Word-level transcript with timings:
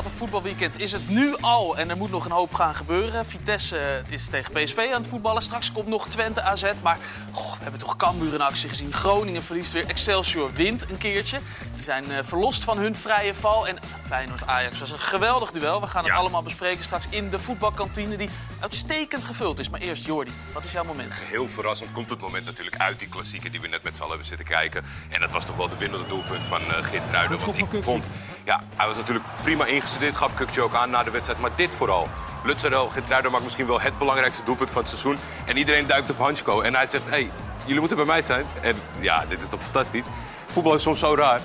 Wat 0.00 0.08
een 0.08 0.16
voetbalweekend 0.16 0.78
is 0.78 0.92
het 0.92 1.08
nu 1.08 1.36
al 1.40 1.78
en 1.78 1.90
er 1.90 1.96
moet 1.96 2.10
nog 2.10 2.24
een 2.24 2.30
hoop 2.30 2.54
gaan 2.54 2.74
gebeuren. 2.74 3.26
Vitesse 3.26 4.02
is 4.08 4.28
tegen 4.28 4.52
PSV 4.52 4.90
aan 4.92 5.00
het 5.00 5.10
voetballen. 5.10 5.42
Straks 5.42 5.72
komt 5.72 5.86
nog 5.86 6.08
Twente 6.08 6.42
AZ. 6.42 6.62
Maar 6.82 6.98
we 7.32 7.62
hebben 7.62 7.80
toch 7.80 7.96
Cambuur 7.96 8.34
in 8.34 8.40
actie 8.40 8.68
gezien. 8.68 8.92
Groningen 8.92 9.42
verliest 9.42 9.72
weer. 9.72 9.86
Excelsior 9.86 10.52
wint 10.52 10.90
een 10.90 10.98
keertje. 10.98 11.40
Die 11.80 11.88
zijn 11.88 12.10
eh, 12.10 12.18
verlost 12.24 12.64
van 12.64 12.78
hun 12.78 12.96
vrije 12.96 13.34
val. 13.34 13.68
En 13.68 13.78
Feyenoord-Ajax 14.06 14.80
was 14.80 14.90
een 14.90 14.98
geweldig 15.00 15.50
duel. 15.50 15.80
We 15.80 15.86
gaan 15.86 16.04
het 16.04 16.12
Ja. 16.12 16.18
allemaal 16.18 16.42
bespreken 16.42 16.84
straks 16.84 17.06
in 17.10 17.30
de 17.30 17.38
voetbalkantine 17.38 18.16
die 18.16 18.28
uitstekend 18.60 19.24
gevuld 19.24 19.58
is. 19.58 19.70
Maar 19.70 19.80
eerst 19.80 20.04
Jordi, 20.06 20.32
wat 20.52 20.64
is 20.64 20.72
jouw 20.72 20.84
moment? 20.84 21.14
Heel 21.14 21.48
verrassend 21.48 21.92
komt 21.92 22.10
het 22.10 22.20
moment 22.20 22.44
natuurlijk 22.44 22.76
uit 22.76 22.98
die 22.98 23.08
klassieker 23.08 23.50
die 23.50 23.60
we 23.60 23.68
net 23.68 23.82
met 23.82 23.92
z'n 23.94 24.00
allen 24.00 24.10
hebben 24.10 24.28
zitten 24.28 24.46
kijken. 24.46 24.84
En 25.08 25.20
dat 25.20 25.32
was 25.32 25.44
toch 25.44 25.56
wel 25.56 25.68
de 25.68 25.76
winnende 25.76 26.06
doelpunt 26.06 26.44
van 26.44 26.60
eh 26.60 26.84
Geertruiden. 26.84 27.38
Want 27.46 27.58
ik 27.58 27.66
vond, 27.82 28.08
ja, 28.44 28.62
hij 28.76 28.86
was 28.86 28.96
natuurlijk 28.96 29.24
prima 29.42 29.64
ingestudeerd, 29.64 30.16
gaf 30.16 30.34
Kukje 30.34 30.62
ook 30.62 30.74
aan 30.74 30.90
na 30.90 31.02
de 31.02 31.10
wedstrijd. 31.10 31.40
Maar 31.40 31.54
dit 31.54 31.74
vooral. 31.74 32.08
Lutzerel, 32.44 32.88
Geertruiden 32.88 33.30
maakt 33.30 33.44
misschien 33.44 33.66
wel 33.66 33.80
het 33.80 33.98
belangrijkste 33.98 34.44
doelpunt 34.44 34.70
van 34.70 34.80
het 34.80 34.90
seizoen. 34.90 35.16
En 35.46 35.56
iedereen 35.56 35.86
duikt 35.86 36.10
op 36.10 36.18
Hansko. 36.18 36.60
En 36.60 36.74
hij 36.74 36.86
zegt, 36.86 37.04
hé, 37.04 37.10
hey, 37.10 37.30
jullie 37.64 37.78
moeten 37.78 37.96
bij 37.96 38.06
mij 38.06 38.22
zijn. 38.22 38.46
En 38.62 38.76
ja, 38.98 39.24
dit 39.28 39.42
is 39.42 39.48
toch 39.48 39.62
fantastisch. 39.62 40.04
Voetbal 40.48 40.74
is 40.74 40.82
soms 40.82 40.98
zo 40.98 41.14
raar. 41.14 41.40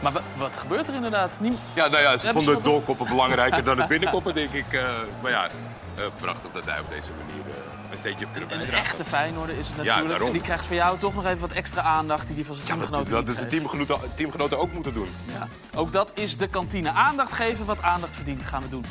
Maar 0.00 0.12
wa- 0.12 0.20
wat 0.36 0.56
gebeurt 0.56 0.88
er 0.88 0.94
inderdaad? 0.94 1.40
Niem- 1.40 1.56
Ja, 1.74 1.88
nou 1.88 2.02
ja, 2.02 2.16
ze 2.16 2.32
vonden 2.32 2.54
het 2.54 2.64
doorkoppen 2.64 3.06
belangrijker 3.06 3.64
dan 3.64 3.78
het 3.78 3.88
binnenkoppen, 3.94 4.34
denk 4.34 4.52
ik. 4.52 4.72
eh. 4.72 4.82
maar 5.22 5.30
ja, 5.30 5.46
eh, 5.96 6.04
prachtig 6.20 6.50
dat 6.52 6.64
hij 6.64 6.80
op 6.80 6.88
deze 6.88 7.10
manier 7.18 7.44
eh, 7.48 7.90
een 7.90 7.98
steentje 7.98 8.24
op 8.26 8.30
kunnen 8.32 8.50
En 8.50 8.54
een 8.60 8.62
bijdragen. 8.66 8.90
echte 8.98 9.04
Feyenoorder 9.04 9.58
is 9.58 9.66
het 9.68 9.76
natuurlijk. 9.76 10.24
en 10.24 10.32
die 10.32 10.40
krijgt 10.40 10.64
van 10.66 10.76
jou 10.76 10.98
toch 10.98 11.14
nog 11.14 11.24
even 11.26 11.38
wat 11.40 11.52
extra 11.52 11.82
aandacht 11.82 12.26
die 12.26 12.36
die 12.36 12.46
van 12.46 12.54
zijn 12.54 12.66
Ja, 12.66 12.74
teamgenoten 12.74 13.10
dat, 13.12 13.26
dat 13.26 13.34
is 13.34 13.40
de 13.40 13.46
teamgenoten, 13.48 13.96
teamgenoten 14.14 14.58
ook 14.58 14.72
moeten 14.72 14.94
doen. 14.94 15.08
Ja. 15.26 15.48
Ook 15.74 15.92
dat 15.92 16.12
is 16.14 16.36
de 16.36 16.46
kantine. 16.48 16.90
Aandacht 16.90 17.32
geven 17.32 17.64
wat 17.64 17.82
aandacht 17.82 18.14
verdient, 18.14 18.44
gaan 18.44 18.62
we 18.62 18.68
doen. 18.68 18.84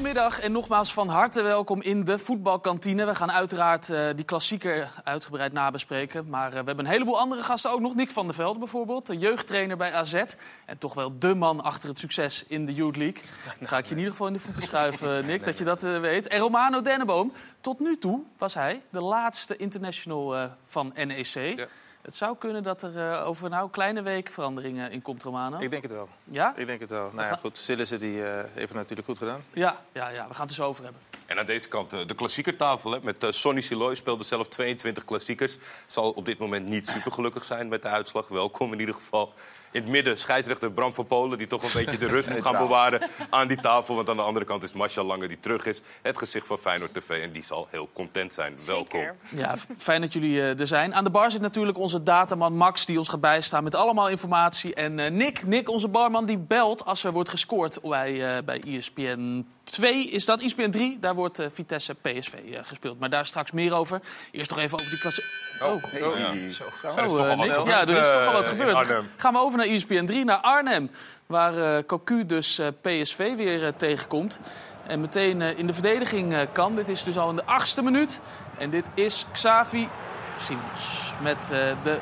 Goedemiddag 0.00 0.40
en 0.40 0.52
nogmaals 0.52 0.92
van 0.92 1.08
harte 1.08 1.42
welkom 1.42 1.82
in 1.82 2.04
de 2.04 2.18
voetbalkantine. 2.18 3.04
We 3.04 3.14
gaan 3.14 3.32
uiteraard 3.32 3.90
eh, 3.90 4.06
die 4.16 4.24
klassieker 4.24 4.88
uitgebreid 5.04 5.52
nabespreken. 5.52 6.28
Maar 6.28 6.46
eh, 6.46 6.50
we 6.50 6.56
hebben 6.56 6.78
een 6.78 6.90
heleboel 6.90 7.18
andere 7.18 7.42
gasten 7.42 7.70
ook 7.70 7.80
nog. 7.80 7.94
Nick 7.94 8.10
van 8.10 8.26
der 8.26 8.34
Velde 8.34 8.58
bijvoorbeeld, 8.58 9.06
de 9.06 9.18
jeugdtrainer 9.18 9.76
bij 9.76 9.92
AZ. 9.92 10.24
En 10.64 10.78
toch 10.78 10.94
wel 10.94 11.18
de 11.18 11.34
man 11.34 11.62
achter 11.62 11.88
het 11.88 11.98
succes 11.98 12.44
in 12.48 12.66
de 12.66 12.74
Youth 12.74 12.96
League. 12.96 13.22
Dan 13.58 13.68
ga 13.68 13.78
ik 13.78 13.84
je 13.84 13.90
in 13.90 13.96
ieder 13.96 14.12
geval 14.12 14.26
in 14.26 14.32
de 14.32 14.38
voeten 14.38 14.62
schuiven, 14.62 15.24
Nick, 15.26 15.44
dat 15.44 15.58
je 15.58 15.64
dat 15.64 15.82
eh, 15.82 16.00
weet. 16.00 16.28
En 16.28 16.38
Romano 16.38 16.82
Denneboom, 16.82 17.32
tot 17.60 17.80
nu 17.80 17.98
toe 17.98 18.22
was 18.38 18.54
hij 18.54 18.82
de 18.90 19.02
laatste 19.02 19.56
international 19.56 20.50
van 20.64 20.92
NEC. 20.94 21.68
Het 22.02 22.14
zou 22.14 22.36
kunnen 22.38 22.62
dat 22.62 22.82
er 22.82 23.10
eh, 23.10 23.26
over 23.26 23.50
nou, 23.50 23.64
een 23.64 23.70
kleine 23.70 24.02
week 24.02 24.28
veranderingen 24.28 24.90
in 24.90 25.02
komt, 25.02 25.22
Romano. 25.22 25.58
Ik 25.58 25.70
denk 25.70 25.82
het 25.82 25.92
wel. 25.92 26.08
Ja? 26.24 26.56
Ik 26.56 26.66
denk 26.66 26.80
het 26.80 26.90
wel. 26.90 27.10
Nou 27.12 27.28
ja, 27.28 27.36
goed. 27.36 27.56
Sillissen 27.56 27.98
die 27.98 28.24
eh, 28.24 28.44
heeft 28.44 28.68
het 28.68 28.72
natuurlijk 28.72 29.08
goed 29.08 29.18
gedaan. 29.18 29.44
Ja, 29.52 29.76
ja, 29.92 30.08
ja, 30.08 30.28
we 30.28 30.34
gaan 30.34 30.46
het 30.46 30.56
dus 30.56 30.60
over 30.60 30.84
hebben. 30.84 31.02
En 31.26 31.38
aan 31.38 31.46
deze 31.46 31.68
kant 31.68 31.92
eh, 31.92 32.06
de 32.06 32.14
klassiekertafel 32.14 32.90
hè, 32.90 32.98
met 33.02 33.26
Sonny 33.28 33.60
Siloy. 33.60 33.94
Speelde 33.94 34.24
zelf 34.24 34.48
22 34.48 35.04
klassiekers. 35.04 35.56
Zal 35.86 36.10
op 36.10 36.24
dit 36.24 36.38
moment 36.38 36.66
niet 36.66 36.88
super 36.88 37.12
gelukkig 37.12 37.44
zijn 37.44 37.68
met 37.68 37.82
de 37.82 37.88
uitslag. 37.88 38.28
Welkom 38.28 38.72
in 38.72 38.80
ieder 38.80 38.94
geval. 38.94 39.32
In 39.72 39.80
het 39.80 39.90
midden 39.90 40.18
scheidsrechter 40.18 40.70
Bram 40.70 40.92
van 40.92 41.06
Polen... 41.06 41.38
die 41.38 41.46
toch 41.46 41.62
een 41.62 41.84
beetje 41.84 41.98
de 41.98 42.08
rust 42.16 42.28
moet 42.28 42.42
gaan 42.42 42.58
bewaren 42.58 43.02
aan 43.30 43.48
die 43.48 43.60
tafel. 43.60 43.94
Want 43.94 44.08
aan 44.08 44.16
de 44.16 44.22
andere 44.22 44.44
kant 44.44 44.62
is 44.62 44.72
Marcia 44.72 45.02
Lange 45.02 45.28
die 45.28 45.38
terug 45.38 45.66
is. 45.66 45.80
Het 46.02 46.18
gezicht 46.18 46.46
van 46.46 46.58
Feyenoord 46.58 46.94
TV. 46.94 47.22
En 47.22 47.32
die 47.32 47.44
zal 47.44 47.68
heel 47.70 47.88
content 47.92 48.32
zijn. 48.32 48.54
Welkom. 48.66 49.06
Ja, 49.28 49.56
fijn 49.76 50.00
dat 50.00 50.12
jullie 50.12 50.40
eh, 50.40 50.60
er 50.60 50.66
zijn. 50.66 50.94
Aan 50.94 51.04
de 51.04 51.10
bar 51.10 51.30
zit 51.30 51.40
natuurlijk 51.40 51.78
onze 51.78 52.02
dataman 52.02 52.56
Max, 52.56 52.86
die 52.86 52.98
ons 52.98 53.08
gaat 53.08 53.20
bijstaan 53.20 53.64
met 53.64 53.74
allemaal 53.74 54.08
informatie. 54.08 54.74
En 54.74 54.98
eh, 54.98 55.10
Nick, 55.10 55.46
Nick, 55.46 55.68
onze 55.68 55.88
barman, 55.88 56.24
die 56.26 56.38
belt 56.38 56.84
als 56.84 57.04
er 57.04 57.12
wordt 57.12 57.30
gescoord 57.30 57.80
bij, 57.82 58.36
eh, 58.36 58.42
bij 58.44 58.60
ESPN 58.60 59.46
2. 59.70 60.10
Is 60.10 60.24
dat 60.24 60.42
ESPN 60.42 60.70
3? 60.70 60.98
Daar 61.00 61.14
wordt 61.14 61.38
eh, 61.38 61.46
Vitesse 61.50 61.94
PSV 61.94 62.32
eh, 62.32 62.58
gespeeld. 62.62 62.98
Maar 62.98 63.10
daar 63.10 63.26
straks 63.26 63.50
meer 63.50 63.74
over. 63.74 64.00
Eerst 64.30 64.48
toch 64.48 64.58
even 64.58 64.78
over 64.78 64.90
die 64.90 65.00
klasse... 65.00 65.22
Oh, 65.62 65.68
Oh, 65.70 66.18
ja. 66.18 66.32
Zo, 66.52 66.64
is 67.04 67.12
eh, 67.12 67.38
Nick. 67.38 67.66
Ja, 67.66 67.80
er 67.80 67.96
is 67.96 68.06
toch 68.06 68.26
al 68.26 68.32
wat 68.32 68.46
gebeurd. 68.46 68.94
Gaan 69.16 69.32
we 69.32 69.38
over 69.38 69.58
naar 69.58 69.66
ESPN 69.66 70.04
3, 70.04 70.24
naar 70.24 70.36
Arnhem. 70.36 70.90
Waar 71.26 71.56
eh 71.56 71.84
Cocu 71.86 72.26
dus 72.26 72.58
eh, 72.58 72.66
PSV 72.80 73.36
weer 73.36 73.76
tegenkomt. 73.76 74.40
En 74.86 75.00
meteen 75.00 75.42
eh, 75.42 75.58
in 75.58 75.66
de 75.66 75.72
verdediging 75.72 76.32
eh, 76.32 76.40
kan. 76.52 76.74
Dit 76.74 76.88
is 76.88 77.04
dus 77.04 77.18
al 77.18 77.30
in 77.30 77.36
de 77.36 77.44
achtste 77.44 77.82
minuut. 77.82 78.20
En 78.58 78.70
dit 78.70 78.90
is 78.94 79.26
Xavi 79.32 79.88
Simons. 80.36 81.12
Met 81.22 81.50
eh, 81.52 81.58
de 81.82 81.98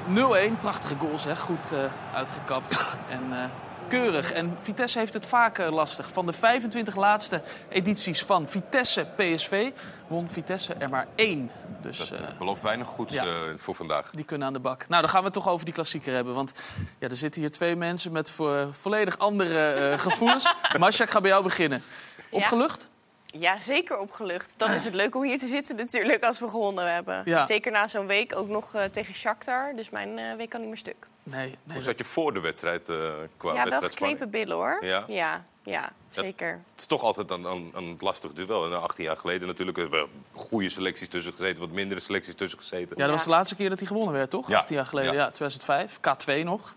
0-1. 0.56 0.60
Prachtige 0.60 0.96
goal 0.98 1.18
zeg. 1.18 1.38
Goed 1.38 1.72
eh, 1.72 1.78
uitgekapt. 2.14 2.78
En 3.08 3.22
eh, 3.32 3.44
keurig. 3.88 4.32
En 4.32 4.56
Vitesse 4.60 4.98
heeft 4.98 5.14
het 5.14 5.26
vaak 5.26 5.58
eh, 5.58 5.70
lastig. 5.72 6.10
Van 6.12 6.26
de 6.26 6.32
25 6.32 6.96
laatste 6.96 7.42
edities 7.68 8.22
van 8.22 8.48
Vitesse 8.48 9.06
PSV 9.16 9.70
won 10.06 10.28
Vitesse 10.28 10.74
er 10.74 10.88
maar 10.88 11.06
één. 11.14 11.50
Dus 11.82 11.98
Dat 11.98 12.10
eh, 12.10 12.18
eh, 12.28 12.38
belooft 12.38 12.62
weinig 12.62 12.86
goeds 12.86 13.14
ja. 13.14 13.24
eh, 13.24 13.30
voor 13.56 13.74
vandaag. 13.74 14.10
die 14.10 14.24
kunnen 14.24 14.46
aan 14.46 14.52
de 14.52 14.58
bak. 14.58 14.88
Nou, 14.88 15.00
dan 15.00 15.10
gaan 15.10 15.18
we 15.20 15.24
het 15.24 15.34
toch 15.34 15.48
over 15.48 15.64
die 15.64 15.74
klassieker 15.74 16.14
hebben. 16.14 16.34
Want 16.34 16.52
ja, 16.98 17.08
er 17.08 17.16
zitten 17.16 17.40
hier 17.40 17.50
twee 17.50 17.76
mensen 17.76 18.12
met 18.12 18.30
voor, 18.30 18.68
volledig 18.80 19.18
andere 19.18 19.68
eh, 19.68 19.98
gevoelens. 20.08 20.54
Masha, 20.78 21.04
ik 21.04 21.10
ga 21.10 21.20
bij 21.20 21.30
jou 21.30 21.42
beginnen. 21.42 21.82
Opgelucht? 22.30 22.90
Ja, 23.26 23.60
zeker 23.60 23.98
opgelucht. 23.98 24.54
Dan 24.56 24.70
is 24.72 24.84
het 24.84 24.94
leuk 24.94 25.16
om 25.16 25.22
hier 25.22 25.38
te 25.38 25.46
zitten 25.46 25.76
natuurlijk 25.76 26.22
als 26.24 26.38
we 26.40 26.48
gewonnen 26.48 26.92
hebben. 26.94 27.22
Ja. 27.24 27.46
Zeker 27.46 27.72
na 27.72 27.88
zo'n 27.88 28.06
week 28.06 28.36
ook 28.36 28.48
nog 28.48 28.74
eh, 28.74 28.84
tegen 28.84 29.14
Shakhtar. 29.14 29.72
Dus 29.76 29.90
mijn 29.90 30.36
week 30.36 30.48
kan 30.50 30.60
niet 30.60 30.68
meer 30.68 30.78
stuk. 30.78 31.06
Nee, 31.30 31.46
nee. 31.64 31.76
Hoe 31.76 31.82
zat 31.82 31.98
je 31.98 32.04
voor 32.04 32.32
de 32.34 32.40
wedstrijd 32.40 32.88
eh, 32.88 32.96
qua 33.36 33.52
ja, 33.52 33.54
wel 33.54 33.64
wedstrijdspanning? 33.64 34.18
geknepen 34.18 34.30
billen 34.30 34.56
hoor. 34.56 34.78
Ja? 34.80 35.04
ja, 35.08 35.44
ja, 35.62 35.92
zeker. 36.10 36.52
Het 36.52 36.80
is 36.80 36.86
toch 36.86 37.02
altijd 37.02 37.30
een, 37.30 37.44
een, 37.44 37.72
een 37.74 37.96
lastig 38.00 38.32
duel. 38.32 38.64
En 38.64 38.82
18 38.82 39.04
jaar 39.04 39.16
geleden 39.16 39.46
natuurlijk 39.46 39.76
hebben 39.76 40.00
we 40.02 40.08
goede 40.38 40.68
selecties 40.68 41.08
tussen 41.08 41.32
gezeten, 41.32 41.60
wat 41.60 41.70
mindere 41.70 42.00
selecties 42.00 42.34
tussen 42.34 42.58
gezeten. 42.58 42.96
Ja, 42.96 43.04
dat 43.04 43.14
was 43.14 43.24
de 43.24 43.30
laatste 43.30 43.54
keer 43.54 43.68
dat 43.68 43.78
hij 43.78 43.88
gewonnen 43.88 44.14
werd, 44.14 44.30
toch? 44.30 44.48
Ja. 44.48 44.58
18 44.58 44.76
jaar 44.76 44.86
geleden, 44.86 45.12
ja. 45.12 45.18
Ja. 45.18 45.30
2005. 45.30 45.98
K2 45.98 46.44
nog. 46.44 46.74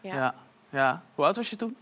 Ja. 0.00 0.14
Ja. 0.14 0.34
ja. 0.70 1.02
Hoe 1.14 1.24
oud 1.24 1.36
was 1.36 1.50
je 1.50 1.56
toen? 1.56 1.76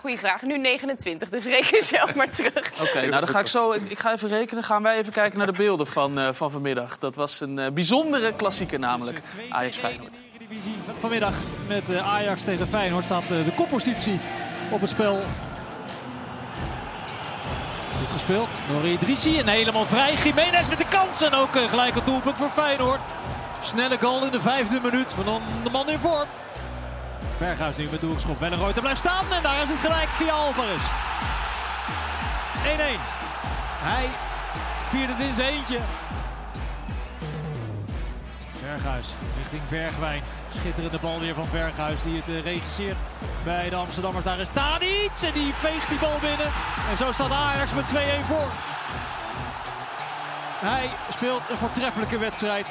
Goeie 0.00 0.18
vraag. 0.18 0.42
Nu 0.42 0.58
29, 0.58 1.28
dus 1.28 1.44
reken 1.44 1.82
zelf 1.82 2.14
maar 2.14 2.30
terug. 2.30 2.80
Oké, 2.88 3.00
nou 3.00 3.10
dan 3.10 3.28
ga 3.28 3.40
ik 3.40 3.46
zo. 3.46 3.72
Ik, 3.72 3.82
ik 3.82 3.98
ga 3.98 4.12
even 4.12 4.28
rekenen. 4.28 4.64
Gaan 4.64 4.82
wij 4.82 4.96
even 4.98 5.12
kijken 5.12 5.38
naar 5.38 5.46
de 5.46 5.52
beelden 5.52 5.86
van, 5.86 6.18
eh, 6.18 6.32
van 6.32 6.50
vanmiddag. 6.50 6.98
Dat 6.98 7.14
was 7.14 7.40
een 7.40 7.58
eh, 7.58 7.70
bijzondere 7.70 8.34
klassieker, 8.34 8.78
namelijk 8.78 9.20
Ajax 9.50 9.76
Feyenoord. 9.76 10.22
Vanmiddag 10.98 11.34
met 11.68 11.90
eh, 11.90 12.14
Ajax 12.14 12.42
tegen 12.42 12.68
Feyenoord 12.68 13.04
staat 13.04 13.22
eh, 13.22 13.28
de 13.28 13.52
koppositie 13.56 14.20
op 14.70 14.80
het 14.80 14.90
spel. 14.90 15.22
Goed 17.98 18.10
gespeeld 18.10 18.48
door 18.70 18.86
Idrissi 18.86 19.38
en 19.38 19.48
helemaal 19.48 19.86
vrij. 19.86 20.14
Jiménez 20.14 20.68
met 20.68 20.78
de 20.78 20.88
kans 20.88 21.22
en 21.22 21.34
ook 21.34 21.54
eh, 21.56 21.68
gelijk 21.68 21.94
een 21.94 22.04
doelpunt 22.04 22.36
voor 22.36 22.50
Feyenoord. 22.50 23.00
Snelle 23.60 23.98
goal 23.98 24.24
in 24.24 24.30
de 24.30 24.40
vijfde 24.40 24.80
minuut 24.82 25.12
van 25.12 25.40
de 25.64 25.70
man 25.70 25.88
in 25.88 25.98
vorm. 25.98 26.28
Berghuis 27.38 27.76
nu 27.76 27.88
met 27.90 28.00
doelschop. 28.00 28.40
Wellenreuter 28.40 28.80
blijft 28.80 29.00
staan 29.00 29.24
en 29.32 29.42
daar 29.42 29.62
is 29.62 29.68
het 29.68 29.78
gelijk 29.78 30.08
via 30.08 30.32
Alvarez. 30.32 30.82
1-1. 32.62 33.00
Hij 33.82 34.08
viert 34.88 35.08
het 35.08 35.28
in 35.28 35.34
zijn 35.34 35.52
eentje. 35.52 35.78
Berghuis 38.62 39.08
richting 39.36 39.62
Bergwijn. 39.68 40.22
Schitterende 40.54 40.98
bal 40.98 41.20
weer 41.20 41.34
van 41.34 41.48
Berghuis 41.50 42.02
die 42.02 42.16
het 42.16 42.36
eh, 42.36 42.42
regisseert 42.42 42.98
bij 43.44 43.68
de 43.68 43.76
Amsterdammers. 43.76 44.24
Daar 44.24 44.38
is 44.38 44.48
Tadic 44.52 45.10
en 45.22 45.32
die 45.32 45.52
veegt 45.54 45.88
die 45.88 45.98
bal 45.98 46.18
binnen. 46.20 46.50
En 46.90 46.96
zo 46.96 47.12
staat 47.12 47.32
Ajax 47.32 47.74
met 47.74 47.84
2-1 47.84 47.96
voor. 48.26 48.50
Hij 50.60 50.90
speelt 51.10 51.42
een 51.50 51.58
voortreffelijke 51.58 52.18
wedstrijd. 52.18 52.66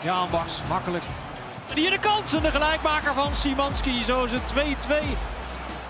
Ja, 0.00 0.26
makkelijk. 0.68 1.04
En 1.70 1.76
hier 1.76 1.90
de 1.90 1.98
kans 1.98 2.32
en 2.32 2.42
de 2.42 2.50
gelijkmaker 2.50 3.14
van 3.14 3.34
Simanski. 3.34 4.04
Zo 4.04 4.24
is 4.24 4.32
het 4.32 4.54
2-2. 4.54 4.92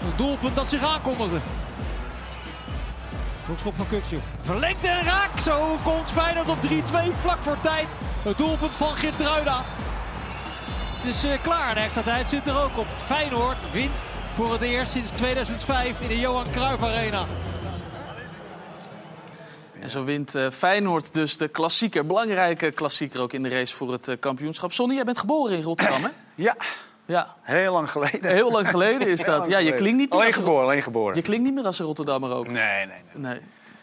Een 0.02 0.16
doelpunt 0.16 0.54
dat 0.54 0.68
zich 0.68 0.82
aankondigde. 0.82 1.38
Hoekschop 3.46 3.74
van 3.76 3.86
Kukçu. 3.86 4.18
Verlengd 4.40 4.84
en 4.84 5.02
raak. 5.02 5.40
Zo 5.40 5.78
komt 5.82 6.10
Feyenoord 6.10 6.48
op 6.48 6.58
3-2 6.66 6.70
vlak 7.20 7.42
voor 7.42 7.60
tijd. 7.60 7.86
Het 8.22 8.38
doelpunt 8.38 8.76
van 8.76 8.96
Gitruida. 8.96 9.62
Het 9.64 11.14
is 11.14 11.24
eh, 11.24 11.42
klaar. 11.42 11.74
De 11.74 11.80
extra 11.80 12.02
tijd 12.02 12.28
zit 12.28 12.46
er 12.46 12.62
ook 12.62 12.78
op. 12.78 12.86
Feyenoord 13.06 13.72
wint 13.72 14.02
voor 14.34 14.52
het 14.52 14.60
eerst 14.60 14.92
sinds 14.92 15.10
2005 15.10 16.00
in 16.00 16.08
de 16.08 16.18
Johan 16.18 16.50
Cruijff 16.50 16.82
Arena. 16.82 17.24
En 19.80 19.90
zo 19.90 20.04
wint 20.04 20.34
eh, 20.34 20.50
Feyenoord 20.50 21.14
dus 21.14 21.36
de 21.36 21.48
klassieker. 21.48 22.06
Belangrijke 22.06 22.70
klassieker 22.70 23.20
ook 23.20 23.32
in 23.32 23.42
de 23.42 23.48
race 23.48 23.76
voor 23.76 23.92
het 23.92 24.08
eh, 24.08 24.16
kampioenschap. 24.20 24.72
Sonny, 24.72 24.94
jij 24.94 25.04
bent 25.04 25.18
geboren 25.18 25.56
in 25.56 25.62
Rotterdam, 25.62 26.02
hè? 26.02 26.08
Ja. 26.34 26.56
Ja, 27.06 27.34
Heel 27.42 27.72
lang 27.72 27.90
geleden. 27.90 28.32
heel 28.34 28.50
lang 28.50 28.68
geleden 28.70 29.08
is 29.08 29.24
dat. 29.24 29.46
Ja, 29.52 29.58
je 29.58 29.74
klinkt 29.74 29.98
niet 29.98 30.10
meer 30.10 30.20
Alleen 30.20 30.32
geboren, 30.32 30.62
alleen 30.62 30.82
geboren. 30.82 31.16
Je 31.16 31.22
klinkt 31.22 31.44
niet 31.44 31.54
meer 31.54 31.64
als 31.64 31.78
een 31.78 31.86
Rotterdammer 31.86 32.34
ook. 32.34 32.48
Nee, 32.48 32.86
nee, 32.86 32.86
nee. 32.86 33.22
Nee. 33.32 33.40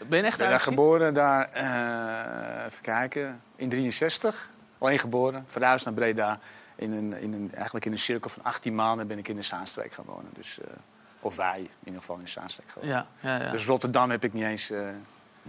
Ben 0.08 0.20
je 0.20 0.26
echt 0.26 0.34
Ik 0.34 0.40
ben 0.40 0.50
daar 0.50 0.60
geboren, 0.60 1.14
daar, 1.14 1.50
eh, 1.52 2.66
even 2.66 2.82
kijken, 2.82 3.42
in 3.56 3.70
63. 3.70 4.50
Alleen 4.78 5.00
geboren, 5.00 5.44
verhuisd 5.48 5.86
naar 5.86 5.94
Breda. 5.94 6.40
In 6.76 6.92
een, 6.92 7.14
in 7.14 7.34
een, 7.34 7.52
eigenlijk 7.54 7.86
in 7.86 7.92
een 7.92 7.98
cirkel 7.98 8.30
van 8.30 8.44
18 8.44 8.76
maanden 8.76 9.08
ben 9.08 9.18
ik 9.18 9.28
in 9.28 9.36
de 9.36 9.42
Zaanstreek 9.42 9.92
gaan 9.92 10.06
wonen. 10.06 10.32
Dus, 10.34 10.60
eh, 10.60 10.68
of 11.20 11.36
wij 11.36 11.60
in 11.60 11.70
ieder 11.84 12.00
geval 12.00 12.16
in 12.18 12.24
de 12.24 12.30
Zaanstreek 12.30 12.70
gaan 12.70 12.82
wonen. 12.82 12.98
Ja, 13.22 13.30
ja, 13.38 13.44
ja. 13.44 13.52
Dus 13.52 13.66
Rotterdam 13.66 14.10
heb 14.12 14.24
ik 14.24 14.34
niet 14.34 14.44
eens... 14.44 14.70
eh, 14.70 14.80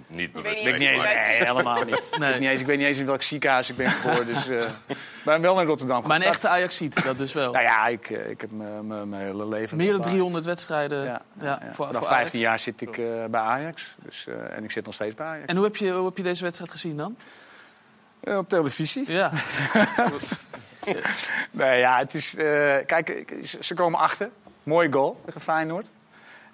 Niet 0.06 0.32
bewust. 0.32 0.62
weet 0.62 0.66
ik 0.74 0.78
niet 0.78 0.90
niet 0.90 0.90
eens, 0.90 1.02
nee, 1.02 1.44
helemaal 1.44 1.84
niet. 1.84 1.94
Ik, 2.12 2.18
Nee. 2.18 2.30
weet 2.30 2.40
niet 2.40 2.48
eens, 2.48 2.60
ik 2.60 2.66
weet 2.66 2.78
niet 2.78 2.86
eens 2.86 2.98
in 2.98 3.06
welk 3.06 3.22
ziekenhuis 3.22 3.70
ik 3.70 3.76
ben 3.76 3.88
geboren. 3.88 4.26
Dus 4.26 4.48
eh 4.48 4.64
ben 5.24 5.40
wel 5.40 5.60
in 5.60 5.66
Rotterdam 5.66 5.96
Maar 6.00 6.04
een 6.10 6.16
gestart. 6.16 6.34
echte 6.34 6.48
Ajaxiet, 6.48 7.04
dat 7.04 7.18
dus 7.18 7.32
wel. 7.32 7.52
Nou 7.52 7.64
ja, 7.64 7.86
ik, 7.86 8.10
eh, 8.10 8.30
ik 8.30 8.40
heb 8.40 8.50
mijn- 8.52 9.12
hele 9.12 9.46
leven... 9.48 9.76
Meer 9.76 9.86
dan 9.86 9.96
op 9.96 10.00
Ajax. 10.02 10.10
300 10.12 10.44
wedstrijden. 10.44 11.04
Ja, 11.04 11.20
Ja, 11.40 11.44
ja, 11.44 11.58
Voor, 11.72 11.86
Vanaf 11.86 12.00
voor 12.02 12.10
15 12.12 12.40
Ajax. 12.46 12.64
jaar 12.64 12.74
zit 12.74 12.80
ik 12.80 12.98
eh, 12.98 13.24
bij 13.30 13.40
Ajax. 13.40 13.94
Dus, 14.04 14.26
eh, 14.26 14.56
en 14.56 14.64
ik 14.64 14.70
zit 14.70 14.84
nog 14.84 14.94
steeds 14.94 15.14
bij 15.14 15.26
Ajax. 15.26 15.46
En 15.46 15.56
hoe 15.56 15.64
heb, 15.64 15.76
je, 15.76 15.90
hoe 15.92 16.04
heb 16.06 16.16
je 16.16 16.22
deze 16.22 16.42
wedstrijd 16.42 16.70
gezien 16.70 16.96
dan? 16.96 17.16
Eh, 18.20 18.36
op 18.36 18.48
televisie. 18.48 19.12
Ja, 19.12 19.30
Nee, 21.50 21.78
ja, 21.78 21.98
het 21.98 22.14
is... 22.14 22.36
eh, 22.36 22.44
kijk, 22.86 23.08
ik- 23.08 23.56
ze 23.60 23.74
komen 23.74 24.00
achter. 24.00 24.30
Mooie 24.62 24.92
goal 24.92 25.20
tegen 25.24 25.40
Feyenoord. 25.40 25.86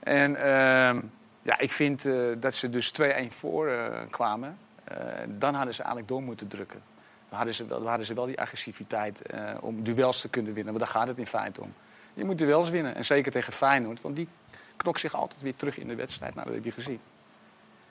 En 0.01 0.37
ehm, 0.37 1.01
ja, 1.45 1.59
ik 1.59 1.73
vind 1.73 2.07
eh, 2.07 2.15
dat 2.39 2.55
ze 2.55 2.71
dus 2.71 2.93
2-1 3.03 3.05
voor 3.29 3.69
eh, 3.69 4.01
kwamen. 4.11 4.59
Eh, 4.85 4.97
dan 5.29 5.55
hadden 5.55 5.75
ze 5.75 5.81
eigenlijk 5.81 6.11
door 6.11 6.23
moeten 6.23 6.49
drukken. 6.49 6.83
Dan 7.29 7.37
hadden 7.37 7.55
ze 7.55 7.67
wel, 7.67 7.79
dan 7.79 7.89
hadden 7.89 8.07
ze 8.07 8.15
wel 8.15 8.27
die 8.27 8.41
agressiviteit 8.41 9.23
om 9.61 9.85
duels 9.85 10.21
te 10.21 10.29
kunnen 10.29 10.53
winnen. 10.53 10.73
Want 10.73 10.85
daar 10.85 10.95
gaat 10.95 11.09
het 11.09 11.19
in 11.19 11.27
feite 11.27 11.61
om. 11.61 11.75
Je 12.15 12.25
moet 12.25 12.39
duels 12.39 12.71
winnen. 12.71 12.95
En 12.95 13.05
zeker 13.05 13.33
tegen 13.33 13.53
Feyenoord. 13.53 14.01
Want 14.01 14.17
die 14.17 14.29
knokt 14.77 15.01
zich 15.01 15.15
altijd 15.15 15.43
weer 15.43 15.55
terug 15.57 15.79
in 15.79 15.89
de 15.89 15.95
wedstrijd. 15.95 16.35
Nou, 16.35 16.47
dat 16.47 16.55
heb 16.55 16.65
je 16.65 16.71
gezien. 16.71 17.01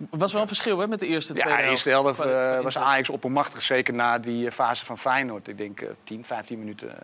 was 0.09 0.31
wel 0.31 0.41
een 0.41 0.47
verschil 0.47 0.79
hè, 0.79 0.87
met 0.87 0.99
de 0.99 1.07
eerste 1.07 1.33
en 1.33 1.49
Ja, 1.49 1.57
de 1.57 1.63
eerste 1.63 1.89
helft 1.89 2.17
was. 2.63 2.77
Ajax 2.77 3.09
oppermachtig. 3.09 3.61
Zeker 3.61 3.93
na 3.93 4.19
die 4.19 4.51
fase 4.51 4.85
van 4.85 4.97
Feyenoord. 4.97 5.47
Ik 5.47 5.57
denk 5.57 5.81
eh, 5.81 5.89
10, 6.03 6.25
15 6.25 6.59
minuten 6.59 6.95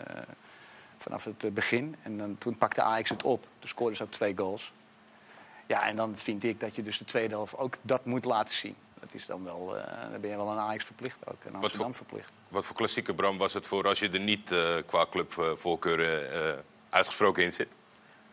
vanaf 0.97 1.23
het 1.23 1.53
begin. 1.53 1.95
En 2.03 2.17
dan, 2.17 2.37
toen 2.37 2.57
pakte 2.57 2.81
Ajax 2.81 3.09
het 3.09 3.23
op. 3.23 3.41
Toen 3.59 3.69
scoorden 3.69 3.97
ze 3.97 4.03
ook 4.03 4.11
twee 4.11 4.37
goals. 4.37 4.73
Ja, 5.69 5.87
en 5.87 5.95
dan 5.95 6.17
vind 6.17 6.43
ik 6.43 6.59
dat 6.59 6.75
je 6.75 6.83
dus 6.83 6.97
de 6.97 7.05
tweede 7.05 7.33
helft 7.35 7.57
ook 7.57 7.77
dat 7.81 8.05
moet 8.05 8.25
laten 8.25 8.55
zien. 8.55 8.75
Dat 8.99 9.09
is 9.11 9.25
dan 9.25 9.43
wel, 9.43 9.77
eh, 9.77 10.11
dan 10.11 10.21
ben 10.21 10.29
je 10.29 10.35
wel 10.35 10.49
aan 10.49 10.57
Ajax 10.57 10.83
verplicht 10.83 11.17
ook. 11.25 11.43
En 11.45 11.53
Amsterdam 11.53 11.85
voor- 11.85 11.95
verplicht. 11.95 12.31
Wat 12.47 12.65
voor 12.65 12.75
klassieke 12.75 13.13
Bram 13.13 13.37
was 13.37 13.53
het 13.53 13.67
voor 13.67 13.87
als 13.87 13.99
je 13.99 14.09
er 14.09 14.19
niet 14.19 14.51
eh, 14.51 14.75
qua 14.85 15.05
clubvoorkeur 15.09 16.31
eh, 16.33 16.57
uitgesproken 16.89 17.43
in 17.43 17.53
zit? 17.53 17.67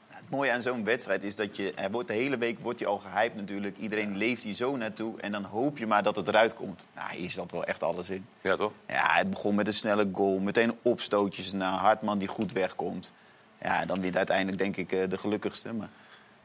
Het 0.08 0.30
mooie 0.30 0.52
aan 0.52 0.62
zo'n 0.62 0.84
wedstrijd 0.84 1.22
is 1.24 1.36
dat 1.36 1.56
je... 1.56 1.72
Er 1.74 1.90
wordt 1.90 2.08
de 2.08 2.14
hele 2.14 2.36
week 2.38 2.58
wordt 2.60 2.78
hij 2.78 2.88
al 2.88 2.98
gehyped 2.98 3.36
natuurlijk. 3.36 3.76
Iedereen 3.78 4.16
leeft 4.16 4.42
hier 4.42 4.54
zo 4.54 4.76
naartoe. 4.76 5.20
En 5.20 5.32
dan 5.32 5.44
hoop 5.44 5.78
je 5.78 5.86
maar 5.86 6.02
dat 6.02 6.16
het 6.16 6.28
eruit 6.28 6.54
komt. 6.54 6.86
Nou, 6.94 7.14
hier 7.16 7.30
zat 7.30 7.50
wel 7.52 7.64
echt 7.64 7.82
alles 7.82 8.10
in. 8.10 8.26
Ja, 8.40 8.56
toch? 8.56 8.72
Ja, 8.88 9.08
het 9.16 9.30
begon 9.30 9.54
met 9.54 9.66
een 9.66 9.74
snelle 9.74 10.08
goal. 10.12 10.38
Meteen 10.38 10.78
opstootjes 10.82 11.52
naar 11.52 11.72
Hartman 11.72 12.18
die 12.18 12.28
goed 12.28 12.52
wegkomt. 12.52 13.12
Ja, 13.60 13.84
dan 13.84 14.00
wint 14.00 14.16
uiteindelijk 14.16 14.58
denk 14.58 14.76
ik 14.76 14.92
eh, 14.92 15.08
de 15.08 15.18
gelukkigste. 15.18 15.72
Maar 15.72 15.88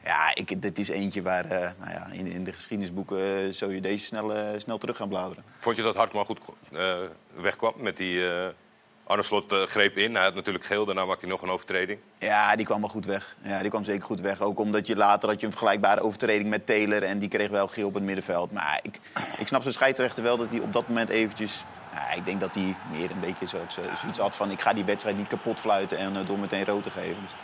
ja, 0.04 0.34
ik, 0.34 0.62
dit 0.62 0.78
is 0.78 0.88
eentje 0.88 1.22
waar 1.22 1.44
eh, 1.44 1.70
nou 1.78 1.90
ja, 1.90 2.08
in, 2.12 2.26
in 2.26 2.44
de 2.44 2.52
geschiedenisboeken 2.52 3.18
eh, 3.18 3.52
zou 3.52 3.74
je 3.74 3.80
deze 3.80 4.04
snel, 4.04 4.34
eh, 4.34 4.46
snel 4.56 4.78
terug 4.78 4.96
gaan 4.96 5.08
bladeren. 5.08 5.44
Vond 5.58 5.76
je 5.76 5.82
dat 5.82 5.96
Hartman 5.96 6.24
goed 6.24 6.40
wegkwam 7.34 7.72
met 7.76 7.96
die... 7.96 8.24
Arne 9.06 9.22
Slot 9.22 9.52
greep 9.52 9.96
in. 9.96 10.14
Hij 10.14 10.24
had 10.24 10.34
natuurlijk 10.34 10.64
geel, 10.64 10.84
daarna 10.84 11.04
maakte 11.04 11.20
hij 11.20 11.30
nog 11.30 11.42
een 11.42 11.50
overtreding. 11.50 11.98
Ja, 12.18 12.56
die 12.56 12.66
kwam 12.66 12.80
wel 12.80 12.88
goed 12.88 13.06
weg. 13.06 13.36
Ja, 13.42 13.60
die 13.60 13.70
kwam 13.70 13.84
zeker 13.84 14.06
goed 14.06 14.20
weg. 14.20 14.40
Ook 14.40 14.58
omdat 14.58 14.86
je 14.86 14.96
later 14.96 15.28
had 15.28 15.40
je 15.40 15.46
een 15.46 15.52
vergelijkbare 15.52 16.00
overtreding 16.02 16.48
met 16.48 16.66
Taylor. 16.66 17.02
En 17.02 17.18
die 17.18 17.28
kreeg 17.28 17.50
wel 17.50 17.68
geel 17.68 17.86
op 17.86 17.94
het 17.94 18.02
middenveld. 18.02 18.52
Maar 18.52 18.80
ik, 18.82 18.98
ik 19.38 19.46
snap 19.46 19.62
zijn 19.62 19.74
scheidsrechter 19.74 20.22
wel 20.22 20.36
dat 20.36 20.50
hij 20.50 20.60
op 20.60 20.72
dat 20.72 20.88
moment 20.88 21.08
eventjes... 21.08 21.64
Ik 22.16 22.24
denk 22.24 22.40
dat 22.40 22.54
hij 22.54 22.76
meer 22.92 23.10
een 23.10 23.20
beetje 23.20 23.46
zo, 23.46 23.58
zo- 23.68 23.96
zoiets 24.00 24.18
had 24.18 24.36
van... 24.36 24.50
ik 24.50 24.60
ga 24.60 24.72
die 24.72 24.84
wedstrijd 24.84 25.16
niet 25.16 25.26
kapot 25.26 25.60
fluiten 25.60 25.98
en 25.98 26.24
door 26.26 26.38
meteen 26.38 26.64
rood 26.64 26.82
te 26.82 26.90
geven. 26.90 27.22
Dus 27.22 27.34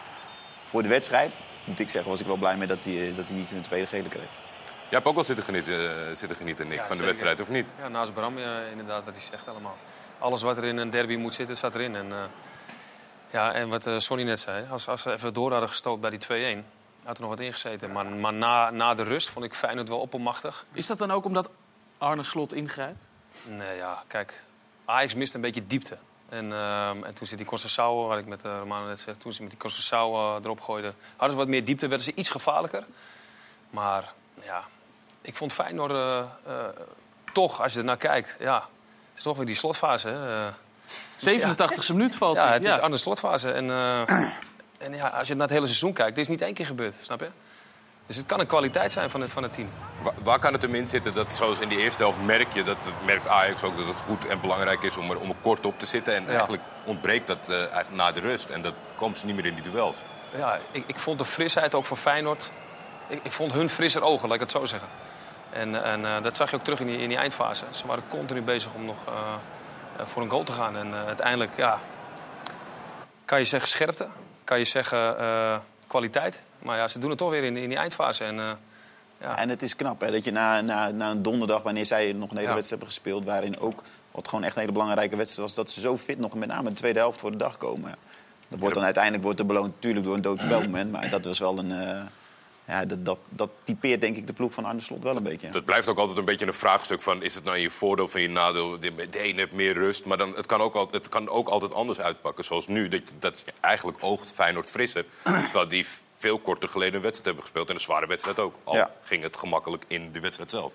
voor 0.64 0.82
de 0.82 0.88
wedstrijd, 0.88 1.32
moet 1.69 1.79
ik 1.79 1.91
zeggen, 1.91 2.11
was 2.11 2.20
ik 2.20 2.26
wel 2.26 2.37
blij 2.37 2.56
mee 2.56 2.67
dat 2.67 2.85
hij, 2.85 3.09
eh, 3.09 3.17
dat 3.17 3.26
hij 3.26 3.37
niet 3.37 3.50
een 3.53 3.62
tweede 3.62 3.87
gele 3.87 4.09
kreeg. 4.09 4.29
Jij 4.62 4.97
hebt 4.99 5.06
ook 5.06 5.15
wel 5.15 5.25
zitten 5.25 5.44
genieten, 5.44 6.09
eh, 6.09 6.15
zitten 6.15 6.37
genieten 6.37 6.69
Nick, 6.69 6.79
Ja, 6.79 6.87
van 6.87 6.97
de 6.97 6.97
zeker. 6.97 7.09
wedstrijd, 7.11 7.41
of 7.41 7.49
niet? 7.49 7.69
Ja, 7.79 7.88
naast 7.88 8.12
Bram 8.15 8.38
ja, 8.38 8.61
inderdaad, 8.61 9.05
wat 9.05 9.15
hij 9.15 9.23
zegt 9.23 9.49
allemaal. 9.49 9.76
Alles 10.19 10.43
wat 10.43 10.56
er 10.56 10.65
in 10.65 10.76
een 10.76 10.91
derby 10.91 11.17
moet 11.17 11.35
zitten, 11.35 11.56
zat 11.56 11.75
erin. 11.75 11.97
En, 11.97 12.12
eh, 12.12 12.19
ja, 13.31 13.53
en 13.53 13.69
wat 13.69 13.87
eh, 13.87 13.99
Sonny 13.99 14.25
net 14.25 14.41
zei, 14.41 14.67
als, 14.70 14.88
als 14.88 15.03
ze 15.03 15.12
even 15.12 15.35
door 15.35 15.50
hadden 15.50 15.69
gestoot 15.69 16.00
bij 16.00 16.11
die 16.11 16.19
2-1... 16.19 16.67
had 17.05 17.17
er 17.17 17.23
nog 17.23 17.31
wat 17.31 17.41
ingezeten. 17.41 17.93
Maar, 17.93 18.06
maar 18.06 18.32
na, 18.32 18.70
na 18.70 18.94
de 18.94 19.03
rust 19.03 19.29
vond 19.29 19.44
ik 19.44 19.55
Feyenoord 19.55 19.88
wel 19.88 19.99
oppermachtig. 20.00 20.65
Is 20.73 20.87
dat 20.87 20.99
dan 20.99 21.11
ook 21.11 21.25
omdat 21.25 21.50
Arne 21.99 22.23
Slot 22.23 22.53
ingrijpt? 22.55 23.05
Nee, 23.49 23.76
ja, 23.76 24.03
kijk. 24.06 24.43
Ajax 24.85 25.15
mist 25.15 25.35
een 25.35 25.41
beetje 25.41 25.67
diepte. 25.67 25.99
En, 26.28 26.52
ehm, 26.52 27.04
en 27.04 27.14
toen 27.14 27.26
ze 27.26 27.36
die 27.36 27.46
Conceição, 27.46 28.06
wat 28.08 28.19
ik 28.19 28.26
met 28.26 28.44
uh, 28.44 28.58
Romano 28.58 28.86
net 28.86 29.00
zeg... 29.00 29.14
toen 29.19 29.32
ze 29.32 29.42
met 29.42 29.50
die 29.50 29.60
Conceição 29.60 30.14
eh, 30.14 30.36
erop 30.42 30.60
gooiden... 30.60 30.94
hadden 31.10 31.30
ze 31.30 31.36
wat 31.36 31.48
meer 31.48 31.64
diepte, 31.64 31.86
werden 31.86 32.06
ze 32.06 32.12
iets 32.14 32.28
gevaarlijker. 32.28 32.84
Maar 33.70 34.12
ja, 34.42 34.64
ik 35.20 35.36
vond 35.36 35.52
Feyenoord 35.52 35.90
eh, 35.90 36.64
toch, 37.32 37.62
als 37.62 37.72
je 37.72 37.78
er 37.78 37.84
naar 37.84 37.96
kijkt... 37.96 38.36
ja, 38.40 38.56
het 38.56 39.16
is 39.16 39.22
toch 39.22 39.36
weer 39.36 39.46
die 39.46 39.54
slotfase, 39.54 40.08
hè. 40.08 40.46
eh. 40.46 40.52
87e 41.19 41.92
minuut 41.92 42.14
valt 42.14 42.36
Ja, 42.36 42.52
het 42.52 42.64
is 42.64 42.78
aan 42.78 42.90
de 42.90 42.96
slotfase. 42.96 43.50
En, 43.50 43.70
en 44.78 44.94
ja, 44.94 45.08
als 45.08 45.28
je 45.28 45.34
naar 45.34 45.46
het 45.46 45.54
hele 45.54 45.66
seizoen 45.66 45.92
kijkt, 45.92 46.14
dit 46.14 46.24
is 46.24 46.31
niet 46.31 46.42
één 46.42 46.54
keer 46.54 46.66
gebeurd, 46.66 46.94
snap 47.00 47.20
je? 47.20 47.28
Dus 48.08 48.16
het 48.16 48.26
kan 48.26 48.40
een 48.40 48.46
kwaliteit 48.46 48.93
zijn 48.93 49.10
van 49.10 49.20
het, 49.20 49.31
van 49.31 49.43
het 49.43 49.52
team. 49.52 49.69
Wa- 50.02 50.12
Waar 50.22 50.38
kan 50.38 50.52
het 50.52 50.62
hem 50.62 50.75
in 50.75 50.87
zitten 50.87 51.14
dat, 51.14 51.32
zoals 51.32 51.58
in 51.60 51.69
die 51.69 51.78
eerste 51.78 52.02
helft, 52.02 52.22
merk 52.22 52.52
je, 52.52 52.62
dat 52.62 52.76
het 52.84 53.05
merkt 53.05 53.28
Ajax 53.28 53.62
ook, 53.62 53.76
dat 53.76 53.87
het 53.87 54.00
goed 54.00 54.26
en 54.26 54.40
belangrijk 54.40 54.82
is 54.82 54.96
om 54.96 55.10
er, 55.10 55.19
om 55.19 55.28
er 55.28 55.34
kort 55.43 55.66
op 55.66 55.78
te 55.78 55.87
zitten. 55.87 56.14
En 56.14 56.22
Ja. 56.22 56.28
eigenlijk 56.28 56.62
ontbreekt 56.84 57.26
dat 57.26 57.50
uit- 57.72 57.94
na 57.94 58.12
de 58.12 58.20
rust. 58.20 58.49
En 58.49 58.62
dat 58.62 58.75
komt 58.94 59.19
ze 59.19 59.26
niet 59.26 59.34
meer 59.34 59.46
in 59.46 59.55
die 59.55 59.70
duels. 59.70 59.96
Ja, 60.37 60.58
ik, 60.70 60.84
ik 60.87 60.99
vond 60.99 61.19
de 61.19 61.25
frisheid 61.25 61.75
ook 61.75 61.84
van 61.84 61.96
Feyenoord. 61.96 62.50
Ik, 63.08 63.20
ik 63.22 63.32
vond 63.32 63.52
hun 63.52 63.69
frisser 63.70 64.02
ogen, 64.02 64.26
laat 64.28 64.34
ik 64.37 64.43
het 64.43 64.50
zo 64.50 64.64
zeggen. 64.64 64.88
En, 65.50 65.84
en 65.84 66.05
eh, 66.06 66.22
dat 66.22 66.37
zag 66.37 66.50
je 66.50 66.56
ook 66.56 66.64
terug 66.64 66.81
in 66.81 66.87
die, 66.87 66.99
in 66.99 67.08
die 67.08 67.19
eindfase. 67.19 67.64
Ze 67.70 67.87
waren 67.87 68.02
continu 68.08 68.43
bezig 68.43 68.72
om 68.75 68.84
nog 68.84 68.96
eh, 69.06 69.12
voor 70.06 70.22
een 70.22 70.31
goal 70.31 70.44
te 70.44 70.52
gaan. 70.52 70.76
En 70.76 70.94
uiteindelijk, 70.94 71.56
ja, 71.56 71.78
kan 73.25 73.38
je 73.38 73.44
zeggen 73.44 73.69
scherpte, 73.69 74.06
kan 74.44 74.58
je 74.58 74.64
zeggen 74.64 75.16
kwaliteit. 75.87 76.41
Maar 76.58 76.77
ja, 76.77 76.88
ze 76.88 76.98
doen 76.98 77.10
het 77.10 77.19
toch 77.19 77.31
weer 77.31 77.44
in, 77.44 77.56
in 77.56 77.69
die 77.69 77.79
eindfase. 77.79 78.24
En, 78.24 78.38
eh, 78.38 78.50
ja. 79.20 79.38
En 79.38 79.48
het 79.48 79.62
is 79.62 79.77
knap 79.77 80.00
hè, 80.00 80.10
dat 80.10 80.24
je 80.24 80.31
na, 80.31 80.60
na, 80.60 80.91
na 80.91 81.10
een 81.10 81.22
donderdag, 81.22 81.62
wanneer 81.62 81.86
zij 81.86 82.12
nog 82.12 82.31
een 82.31 82.36
hele 82.36 82.48
Ja. 82.48 82.55
wedstrijd 82.55 82.69
hebben 82.82 82.88
gespeeld... 82.88 83.24
waarin 83.24 83.58
ook, 83.60 83.82
wat 84.10 84.29
gewoon 84.29 84.44
echt 84.44 84.55
een 84.55 84.60
hele 84.60 84.72
belangrijke 84.72 85.17
wedstrijd 85.17 85.48
was... 85.48 85.56
dat 85.56 85.70
ze 85.70 85.81
zo 85.81 85.98
fit 85.98 86.19
nog 86.19 86.34
met 86.34 86.48
name 86.48 86.69
de 86.69 86.74
tweede 86.74 86.98
helft 86.98 87.20
voor 87.20 87.31
de 87.31 87.36
dag 87.36 87.56
komen. 87.58 87.94
Dat 88.48 88.58
wordt 88.58 88.74
dan 88.74 88.84
uiteindelijk 88.84 89.24
wordt 89.24 89.38
er 89.38 89.46
beloond 89.46 89.74
natuurlijk 89.74 90.05
door 90.05 90.15
een 90.15 90.22
doodspelmoment. 90.22 90.93
Maar 90.93 91.10
dat 91.10 91.24
was 91.24 91.38
wel 91.38 91.58
een... 91.58 91.70
eh, 91.72 92.00
ja, 92.65 92.84
dat, 92.84 93.05
dat, 93.05 93.19
dat 93.29 93.50
typeert 93.65 94.00
denk 94.00 94.17
ik 94.17 94.27
de 94.27 94.32
ploeg 94.32 94.53
van 94.53 94.65
Arne 94.65 94.81
Slot 94.81 95.03
wel 95.03 95.17
een 95.17 95.22
beetje. 95.22 95.48
Dat 95.50 95.65
blijft 95.65 95.88
ook 95.88 95.98
altijd 95.98 96.19
een 96.19 96.24
beetje 96.24 96.46
een 96.46 96.53
vraagstuk 96.55 97.03
van... 97.03 97.22
is 97.22 97.34
het 97.34 97.44
nou 97.44 97.56
in 97.56 97.62
je 97.62 97.70
voordeel 97.70 98.05
of 98.05 98.15
in 98.15 98.22
je 98.22 98.29
nadeel? 98.29 98.81
De 98.81 99.08
de 99.10 99.19
ene 99.19 99.38
heeft 99.41 99.53
meer 99.53 99.72
rust, 99.74 100.05
maar 100.05 100.17
dan, 100.17 100.36
het, 100.36 100.46
kan 100.46 100.60
ook 100.60 100.74
al, 100.74 100.88
het 100.91 101.08
kan 101.08 101.29
ook 101.29 101.48
altijd 101.48 101.74
anders 101.74 102.00
uitpakken. 102.00 102.44
Zoals 102.44 102.67
nu, 102.67 102.88
dat, 102.88 103.00
dat 103.19 103.43
je 103.44 103.53
eigenlijk 103.60 103.98
oogt 104.00 104.32
Feyenoord 104.32 104.70
frisser. 104.70 105.05
terwijl 105.22 105.69
die 105.69 105.86
veel 106.19 106.39
korter 106.39 106.69
geleden 106.69 106.94
een 106.94 107.01
wedstrijd 107.03 107.25
hebben 107.27 107.43
gespeeld. 107.44 107.69
En 107.69 107.75
een 107.75 107.81
zware 107.81 108.06
wedstrijd 108.06 108.39
ook. 108.39 108.55
Al 108.65 108.75
Ja. 108.75 108.91
ging 109.03 109.22
het 109.22 109.37
gemakkelijk 109.37 109.84
in 109.87 110.13
de 110.13 110.20
wedstrijd 110.20 110.51
zelf. 110.51 110.72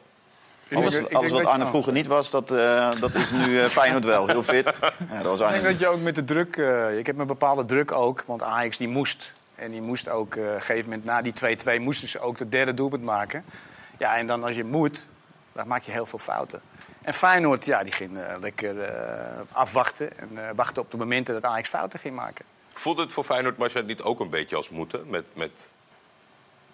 Alles, 0.74 0.96
Ik 0.96 1.00
denk 1.02 1.14
alles 1.14 1.32
wat 1.32 1.46
Arne 1.46 1.68
vroeger 1.68 1.94
niet 1.94 2.08
was, 2.08 2.30
dat, 2.30 2.52
eh, 2.52 2.92
dat 3.00 3.16
is 3.16 3.32
nu 3.32 3.60
eh, 3.60 3.66
Feyenoord 3.66 4.06
wel. 4.06 4.28
Heel 4.28 4.44
fit. 4.44 4.74
Ja, 5.12 5.22
dat 5.24 5.38
was 5.38 5.40
Ik 5.40 5.50
denk 5.50 5.64
dat 5.64 5.80
je 5.80 5.88
ook 5.88 6.02
met 6.02 6.16
de 6.16 6.24
druk... 6.24 6.58
eh, 6.58 6.98
ik 6.98 7.06
heb 7.06 7.18
een 7.18 7.28
bepaalde 7.28 7.66
druk 7.66 7.92
ook, 7.92 8.24
want 8.28 8.44
Ajax 8.44 8.78
die 8.78 8.88
moest. 8.88 9.34
En 9.56 9.72
die 9.72 9.82
moest 9.82 10.10
ook, 10.10 10.36
eh, 10.36 10.44
op 10.44 10.50
een 10.50 10.62
gegeven 10.62 10.90
moment 10.90 11.06
na 11.06 11.22
die 11.22 11.34
2-2... 11.34 11.80
moesten 11.80 12.08
ze 12.08 12.20
ook 12.20 12.38
de 12.38 12.50
derde 12.50 12.74
doelpunt 12.74 13.04
maken. 13.04 13.46
Ja, 13.98 14.16
en 14.18 14.28
dan 14.28 14.44
als 14.44 14.56
je 14.56 14.64
moet, 14.64 15.06
dan 15.52 15.68
maak 15.68 15.84
je 15.84 15.92
heel 15.92 16.06
veel 16.06 16.20
fouten. 16.20 16.62
En 17.02 17.14
Feyenoord, 17.14 17.66
ja, 17.66 17.84
die 17.84 17.92
ging 17.94 18.18
lekker 18.42 18.82
eh, 18.82 19.40
afwachten. 19.52 20.18
En 20.20 20.30
eh, 20.48 20.50
wachten 20.56 20.82
op 20.82 20.92
de 20.92 20.98
momenten 20.98 21.34
dat 21.34 21.46
Ajax 21.46 21.70
fouten 21.70 22.00
ging 22.00 22.16
maken. 22.16 22.46
Voelt 22.74 22.98
het 22.98 23.12
voor 23.14 23.24
Feyenoord 23.24 23.58
Marcia, 23.58 23.82
niet 23.82 24.02
ook 24.02 24.20
een 24.20 24.30
beetje 24.30 24.56
als 24.56 24.70
moeten 24.70 25.10
met, 25.10 25.26
met 25.34 25.72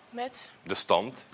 Met? 0.09 0.49
de 0.63 0.73
stand? 0.75 1.27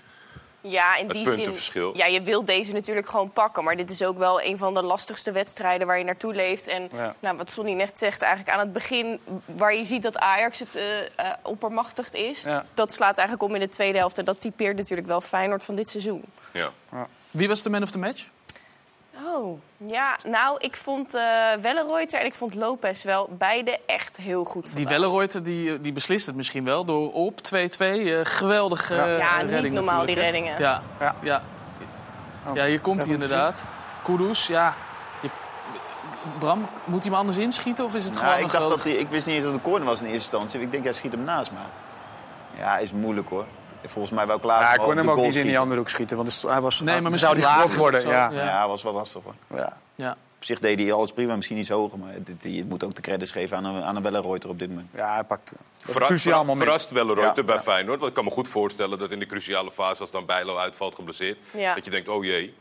Ja, 0.60 0.96
in 0.96 1.04
Het 1.04 1.14
die 1.14 1.24
puntenverschil. 1.24 1.90
zin. 1.94 1.98
Ja, 1.98 2.06
je 2.06 2.22
wilt 2.22 2.46
deze 2.46 2.72
natuurlijk 2.72 3.08
gewoon 3.08 3.30
pakken. 3.32 3.64
Maar 3.64 3.76
dit 3.76 3.90
is 3.90 4.02
ook 4.02 4.18
wel 4.18 4.42
een 4.42 4.58
van 4.58 4.74
de 4.74 4.82
lastigste 4.82 5.32
wedstrijden 5.32 5.86
waar 5.86 5.98
je 5.98 6.04
naartoe 6.04 6.34
leeft. 6.34 6.66
En 6.66 6.88
Ja. 6.92 7.14
nou, 7.20 7.36
wat 7.36 7.50
Sonny 7.50 7.72
net 7.72 7.98
zegt, 7.98 8.22
eigenlijk 8.22 8.52
aan 8.54 8.60
het 8.64 8.72
begin... 8.72 9.20
waar 9.44 9.74
je 9.74 9.84
ziet 9.84 10.02
dat 10.02 10.18
Ajax 10.18 10.58
het 10.58 10.74
eh 10.74 11.00
eh, 11.18 11.32
oppermachtigd 11.42 12.14
is... 12.14 12.42
Ja. 12.42 12.66
dat 12.74 12.92
slaat 12.92 13.16
eigenlijk 13.18 13.48
om 13.48 13.54
in 13.54 13.60
de 13.60 13.68
tweede 13.68 13.98
helft. 13.98 14.18
En 14.18 14.24
dat 14.24 14.40
typeert 14.40 14.76
natuurlijk 14.76 15.08
wel 15.08 15.20
Feyenoord 15.20 15.64
van 15.64 15.74
dit 15.74 15.88
seizoen. 15.88 16.24
Ja. 16.52 16.70
Wie 17.30 17.48
was 17.48 17.62
de 17.62 17.70
man 17.70 17.82
of 17.82 17.90
the 17.90 17.98
match? 17.98 18.28
Oh, 19.24 19.34
Oh, 19.36 19.58
ja. 19.76 20.16
Nou, 20.28 20.56
ik 20.60 20.76
vond 20.76 21.14
eh 21.14 21.22
Wellenreuter 21.60 22.20
en 22.20 22.26
ik 22.26 22.34
vond 22.34 22.54
Lopez 22.54 23.04
wel 23.04 23.28
beide 23.38 23.78
echt 23.86 24.16
heel 24.16 24.44
goed 24.44 24.64
Die 24.64 24.74
vandaag. 24.74 24.92
Wellenreuter 24.92 25.42
die, 25.42 25.80
die 25.80 25.92
beslist 25.92 26.26
het 26.26 26.36
misschien 26.36 26.64
wel 26.64 26.84
door 26.84 27.12
op 27.12 27.40
2-2. 27.42 27.56
eh, 27.78 28.18
geweldige 28.22 28.94
eh, 28.94 29.18
Ja, 29.18 29.42
niet 29.42 29.72
normaal, 29.72 30.06
die 30.06 30.14
natuurlijk, 30.16 30.18
reddingen. 30.18 30.58
Ja, 30.58 30.82
Ja. 31.00 31.14
ja. 31.22 31.42
ja 32.54 32.64
hier 32.64 32.80
komt 32.80 33.04
hij 33.04 33.12
inderdaad. 33.12 33.66
Kudus, 34.04 34.46
ja. 34.46 34.74
Je- 35.22 35.28
Bram, 36.38 36.68
moet 36.84 37.02
hij 37.02 37.10
hem 37.10 37.20
anders 37.20 37.36
inschieten 37.38 37.84
of 37.84 37.94
is 37.94 38.04
het 38.04 38.12
Nou, 38.14 38.24
gewoon 38.24 38.38
ik, 38.38 38.44
een 38.44 38.50
dacht 38.52 38.64
groot... 38.64 38.76
dat 38.76 38.84
hij, 38.92 38.92
ik 39.02 39.08
wist 39.08 39.26
niet 39.26 39.34
eens 39.34 39.44
dat 39.44 39.52
het 39.52 39.62
een 39.64 39.68
corner 39.70 39.88
was 39.88 40.00
in 40.00 40.06
eerste 40.06 40.20
instantie. 40.36 40.60
Ik 40.60 40.72
denk, 40.72 40.84
hij 40.84 40.92
schiet 40.92 41.12
hem 41.12 41.24
naast, 41.24 41.50
maat. 41.52 41.72
Ja, 42.58 42.78
is 42.78 42.92
moeilijk 42.92 43.28
hoor. 43.28 43.46
Volgens 43.88 44.14
mij 44.14 44.26
wel 44.26 44.38
klaar. 44.38 44.60
Ja, 44.60 44.68
hij 44.68 44.78
kon 44.78 44.96
hem 44.96 45.10
ook 45.10 45.16
niet 45.16 45.36
in 45.36 45.46
die 45.46 45.58
andere 45.58 45.78
hoek 45.78 45.88
schieten. 45.88 46.16
Want 46.16 46.44
hij 46.48 46.60
was, 46.60 46.80
Nee, 46.80 47.00
maar 47.00 47.18
zou 47.18 47.34
die 47.34 47.44
geblokt 47.44 47.76
worden. 47.76 48.02
zo. 48.02 48.08
Ja. 48.10 48.30
Ja. 48.30 48.44
Ja, 48.44 48.68
was 48.68 48.82
wel 48.82 48.92
lastig 48.92 49.22
hoor. 49.22 49.34
Ja. 49.58 49.76
Ja. 49.94 50.16
Op 50.36 50.44
zich 50.44 50.58
deed 50.58 50.78
hij 50.78 50.92
alles 50.92 51.12
prima, 51.12 51.36
misschien 51.36 51.56
iets 51.56 51.68
hoger. 51.68 51.98
Maar 51.98 52.12
dit, 52.18 52.54
je 52.54 52.64
moet 52.64 52.84
ook 52.84 52.94
de 52.94 53.00
credits 53.02 53.32
geven 53.32 53.56
aan 53.56 53.64
een, 53.64 53.82
aan 53.82 53.96
een 53.96 54.02
op 54.48 54.58
dit 54.58 54.68
moment. 54.68 54.88
ja, 54.94 55.14
hij 55.14 55.24
pakt. 55.24 55.52
Cruciaal 55.92 56.44
moment. 56.44 56.62
verrast 56.62 56.90
wel 56.90 57.06
Reuter 57.14 57.36
Ja. 57.36 57.42
bij 57.42 57.58
Feyenoord. 57.60 57.96
Want 57.98 58.08
ik 58.08 58.14
kan 58.16 58.24
me 58.24 58.30
goed 58.30 58.48
voorstellen 58.48 58.98
dat 58.98 59.10
in 59.10 59.18
de 59.18 59.26
cruciale 59.26 59.70
fase, 59.70 60.00
als 60.00 60.10
dan 60.10 60.26
Bijlo 60.26 60.56
uitvalt 60.56 60.94
geblesseerd, 60.94 61.38
Ja. 61.52 61.74
dat 61.74 61.84
je 61.84 61.90
denkt, 61.90 62.08
oh 62.08 62.24
jee. 62.24 62.54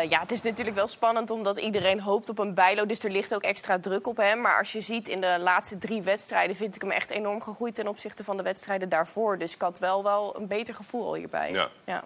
Eh, 0.00 0.10
ja, 0.10 0.20
het 0.20 0.32
is 0.32 0.42
natuurlijk 0.42 0.76
wel 0.76 0.88
spannend 0.88 1.30
omdat 1.30 1.58
iedereen 1.58 2.00
hoopt 2.00 2.28
op 2.28 2.38
een 2.38 2.54
bijlo. 2.54 2.86
Dus 2.86 3.04
er 3.04 3.10
ligt 3.10 3.34
ook 3.34 3.42
extra 3.42 3.78
druk 3.78 4.06
op 4.06 4.16
hem. 4.16 4.40
Maar 4.40 4.58
als 4.58 4.72
je 4.72 4.80
ziet 4.80 5.08
in 5.08 5.20
de 5.20 5.36
laatste 5.40 5.78
drie 5.78 6.02
wedstrijden... 6.02 6.56
vind 6.56 6.74
ik 6.74 6.82
hem 6.82 6.90
echt 6.90 7.10
enorm 7.10 7.42
gegroeid 7.42 7.74
ten 7.74 7.86
opzichte 7.88 8.24
van 8.24 8.36
de 8.36 8.42
wedstrijden 8.42 8.88
daarvoor. 8.88 9.38
Dus 9.38 9.54
ik 9.54 9.60
had 9.60 9.78
wel, 9.78 10.02
wel 10.02 10.36
een 10.36 10.46
beter 10.46 10.74
gevoel 10.74 11.06
al 11.06 11.14
hierbij. 11.14 11.52
Ja. 11.52 11.68
Ja. 11.84 12.04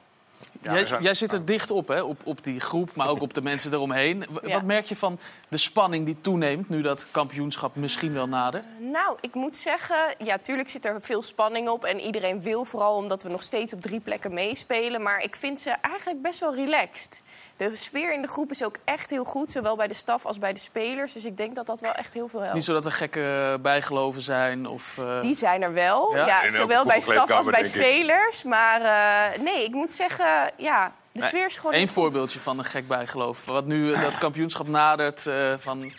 Ja, 0.62 0.72
jij, 0.72 0.80
we 0.80 0.86
zijn- 0.86 1.02
jij 1.02 1.14
zit 1.14 1.32
er 1.32 1.44
dicht 1.44 1.70
op, 1.70 1.88
hè? 1.88 2.00
Op, 2.02 2.20
op 2.24 2.44
die 2.44 2.60
groep, 2.60 2.90
maar 2.94 3.08
ook 3.08 3.22
op 3.22 3.34
de 3.34 3.42
mensen 3.42 3.72
eromheen. 3.72 4.24
W- 4.30 4.46
Ja. 4.46 4.52
Wat 4.52 4.62
merk 4.62 4.86
je 4.86 4.96
van 4.96 5.18
de 5.48 5.56
spanning 5.56 6.04
die 6.06 6.20
toeneemt 6.20 6.68
nu 6.68 6.80
dat 6.82 7.06
kampioenschap 7.10 7.76
misschien 7.76 8.12
wel 8.12 8.28
nadert? 8.28 8.66
Nou, 8.80 9.16
ik 9.20 9.34
moet 9.34 9.56
zeggen, 9.56 9.96
ja, 10.18 10.38
tuurlijk 10.38 10.68
zit 10.68 10.84
er 10.84 10.96
veel 11.02 11.22
spanning 11.22 11.68
op. 11.68 11.84
En 11.84 12.00
iedereen 12.00 12.42
wil 12.42 12.64
vooral 12.64 12.94
omdat 12.96 13.22
we 13.22 13.28
nog 13.28 13.42
steeds 13.42 13.72
op 13.72 13.80
drie 13.80 14.00
plekken 14.00 14.34
meespelen. 14.34 15.02
Maar 15.02 15.22
ik 15.22 15.36
vind 15.36 15.60
ze 15.60 15.70
eigenlijk 15.70 16.22
best 16.22 16.40
wel 16.40 16.54
relaxed. 16.54 17.22
De 17.56 17.76
sfeer 17.76 18.12
in 18.14 18.22
de 18.22 18.28
groep 18.28 18.50
is 18.50 18.64
ook 18.64 18.76
echt 18.84 19.10
heel 19.10 19.24
goed, 19.24 19.50
zowel 19.50 19.76
bij 19.76 19.86
de 19.86 19.94
staf 19.94 20.26
als 20.26 20.38
bij 20.38 20.52
de 20.52 20.58
spelers. 20.58 21.12
Dus 21.12 21.24
ik 21.24 21.36
denk 21.36 21.54
dat 21.54 21.66
dat 21.66 21.80
wel 21.80 21.92
echt 21.92 22.14
heel 22.14 22.28
veel 22.28 22.40
Het 22.40 22.48
is 22.48 22.52
helpt. 22.52 22.54
niet 22.54 22.64
zo 22.64 22.72
dat 22.72 22.84
er 22.86 22.92
gekke 22.92 23.58
bijgeloven 23.62 24.22
zijn 24.22 24.66
of... 24.66 24.98
eh, 24.98 25.20
Die 25.20 25.34
zijn 25.36 25.62
er 25.62 25.72
wel, 25.72 26.16
Ja? 26.16 26.50
zowel 26.50 26.84
bij 26.84 27.00
staf 27.00 27.30
als 27.30 27.46
bij 27.46 27.64
spelers. 27.64 28.42
Maar 28.42 28.80
eh, 28.80 29.38
nee, 29.40 29.64
ik 29.64 29.72
moet 29.74 29.92
zeggen, 29.92 30.50
ja, 30.56 30.92
de 31.16 31.22
Nee, 31.22 31.30
sfeer 31.30 31.46
is 31.46 31.56
gewoon... 31.56 31.74
Eén 31.74 31.80
goed. 31.80 31.90
voorbeeldje 31.90 32.38
van 32.38 32.58
een 32.58 32.64
gek 32.64 32.86
bijgeloof. 32.88 33.44
Wat 33.46 33.66
nu 33.66 33.92
eh, 33.92 34.02
dat 34.02 34.18
kampioenschap 34.18 34.68
nadert. 34.68 35.26
eh, 35.26 35.52
van 35.58 35.92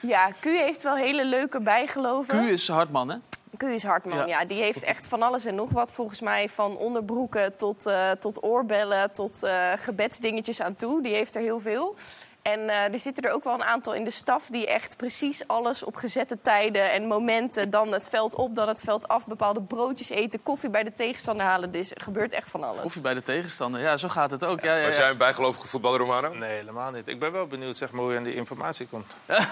Ja, 0.00 0.30
Q 0.40 0.44
heeft 0.44 0.82
wel 0.82 0.96
hele 0.96 1.24
leuke 1.24 1.60
bijgeloven. 1.60 2.46
Q 2.46 2.50
is 2.50 2.68
Hartman, 2.68 3.10
hè? 3.10 3.16
Q 3.56 3.62
is 3.62 3.82
Hartman, 3.84 4.16
Ja. 4.18 4.26
ja. 4.26 4.44
Die 4.44 4.62
heeft 4.62 4.82
echt 4.82 5.06
van 5.06 5.22
alles 5.22 5.44
en 5.44 5.54
nog 5.54 5.70
wat 5.70 5.92
volgens 5.92 6.20
mij. 6.20 6.48
Van 6.48 6.76
onderbroeken 6.76 7.56
tot, 7.56 7.86
eh, 7.86 8.10
tot 8.10 8.42
oorbellen, 8.42 9.12
tot 9.12 9.42
eh, 9.42 9.72
gebedsdingetjes 9.76 10.60
aan 10.60 10.76
toe. 10.76 11.02
Die 11.02 11.14
heeft 11.14 11.34
er 11.34 11.42
heel 11.42 11.60
veel. 11.60 11.96
En 12.44 12.68
eh, 12.68 12.92
er 12.92 13.00
zitten 13.00 13.24
er 13.24 13.32
ook 13.32 13.44
wel 13.44 13.54
een 13.54 13.64
aantal 13.64 13.94
in 13.94 14.04
de 14.04 14.10
staf 14.10 14.46
die 14.46 14.66
echt 14.66 14.96
precies 14.96 15.48
alles 15.48 15.82
op 15.82 15.96
gezette 15.96 16.38
tijden 16.40 16.92
en 16.92 17.06
momenten. 17.06 17.70
Dan 17.70 17.92
het 17.92 18.08
veld 18.08 18.34
op, 18.34 18.54
dan 18.54 18.68
het 18.68 18.80
veld 18.80 19.08
af. 19.08 19.26
Bepaalde 19.26 19.62
broodjes 19.62 20.08
eten, 20.08 20.42
koffie 20.42 20.70
bij 20.70 20.82
de 20.82 20.92
tegenstander 20.92 21.46
halen. 21.46 21.70
Dus 21.70 21.90
er 21.90 22.02
gebeurt 22.02 22.32
echt 22.32 22.50
van 22.50 22.64
alles. 22.64 22.82
Of 22.82 22.94
je 22.94 23.00
bij 23.00 23.14
de 23.14 23.22
tegenstander. 23.22 23.80
Ja, 23.80 23.96
zo 23.96 24.08
gaat 24.08 24.30
het 24.30 24.44
ook. 24.44 24.60
Ja, 24.60 24.74
ja, 24.74 24.90
jij 24.90 25.10
een 25.10 25.16
bijgelovige 25.16 25.66
voetballer, 25.66 25.98
Romano? 25.98 26.34
Nee, 26.34 26.56
helemaal 26.56 26.90
niet. 26.90 27.08
Ik 27.08 27.18
ben 27.18 27.32
wel 27.32 27.46
benieuwd 27.46 27.76
zeg 27.76 27.92
maar, 27.92 28.02
hoe 28.02 28.12
je 28.12 28.18
aan 28.18 28.24
die 28.24 28.34
informatie 28.34 28.86
komt. 28.86 29.14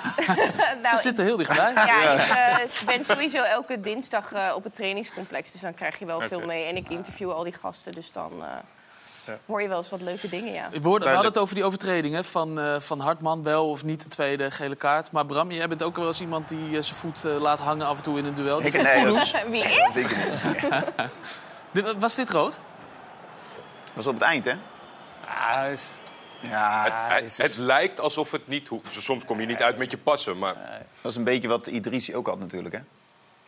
Nou, 0.82 0.96
Ze 0.96 1.02
zitten 1.02 1.24
heel 1.24 1.36
dichtbij. 1.36 1.72
Ja, 1.74 2.12
ik 2.12 2.70
eh, 2.70 2.86
ben 2.86 3.04
sowieso 3.04 3.42
elke 3.42 3.80
dinsdag 3.80 4.32
eh, 4.32 4.52
op 4.54 4.64
het 4.64 4.74
trainingscomplex. 4.74 5.52
Dus 5.52 5.60
dan 5.60 5.74
krijg 5.74 5.98
je 5.98 6.06
wel 6.06 6.20
veel 6.20 6.40
mee. 6.40 6.64
En 6.64 6.76
ik 6.76 6.88
interview 6.88 7.30
al 7.30 7.42
die 7.42 7.52
gasten. 7.52 7.92
Dus 7.92 8.12
dan 8.12 8.32
eh, 8.40 8.48
hoor 9.46 9.62
je 9.62 9.68
wel 9.68 9.78
eens 9.78 9.90
wat 9.90 10.00
leuke 10.00 10.28
dingen, 10.28 10.52
ja. 10.52 10.68
We 10.70 10.88
hadden 10.88 11.24
het 11.24 11.38
over 11.38 11.54
die 11.54 11.64
overtredingen 11.64 12.24
van, 12.24 12.60
eh, 12.60 12.80
van 12.80 13.00
Hartman. 13.00 13.42
Wel 13.42 13.68
of 13.70 13.84
niet 13.84 14.02
de 14.02 14.08
tweede 14.08 14.50
gele 14.50 14.76
kaart. 14.76 15.10
Maar 15.12 15.26
Bram, 15.26 15.50
jij 15.50 15.68
bent 15.68 15.82
ook 15.82 15.96
wel 15.96 16.06
eens 16.06 16.20
iemand 16.20 16.48
die 16.48 16.76
eh, 16.76 16.82
zijn 16.82 16.96
voet 16.96 17.24
eh, 17.24 17.36
laat 17.40 17.58
hangen 17.60 17.86
af 17.86 17.96
en 17.96 18.02
toe 18.02 18.18
in 18.18 18.24
een 18.24 18.34
duel. 18.34 18.62
Ik- 18.62 18.82
nee. 18.82 19.04
Wie 19.50 19.64
is? 19.64 19.92
Zeker 19.92 20.16
niet. 21.72 21.94
Was 21.98 22.14
dit 22.14 22.30
rood? 22.30 22.60
was 23.94 24.06
op 24.06 24.14
het 24.14 24.22
eind, 24.22 24.44
hè? 24.44 24.54
Ja, 25.26 25.64
is- 25.64 25.90
Ja, 26.40 26.82
Het, 27.08 27.22
het, 27.22 27.36
het 27.36 27.56
lijkt 27.56 28.00
alsof 28.00 28.30
het 28.30 28.48
niet 28.48 28.68
hoeft. 28.68 29.02
Soms 29.02 29.24
kom 29.24 29.40
je 29.40 29.46
niet 29.46 29.62
uit 29.62 29.76
met 29.76 29.90
je 29.90 29.98
passen, 29.98 30.38
maar 30.38 30.54
dat 31.00 31.10
is 31.10 31.16
een 31.16 31.24
beetje 31.24 31.48
wat 31.48 31.66
Idrissi 31.66 32.16
ook 32.16 32.26
had 32.26 32.38
natuurlijk, 32.38 32.74
hè? 32.74 32.80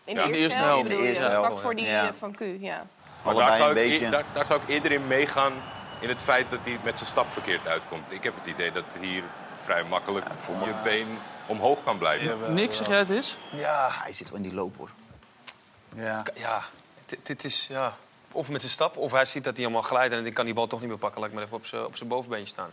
In 0.04 0.14
Ja, 0.14 0.26
de 0.26 0.32
de 0.32 0.38
eerste 0.38 0.62
helft. 0.62 0.88
je, 0.90 0.96
De 0.96 1.02
eerste 1.02 1.24
Vlak 1.24 1.44
helft, 1.44 1.62
voor 1.62 1.74
die 1.74 1.86
ja. 1.86 2.14
van 2.18 2.32
Q, 2.36 2.40
ja. 2.60 2.86
Maar 3.24 3.34
daar 3.34 3.56
zou, 3.56 3.78
ik, 3.78 4.10
daar, 4.10 4.24
daar 4.32 4.46
zou 4.46 4.60
ik 4.62 4.68
eerder 4.68 4.92
in 4.92 5.06
meegaan 5.06 5.52
in 6.00 6.08
het 6.08 6.20
feit 6.20 6.50
dat 6.50 6.58
hij 6.62 6.78
met 6.82 6.98
zijn 6.98 7.10
stap 7.10 7.32
verkeerd 7.32 7.66
uitkomt. 7.66 8.12
Ik 8.12 8.22
heb 8.22 8.34
het 8.34 8.46
idee 8.46 8.72
dat 8.72 8.84
hier 9.00 9.22
vrij 9.62 9.84
makkelijk 9.84 10.26
je 10.64 10.74
been 10.82 11.18
omhoog 11.46 11.82
kan 11.82 11.98
blijven. 11.98 12.54
Niks, 12.54 12.76
zeg 12.76 12.86
jij 12.86 12.98
het 12.98 13.10
is? 13.10 13.38
ja, 13.50 13.88
Hij 13.90 14.12
zit 14.12 14.28
wel 14.28 14.36
in 14.36 14.42
die 14.42 14.54
loop, 14.54 14.76
hoor. 14.76 14.90
ja. 15.94 16.22
Ja, 16.34 16.62
dit, 17.22 17.44
is 17.44 17.66
ja, 17.66 17.94
of 18.32 18.48
met 18.48 18.60
zijn 18.60 18.72
stap, 18.72 18.96
of 18.96 19.12
hij 19.12 19.24
ziet 19.24 19.44
dat 19.44 19.56
hij 19.56 19.62
helemaal 19.64 19.88
glijdt 19.88 20.14
en 20.14 20.26
ik 20.26 20.34
kan 20.34 20.44
die 20.44 20.54
bal 20.54 20.66
toch 20.66 20.80
niet 20.80 20.88
meer 20.88 20.98
pakken. 20.98 21.20
Laat 21.20 21.28
ik 21.28 21.34
maar 21.34 21.44
even 21.44 21.56
op 21.56 21.66
zijn, 21.66 21.84
op 21.84 21.96
zijn 21.96 22.08
bovenbeentje 22.08 22.48
staan. 22.48 22.72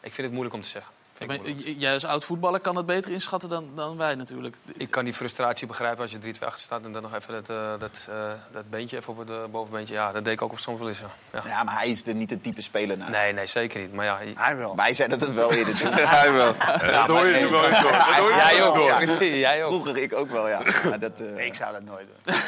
Ik 0.00 0.12
vind 0.12 0.16
het 0.26 0.30
moeilijk 0.30 0.54
om 0.54 0.62
te 0.62 0.68
zeggen. 0.68 0.92
Maar 1.26 1.38
jij 1.76 1.94
als 1.94 2.04
oud 2.04 2.24
voetballer 2.24 2.60
kan 2.60 2.76
het 2.76 2.86
beter 2.86 3.12
inschatten 3.12 3.48
dan, 3.48 3.70
dan 3.74 3.96
wij 3.96 4.14
natuurlijk. 4.14 4.56
ik 4.76 4.90
kan 4.90 5.04
die 5.04 5.12
frustratie 5.14 5.66
begrijpen 5.66 6.02
als 6.02 6.10
je 6.10 6.18
3-2 6.18 6.44
achter 6.44 6.60
staat 6.62 6.82
en 6.82 6.92
dan 6.92 7.02
nog 7.02 7.14
even 7.14 7.32
dat, 7.34 7.48
eh, 7.50 7.72
dat, 7.78 8.06
eh, 8.10 8.30
dat 8.50 8.70
beentje 8.70 8.96
even 8.96 9.12
op 9.12 9.18
het 9.18 9.28
eh, 9.30 9.44
bovenbeentje. 9.50 9.94
Ja, 9.94 10.12
dat 10.12 10.24
deed 10.24 10.32
ik 10.32 10.42
ook 10.42 10.58
soms 10.58 10.78
wel 10.78 10.88
eens. 10.88 10.98
Ja. 10.98 11.06
Ja. 11.32 11.42
Ja, 11.48 11.62
maar 11.62 11.74
hij 11.78 11.88
is 11.88 12.06
er 12.06 12.14
niet 12.14 12.30
het 12.30 12.42
type 12.42 12.60
speler 12.62 12.96
naar. 12.96 13.10
Nee, 13.10 13.32
nee, 13.32 13.46
zeker 13.46 13.80
niet. 13.80 13.92
Maar 13.92 14.04
ja, 14.04 14.20
je- 14.20 14.32
Hij 14.36 14.56
wel. 14.56 14.76
Wij 14.76 14.94
zeiden 14.94 15.20
het 15.20 15.34
wel 15.34 15.52
eerder. 15.52 15.74
hij 16.08 16.32
wel. 16.32 16.54
dat 16.92 17.08
hoor 17.08 17.26
je 17.26 17.40
nu 17.40 17.48
wel 17.48 17.64
eens 17.68 17.80
door. 17.82 17.90
Dat 17.90 18.02
hoor 18.04 18.34
jij 18.34 18.62
ook 18.62 18.76
hoor. 18.76 19.06
door. 19.06 19.24
jij 19.48 19.64
ook. 19.64 19.72
Vroeger 19.72 19.96
ik 20.02 20.14
ook 20.14 20.30
wel, 20.30 20.48
ja. 20.48 20.60
Maar 20.88 20.98
dat, 21.00 21.12
eh, 21.20 21.46
Ik 21.46 21.54
zou 21.54 21.72
dat 21.72 21.82
nooit 21.82 22.06
doen. 22.06 22.34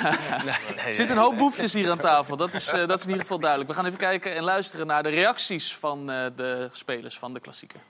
Nee, 0.45 0.55
nee, 0.77 0.85
Er 0.87 0.95
zitten 0.95 1.17
een 1.17 1.23
hoop 1.23 1.39
boefjes 1.39 1.73
hier 1.73 1.91
aan 1.91 1.99
tafel. 1.99 2.37
Dat 2.37 2.55
is, 2.55 2.69
eh, 2.69 2.87
dat 2.87 2.97
is 2.99 3.03
in 3.03 3.09
ieder 3.09 3.23
geval 3.23 3.39
duidelijk. 3.39 3.71
We 3.71 3.77
gaan 3.77 3.87
even 3.87 3.99
kijken 3.99 4.35
en 4.35 4.43
luisteren 4.43 4.87
naar 4.87 5.03
de 5.03 5.09
reacties 5.09 5.75
van 5.77 6.11
eh, 6.11 6.27
de 6.37 6.69
spelers 6.73 7.19
van 7.19 7.35
de 7.35 7.41
klassieker. 7.41 7.81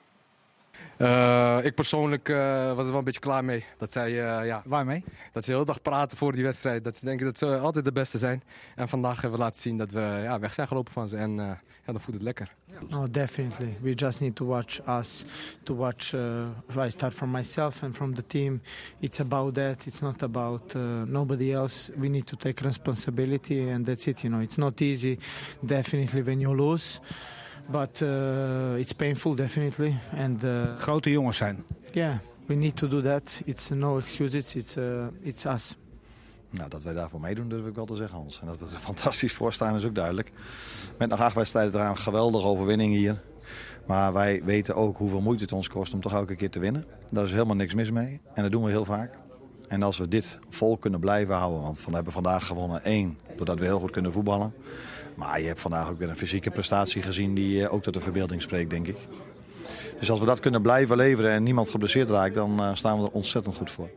Eh, 0.96 1.58
ik 1.62 1.74
persoonlijk 1.74 2.28
eh, 2.28 2.74
was 2.74 2.84
er 2.84 2.90
wel 2.90 2.98
een 2.98 3.04
beetje 3.04 3.20
klaar 3.20 3.44
mee. 3.44 3.64
Dat 3.78 3.92
zij, 3.92 4.08
eh, 4.08 4.46
ja, 4.46 4.62
Waarmee? 4.64 5.04
dat 5.32 5.42
ze 5.42 5.48
de 5.48 5.56
hele 5.56 5.66
dag 5.66 5.82
praten 5.82 6.18
voor 6.18 6.32
die 6.32 6.44
wedstrijd. 6.44 6.84
Dat 6.84 6.96
ze 6.96 7.04
denken 7.04 7.26
dat 7.26 7.38
ze 7.38 7.58
altijd 7.58 7.84
de 7.84 7.92
beste 7.92 8.18
zijn. 8.18 8.42
En 8.74 8.88
vandaag 8.88 9.20
hebben 9.20 9.38
we 9.38 9.44
laten 9.44 9.60
zien 9.60 9.78
dat 9.78 9.90
we 9.90 10.00
ja, 10.22 10.38
weg 10.38 10.54
zijn 10.54 10.68
gelopen 10.68 10.92
van 10.92 11.08
ze. 11.08 11.16
En 11.16 11.36
ja, 11.86 11.92
dan 11.92 12.00
voelt 12.00 12.16
het 12.16 12.22
lekker. 12.22 12.54
No, 12.88 13.10
definitely. 13.10 13.76
We 13.80 13.94
just 13.94 14.20
need 14.20 14.36
to 14.36 14.46
watch 14.46 14.80
us, 14.88 15.24
to 15.62 15.74
watch. 15.74 16.12
Uh, 16.12 16.86
I 16.86 16.90
start 16.90 17.14
from 17.14 17.30
myself 17.30 17.82
and 17.82 17.94
from 17.94 18.14
the 18.14 18.26
team. 18.26 18.60
It's 19.00 19.20
about 19.20 19.54
that. 19.54 19.86
It's 19.86 20.00
not 20.00 20.22
about 20.22 20.74
uh, 20.74 20.82
nobody 21.06 21.52
else. 21.52 21.92
We 21.96 22.08
need 22.08 22.26
to 22.26 22.36
take 22.36 22.64
responsibility, 22.64 23.70
and 23.70 23.86
that's 23.86 24.06
it. 24.06 24.22
You 24.22 24.30
know, 24.30 24.42
it's 24.42 24.56
not 24.56 24.80
easy, 24.80 25.18
definitely, 25.60 26.22
when 26.22 26.40
you 26.40 26.54
lose, 26.54 27.00
but 27.70 28.00
uh, 28.02 28.78
it's 28.78 28.92
painful, 28.92 29.34
definitely. 29.34 29.96
And 30.16 30.44
uh, 30.44 30.76
Grote 30.78 31.10
jongens 31.10 31.36
zijn. 31.36 31.64
yeah, 31.92 32.14
we 32.46 32.54
need 32.54 32.76
to 32.76 32.88
do 32.88 33.00
that. 33.00 33.40
It's 33.44 33.68
no 33.68 33.98
excuses. 33.98 34.54
It's 34.54 34.76
uh, 34.76 35.06
it's 35.22 35.44
us. 35.44 35.76
Nou, 36.50 36.68
dat 36.70 36.82
wij 36.82 36.92
daarvoor 36.92 37.20
meedoen, 37.20 37.48
durf 37.48 37.66
ik 37.66 37.74
wel 37.74 37.84
te 37.84 37.96
zeggen, 37.96 38.16
Hans. 38.16 38.40
En 38.40 38.46
dat 38.46 38.58
we 38.58 38.64
er 38.64 38.80
fantastisch 38.90 39.32
voor 39.32 39.52
staan, 39.52 39.74
is 39.74 39.84
ook 39.84 39.94
duidelijk. 39.94 40.32
Met 40.98 41.08
nog 41.08 41.20
acht 41.20 41.34
wedstrijden 41.34 41.74
eraan, 41.80 41.98
geweldige 41.98 42.46
overwinning 42.46 42.94
hier. 42.94 43.22
Maar 43.86 44.12
wij 44.12 44.42
weten 44.44 44.74
ook 44.74 44.96
hoeveel 44.96 45.20
moeite 45.20 45.42
het 45.42 45.52
ons 45.52 45.68
kost 45.68 45.94
om 45.94 46.00
toch 46.00 46.12
elke 46.12 46.34
keer 46.34 46.50
te 46.50 46.58
winnen. 46.58 46.84
Daar 47.10 47.24
is 47.24 47.30
helemaal 47.32 47.56
niks 47.56 47.74
mis 47.74 47.90
mee. 47.90 48.20
En 48.34 48.42
dat 48.42 48.52
doen 48.52 48.64
we 48.64 48.70
heel 48.70 48.84
vaak. 48.84 49.18
En 49.68 49.82
als 49.82 49.98
we 49.98 50.08
dit 50.08 50.38
vol 50.50 50.76
kunnen 50.76 51.00
blijven 51.00 51.34
houden, 51.34 51.62
want 51.62 51.84
we 51.84 51.94
hebben 51.94 52.12
vandaag 52.12 52.46
gewonnen 52.46 52.84
één, 52.84 53.18
doordat 53.36 53.58
we 53.58 53.64
heel 53.64 53.78
goed 53.78 53.90
kunnen 53.90 54.12
voetballen. 54.12 54.54
Maar 55.14 55.40
je 55.40 55.46
hebt 55.46 55.60
vandaag 55.60 55.88
ook 55.88 55.98
weer 55.98 56.08
een 56.08 56.16
fysieke 56.16 56.50
prestatie 56.50 57.02
gezien 57.02 57.34
die 57.34 57.64
eh, 57.64 57.72
ook 57.72 57.82
tot 57.82 57.94
de 57.94 58.00
verbeelding 58.00 58.42
spreekt, 58.42 58.70
denk 58.70 58.86
ik. 58.86 58.96
Dus 59.98 60.10
als 60.10 60.20
we 60.20 60.26
dat 60.26 60.40
kunnen 60.40 60.62
blijven 60.62 60.96
leveren 60.96 61.30
en 61.30 61.42
niemand 61.42 61.70
geblesseerd 61.70 62.10
raakt, 62.10 62.34
dan 62.34 62.60
eh, 62.60 62.70
staan 62.74 62.98
we 62.98 63.04
er 63.04 63.12
ontzettend 63.12 63.56
goed 63.56 63.70
voor. 63.70 63.88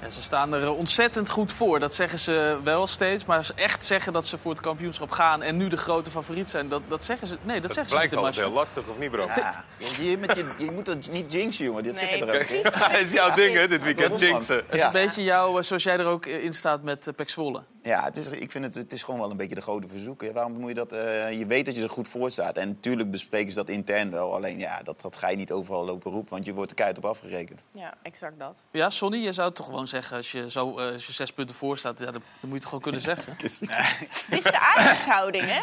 En 0.00 0.12
ze 0.12 0.22
staan 0.22 0.54
er 0.54 0.62
eh, 0.62 0.76
ontzettend 0.76 1.30
goed 1.30 1.52
voor. 1.52 1.78
Dat 1.78 1.94
zeggen 1.94 2.18
ze 2.18 2.58
wel 2.64 2.86
steeds. 2.86 3.24
Maar 3.24 3.44
ze 3.44 3.52
echt 3.54 3.84
zeggen 3.84 4.12
dat 4.12 4.26
ze 4.26 4.38
voor 4.38 4.50
het 4.50 4.60
kampioenschap 4.60 5.10
gaan 5.10 5.42
en 5.42 5.56
nu 5.56 5.68
de 5.68 5.76
grote 5.76 6.10
favoriet 6.10 6.50
zijn, 6.50 6.68
dat, 6.68 6.82
dat 6.88 7.04
zeggen 7.04 7.26
ze. 7.26 7.36
Nee, 7.42 7.60
dat, 7.60 7.62
Dat 7.62 7.72
zeggen 7.72 7.88
ze 7.88 7.94
blijkt 7.94 8.14
niet 8.14 8.24
altijd 8.24 8.44
heel 8.44 8.52
Marseille. 8.52 8.74
lastig, 8.74 8.94
of 8.94 8.98
niet, 8.98 9.10
bro? 9.10 9.26
ja, 9.26 9.64
je, 10.10 10.18
met 10.18 10.36
je, 10.36 10.64
je 10.64 10.70
moet 10.70 10.86
dat 10.86 11.10
niet 11.10 11.32
jinxen, 11.32 11.64
jongen. 11.64 11.82
Dit 11.82 11.96
zeg 11.96 12.10
je 12.10 12.26
er 12.26 12.34
ook. 12.34 12.72
Dat 12.92 13.00
is 13.00 13.12
jouw 13.12 13.34
ding, 13.34 13.56
hè, 13.56 13.68
dit 13.68 13.84
weekend, 13.84 14.18
jinxen. 14.18 14.64
Dat 14.66 14.74
is 14.74 14.82
een 14.82 14.92
beetje 14.92 15.22
jou, 15.22 15.58
eh, 15.58 15.62
zoals 15.62 15.82
jij 15.82 15.98
er 15.98 16.06
ook 16.06 16.26
in 16.26 16.54
staat 16.54 16.82
met 16.82 17.06
uh, 17.06 17.14
Pek 17.14 17.30
Zwolle. 17.30 17.62
Ja, 17.82 18.04
het 18.04 18.16
is, 18.16 18.26
ik 18.26 18.50
vind 18.50 18.64
het, 18.64 18.74
het 18.74 18.92
is 18.92 19.02
gewoon 19.02 19.20
wel 19.20 19.30
een 19.30 19.36
beetje 19.36 19.54
de 19.54 19.62
goden 19.62 19.90
verzoek. 19.90 20.22
hè. 20.22 20.32
Waarom 20.32 20.52
moet 20.52 20.68
je 20.68 20.74
dat? 20.74 20.92
eh, 20.92 21.38
je 21.38 21.46
weet 21.46 21.66
dat 21.66 21.76
je 21.76 21.82
er 21.82 21.90
goed 21.90 22.08
voor 22.08 22.30
staat. 22.30 22.56
En 22.56 22.68
natuurlijk 22.68 23.10
bespreken 23.10 23.52
ze 23.52 23.58
dat 23.58 23.68
intern 23.68 24.10
wel. 24.10 24.34
Alleen 24.34 24.58
ja, 24.58 24.82
dat, 24.82 25.00
dat 25.00 25.16
ga 25.16 25.28
je 25.28 25.36
niet 25.36 25.52
overal 25.52 25.84
lopen 25.84 26.10
roepen, 26.12 26.30
want 26.32 26.44
je 26.44 26.54
wordt 26.54 26.70
er 26.70 26.76
keihard 26.76 27.04
op 27.04 27.10
afgerekend. 27.10 27.60
Ja, 27.72 27.94
exact 28.02 28.38
dat. 28.38 28.54
Ja, 28.70 28.90
Sonny, 28.90 29.16
je 29.18 29.32
zou 29.32 29.52
toch 29.52 29.66
gewoon 29.66 29.88
zeggen, 29.88 30.16
als 30.16 30.32
je, 30.32 30.50
zo, 30.50 30.78
eh, 30.78 30.92
als 30.92 31.06
je 31.06 31.12
zes 31.12 31.32
punten 31.32 31.54
voor 31.56 31.78
staat, 31.78 31.98
ja, 31.98 32.04
dan, 32.04 32.12
dan 32.12 32.22
moet 32.40 32.48
je 32.50 32.54
het 32.54 32.64
gewoon 32.64 32.80
kunnen 32.80 33.00
zeggen. 33.00 33.34
Dit 33.38 33.60
is 34.30 34.42
de 34.42 34.58
Ajax-houding, 34.60 35.44
hè? 35.46 35.60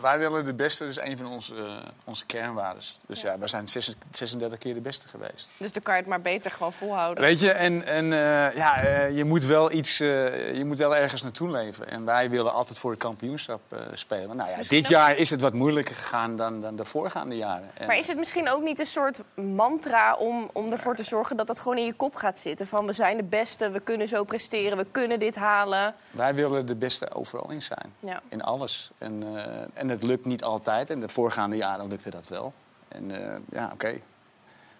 Wij 0.00 0.18
willen 0.18 0.44
de 0.44 0.54
beste, 0.54 0.82
dat 0.84 0.92
is 0.96 1.02
een 1.02 1.16
van 1.16 1.26
onze, 1.26 1.54
eh, 1.56 1.76
onze 2.04 2.26
kernwaarden. 2.26 2.82
Dus 3.06 3.20
ja, 3.20 3.38
wij 3.38 3.48
zijn 3.48 3.68
36 4.10 4.58
keer 4.58 4.74
de 4.74 4.80
beste 4.80 5.08
geweest. 5.08 5.50
Dus 5.56 5.72
dan 5.72 5.82
kan 5.82 5.94
je 5.94 6.00
het 6.00 6.08
maar 6.08 6.20
beter 6.20 6.50
gewoon 6.50 6.72
volhouden. 6.72 7.24
Weet 7.24 7.40
je, 7.40 7.50
en, 7.52 7.84
en 7.84 8.04
eh, 8.12 8.56
ja, 8.56 8.76
eh, 8.82 9.16
je 9.16 9.24
moet 9.24 9.44
wel 9.44 9.72
iets, 9.72 9.98
je 9.98 10.62
moet 10.64 10.78
wel 10.78 10.96
ergens 10.96 11.22
naartoe 11.22 11.50
leven. 11.50 11.88
En 11.90 12.04
wij 12.04 12.30
willen 12.30 12.52
altijd 12.52 12.78
voor 12.78 12.90
het 12.90 13.00
kampioenschap 13.00 13.60
spelen. 13.92 14.36
Nou 14.36 14.50
ja, 14.50 14.56
misschien 14.56 14.76
dit 14.78 14.86
ook- 14.86 14.92
jaar 14.92 15.16
is 15.16 15.30
het 15.30 15.40
wat 15.40 15.52
moeilijker 15.52 15.94
gegaan 15.94 16.36
dan, 16.36 16.60
dan 16.60 16.76
de 16.76 16.84
voorgaande 16.84 17.36
jaren. 17.36 17.70
En- 17.74 17.86
Maar 17.86 17.96
is 17.98 18.06
het 18.08 18.16
misschien 18.16 18.48
ook 18.50 18.62
niet 18.62 18.78
een 18.80 18.86
soort 18.86 19.20
mantra 19.34 20.14
om, 20.14 20.50
om 20.52 20.72
ervoor 20.72 20.96
te 20.96 21.02
zorgen 21.02 21.36
dat 21.36 21.46
dat 21.46 21.58
gewoon 21.60 21.78
in 21.78 21.84
je 21.84 21.92
kop 21.94 22.14
gaat 22.14 22.38
zitten? 22.38 22.66
Van 22.66 22.86
we 22.86 22.92
zijn 22.92 23.16
de 23.16 23.22
beste, 23.22 23.70
we 23.70 23.80
kunnen 23.80 24.08
zo 24.08 24.24
presteren, 24.24 24.78
we 24.78 24.86
kunnen 24.90 25.18
dit 25.18 25.36
halen. 25.36 25.94
Wij 26.10 26.34
willen 26.34 26.66
de 26.66 26.74
beste 26.74 27.14
overal 27.14 27.50
in 27.50 27.62
zijn. 27.62 27.92
Ja. 28.00 28.20
In 28.28 28.42
alles. 28.42 28.90
En, 28.98 29.22
eh, 29.36 29.62
en 29.90 29.96
het 29.96 30.06
lukt 30.06 30.24
niet 30.24 30.42
altijd. 30.42 30.90
En 30.90 31.00
de 31.00 31.08
voorgaande 31.08 31.56
jaren 31.56 31.88
lukte 31.88 32.10
dat 32.10 32.28
wel. 32.28 32.52
En 32.88 33.10
eh, 33.10 33.36
ja, 33.50 33.70
oké. 33.72 34.00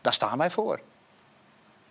Daar 0.01 0.13
staan 0.13 0.39
wij 0.39 0.51
voor. 0.51 0.81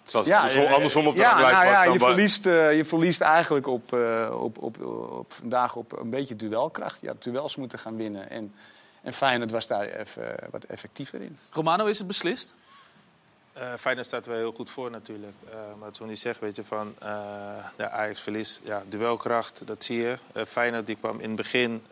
Zoals 0.03 0.27
Ja, 0.27 0.37
andersom, 0.37 0.63
eh, 0.63 0.73
andersom 0.73 1.07
op 1.07 1.15
de 1.15 1.19
ja, 1.19 1.39
lijst 1.39 1.51
nou 1.51 1.65
was 1.65 1.73
ja, 1.73 1.83
dan 1.83 1.93
je, 1.93 1.99
verliest, 1.99 2.45
eh, 2.45 2.75
je 2.75 2.85
verliest 2.85 3.21
eigenlijk 3.21 3.67
op, 3.67 3.93
eh, 3.93 4.37
op, 4.41 4.57
op, 4.57 4.81
op, 5.11 5.33
vandaag 5.33 5.75
op 5.75 5.99
een 5.99 6.09
beetje 6.09 6.35
duelkracht. 6.35 7.01
Je 7.01 7.07
had 7.07 7.23
duels 7.23 7.55
moeten 7.55 7.79
gaan 7.79 7.95
winnen. 7.95 8.29
En, 8.29 8.53
en 9.01 9.13
Feyenoord 9.13 9.51
was 9.51 9.67
daar 9.67 9.85
even, 9.85 10.35
wat 10.51 10.63
effectiever 10.63 11.21
in. 11.21 11.37
Romano, 11.49 11.85
is 11.85 11.97
het 11.97 12.07
beslist? 12.07 12.53
Eh 13.53 13.73
Feyenoord 13.73 14.07
staat 14.07 14.25
er 14.25 14.31
wel 14.31 14.39
heel 14.39 14.51
goed 14.51 14.69
voor 14.69 14.91
natuurlijk. 14.91 15.33
Eh 15.49 15.55
maar 15.79 15.89
wil 15.97 16.07
niet 16.07 16.19
zeggen, 16.19 16.43
weet 16.43 16.55
je, 16.55 16.63
van 16.63 16.95
eh 16.99 17.65
de 17.75 17.89
Ajax 17.89 18.19
verlies. 18.19 18.59
Ja, 18.63 18.83
duelkracht, 18.87 19.61
dat 19.65 19.83
zie 19.83 19.97
je. 19.97 20.17
Eh 20.33 20.43
Feyenoord 20.45 20.85
die 20.85 20.95
kwam 20.95 21.19
in 21.19 21.27
het 21.27 21.35
begin, 21.35 21.83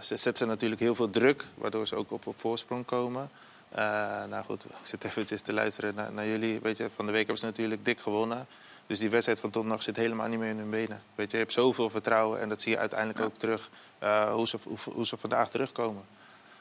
ze 0.00 0.16
zetten 0.16 0.48
natuurlijk 0.48 0.80
heel 0.80 0.94
veel 0.94 1.10
druk, 1.10 1.46
waardoor 1.54 1.86
ze 1.86 1.96
ook 1.96 2.12
op, 2.12 2.26
op 2.26 2.40
voorsprong 2.40 2.84
komen. 2.84 3.30
Eh, 3.68 3.80
nou 4.28 4.44
goed, 4.44 4.64
ik 4.82 4.86
zit 4.86 5.04
eventjes 5.04 5.42
te 5.42 5.52
luisteren 5.52 5.94
naar, 5.94 6.12
naar 6.12 6.26
jullie. 6.26 6.60
Weet 6.60 6.76
je, 6.76 6.88
van 6.94 7.06
de 7.06 7.12
week 7.12 7.20
hebben 7.20 7.38
ze 7.38 7.46
natuurlijk 7.46 7.84
dik 7.84 8.00
gewonnen. 8.00 8.46
Dus 8.86 8.98
die 8.98 9.10
wedstrijd 9.10 9.40
van 9.40 9.50
donderdag 9.50 9.82
zit 9.82 9.96
helemaal 9.96 10.28
niet 10.28 10.38
meer 10.38 10.48
in 10.48 10.58
hun 10.58 10.70
benen. 10.70 11.02
Weet 11.14 11.30
je, 11.30 11.36
je 11.36 11.42
hebt 11.42 11.54
zoveel 11.54 11.90
vertrouwen 11.90 12.40
en 12.40 12.48
dat 12.48 12.62
zie 12.62 12.72
je 12.72 12.78
uiteindelijk 12.78 13.20
ook 13.20 13.36
terug 13.36 13.70
eh, 13.98 14.32
hoe, 14.32 14.48
ze, 14.48 14.58
hoe, 14.62 14.78
hoe 14.92 15.06
ze 15.06 15.16
vandaag 15.16 15.50
terugkomen. 15.50 16.02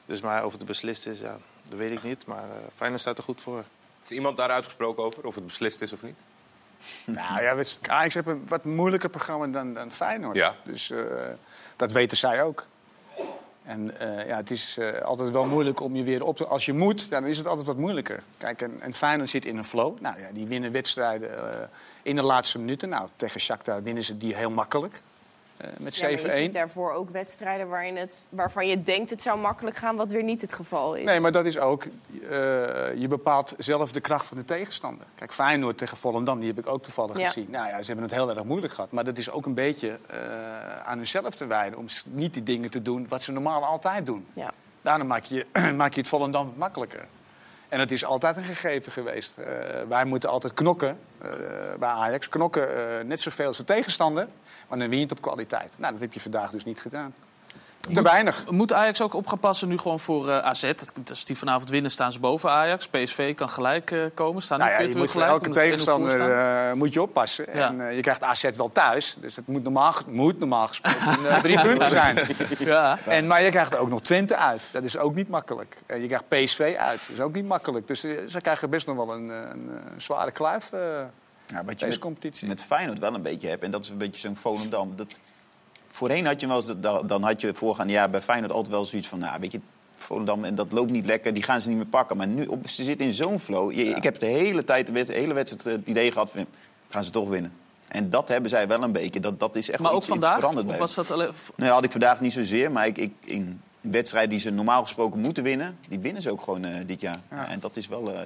Dus 0.05 0.21
maar 0.21 0.45
of 0.45 0.53
het 0.53 0.65
beslist 0.65 1.05
is, 1.05 1.19
ja, 1.19 1.37
dat 1.69 1.77
weet 1.79 1.91
ik 1.91 2.03
niet. 2.03 2.25
Maar 2.25 2.43
eh 2.43 2.55
Feyenoord 2.75 3.01
staat 3.01 3.17
er 3.17 3.23
goed 3.23 3.41
voor. 3.41 3.63
Is 4.03 4.11
iemand 4.11 4.37
daar 4.37 4.49
uitgesproken 4.49 5.03
over, 5.03 5.25
of 5.25 5.35
het 5.35 5.45
beslist 5.45 5.81
is 5.81 5.93
of 5.93 6.03
niet? 6.03 6.17
Nou 7.05 7.41
ja, 7.41 7.63
Ajax 7.87 8.13
heeft 8.13 8.27
een 8.27 8.47
wat 8.47 8.63
moeilijker 8.63 9.09
programma 9.09 9.47
dan, 9.47 9.73
dan 9.73 9.91
Feyenoord. 9.91 10.35
Ja. 10.35 10.55
Dus 10.63 10.91
eh, 10.91 10.99
dat 11.75 11.91
weten 11.91 12.17
zij 12.17 12.43
ook. 12.43 12.67
En 13.67 13.99
eh, 13.99 14.27
ja, 14.27 14.35
het 14.35 14.51
is 14.51 14.77
eh, 14.77 15.01
altijd 15.01 15.31
wel 15.31 15.45
moeilijk 15.45 15.79
om 15.79 15.95
je 15.95 16.03
weer 16.03 16.23
op 16.23 16.37
te... 16.37 16.45
Als 16.45 16.65
je 16.65 16.73
moet, 16.73 17.01
ja, 17.09 17.19
dan 17.19 17.29
is 17.29 17.37
het 17.37 17.47
altijd 17.47 17.67
wat 17.67 17.77
moeilijker. 17.77 18.23
Kijk, 18.37 18.61
en, 18.61 18.81
en 18.81 18.93
Feyenoord 18.93 19.29
zit 19.29 19.45
in 19.45 19.57
een 19.57 19.63
flow. 19.63 19.99
Nou 19.99 20.19
ja, 20.19 20.27
die 20.33 20.47
winnen 20.47 20.71
wedstrijden 20.71 21.53
eh, 21.53 21.59
in 22.01 22.15
de 22.15 22.21
laatste 22.21 22.59
minuten. 22.59 22.89
Nou, 22.89 23.09
tegen 23.15 23.39
Shakhtar 23.39 23.83
winnen 23.83 24.03
ze 24.03 24.17
die 24.17 24.35
heel 24.35 24.49
makkelijk. 24.49 25.01
Eh, 25.57 25.69
met 25.79 25.95
7-1. 25.95 25.99
Ja, 25.99 26.07
je 26.09 26.29
ziet 26.41 26.53
daarvoor 26.53 26.91
ook 26.91 27.09
wedstrijden 27.09 27.67
waarin 27.67 27.97
het, 27.97 28.27
waarvan 28.29 28.67
je 28.67 28.83
denkt 28.83 29.09
het 29.09 29.21
zou 29.21 29.39
makkelijk 29.39 29.75
gaan, 29.75 29.95
wat 29.95 30.11
weer 30.11 30.23
niet 30.23 30.41
het 30.41 30.53
geval 30.53 30.95
is. 30.95 31.03
Nee, 31.03 31.19
maar 31.19 31.31
dat 31.31 31.45
is 31.45 31.59
ook, 31.59 31.83
eh, 31.85 31.89
je 32.95 33.05
bepaalt 33.09 33.53
zelf 33.57 33.91
de 33.91 33.99
kracht 33.99 34.25
van 34.25 34.37
de 34.37 34.45
tegenstander. 34.45 35.05
Kijk, 35.15 35.33
Feyenoord 35.33 35.77
tegen 35.77 35.97
Volendam, 35.97 36.39
die 36.39 36.47
heb 36.47 36.57
ik 36.57 36.67
ook 36.67 36.83
toevallig 36.83 37.17
Ja. 37.17 37.27
gezien. 37.27 37.47
Nou 37.49 37.67
ja, 37.67 37.79
ze 37.79 37.85
hebben 37.85 38.03
het 38.03 38.13
heel 38.13 38.29
erg 38.29 38.43
moeilijk 38.43 38.73
gehad. 38.73 38.91
Maar 38.91 39.03
dat 39.03 39.17
is 39.17 39.29
ook 39.31 39.45
een 39.45 39.53
beetje 39.53 39.99
eh, 40.07 40.19
aan 40.85 40.97
hunzelf 40.97 41.35
te 41.35 41.45
wijden. 41.45 41.79
Om 41.79 41.85
niet 42.05 42.33
die 42.33 42.43
dingen 42.43 42.69
te 42.69 42.81
doen 42.81 43.05
wat 43.07 43.21
ze 43.21 43.31
normaal 43.31 43.65
altijd 43.65 44.05
doen. 44.05 44.27
Ja. 44.33 44.51
Daarom 44.81 45.07
maak 45.07 45.23
je, 45.23 45.45
maak 45.75 45.93
je 45.93 45.99
het 45.99 46.09
Volendam 46.09 46.53
makkelijker. 46.55 47.05
En 47.69 47.77
dat 47.77 47.91
is 47.91 48.05
altijd 48.05 48.37
een 48.37 48.43
gegeven 48.43 48.91
geweest. 48.91 49.33
Wij 49.87 50.05
moeten 50.05 50.29
altijd 50.29 50.53
knokken 50.53 50.99
bij 51.79 51.89
Ajax. 51.89 52.29
Knokken 52.29 52.67
net 53.07 53.21
zoveel 53.21 53.47
als 53.47 53.57
de 53.57 53.63
tegenstander. 53.63 54.27
Maar 54.67 54.79
dan 54.79 54.89
win 54.89 54.97
je 54.97 55.03
het 55.03 55.11
op 55.11 55.21
kwaliteit. 55.21 55.73
Nou, 55.77 55.91
dat 55.91 56.01
heb 56.01 56.13
je 56.13 56.19
vandaag 56.19 56.51
dus 56.51 56.65
niet 56.65 56.79
gedaan. 56.79 57.13
Te 57.93 58.01
weinig. 58.01 58.51
Moet 58.51 58.73
Ajax 58.73 59.01
ook 59.01 59.13
op 59.13 59.27
gaan 59.27 59.39
passen 59.39 59.67
nu 59.67 59.77
gewoon 59.77 59.99
voor 59.99 60.29
eh, 60.29 60.37
AZ? 60.37 60.73
Als 61.09 61.25
die 61.25 61.37
vanavond 61.37 61.69
winnen, 61.69 61.91
staan 61.91 62.11
ze 62.11 62.19
boven 62.19 62.51
Ajax. 62.51 62.87
PSV 62.87 63.35
kan 63.35 63.49
gelijk 63.49 63.91
eh, 63.91 63.99
komen. 64.13 64.41
Staan 64.41 64.59
Nou 64.59 64.71
ja, 64.71 64.79
je 64.79 64.97
moet 64.97 65.11
voor 65.11 65.21
elke 65.21 65.47
omdat 65.47 65.61
ze 65.61 65.61
1-0 65.61 65.63
tegenstander 65.63 66.31
eh, 66.31 66.73
moet 66.73 66.93
je 66.93 67.01
oppassen. 67.01 67.45
Ja. 67.53 67.67
En 67.67 67.95
je 67.95 68.01
krijgt 68.01 68.23
AZ 68.23 68.49
wel 68.55 68.69
thuis. 68.69 69.17
Dus 69.19 69.35
het 69.35 69.47
moet 69.47 69.63
normaal, 69.63 69.93
moet 70.07 70.39
normaal 70.39 70.67
gesproken 70.67 71.41
drie 71.41 71.61
punten 71.67 71.89
zijn. 71.89 72.19
Ja. 72.59 72.97
En, 73.05 73.27
maar 73.27 73.43
je 73.43 73.49
krijgt 73.49 73.75
ook 73.75 73.89
nog 73.89 74.01
Twente 74.01 74.35
uit. 74.35 74.69
Dat 74.71 74.83
is 74.83 74.97
ook 74.97 75.15
niet 75.15 75.29
makkelijk. 75.29 75.77
En 75.85 76.01
je 76.01 76.07
krijgt 76.07 76.27
PSV 76.27 76.75
uit. 76.79 76.99
Dat 76.99 77.15
is 77.15 77.21
ook 77.21 77.33
niet 77.33 77.47
makkelijk. 77.47 77.87
Dus 77.87 77.99
ze 78.01 78.41
krijgen 78.41 78.69
best 78.69 78.87
nog 78.87 78.95
wel 78.95 79.13
een, 79.13 79.29
een, 79.29 79.69
een 79.93 80.01
zware 80.01 80.31
kluif. 80.31 80.69
Ja, 81.47 81.63
wat 81.65 81.79
je 81.79 81.85
met, 81.85 81.97
competitie. 81.99 82.47
met 82.47 82.63
Feyenoord 82.63 82.99
wel 82.99 83.13
een 83.13 83.21
beetje 83.21 83.47
hebt. 83.47 83.63
En 83.63 83.71
dat 83.71 83.83
is 83.83 83.89
een 83.89 83.97
beetje 83.97 84.19
zo'n 84.21 84.35
Volendam. 84.35 84.95
Dat, 84.95 85.19
voorheen 85.87 86.25
had 86.25 86.39
je 86.41 86.47
wel 86.47 86.55
eens, 86.55 86.71
dat- 86.77 87.09
dan 87.09 87.23
had 87.23 87.41
je 87.41 87.53
voorgaande 87.53 87.93
jaar 87.93 88.09
bij 88.09 88.21
Feyenoord 88.21 88.51
altijd 88.51 88.73
wel 88.73 88.85
zoiets 88.85 89.07
van... 89.07 89.19
Nou, 89.19 89.39
weet 89.39 89.51
je, 89.51 89.59
Volendam, 89.97 90.43
en 90.43 90.55
dat 90.55 90.71
loopt 90.71 90.91
niet 90.91 91.05
lekker, 91.05 91.33
die 91.33 91.43
gaan 91.43 91.61
ze 91.61 91.67
niet 91.69 91.77
meer 91.77 91.85
pakken. 91.87 92.17
Maar 92.17 92.27
nu, 92.27 92.45
op, 92.45 92.67
ze 92.67 92.83
zitten 92.83 93.05
in 93.05 93.13
zo'n 93.13 93.39
flow. 93.39 93.71
Je- 93.71 93.83
Ik 93.83 94.03
heb 94.03 94.19
de 94.19 94.25
hele 94.25 94.63
tijd, 94.63 94.87
de, 95.07 95.13
hele 95.13 95.33
wedstrijd 95.33 95.65
eh, 95.65 95.73
het 95.73 95.87
idee 95.87 96.11
gehad 96.11 96.29
van... 96.31 96.45
gaan 96.89 97.03
ze 97.03 97.09
toch 97.09 97.29
winnen. 97.29 97.53
En 97.87 98.09
dat 98.09 98.27
hebben 98.27 98.49
zij 98.49 98.67
wel 98.67 98.83
een 98.83 98.91
beetje. 98.91 99.19
Dat, 99.19 99.39
dat 99.39 99.55
is 99.55 99.69
echt 99.69 99.79
Maar 99.79 99.87
wel 99.91 99.97
ook 99.99 100.03
iets, 100.05 100.11
iets 100.11 100.19
vandaag? 100.19 100.39
veranderd 100.39 100.65
Of 100.65 100.71
bij 100.71 100.79
was 100.81 100.93
dat 100.95 101.11
alleen... 101.11 101.29
Nee, 101.55 101.69
had 101.69 101.83
ik 101.83 101.91
vandaag 101.91 102.19
niet 102.21 102.33
zozeer. 102.33 102.71
Maar 102.71 102.87
ik, 102.87 102.97
ik, 102.97 103.11
in 103.25 103.61
wedstrijden 103.81 104.29
die 104.29 104.39
ze 104.39 104.49
normaal 104.49 104.83
gesproken 104.83 105.19
moeten 105.19 105.43
winnen... 105.43 105.77
die 105.87 105.99
winnen 105.99 106.21
ze 106.21 106.31
ook 106.31 106.41
gewoon 106.41 106.65
eh, 106.65 106.75
dit 106.85 107.01
jaar. 107.01 107.19
En 107.29 107.59
dat 107.59 107.77
is 107.77 107.87
wel, 107.87 108.13
eh, 108.13 108.19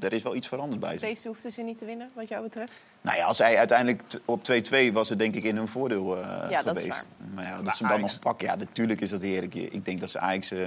er 0.00 0.12
is 0.12 0.22
wel 0.22 0.34
iets 0.34 0.48
veranderd 0.48 0.80
bij 0.80 0.98
ze. 0.98 1.06
Deze 1.06 1.28
hoefden 1.28 1.52
ze 1.52 1.62
niet 1.62 1.78
te 1.78 1.84
winnen, 1.84 2.10
wat 2.14 2.28
jou 2.28 2.42
betreft. 2.42 2.72
Nou 3.00 3.16
ja, 3.16 3.24
als 3.24 3.38
hij 3.38 3.58
uiteindelijk 3.58 4.02
op 4.24 4.42
2-2 4.44 4.92
was 4.92 5.08
het 5.08 5.18
denk 5.18 5.34
ik 5.34 5.42
in 5.42 5.56
hun 5.56 5.68
voordeel 5.68 6.16
eh, 6.16 6.50
Ja, 6.50 6.62
dat 6.62 6.76
is 6.76 6.82
geweest. 6.82 7.06
waar. 7.18 7.28
Maar 7.34 7.44
ja, 7.44 7.62
dat 7.62 7.76
ze 7.76 7.82
hem 7.82 7.92
dan 7.92 8.00
nog 8.00 8.18
pakken, 8.18 8.46
ja, 8.46 8.54
natuurlijk 8.54 9.00
is 9.00 9.10
dat 9.10 9.20
heerlijk. 9.20 9.54
Ik 9.54 9.84
denk 9.84 10.00
dat 10.00 10.10
ze 10.10 10.18
Ajax 10.18 10.50
eh, 10.50 10.58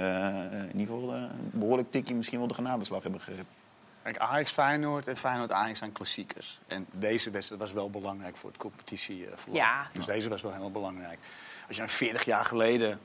in 0.70 0.78
ieder 0.78 0.94
geval 0.94 1.14
eh, 1.14 1.20
een 1.20 1.50
behoorlijk 1.52 1.90
tikje 1.90 2.14
misschien 2.14 2.38
wel 2.38 2.48
de 2.48 2.54
genadeslag 2.54 3.02
hebben 3.02 3.20
gegeven. 3.20 3.46
Kijk, 4.02 4.18
Ajax 4.18 4.50
Feyenoord 4.50 5.06
en 5.06 5.16
Feyenoord 5.16 5.52
Ajax 5.52 5.78
zijn 5.78 5.92
klassiekers. 5.92 6.60
En 6.66 6.86
deze 6.90 7.30
wedstrijd 7.30 7.60
was 7.60 7.72
wel 7.72 7.90
belangrijk 7.90 8.36
voor 8.36 8.50
het 8.50 8.58
competitieverloop. 8.58 9.56
Ja. 9.56 9.86
Dus 9.92 10.06
deze 10.06 10.28
was 10.28 10.42
wel 10.42 10.52
heel 10.52 10.70
belangrijk. 10.70 11.18
Als 11.66 11.76
je 11.76 11.82
een 11.82 11.88
40 11.88 12.24
jaar 12.24 12.44
geleden, 12.44 13.00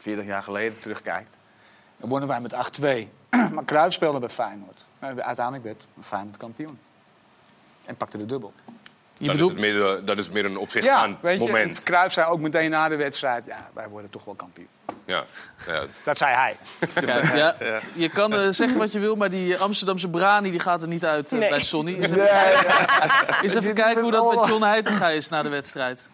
40 0.00 0.24
jaar 0.24 0.42
geleden 0.42 0.78
terugkijkt, 0.78 1.30
dan 1.96 2.08
wonnen 2.08 2.28
wij 2.28 2.40
met 2.40 2.52
8-2. 2.52 3.08
maar 3.54 3.64
Cruijff 3.64 3.94
speelde 3.94 4.18
bij 4.18 4.28
Feyenoord. 4.28 4.86
Maar 4.98 5.22
uiteindelijk 5.22 5.64
werd 5.64 5.86
Feyenoord 6.00 6.36
kampioen. 6.36 6.78
En 7.84 7.96
pakte 7.96 8.18
de 8.18 8.26
dubbel. 8.26 8.52
Je 9.18 9.26
dat, 9.26 9.34
bedoelt... 9.36 9.52
is 9.54 9.60
meer, 9.60 10.04
dat 10.04 10.18
is 10.18 10.30
meer 10.30 10.44
een 10.44 10.58
op 10.58 10.70
zich 10.70 10.84
Ja, 10.84 10.96
staand 10.96 11.16
weet 11.20 11.40
je, 11.40 11.46
moment. 11.46 11.76
en 11.76 11.84
Cruijff 11.84 12.12
zei 12.12 12.30
ook 12.30 12.40
meteen 12.40 12.70
na 12.70 12.88
de 12.88 12.96
wedstrijd, 12.96 13.44
ja, 13.44 13.70
wij 13.74 13.88
worden 13.88 14.10
toch 14.10 14.24
wel 14.24 14.34
kampioen. 14.34 14.68
Ja. 15.04 15.24
Ja. 15.66 15.84
Dat 16.04 16.18
zei 16.18 16.34
hij. 16.34 16.56
Ja, 17.36 17.56
je 17.94 18.08
kan 18.08 18.32
eh, 18.34 18.48
zeggen 18.50 18.78
wat 18.78 18.92
je 18.92 18.98
wil, 18.98 19.16
maar 19.16 19.30
die 19.30 19.54
eh, 19.54 19.60
Amsterdamse 19.60 20.08
brani 20.08 20.50
die 20.50 20.60
gaat 20.60 20.82
er 20.82 20.88
niet 20.88 21.04
uit 21.04 21.32
eh, 21.32 21.38
Nee. 21.38 21.48
bij 21.48 21.60
Sonny. 21.60 21.94
Eens 21.94 22.06
even, 22.10 23.42
eens 23.42 23.54
even 23.54 23.74
kijken 23.84 24.02
hoe 24.02 24.10
dat 24.12 24.34
met 24.34 24.48
John 24.48 24.62
Heitinga 24.62 25.08
is 25.08 25.28
na 25.28 25.42
de 25.42 25.48
wedstrijd. 25.48 26.10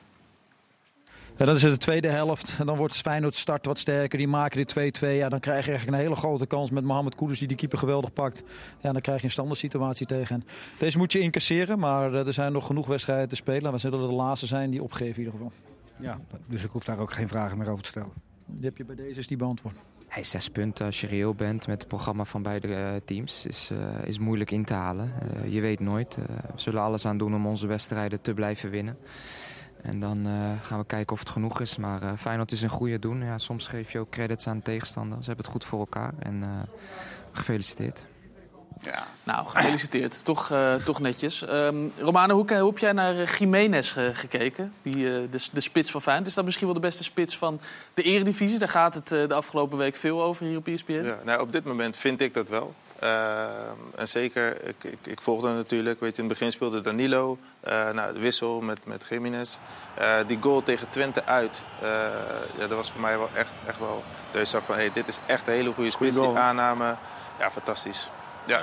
Ja, 1.39 1.45
dan 1.45 1.55
is 1.55 1.63
het 1.63 1.73
de 1.73 1.79
tweede 1.79 2.09
helft. 2.09 2.57
En 2.59 2.67
dan 2.67 2.77
wordt 2.77 2.95
Feyenoord 2.95 3.35
start 3.35 3.67
wat 3.67 3.79
sterker. 3.79 4.19
Die 4.19 4.29
maken 4.29 4.67
de 4.67 4.93
2-2. 4.99 5.07
Ja, 5.09 5.29
dan 5.29 5.41
krijg 5.41 5.65
je 5.65 5.71
eigenlijk 5.71 5.99
een 5.99 6.05
hele 6.05 6.21
grote 6.21 6.47
kans 6.47 6.71
met 6.71 6.85
Mohamed 6.85 7.15
Kudus 7.15 7.39
die 7.39 7.49
die 7.49 7.57
keeper 7.57 7.79
geweldig 7.79 8.13
pakt. 8.13 8.43
Ja, 8.81 8.93
dan 8.93 9.01
krijg 9.01 9.19
je 9.19 9.25
een 9.25 9.31
standaard 9.31 9.59
situatie 9.59 10.07
tegen. 10.07 10.35
hen. 10.35 10.49
Deze 10.79 10.99
moet 10.99 11.13
je 11.13 11.19
incasseren, 11.19 11.79
maar 11.79 12.15
eh, 12.15 12.27
er 12.27 12.33
zijn 12.33 12.53
nog 12.53 12.67
genoeg 12.67 12.87
wedstrijden 12.87 13.29
te 13.29 13.37
spelen. 13.37 13.73
We 13.73 13.79
zullen 13.79 14.09
de 14.09 14.15
laatste 14.15 14.47
zijn 14.47 14.71
die 14.71 14.83
opgeven 14.83 15.15
in 15.15 15.19
ieder 15.19 15.33
geval. 15.33 15.53
Ja, 16.01 16.19
dus 16.47 16.65
ik 16.65 16.71
hoef 16.71 16.85
daar 16.85 16.99
ook 16.99 17.13
geen 17.13 17.29
vragen 17.29 17.59
meer 17.59 17.69
over 17.69 17.83
te 17.83 17.89
stellen. 17.89 18.13
Die 18.47 18.65
heb 18.65 18.77
je 18.77 18.85
bij 18.85 18.97
deze 18.97 19.19
is 19.19 19.27
die 19.27 19.37
beantwoord. 19.37 19.77
Hey, 20.09 20.25
zes 20.25 20.49
punten 20.49 20.87
als 20.87 21.01
je 21.01 21.07
reëel 21.07 21.35
bent 21.35 21.67
met 21.67 21.79
het 21.79 21.89
programma 21.89 22.25
van 22.25 22.43
beide 22.43 22.75
eh, 22.75 22.95
teams 23.05 23.47
is, 23.47 23.71
eh, 23.71 24.05
is 24.05 24.19
moeilijk 24.19 24.51
in 24.51 24.65
te 24.65 24.75
halen. 24.75 25.13
Eh, 25.21 25.53
je 25.53 25.61
weet 25.61 25.81
nooit. 25.81 26.17
Eh, 26.17 26.25
we 26.25 26.61
zullen 26.61 26.83
alles 26.83 27.07
aan 27.07 27.19
doen 27.19 27.35
om 27.35 27.47
onze 27.47 27.67
wedstrijden 27.67 28.21
te 28.21 28.35
blijven 28.35 28.71
winnen. 28.71 28.97
En 29.87 30.01
dan 30.01 30.27
eh, 30.27 30.67
gaan 30.67 30.79
we 30.79 30.87
kijken 30.87 31.13
of 31.13 31.19
het 31.19 31.29
genoeg 31.29 31.61
is. 31.61 31.77
Maar 31.77 32.03
eh, 32.03 32.13
Feyenoord 32.19 32.53
is 32.53 32.63
een 32.63 32.69
goede 32.69 32.99
doen. 32.99 33.25
Ja, 33.25 33.39
soms 33.39 33.67
geef 33.67 33.91
je 33.91 33.99
ook 33.99 34.11
credits 34.11 34.47
aan 34.47 34.57
de 34.57 34.63
tegenstander. 34.63 35.19
Ze 35.19 35.27
hebben 35.27 35.45
het 35.45 35.55
goed 35.55 35.65
voor 35.65 35.79
elkaar. 35.79 36.13
En 36.19 36.43
eh, 36.43 36.49
gefeliciteerd. 37.33 38.05
Ja. 38.81 39.07
Nou, 39.25 39.47
gefeliciteerd. 39.47 40.25
toch, 40.25 40.51
eh, 40.51 40.75
toch 40.75 41.01
netjes. 41.01 41.43
Ehm 41.43 41.89
Romano, 41.99 42.35
hoe, 42.35 42.57
hoe 42.59 42.69
heb 42.69 42.79
jij 42.79 42.93
naar 42.93 43.37
Jiménez 43.39 43.97
gekeken? 44.13 44.73
Die, 44.83 44.95
eh, 44.95 45.23
de, 45.31 45.49
de 45.53 45.61
spits 45.61 45.91
van 45.91 46.03
Feyenoord. 46.03 46.29
Is 46.29 46.35
dat 46.35 46.45
misschien 46.45 46.67
wel 46.67 46.75
de 46.75 46.81
beste 46.81 47.05
spits 47.05 47.39
van 47.39 47.61
de 47.95 48.03
eredivisie? 48.03 48.59
Daar 48.59 48.69
gaat 48.69 48.95
het 48.95 49.13
eh, 49.13 49.29
de 49.29 49.35
afgelopen 49.35 49.79
week 49.79 49.97
veel 49.97 50.23
over 50.23 50.47
hier 50.47 50.57
op 50.57 50.67
ESPN. 50.67 50.93
Ja, 50.93 51.19
nou, 51.25 51.41
op 51.41 51.53
dit 51.53 51.65
moment 51.65 51.97
vind 51.97 52.21
ik 52.21 52.35
dat 52.35 52.49
wel. 52.49 52.75
Ehm, 53.01 53.77
en 53.97 54.09
zeker, 54.09 54.67
ik, 54.67 54.85
ik, 54.85 54.99
ik 55.03 55.21
volgde 55.21 55.53
natuurlijk. 55.53 56.01
Weet 56.01 56.17
je, 56.17 56.23
in 56.23 56.29
het 56.29 56.39
begin 56.39 56.53
speelde 56.53 56.81
Danilo. 56.81 57.39
eh 57.61 57.91
nou, 57.91 58.13
de 58.13 58.21
wissel 58.21 58.61
met, 58.61 58.79
met 58.85 59.05
Jiménez. 59.09 59.59
Eh, 59.95 60.19
die 60.27 60.39
goal 60.41 60.63
tegen 60.63 60.89
Twente 60.89 61.25
uit. 61.25 61.61
eh, 61.81 61.89
ja, 62.59 62.67
dat 62.67 62.73
was 62.73 62.91
voor 62.93 63.01
mij 63.01 63.19
wel 63.19 63.29
echt, 63.35 63.51
echt 63.67 63.79
wel... 63.79 64.05
Dat 64.31 64.41
je 64.41 64.47
zag 64.47 64.65
van, 64.65 64.75
hey, 64.75 64.93
dit 64.93 65.09
is 65.09 65.19
echt 65.27 65.47
een 65.49 65.55
hele 65.55 65.73
goede 65.73 65.91
spits. 65.91 66.19
Aanname, 66.21 66.97
ja, 67.39 67.51
fantastisch. 67.51 68.11
Ja. 68.47 68.63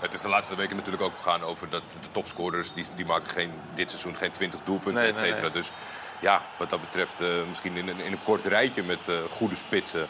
Het 0.00 0.14
is 0.14 0.20
de 0.20 0.28
laatste 0.28 0.54
weken 0.56 0.76
natuurlijk 0.76 1.02
ook 1.02 1.16
gegaan 1.16 1.42
over 1.42 1.68
dat 1.68 1.82
de 1.90 2.10
topscorers... 2.12 2.72
die, 2.72 2.84
die 2.94 3.06
maken 3.06 3.28
geen, 3.28 3.52
dit 3.74 3.90
seizoen 3.90 4.16
geen 4.16 4.30
20 4.32 4.60
doelpunten, 4.64 5.02
Nee, 5.02 5.10
et 5.10 5.16
cetera. 5.18 5.40
nee. 5.40 5.50
Dus 5.50 5.70
ja, 6.20 6.42
wat 6.58 6.70
dat 6.70 6.80
betreft 6.80 7.20
eh, 7.20 7.28
misschien 7.48 7.76
in 7.76 7.88
een, 7.88 8.00
in 8.00 8.12
een 8.12 8.22
kort 8.22 8.46
rijtje 8.46 8.82
met 8.82 9.08
eh, 9.08 9.14
goede 9.30 9.56
spitsen. 9.56 10.06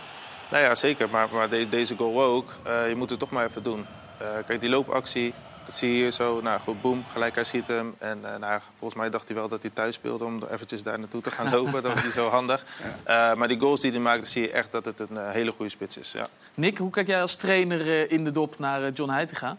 Nou 0.53 0.65
ja, 0.65 0.75
zeker. 0.75 1.09
Maar, 1.11 1.29
maar 1.33 1.49
de- 1.51 1.69
deze 1.69 1.97
goal 1.97 2.23
ook. 2.23 2.53
Eh, 2.63 2.89
je 2.89 2.95
moet 2.95 3.11
het 3.11 3.19
toch 3.19 3.31
maar 3.31 3.47
even 3.47 3.63
doen. 3.63 3.87
Eh, 4.19 4.27
kijk, 4.47 4.61
die 4.61 4.71
loopactie, 4.71 5.35
dat 5.65 5.75
zie 5.75 5.89
je 5.91 5.95
hier 5.95 6.11
zo. 6.11 6.41
Nou, 6.41 6.61
goed, 6.61 6.81
boem, 6.81 7.05
gelijk 7.13 7.35
hij 7.35 7.45
schiet 7.45 7.67
hem. 7.67 7.95
En 7.99 8.19
eh, 8.33 8.39
nou, 8.39 8.61
volgens 8.79 9.01
mij 9.01 9.11
dacht 9.11 9.29
hij 9.29 9.37
wel 9.37 9.49
dat 9.49 9.63
hij 9.63 9.71
thuis 9.71 9.95
speelde 9.95 10.25
om 10.25 10.43
eventjes 10.51 10.83
daar 10.83 10.99
naartoe 10.99 11.21
te 11.21 11.31
gaan 11.31 11.51
lopen. 11.57 11.73
dat 11.83 11.93
was 11.95 12.05
niet 12.05 12.13
zo 12.13 12.29
handig. 12.29 12.65
Eh, 13.05 13.35
maar 13.35 13.49
die 13.49 13.59
goals 13.61 13.81
die 13.81 13.91
hij 13.91 14.01
maakte, 14.01 14.27
zie 14.27 14.43
je 14.43 14.51
echt 14.51 14.73
dat 14.73 14.85
het 14.85 15.01
een 15.01 15.31
hele 15.31 15.51
goede 15.53 15.71
spits 15.71 15.97
is. 15.97 16.13
Ja. 16.13 16.27
Nick, 16.55 16.79
hoe 16.79 16.91
kijk 16.91 17.07
jij 17.07 17.23
als 17.23 17.37
trainer 17.37 18.11
in 18.11 18.25
de 18.25 18.31
dop 18.31 18.59
naar 18.59 18.91
John 18.91 19.11
Heitinga? 19.11 19.57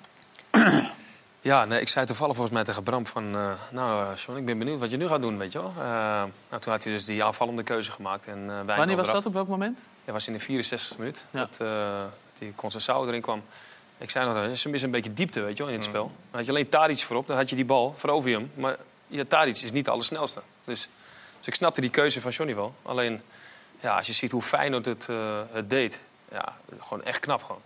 Ja, 1.44 1.66
nee, 1.66 1.82
ik 1.82 1.88
zei 1.88 2.06
toevallig 2.06 2.36
volgens 2.36 2.56
mij 2.56 2.66
tegen 2.66 2.84
Bram 2.84 3.06
van... 3.08 3.36
eh, 3.36 3.54
nou, 3.72 4.12
eh, 4.12 4.18
John, 4.18 4.38
ik 4.38 4.46
ben 4.46 4.58
benieuwd 4.58 4.80
wat 4.80 4.92
je 4.92 4.98
nu 4.98 5.08
gaat 5.08 5.22
doen, 5.22 5.38
weet 5.38 5.52
je 5.52 5.60
wel. 5.62 5.74
Eh, 5.78 5.84
nou, 6.50 6.62
toen 6.62 6.72
had 6.72 6.84
hij 6.84 6.94
dus 6.94 7.06
die 7.06 7.24
aanvallende 7.24 7.64
keuze 7.64 7.92
gemaakt. 7.92 8.26
En, 8.28 8.40
eh, 8.40 8.48
Wijndal 8.48 8.76
Wanneer 8.76 8.96
was 8.96 9.12
dat? 9.12 9.26
Op 9.26 9.34
welk 9.34 9.48
moment? 9.48 9.84
Ja, 10.06 10.12
was 10.14 10.28
in 10.28 10.34
de 10.34 10.40
64 10.40 10.98
minuut. 10.98 11.24
Ja. 11.32 11.40
Dat, 11.40 11.58
eh 11.60 12.04
die 12.40 12.54
Conceição 12.56 13.08
erin 13.08 13.22
kwam. 13.22 13.44
Ik 13.98 14.10
zei 14.10 14.26
nog, 14.28 14.36
er 14.36 14.50
is 14.74 14.82
een 14.82 14.92
beetje 14.92 15.14
diepte 15.14 15.42
weet 15.42 15.58
je 15.58 15.64
wel, 15.64 15.72
in 15.72 15.78
het 15.78 15.88
spel. 15.88 16.04
Dan 16.04 16.40
had 16.40 16.46
je 16.46 16.50
alleen 16.50 16.70
Tadic 16.70 17.00
voorop, 17.00 17.28
dan 17.28 17.38
had 17.38 17.50
je 17.50 17.56
die 17.56 17.66
bal, 17.66 17.94
verover 17.98 18.30
je 18.30 18.36
hem. 18.36 18.52
Maar 18.56 18.78
ja, 19.08 19.24
Tadic 19.28 19.58
is 19.58 19.72
niet 19.72 19.86
de 19.86 19.92
allersnelste. 19.92 20.42
Dus, 20.64 20.90
dus 21.38 21.48
ik 21.48 21.56
snapte 21.56 21.82
die 21.82 21.90
keuze 21.90 22.22
van 22.22 22.32
Johnny 22.32 22.56
wel. 22.56 22.76
Alleen, 22.82 23.22
ja, 23.80 23.98
als 23.98 24.08
je 24.08 24.14
ziet 24.14 24.32
hoe 24.32 24.42
Feyenoord 24.42 24.86
het, 24.86 25.10
eh, 25.10 25.40
het 25.52 25.70
deed... 25.70 26.00
Ja, 26.32 26.58
gewoon 26.80 27.04
echt 27.04 27.20
knap 27.20 27.44
gewoon. 27.44 27.62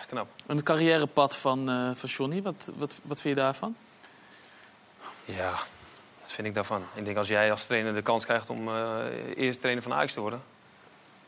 Echt 0.00 0.08
knap. 0.08 0.28
En 0.46 0.56
het 0.56 0.64
carrièrepad 0.64 1.36
van, 1.36 1.68
eh 1.68 1.90
van 1.94 2.08
Johnny, 2.08 2.42
wat, 2.42 2.72
wat, 2.74 3.00
wat 3.02 3.20
vind 3.20 3.36
je 3.36 3.42
daarvan? 3.42 3.76
Ja, 5.24 5.50
wat 6.20 6.32
vind 6.32 6.46
ik 6.46 6.54
daarvan? 6.54 6.82
Ik 6.94 7.04
denk 7.04 7.16
als 7.16 7.28
jij 7.28 7.50
als 7.50 7.66
trainer 7.66 7.94
de 7.94 8.02
kans 8.02 8.24
krijgt 8.24 8.50
om 8.50 8.68
eh 8.68 9.04
eerste 9.36 9.60
trainer 9.60 9.82
van 9.82 9.92
Ajax 9.92 10.12
te 10.12 10.20
worden... 10.20 10.42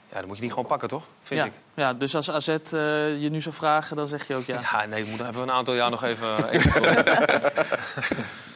Ja, 0.09 0.19
dan 0.19 0.27
moet 0.27 0.37
je 0.37 0.43
die 0.43 0.51
gewoon 0.51 0.67
pakken, 0.67 0.89
toch? 0.89 1.07
Vind 1.23 1.41
ja. 1.41 1.47
ik. 1.47 1.53
ja, 1.75 1.95
dus 1.95 2.15
als 2.15 2.31
AZ 2.31 2.49
eh, 2.49 2.59
je 3.23 3.29
nu 3.31 3.41
zou 3.41 3.55
vragen, 3.55 3.97
dan 3.97 4.09
zeg 4.09 4.27
je 4.27 4.35
ook 4.35 4.45
ja. 4.45 4.61
Ja, 4.61 4.87
nee, 4.87 5.03
ik 5.03 5.09
moet 5.09 5.21
even 5.21 5.43
een 5.43 5.51
aantal 5.51 5.75
jaar 5.75 5.91
nog 5.91 6.03
even 6.03 6.37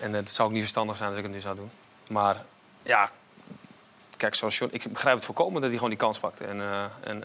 en 0.05 0.13
het 0.13 0.31
zou 0.31 0.49
ook 0.49 0.55
niet 0.55 0.63
verstandig 0.63 0.97
zijn 0.97 1.09
als 1.09 1.19
ik 1.19 1.25
het 1.25 1.33
nu 1.33 1.41
zou 1.41 1.57
doen. 1.57 1.71
Maar 2.09 2.45
ja, 2.83 3.11
kijk, 4.17 4.35
zoals 4.35 4.59
John, 4.59 4.75
ik 4.75 4.93
begrijp 4.93 5.17
het 5.17 5.25
volkomen 5.25 5.55
dat 5.55 5.63
hij 5.63 5.75
gewoon 5.75 5.91
die 5.91 5.99
kans 5.99 6.19
pakt. 6.19 6.41
En, 6.41 6.61
en 7.01 7.25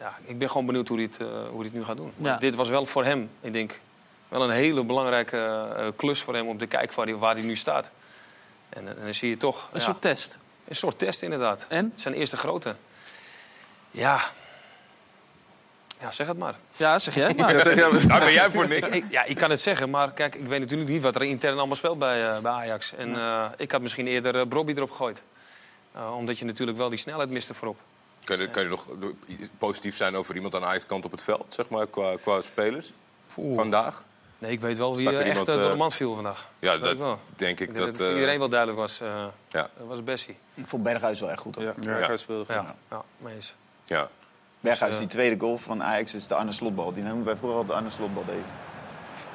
ja, 0.00 0.18
ik 0.24 0.38
ben 0.38 0.48
gewoon 0.48 0.66
benieuwd 0.66 0.88
hoe 0.88 0.96
hij 0.96 1.06
het, 1.06 1.20
eh, 1.20 1.26
hoe 1.26 1.56
hij 1.56 1.64
het 1.64 1.72
nu 1.72 1.84
gaat 1.84 1.96
doen. 1.96 2.12
Ja. 2.16 2.36
Dit 2.36 2.54
was 2.54 2.68
wel 2.68 2.86
voor 2.86 3.04
hem, 3.04 3.30
ik 3.40 3.52
denk, 3.52 3.80
wel 4.28 4.42
een 4.42 4.50
hele 4.50 4.84
belangrijke 4.84 5.36
eh, 5.76 5.86
klus 5.96 6.22
voor 6.22 6.34
hem 6.34 6.48
om 6.48 6.58
te 6.58 6.66
kijken 6.66 6.96
waar 6.96 7.06
hij, 7.06 7.16
waar 7.16 7.34
hij 7.34 7.44
nu 7.44 7.56
staat. 7.56 7.90
En, 8.68 8.88
en 8.88 9.04
dan 9.04 9.14
zie 9.14 9.28
je 9.28 9.36
toch... 9.36 9.68
Een 9.72 9.78
ja, 9.78 9.84
soort 9.84 10.00
test. 10.00 10.38
Een 10.68 10.76
soort 10.76 10.98
test, 10.98 11.22
inderdaad. 11.22 11.66
En? 11.68 11.92
Zijn 11.94 12.14
eerste 12.14 12.36
grote. 12.36 12.74
Ja. 13.90 14.20
Ja, 16.00 16.10
zeg 16.10 16.26
het 16.26 16.38
maar. 16.38 16.54
Ja, 16.76 16.98
zeg 16.98 17.14
jij 17.14 17.28
het 17.28 17.36
maar. 17.40 17.76
Ja. 17.76 17.90
Daar 18.06 18.20
ben 18.20 18.32
jij 18.32 18.50
voor, 18.50 18.68
Nick. 18.68 18.86
Ik, 19.00 19.04
ja, 19.10 19.24
ik 19.24 19.36
kan 19.36 19.50
het 19.50 19.60
zeggen, 19.60 19.90
maar 19.90 20.12
kijk, 20.12 20.34
ik 20.34 20.46
weet 20.46 20.60
natuurlijk 20.60 20.90
niet 20.90 21.02
wat 21.02 21.14
er 21.14 21.22
intern 21.22 21.58
allemaal 21.58 21.76
speelt 21.76 21.98
bij, 21.98 22.28
eh, 22.28 22.38
bij 22.38 22.52
Ajax. 22.52 22.94
En 22.94 23.16
ik 23.56 23.70
had 23.70 23.80
misschien 23.80 24.06
eerder 24.06 24.34
uh, 24.34 24.42
Brobby 24.48 24.72
erop 24.72 24.90
gegooid. 24.90 25.22
Omdat 26.16 26.38
je 26.38 26.44
natuurlijk 26.44 26.78
wel 26.78 26.88
die 26.88 26.98
snelheid 26.98 27.30
miste 27.30 27.54
voorop. 27.54 27.78
Kun 28.30 28.40
je, 28.40 28.48
kun 28.48 28.62
je 28.62 28.68
nog 28.68 28.86
positief 29.58 29.96
zijn 29.96 30.16
over 30.16 30.34
iemand 30.34 30.54
aan 30.54 30.64
Ajax 30.64 30.86
kant 30.86 31.04
op 31.04 31.10
het 31.10 31.22
veld, 31.22 31.44
zeg 31.48 31.68
maar, 31.68 31.86
qua, 31.86 32.14
qua 32.22 32.40
spelers 32.40 32.92
Oeh. 33.36 33.56
vandaag? 33.56 34.02
Nee, 34.38 34.50
ik 34.52 34.60
weet 34.60 34.76
wel 34.78 34.96
wie 34.96 35.08
er 35.08 35.14
echt 35.20 35.26
iemand, 35.28 35.48
uh, 35.48 35.54
door 35.54 35.64
de 35.64 35.70
eh, 35.70 35.76
man 35.76 35.92
viel 35.92 36.14
vandaag. 36.14 36.48
Ja, 36.58 36.78
dat 36.78 36.92
ik 36.92 36.98
wel. 36.98 37.18
denk 37.36 37.60
ik 37.60 37.68
Ik 37.68 37.74
dat... 37.74 37.84
denk 37.84 37.98
dat 37.98 38.06
eh, 38.08 38.14
iedereen 38.14 38.38
wel 38.38 38.48
duidelijk 38.48 38.78
was. 38.78 39.00
eh 39.00 39.24
ja. 39.48 39.68
Dat 39.78 39.86
was 39.86 40.04
Bessie. 40.04 40.36
Ik 40.54 40.68
vond 40.68 40.82
Berghuis 40.82 41.20
wel 41.20 41.30
echt 41.30 41.40
goed. 41.40 41.54
Hoor. 41.54 41.64
Ja, 41.64 41.74
Berghuis 41.80 42.20
speelde 42.20 42.44
goed. 42.44 42.54
Ja, 42.54 42.74
ja, 42.90 43.02
mee 43.16 43.34
eens. 43.34 43.54
Ja. 43.84 44.08
Berghuis, 44.60 44.90
Dus, 44.90 44.98
die 45.00 45.08
eh, 45.08 45.12
tweede 45.14 45.40
goal 45.40 45.58
van 45.58 45.82
Ajax 45.82 46.14
is 46.14 46.26
de 46.26 46.34
Arne 46.34 46.52
Slotbal. 46.52 46.92
Die 46.92 47.02
noemen 47.04 47.24
wij 47.24 47.36
vroeger 47.36 47.58
altijd 47.58 47.76
de 47.78 47.84
Arne 47.84 47.90
Slotbal. 47.94 48.24
Deze. 48.24 48.38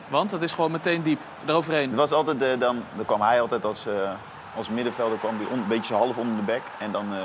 Want 0.08 0.32
het 0.32 0.42
is 0.42 0.52
gewoon 0.52 0.72
meteen 0.72 1.04
diep, 1.04 1.20
eroverheen. 1.48 1.88
Het 1.90 1.98
was 1.98 2.12
altijd, 2.12 2.42
eh, 2.42 2.60
dan, 2.60 2.84
dan 2.96 3.06
kwam 3.06 3.22
hij 3.22 3.42
altijd 3.42 3.66
als, 3.66 3.86
eh, 3.86 4.12
als 4.56 4.70
middenvelder 4.70 5.18
kwam 5.18 5.38
hij 5.38 5.58
een 5.58 5.68
beetje 5.68 5.94
half 5.94 6.18
onder 6.18 6.36
de 6.36 6.42
bek. 6.42 6.62
En 6.80 6.92
dan, 6.92 7.14
eh, 7.14 7.20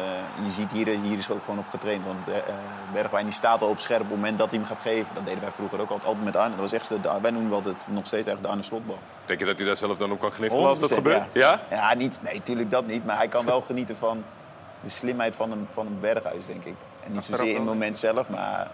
je 0.45 0.51
ziet 0.51 0.73
hier, 0.73 0.87
hier 0.87 1.19
is 1.19 1.31
ook 1.31 1.45
gewoon 1.45 1.59
op 1.59 1.71
getraind. 1.71 2.05
Want 2.05 2.29
eh, 2.29 2.35
Bergwijn 2.93 3.25
die 3.25 3.35
staat 3.35 3.63
al 3.63 3.69
op 3.69 3.79
scherp 3.79 4.01
op 4.01 4.07
het 4.07 4.17
moment 4.17 4.39
dat 4.39 4.51
hij 4.51 4.59
hem 4.59 4.69
gaat 4.69 4.81
geven. 4.81 5.15
Dat 5.15 5.27
deden 5.27 5.41
wij 5.41 5.51
vroeger 5.51 5.81
ook 5.81 5.91
altijd, 5.91 6.09
altijd 6.09 6.25
met 6.25 6.37
Arne. 6.37 6.51
Dat 6.51 6.71
was 6.71 6.73
echt, 6.73 6.89
de, 6.89 7.21
wij 7.23 7.31
noemen 7.31 7.53
altijd 7.53 7.89
nog 7.91 8.07
steeds 8.07 8.27
echt 8.27 8.43
de 8.43 8.49
Arne 8.49 8.63
Slotbal. 8.63 8.99
Denk 9.27 9.41
je 9.41 9.47
dat 9.47 9.57
hij 9.57 9.67
daar 9.67 9.77
zelf 9.77 9.99
dan 9.99 10.11
op 10.11 10.19
kan 10.19 10.33
gniffelen 10.33 10.67
als 10.67 10.81
dat 10.81 10.91
100%, 10.91 10.95
gebeurt? 10.95 11.23
Ja? 11.33 11.61
Ja, 11.71 11.95
niet, 11.95 12.21
nee, 12.23 12.35
natuurlijk 12.35 12.71
dat 12.71 12.87
niet. 12.87 13.05
Maar 13.05 13.17
hij 13.17 13.29
kan 13.29 13.45
wel 13.45 13.61
genieten 13.61 13.97
van 13.97 14.25
de 14.81 14.89
slimheid 14.89 15.37
van 15.37 15.53
een, 15.53 15.69
van 15.73 15.87
een 15.87 16.01
Berghuis, 16.01 16.47
denk 16.47 16.65
ik. 16.65 16.75
En 17.05 17.13
niet 17.13 17.25
zozeer 17.25 17.47
in 17.47 17.55
het 17.55 17.65
moment 17.65 17.99
zelf, 17.99 18.29
maar... 18.29 18.71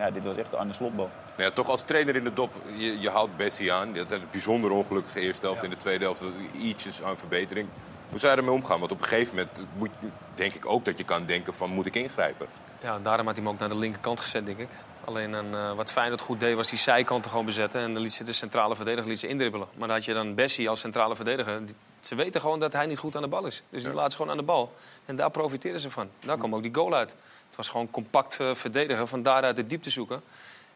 Ja, 0.00 0.10
dit 0.10 0.24
was 0.24 0.36
echt 0.36 0.50
de 0.50 0.56
Arne 0.56 0.72
Slotbal. 0.72 1.10
Nou 1.40 1.52
ja, 1.52 1.58
toch 1.58 1.68
als 1.68 1.82
trainer 1.82 2.16
in 2.16 2.24
de 2.24 2.32
dop, 2.32 2.52
je, 2.76 3.00
je 3.00 3.10
houdt 3.10 3.36
Bessie 3.36 3.72
aan. 3.72 3.92
Dat 3.92 4.10
is 4.10 4.18
een 4.18 4.24
bijzonder 4.30 4.70
ongelukkige 4.70 5.20
eerste 5.20 5.46
helft. 5.46 5.62
In 5.62 5.70
de 5.70 5.76
tweede 5.76 6.04
helft 6.04 6.24
ietsjes 6.52 7.02
aan 7.02 7.18
verbetering. 7.18 7.68
Hoe 8.08 8.18
zou 8.18 8.32
je 8.32 8.38
ermee 8.38 8.54
omgaan? 8.54 8.78
Want 8.78 8.92
op 8.92 9.00
een 9.00 9.06
gegeven 9.06 9.36
moment 9.36 9.66
moet, 9.76 9.90
denk 10.34 10.54
ik 10.54 10.66
ook 10.66 10.84
dat 10.84 10.98
je 10.98 11.04
kan 11.04 11.24
denken 11.26 11.54
van 11.54 11.70
moet 11.70 11.86
ik 11.86 11.94
ingrijpen? 11.94 12.46
Ja, 12.82 12.98
daarom 12.98 13.26
had 13.26 13.34
hij 13.34 13.44
hem 13.44 13.52
ook 13.52 13.60
naar 13.60 13.68
de 13.68 13.78
linkerkant 13.78 14.20
gezet, 14.20 14.46
denk 14.46 14.58
ik. 14.58 14.68
Alleen 15.04 15.32
een, 15.32 15.52
uh, 15.52 15.72
wat 15.72 15.92
Feyenoord 15.92 16.20
goed 16.20 16.40
deed, 16.40 16.54
was 16.54 16.68
die 16.70 16.78
zijkanten 16.78 17.30
gewoon 17.30 17.46
bezetten. 17.46 17.80
En 17.80 17.94
dan 17.94 18.02
liet 18.02 18.12
ze 18.12 18.24
de 18.24 18.32
centrale 18.32 18.76
verdediger 18.76 19.08
liet 19.08 19.20
ze 19.20 19.28
indribbelen. 19.28 19.68
Maar 19.74 19.88
dan 19.88 19.96
had 19.96 20.04
je 20.04 20.14
dan 20.14 20.34
Bessie 20.34 20.68
als 20.68 20.80
centrale 20.80 21.16
verdediger. 21.16 21.66
Die, 21.66 21.74
ze 22.00 22.14
weten 22.14 22.40
gewoon 22.40 22.60
dat 22.60 22.72
hij 22.72 22.86
niet 22.86 22.98
goed 22.98 23.16
aan 23.16 23.22
de 23.22 23.28
bal 23.28 23.46
is. 23.46 23.62
Dus 23.70 23.82
die 23.82 23.92
laat 23.92 24.10
ze 24.10 24.16
gewoon 24.16 24.32
aan 24.32 24.38
de 24.38 24.44
bal. 24.44 24.72
En 25.04 25.16
daar 25.16 25.30
profiteren 25.30 25.80
ze 25.80 25.90
van. 25.90 26.10
Daar 26.24 26.38
kwam 26.38 26.54
ook 26.54 26.62
die 26.62 26.74
goal 26.74 26.94
uit. 26.94 27.10
Het 27.10 27.56
was 27.56 27.68
gewoon 27.68 27.90
compact 27.90 28.38
uh, 28.40 28.54
verdedigen, 28.54 29.08
van 29.08 29.22
daaruit 29.22 29.56
de 29.56 29.66
diepte 29.66 29.90
zoeken. 29.90 30.22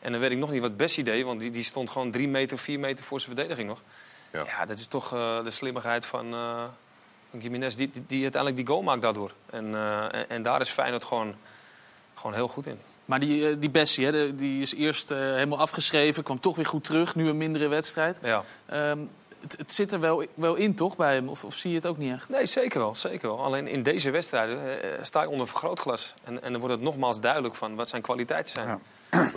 En 0.05 0.13
dan 0.13 0.21
weet 0.21 0.31
ik 0.31 0.39
nog 0.39 0.51
niet 0.51 0.61
wat 0.61 0.77
Bessie 0.77 1.05
deed, 1.05 1.25
want 1.25 1.41
die, 1.41 1.51
die 1.51 1.63
stond 1.63 1.91
gewoon 1.91 2.11
drie 2.11 2.29
meter, 2.29 2.59
vier 2.59 2.79
meter 2.79 3.05
voor 3.05 3.21
zijn 3.21 3.37
verdediging 3.37 3.69
nog. 3.69 3.83
Ja, 4.31 4.45
ja 4.47 4.65
dat 4.67 4.79
is 4.79 4.87
toch 4.87 5.15
uh, 5.15 5.45
de 5.45 5.51
slimmigheid 5.51 6.07
van, 6.07 6.35
uh, 6.35 6.65
van 7.31 7.41
Jiménez, 7.41 7.75
die, 7.75 7.91
die, 7.93 8.05
die, 8.07 8.23
uiteindelijk 8.23 8.67
die 8.67 8.75
goal 8.75 8.83
maakt 8.83 9.03
daardoor. 9.03 9.33
En, 9.51 9.71
uh, 9.71 10.15
en, 10.15 10.31
en, 10.31 10.43
daar 10.43 10.61
is 10.61 10.71
Feyenoord 10.71 11.05
gewoon, 11.05 11.35
gewoon 12.15 12.35
heel 12.35 12.49
goed 12.49 12.67
in. 12.67 12.79
Maar 13.05 13.21
die, 13.21 13.59
die 13.59 13.71
Bessie, 13.71 14.07
hè, 14.07 14.35
die 14.35 14.63
is 14.63 14.75
eerst 14.75 15.11
uh, 15.11 15.19
helemaal 15.19 15.59
afgeschreven, 15.59 16.23
kwam 16.23 16.41
toch 16.41 16.57
weer 16.57 16.67
goed 16.67 16.85
terug, 16.85 17.15
nu 17.15 17.29
een 17.29 17.37
mindere 17.37 17.69
wedstrijd. 17.69 18.21
Ja. 18.23 18.45
Um, 18.73 19.11
het, 19.41 19.57
het, 19.59 19.73
zit 19.73 19.93
er 19.93 20.01
wel, 20.01 20.25
wel 20.35 20.55
in, 20.55 20.75
toch, 20.75 20.97
bij 20.97 21.15
hem? 21.15 21.29
Of, 21.29 21.45
of, 21.45 21.55
zie 21.55 21.71
je 21.71 21.77
het 21.77 21.87
ook 21.87 21.99
niet 21.99 22.13
echt? 22.13 22.29
Nee, 22.29 22.47
zeker 22.47 22.81
wel. 22.81 22.95
Zeker 22.95 23.29
wel. 23.29 23.43
Alleen 23.43 23.69
in 23.69 23.83
deze 23.83 24.11
wedstrijden 24.11 24.59
uh, 24.67 24.75
sta 25.03 25.23
je 25.23 25.29
onder 25.29 25.49
vergrootglas. 25.49 26.15
En, 26.25 26.43
en 26.43 26.51
dan 26.51 26.61
wordt 26.61 26.75
het 26.75 26.85
nogmaals 26.85 27.21
duidelijk 27.21 27.55
van 27.55 27.75
wat 27.75 27.89
zijn 27.89 28.03
kwaliteiten 28.03 28.55
zijn. 28.55 28.69
Ja. 28.69 28.79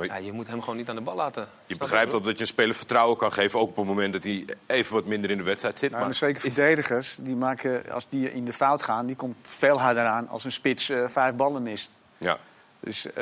Ja, 0.02 0.16
je 0.16 0.32
moet 0.32 0.48
hem 0.48 0.62
gewoon 0.62 0.78
niet 0.78 0.90
aan 0.90 0.96
de 0.96 1.02
bal 1.02 1.16
laten. 1.16 1.48
Je 1.66 1.78
begrijpt 1.78 2.12
dat, 2.12 2.24
dat 2.24 2.34
je 2.34 2.42
een 2.42 2.48
speler 2.48 2.76
vertrouwen 2.76 3.18
kan 3.18 3.32
geven, 3.32 3.60
ook 3.60 3.70
op 3.70 3.76
het 3.76 3.86
moment 3.86 4.14
dat 4.14 4.24
hij 4.24 4.46
even 4.66 4.94
wat 4.94 5.06
minder 5.06 5.32
in 5.32 5.38
de 5.38 5.44
wedstrijd 5.44 5.80
zit. 5.80 5.92
Nou, 5.92 6.04
maar 6.04 6.14
zeker 6.14 6.46
is... 6.46 6.54
verdedigers, 6.54 7.18
die 7.22 7.36
maken, 7.36 7.92
als 7.92 8.10
die 8.10 8.32
in 8.32 8.46
de 8.46 8.54
fout 8.54 8.84
gaan, 8.84 9.06
die 9.06 9.16
komt 9.16 9.36
veel 9.42 9.82
harder 9.82 10.06
aan 10.06 10.28
als 10.28 10.44
een 10.44 10.52
spits 10.52 10.90
uh, 10.90 11.08
vijf 11.08 11.36
ballen 11.36 11.64
mist. 11.64 11.98
Ja. 12.18 12.38
Dus 12.80 13.06
uh, 13.06 13.14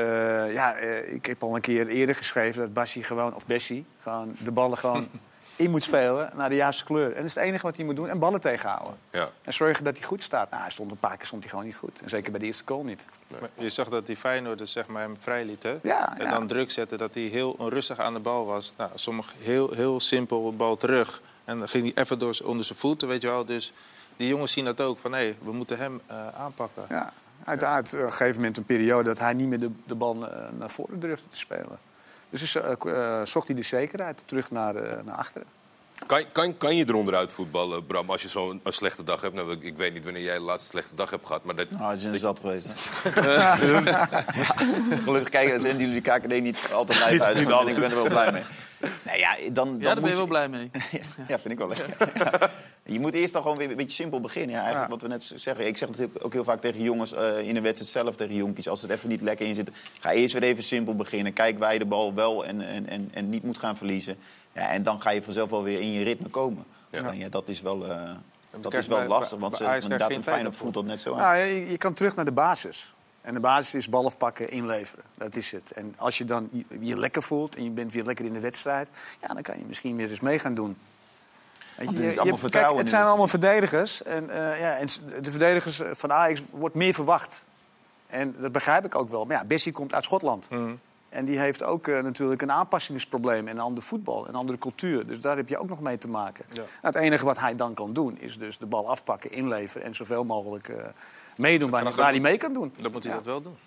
ja, 0.53 0.81
uh, 0.81 1.13
ik 1.13 1.25
heb 1.25 1.43
al 1.43 1.55
een 1.55 1.61
keer 1.61 1.87
eerder 1.87 2.15
geschreven 2.15 2.61
dat 2.61 2.73
Bassi 2.73 3.03
gewoon, 3.03 3.35
of 3.35 3.45
Bessie, 3.47 3.85
gewoon 3.99 4.35
de 4.39 4.51
ballen 4.51 4.77
gewoon 4.77 5.07
in 5.55 5.71
moet 5.71 5.83
spelen 5.83 6.31
naar 6.35 6.49
de 6.49 6.55
juiste 6.55 6.83
kleur. 6.83 7.09
En 7.09 7.15
dat 7.15 7.25
is 7.25 7.35
het 7.35 7.43
enige 7.43 7.65
wat 7.65 7.75
hij 7.75 7.85
moet 7.85 7.95
doen. 7.95 8.09
En 8.09 8.19
ballen 8.19 8.41
tegenhouden. 8.41 8.97
Ja. 9.09 9.29
En 9.41 9.53
zorgen 9.53 9.83
dat 9.83 9.97
hij 9.97 10.05
goed 10.05 10.23
staat. 10.23 10.49
Nou, 10.49 10.61
hij 10.61 10.71
stond 10.71 10.91
een 10.91 10.97
paar 10.97 11.17
keer 11.17 11.25
stond 11.25 11.41
hij 11.41 11.49
gewoon 11.49 11.65
niet 11.65 11.77
goed. 11.77 12.01
En 12.01 12.09
zeker 12.09 12.31
bij 12.31 12.39
de 12.39 12.45
eerste 12.45 12.63
goal 12.65 12.83
niet. 12.83 13.05
Maar 13.39 13.49
je 13.53 13.69
zag 13.69 13.89
dat 13.89 14.05
die 14.05 14.17
Feyenoorders 14.17 14.71
zeg 14.71 14.87
maar, 14.87 15.01
hem 15.01 15.17
vrij 15.19 15.45
liet, 15.45 15.63
hè? 15.63 15.77
Ja, 15.81 16.17
en 16.17 16.25
ja. 16.25 16.31
dan 16.31 16.47
druk 16.47 16.71
zetten 16.71 16.97
dat 16.97 17.13
hij 17.13 17.23
heel 17.23 17.55
onrustig 17.57 17.99
aan 17.99 18.13
de 18.13 18.19
bal 18.19 18.45
was. 18.45 18.73
Nou, 18.77 18.91
sommige 18.95 19.35
heel, 19.39 19.71
heel 19.71 19.99
simpel 19.99 20.55
bal 20.55 20.77
terug. 20.77 21.21
En 21.45 21.59
dan 21.59 21.67
ging 21.67 21.93
hij 21.93 22.03
even 22.03 22.19
door, 22.19 22.39
onder 22.43 22.65
zijn 22.65 22.79
voeten, 22.79 23.07
weet 23.07 23.21
je 23.21 23.27
wel. 23.27 23.45
Dus 23.45 23.73
die 24.17 24.27
jongens 24.27 24.51
zien 24.51 24.65
dat 24.65 24.81
ook, 24.81 24.99
van 24.99 25.11
hé, 25.11 25.17
hey, 25.17 25.37
we 25.41 25.51
moeten 25.51 25.77
hem 25.77 26.01
uh, 26.11 26.27
aanpakken. 26.27 26.85
Ja, 26.89 27.13
uiteraard. 27.43 27.93
Op 27.93 27.99
een 27.99 28.11
gegeven 28.11 28.35
moment 28.35 28.57
een 28.57 28.65
periode 28.65 29.09
dat 29.09 29.19
hij 29.19 29.33
niet 29.33 29.47
meer 29.47 29.59
de, 29.59 29.71
de 29.85 29.95
bal 29.95 30.15
uh, 30.15 30.29
naar 30.51 30.69
voren 30.69 30.99
durfde 30.99 31.29
te 31.29 31.37
spelen. 31.37 31.79
Dus 32.29 32.55
eh, 32.55 32.71
eh, 32.71 33.25
zocht 33.25 33.47
hij 33.47 33.55
de 33.55 33.61
zekerheid 33.61 34.23
terug 34.25 34.51
naar, 34.51 34.75
eh, 34.75 35.03
naar 35.03 35.15
achteren. 35.15 35.47
Kan, 36.05 36.23
kan, 36.31 36.57
kan 36.57 36.75
je 36.75 36.85
eronder 36.87 37.15
uit 37.15 37.33
voetballen, 37.33 37.85
Bram, 37.85 38.09
als 38.09 38.21
je 38.21 38.27
zo'n 38.27 38.59
een 38.63 38.73
slechte 38.73 39.03
dag 39.03 39.21
hebt? 39.21 39.33
Nou, 39.33 39.51
ik, 39.51 39.63
ik 39.63 39.77
weet 39.77 39.93
niet 39.93 40.03
wanneer 40.03 40.23
jij 40.23 40.35
de 40.35 40.41
laatste 40.41 40.69
slechte 40.69 40.95
dag 40.95 41.09
hebt 41.09 41.25
gehad, 41.25 41.43
maar 41.43 41.55
dat... 41.55 41.69
Nou, 41.69 41.99
je 41.99 42.09
is 42.09 42.21
zat 42.21 42.39
geweest. 42.39 42.67
Gelukkig 45.03 45.29
kijken 45.29 45.61
zijn 45.61 45.77
jullie 45.77 46.01
de 46.01 46.11
KKD 46.11 46.41
niet 46.41 46.69
altijd 46.73 47.09
live 47.09 47.23
uit. 47.23 47.35
Dus 47.35 47.67
ik 47.67 47.75
ben 47.75 47.89
er 47.89 47.95
wel 47.95 48.07
blij 48.07 48.31
mee. 48.31 48.43
Nee, 49.05 49.19
ja, 49.19 49.35
dan, 49.51 49.53
dan 49.53 49.77
Ja, 49.79 49.83
daar 49.83 49.93
ben 49.93 50.01
moet 50.03 50.09
je 50.11 50.15
wel 50.15 50.25
blij 50.27 50.49
mee. 50.49 50.71
Ja, 51.27 51.39
vind 51.39 51.51
ik 51.51 51.57
wel 51.57 51.67
lekker. 51.67 52.11
Ja. 52.23 52.49
Je 52.87 52.99
moet 52.99 53.13
eerst 53.13 53.33
dan 53.33 53.41
gewoon 53.41 53.57
weer 53.57 53.69
een 53.69 53.75
beetje 53.75 53.95
simpel 53.95 54.19
beginnen. 54.19 54.51
Ja, 54.55 54.61
eigenlijk 54.61 54.89
wat 54.89 55.01
we 55.01 55.07
net 55.07 55.31
zeggen. 55.35 55.67
Ik 55.67 55.77
zeg 55.77 55.89
het 55.97 56.23
ook 56.23 56.33
heel 56.33 56.43
vaak 56.43 56.61
tegen 56.61 56.81
jongens 56.81 57.13
eh, 57.13 57.39
in 57.47 57.53
de 57.53 57.61
wedstrijd 57.61 57.91
zelf, 57.91 58.15
tegen 58.15 58.35
jonkies. 58.35 58.67
Als 58.67 58.81
het 58.81 58.91
even 58.91 59.09
niet 59.09 59.21
lekker 59.21 59.45
in 59.47 59.55
zit, 59.55 59.69
ga 59.99 60.11
eerst 60.11 60.33
weer 60.33 60.43
even 60.43 60.63
simpel 60.63 60.95
beginnen. 60.95 61.33
Kijk 61.33 61.59
waar 61.59 61.73
je 61.73 61.79
de 61.79 61.85
bal 61.85 62.13
wel 62.13 62.45
en, 62.45 62.61
en, 62.61 62.87
en, 62.89 63.09
en 63.13 63.29
niet 63.29 63.43
moet 63.43 63.57
gaan 63.57 63.77
verliezen. 63.77 64.17
Ja, 64.53 64.69
en 64.69 64.83
dan 64.83 65.01
ga 65.01 65.09
je 65.09 65.21
vanzelf 65.23 65.49
wel 65.49 65.63
weer 65.63 65.79
in 65.79 65.91
je 65.91 66.03
ritme 66.03 66.27
komen. 66.29 66.65
Ja, 67.13 67.29
dat 67.29 67.49
is 67.49 67.61
wel, 67.61 67.87
eh, 67.87 68.11
dat 68.59 68.73
is 68.73 68.87
wel 68.87 68.97
bij- 68.97 69.07
lastig. 69.07 69.39
Want 69.39 69.55
ze, 69.55 69.63
krijg 69.63 69.83
een 69.83 69.89
Feyenoord 69.93 70.23
tijd 70.23 70.55
voelt 70.55 70.73
dat 70.73 70.85
net 70.85 70.99
zo 71.01 71.13
aan. 71.13 71.17
Nou, 71.19 71.37
je, 71.37 71.71
je 71.71 71.77
kan 71.77 71.93
terug 71.93 72.15
naar 72.15 72.25
de 72.25 72.31
basis. 72.31 72.94
En 73.25 73.33
de 73.33 73.39
basis 73.39 73.75
is 73.75 73.89
bal 73.89 74.05
afpakken, 74.05 74.49
inleveren. 74.49 75.03
Dat 75.17 75.35
is 75.35 75.51
het. 75.51 75.71
En 75.71 75.93
als 75.97 76.17
je 76.17 76.25
dan 76.25 76.49
je, 76.79 76.97
lekker 76.97 77.23
voelt 77.23 77.55
en 77.55 77.63
je 77.63 77.69
bent 77.69 77.93
weer 77.93 78.03
lekker 78.03 78.25
in 78.25 78.33
de 78.33 78.39
wedstrijd... 78.39 78.89
Ja, 79.21 79.27
dan 79.27 79.41
kan 79.41 79.57
je 79.57 79.63
misschien 79.67 79.95
weer 79.95 80.09
eens 80.09 80.19
mee 80.19 80.39
gaan 80.39 80.53
doen. 80.53 80.77
Je, 81.77 81.85
het 81.85 81.99
is 81.99 82.13
je- 82.13 82.19
allemaal 82.19 82.25
je- 82.25 82.39
vertrouwen 82.39 82.73
Kijk, 82.73 82.79
het 82.79 82.89
zijn 82.89 83.03
allemaal 83.03 83.27
verdedigers. 83.27 84.03
En, 84.03 84.29
eh, 84.29 84.59
ja, 84.59 84.77
en 84.77 84.87
de 85.21 85.31
verdedigers 85.31 85.81
van 85.91 86.11
Ajax 86.11 86.41
wordt 86.51 86.75
meer 86.75 86.93
verwacht. 86.93 87.45
En 88.07 88.35
dat 88.39 88.51
begrijp 88.51 88.85
ik 88.85 88.95
ook 88.95 89.09
wel. 89.09 89.25
Maar 89.25 89.37
ja, 89.37 89.45
Bessie 89.45 89.71
komt 89.71 89.93
uit 89.93 90.03
Schotland. 90.03 90.47
En 91.09 91.25
die 91.25 91.39
heeft 91.39 91.63
ook 91.63 91.87
eh, 91.87 92.03
natuurlijk 92.03 92.41
een 92.41 92.51
aanpassingsprobleem. 92.51 93.47
En 93.47 93.55
een 93.55 93.63
ander 93.63 93.83
voetbal, 93.83 94.27
een 94.27 94.35
andere 94.35 94.57
cultuur. 94.57 95.07
Dus 95.07 95.21
daar 95.21 95.37
heb 95.37 95.49
je 95.49 95.57
ook 95.57 95.69
nog 95.69 95.79
mee 95.81 95.97
te 95.97 96.07
maken. 96.07 96.45
Nou, 96.53 96.67
het 96.81 96.95
enige 96.95 97.25
wat 97.25 97.39
hij 97.39 97.55
dan 97.55 97.73
kan 97.73 97.93
doen, 97.93 98.19
is 98.19 98.37
dus 98.37 98.57
de 98.57 98.65
bal 98.65 98.89
afpakken, 98.89 99.31
inleveren... 99.31 99.87
en 99.87 99.95
zoveel 99.95 100.23
mogelijk 100.23 100.67
eh, 100.67 100.85
meedoen 101.37 101.69
waar, 101.69 101.83
hij- 101.83 101.93
waar 101.93 102.11
hij 102.11 102.19
mee 102.19 102.37
kan 102.37 102.53
doen. 102.53 102.73
Dan 102.81 102.91
moet 102.91 103.03
hij 103.03 103.11
Ja. 103.11 103.17
dat 103.17 103.25
wel 103.27 103.41
doen. 103.41 103.57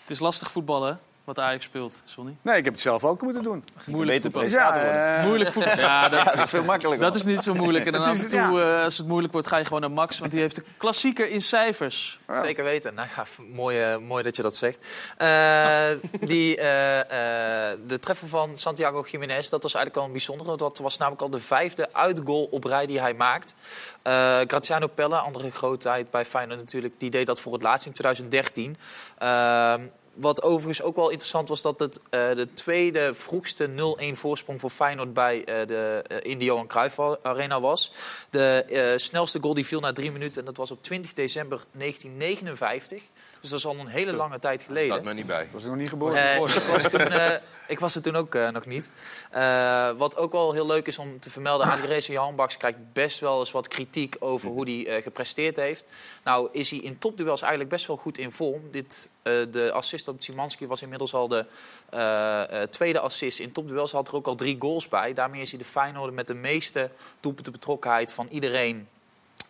Het 0.00 0.10
is 0.10 0.18
lastig 0.18 0.50
voetballen, 0.50 1.00
wat 1.24 1.38
Ajax 1.38 1.64
speelt, 1.64 2.00
Sonny. 2.04 2.36
Nee, 2.42 2.56
ik 2.56 2.64
heb 2.64 2.72
het 2.72 2.82
zelf 2.82 3.04
ook 3.04 3.22
moeten 3.22 3.42
doen. 3.42 3.64
Moeilijk 3.86 4.30
presentator 4.30 4.82
worden. 4.82 5.16
eh, 5.18 5.24
Moeilijk 5.24 5.52
voetballen. 5.52 5.78
Ja, 5.90 6.08
dat, 6.08 6.24
dat 6.24 6.34
is 6.44 6.50
veel 6.50 6.64
makkelijker. 6.64 7.04
dat 7.06 7.14
is 7.16 7.24
niet 7.24 7.42
zo 7.42 7.54
moeilijk. 7.54 7.86
En 7.86 7.92
dan 7.92 8.02
af 8.02 8.22
en 8.22 8.28
toe, 8.28 8.60
eh, 8.62 8.82
als 8.84 8.98
het 8.98 9.06
moeilijk 9.06 9.32
wordt, 9.32 9.48
ga 9.48 9.56
je 9.56 9.64
gewoon 9.64 9.80
naar 9.80 9.90
Max. 9.90 10.18
Want 10.18 10.30
die 10.30 10.40
heeft 10.40 10.54
de 10.56 10.64
klassieker 10.76 11.28
in 11.28 11.40
cijfers. 11.42 12.20
Zeker 12.42 12.64
weten. 12.64 12.94
Nou 12.94 13.08
ja, 13.16 13.24
mooi, 13.54 13.80
eh, 13.82 13.96
mooi 13.98 14.22
dat 14.22 14.36
je 14.36 14.42
dat 14.42 14.56
zegt. 14.56 14.86
Eh, 15.16 15.86
die, 16.20 16.56
eh, 16.56 17.00
eh, 17.72 17.78
de 17.86 17.98
treffer 17.98 18.28
van 18.28 18.56
Santiago 18.56 19.04
Jiménez, 19.10 19.48
dat 19.48 19.62
was 19.62 19.74
eigenlijk 19.74 19.94
wel 19.94 20.04
een 20.04 20.12
bijzondere. 20.12 20.48
want 20.48 20.60
Dat 20.60 20.78
was 20.78 20.96
namelijk 20.98 21.22
al 21.22 21.30
de 21.30 21.38
vijfde 21.38 21.88
uitgoal 21.92 22.44
op 22.44 22.64
rij 22.64 22.86
die 22.86 23.00
hij 23.00 23.14
maakt. 23.14 23.54
Eh 24.02 24.38
Graziano 24.46 24.86
Pelle, 24.86 25.16
andere 25.16 25.50
grootheid 25.50 26.10
bij 26.10 26.24
Feyenoord 26.24 26.58
natuurlijk, 26.60 26.94
die 26.98 27.10
deed 27.10 27.26
dat 27.26 27.40
voor 27.40 27.52
het 27.52 27.62
laatst 27.62 27.86
in 27.86 27.92
2013. 27.92 28.76
Wat 30.14 30.42
overigens 30.42 30.82
ook 30.82 30.96
wel 30.96 31.08
interessant 31.08 31.48
was, 31.48 31.62
dat 31.62 31.80
het 31.80 32.00
eh, 32.10 32.34
de 32.34 32.48
tweede 32.52 33.14
vroegste 33.14 33.68
0-1 33.68 33.72
voorsprong 34.12 34.60
voor 34.60 34.70
Feyenoord 34.70 35.14
bij 35.14 35.44
eh, 35.44 35.66
de, 35.66 36.04
eh, 36.06 36.30
in 36.30 36.38
de 36.38 36.44
Johan 36.44 36.66
Cruijff 36.66 36.98
Arena 37.22 37.60
was. 37.60 37.92
De 38.30 38.64
eh, 38.68 38.92
snelste 38.96 39.38
goal 39.40 39.54
die 39.54 39.66
viel 39.66 39.80
na 39.80 39.92
drie 39.92 40.12
minuten 40.12 40.40
en 40.40 40.46
dat 40.46 40.56
was 40.56 40.70
op 40.70 40.82
20 40.82 41.12
december 41.12 41.60
1959. 41.72 43.02
Dus 43.44 43.52
dat 43.52 43.62
is 43.62 43.66
al 43.68 43.78
een 43.78 43.86
hele 43.86 44.12
lange 44.12 44.38
tijd 44.38 44.62
geleden. 44.62 44.88
Laat 44.94 45.04
me 45.04 45.14
niet 45.14 45.26
bij. 45.26 45.48
was 45.52 45.62
ik 45.62 45.68
nog 45.68 45.78
niet 45.78 45.88
geboren. 45.88 46.16
Eh, 46.16 46.34
ik, 46.34 46.40
was 46.40 46.88
toen, 46.88 47.00
eh, 47.00 47.34
ik 47.68 47.80
was 47.80 47.94
er 47.94 48.02
toen 48.02 48.16
ook 48.16 48.34
eh, 48.34 48.48
nog 48.48 48.66
niet. 48.66 48.90
Eh, 49.30 49.90
wat 49.96 50.16
ook 50.16 50.32
wel 50.32 50.52
heel 50.52 50.66
leuk 50.66 50.86
is 50.86 50.98
om 50.98 51.20
te 51.20 51.30
vermelden... 51.30 51.70
Andrés 51.70 52.06
Jan 52.06 52.34
Baks 52.36 52.56
krijgt 52.56 52.78
best 52.92 53.20
wel 53.20 53.38
eens 53.40 53.50
wat 53.50 53.68
kritiek 53.68 54.16
over 54.18 54.48
hoe 54.48 54.70
hij 54.70 54.96
eh, 54.96 55.02
gepresteerd 55.02 55.56
heeft. 55.56 55.84
Nou 56.24 56.48
is 56.52 56.70
hij 56.70 56.78
in 56.78 56.98
topduels 56.98 57.40
eigenlijk 57.40 57.70
best 57.70 57.86
wel 57.86 57.96
goed 57.96 58.18
in 58.18 58.32
vorm. 58.32 58.70
Dit, 58.70 59.08
eh, 59.22 59.32
de 59.50 59.72
assist 59.72 60.08
op 60.08 60.22
Szymanski 60.22 60.66
was 60.66 60.82
inmiddels 60.82 61.14
al 61.14 61.28
de 61.28 61.44
eh, 61.90 62.62
eh, 62.62 62.68
tweede 62.68 63.00
assist. 63.00 63.38
In 63.38 63.52
topduels 63.52 63.92
had 63.92 64.08
er 64.08 64.14
ook 64.14 64.26
al 64.26 64.34
drie 64.34 64.56
goals 64.58 64.88
bij. 64.88 65.12
Daarmee 65.12 65.40
is 65.40 65.50
hij 65.50 65.58
de 65.58 65.64
Feyenoorder 65.64 66.14
met 66.14 66.26
de 66.26 66.34
meeste 66.34 66.90
doelpunten 67.20 67.52
betrokkenheid 67.52 68.12
van 68.12 68.28
iedereen... 68.30 68.88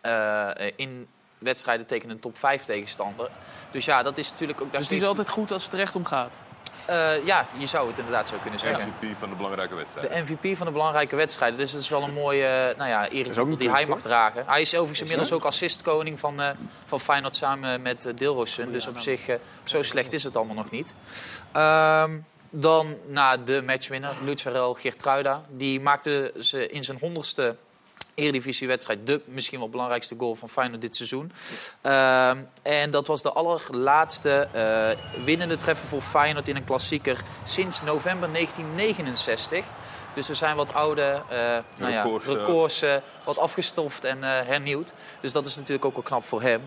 eh, 0.01 0.49
in 0.75 1.07
wedstrijden 1.37 1.85
tegen 1.85 2.09
een 2.09 2.19
top 2.19 2.37
5 2.37 2.63
tegenstander. 2.65 3.29
Dus 3.71 3.85
ja, 3.85 4.03
dat 4.03 4.17
is 4.17 4.31
natuurlijk 4.31 4.61
ook... 4.61 4.71
Dus 4.73 4.87
die 4.87 4.97
is 4.97 5.03
altijd 5.05 5.29
goed 5.29 5.51
als 5.51 5.63
het 5.63 5.73
recht 5.73 5.95
om 5.95 6.05
gaat. 6.05 6.39
eh, 6.85 7.25
ja, 7.25 7.47
je 7.57 7.65
zou 7.65 7.87
het 7.87 7.97
inderdaad 7.97 8.27
zo 8.27 8.35
kunnen 8.41 8.59
zeggen. 8.59 8.93
MVP 8.99 9.17
van 9.17 9.29
de 9.29 9.35
belangrijke 9.35 9.75
wedstrijd. 9.75 10.09
De 10.27 10.33
MVP 10.33 10.57
van 10.57 10.65
de 10.65 10.71
belangrijke 10.71 11.15
wedstrijden. 11.15 11.59
Dus 11.59 11.71
dat 11.71 11.81
is 11.81 11.89
wel 11.89 12.03
een 12.03 12.13
mooie 12.13 12.45
eh, 12.45 12.77
nou 12.77 12.89
ja, 12.89 13.09
eretitel 13.09 13.57
die 13.57 13.69
hij 13.69 13.85
mag 13.85 14.01
dragen. 14.01 14.43
Hij 14.47 14.61
is 14.61 14.73
overigens 14.73 14.99
inmiddels 14.99 15.31
ook 15.31 15.43
assistkoning 15.43 16.19
van, 16.19 16.41
eh 16.41 16.49
van 16.85 16.99
Feyenoord 16.99 17.35
samen 17.35 17.81
met 17.81 18.05
uh, 18.05 18.13
Dilrosun. 18.15 18.71
Dus 18.71 18.87
op 18.87 18.99
zich, 18.99 19.27
eh, 19.27 19.35
zo 19.63 19.83
slecht 19.83 20.13
is 20.13 20.23
het 20.23 20.35
allemaal 20.35 20.55
nog 20.55 20.71
niet. 20.71 20.95
Ehm, 21.51 22.17
dan 22.49 22.95
na 23.07 23.37
de 23.37 23.61
matchwinner, 23.61 24.13
Lucarel 24.23 24.73
Geertruida. 24.73 25.43
Die 25.49 25.81
maakte 25.81 26.33
ze 26.39 26.69
in 26.69 26.83
zijn 26.83 26.97
honderdste 26.99 27.55
Eredivisiewedstrijd 28.15 29.07
de 29.07 29.21
misschien 29.25 29.59
wel 29.59 29.69
belangrijkste 29.69 30.15
goal 30.17 30.35
van 30.35 30.49
Feyenoord 30.49 30.81
dit 30.81 30.95
seizoen. 30.95 31.31
Ehm, 31.81 32.37
en 32.61 32.91
dat 32.91 33.07
was 33.07 33.21
de 33.21 33.31
allerlaatste 33.31 34.47
eh, 34.51 35.23
winnende 35.25 35.57
treffer 35.57 35.87
voor 35.87 36.01
Feyenoord 36.01 36.47
in 36.47 36.55
een 36.55 36.65
klassieker 36.65 37.21
sinds 37.43 37.81
november 37.81 38.29
1969. 38.31 39.65
Dus 40.13 40.29
er 40.29 40.35
zijn 40.35 40.55
wat 40.55 40.73
oude 40.73 41.21
eh, 41.29 41.37
nou 41.77 41.91
ja, 41.91 42.01
Records, 42.03 42.27
eh. 42.27 42.33
records 42.33 42.83
wat 43.23 43.37
afgestoft 43.37 44.03
en 44.03 44.23
eh, 44.23 44.29
hernieuwd. 44.47 44.93
Dus 45.21 45.31
dat 45.31 45.45
is 45.45 45.55
natuurlijk 45.55 45.85
ook 45.85 45.93
wel 45.93 46.03
knap 46.03 46.23
voor 46.23 46.41
hem. 46.41 46.61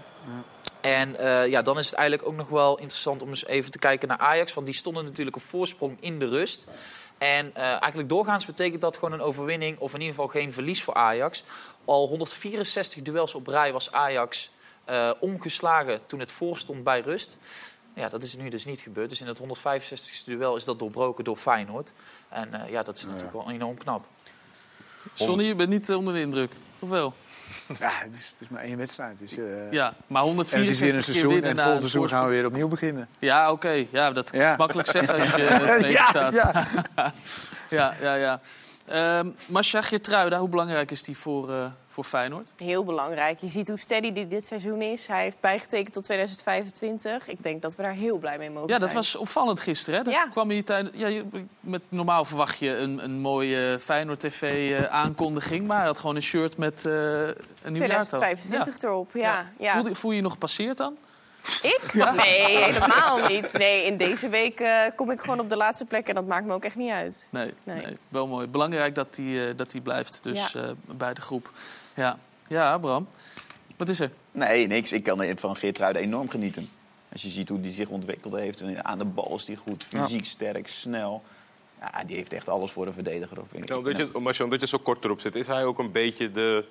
En 0.80 1.16
eh, 1.16 1.46
ja, 1.46 1.62
dan 1.62 1.78
is 1.78 1.86
het 1.86 1.94
eigenlijk 1.94 2.28
ook 2.28 2.36
nog 2.36 2.48
wel 2.48 2.78
interessant 2.78 3.22
om 3.22 3.28
eens 3.28 3.46
even 3.46 3.70
te 3.70 3.78
kijken 3.78 4.08
naar 4.08 4.18
Ajax. 4.18 4.54
Want 4.54 4.66
die 4.66 4.74
stonden 4.74 5.04
natuurlijk 5.04 5.36
op 5.36 5.42
voorsprong 5.42 5.96
in 6.00 6.18
de 6.18 6.28
rust. 6.28 6.66
En 7.18 7.54
eh, 7.54 7.62
eigenlijk 7.64 8.08
doorgaans 8.08 8.46
betekent 8.46 8.80
dat 8.80 8.96
gewoon 8.96 9.12
een 9.12 9.20
overwinning, 9.26 9.78
of 9.78 9.94
in 9.94 10.00
ieder 10.00 10.14
geval 10.14 10.30
geen 10.30 10.52
verlies 10.52 10.82
voor 10.82 10.94
Ajax. 10.94 11.44
Al 11.84 12.08
164 12.08 13.02
duels 13.02 13.34
op 13.34 13.46
rij 13.46 13.72
was 13.72 13.92
Ajax 13.92 14.50
eh, 14.84 15.10
omgeslagen 15.20 16.00
toen 16.06 16.20
het 16.20 16.32
voorstond 16.32 16.84
bij 16.84 17.00
rust. 17.00 17.36
Ja, 17.94 18.08
dat 18.08 18.22
is 18.22 18.36
nu 18.36 18.48
dus 18.48 18.64
niet 18.64 18.80
gebeurd. 18.80 19.08
Dus 19.08 19.20
in 19.20 19.26
het 19.26 19.40
165ste 19.40 20.24
duel 20.24 20.56
is 20.56 20.64
dat 20.64 20.78
doorbroken 20.78 21.24
door 21.24 21.36
Feyenoord. 21.36 21.92
En 22.28 22.54
eh, 22.54 22.70
ja, 22.70 22.82
dat 22.82 22.96
is 22.96 23.04
natuurlijk 23.04 23.32
wel 23.32 23.50
enorm 23.50 23.78
knap. 23.78 24.06
Sonny, 25.14 25.44
je 25.44 25.54
bent 25.54 25.70
niet 25.70 25.94
onder 25.94 26.14
de 26.14 26.20
indruk. 26.20 26.52
Of 26.78 26.88
wel? 26.88 27.14
Ja, 27.78 27.90
het 27.92 28.14
is, 28.14 28.26
het 28.26 28.36
is 28.38 28.48
maar 28.48 28.62
één 28.62 28.76
wedstrijd. 28.76 29.18
Dus, 29.18 29.36
eh, 29.38 29.44
Ja, 29.72 29.94
maar 30.06 30.22
en 30.22 30.28
het 30.36 30.46
is 30.46 30.52
164 30.52 30.80
weer 30.80 30.88
een 30.88 30.92
keer 30.94 31.02
seizoen 31.02 31.32
winnen 31.32 31.50
en 31.50 31.56
volgend 31.56 31.80
seizoen 31.80 32.08
gaan 32.08 32.24
we 32.24 32.30
weer 32.30 32.46
opnieuw 32.46 32.68
beginnen. 32.68 33.08
Ja, 33.18 33.50
oké. 33.52 33.84
Ja, 33.90 34.10
dat 34.12 34.28
Ja. 34.32 34.52
is 34.52 34.58
makkelijk 34.58 34.88
zeggen 34.90 35.14
als 35.20 35.30
je 35.34 35.46
tweede 35.78 35.88
Ja, 35.88 36.08
staat. 36.08 36.32
ja. 36.32 36.64
ja, 38.00 38.14
ja. 38.14 38.40
Ehm 38.88 39.30
Masha 39.46 39.82
Geertruida, 39.82 40.38
hoe 40.38 40.48
belangrijk 40.48 40.90
is 40.90 41.02
die 41.02 41.16
voor, 41.16 41.50
eh, 41.50 41.64
voor 41.88 42.04
Feyenoord? 42.04 42.48
Heel 42.56 42.84
belangrijk. 42.84 43.38
Je 43.40 43.46
ziet 43.46 43.68
hoe 43.68 43.78
steady 43.78 44.12
die 44.12 44.26
dit 44.26 44.46
seizoen 44.46 44.82
is. 44.82 45.06
Hij 45.06 45.22
heeft 45.22 45.40
bijgetekend 45.40 45.92
tot 45.94 46.04
2025. 46.04 47.28
Ik 47.28 47.42
denk 47.42 47.62
dat 47.62 47.76
we 47.76 47.82
daar 47.82 47.92
heel 47.92 48.16
blij 48.18 48.38
mee 48.38 48.50
mogen 48.50 48.68
Ja, 48.68 48.78
dat 48.78 48.90
zijn. 48.90 49.02
was 49.02 49.16
opvallend 49.16 49.60
gisteren. 49.60 49.98
Hè? 49.98 50.04
Dat 50.04 50.14
Ja. 50.14 50.26
kwam 50.30 50.50
hier 50.50 50.64
tijdens, 50.64 50.96
ja, 50.98 51.22
met, 51.60 51.82
normaal 51.88 52.24
verwacht 52.24 52.58
je 52.58 52.76
een, 52.76 53.04
een 53.04 53.20
mooie 53.20 53.78
Feyenoord-tv-aankondiging. 53.80 55.66
maar 55.66 55.76
hij 55.78 55.86
had 55.86 55.98
gewoon 55.98 56.16
een 56.16 56.22
shirt 56.22 56.56
met 56.56 56.84
eh, 56.86 56.92
een 56.92 57.72
nieuw 57.72 57.84
jaartal. 57.86 58.18
2025 58.18 58.82
erop, 58.82 59.10
ja. 59.14 59.46
ja. 59.58 59.72
Voel, 59.74 59.88
je- 59.88 59.94
voel 59.94 60.10
je 60.10 60.16
je 60.16 60.22
nog 60.22 60.32
gepasseerd 60.32 60.76
dan? 60.76 60.96
Ik? 61.62 61.94
Nee, 61.94 62.56
helemaal 62.58 63.28
niet. 63.28 63.52
Nee, 63.52 63.84
in 63.84 63.96
deze 63.96 64.28
week 64.28 64.60
eh, 64.60 64.80
kom 64.96 65.10
ik 65.10 65.20
gewoon 65.20 65.40
op 65.40 65.48
de 65.48 65.56
laatste 65.56 65.84
plek 65.84 66.08
en 66.08 66.14
dat 66.14 66.26
maakt 66.26 66.46
me 66.46 66.52
ook 66.52 66.64
echt 66.64 66.76
niet 66.76 66.90
uit. 66.90 67.28
Nee, 67.30 67.54
Nee. 67.64 67.84
nee. 67.84 67.96
wel 68.08 68.26
mooi. 68.26 68.46
Belangrijk 68.46 68.94
dat 68.94 69.16
hij 69.16 69.54
dat 69.54 69.70
die 69.70 69.80
blijft 69.80 70.22
dus, 70.22 70.52
Ja. 70.52 70.60
eh, 70.60 70.70
bij 70.84 71.14
de 71.14 71.20
groep. 71.20 71.50
Ja. 71.94 72.18
ja, 72.48 72.78
Bram. 72.78 73.08
Wat 73.76 73.88
is 73.88 74.00
er? 74.00 74.10
Nee, 74.32 74.66
niks. 74.66 74.92
Ik 74.92 75.02
kan 75.02 75.32
van 75.36 75.56
Geertruiden 75.56 76.02
enorm 76.02 76.28
genieten. 76.30 76.70
Als 77.12 77.22
je 77.22 77.28
ziet 77.28 77.48
hoe 77.48 77.60
die 77.60 77.72
zich 77.72 77.88
ontwikkeld 77.88 78.34
heeft. 78.34 78.62
Aan 78.82 78.98
de 78.98 79.04
bal 79.04 79.34
is 79.34 79.44
die 79.44 79.56
goed. 79.56 79.84
Fysiek 79.88 80.24
sterk, 80.24 80.68
snel. 80.68 81.22
Ja, 81.80 82.04
die 82.04 82.16
heeft 82.16 82.32
echt 82.32 82.48
alles 82.48 82.70
voor 82.70 82.86
een 82.86 82.92
verdediger. 82.92 83.40
Of, 83.40 83.46
Ja, 83.64 83.76
omdat, 83.76 83.96
je, 83.96 84.44
omdat 84.44 84.60
je 84.60 84.66
zo 84.66 84.78
kort 84.78 85.04
erop 85.04 85.20
zit, 85.20 85.34
is 85.34 85.46
hij 85.46 85.64
ook 85.64 85.78
een 85.78 85.92
beetje 85.92 86.30
de 86.30 86.64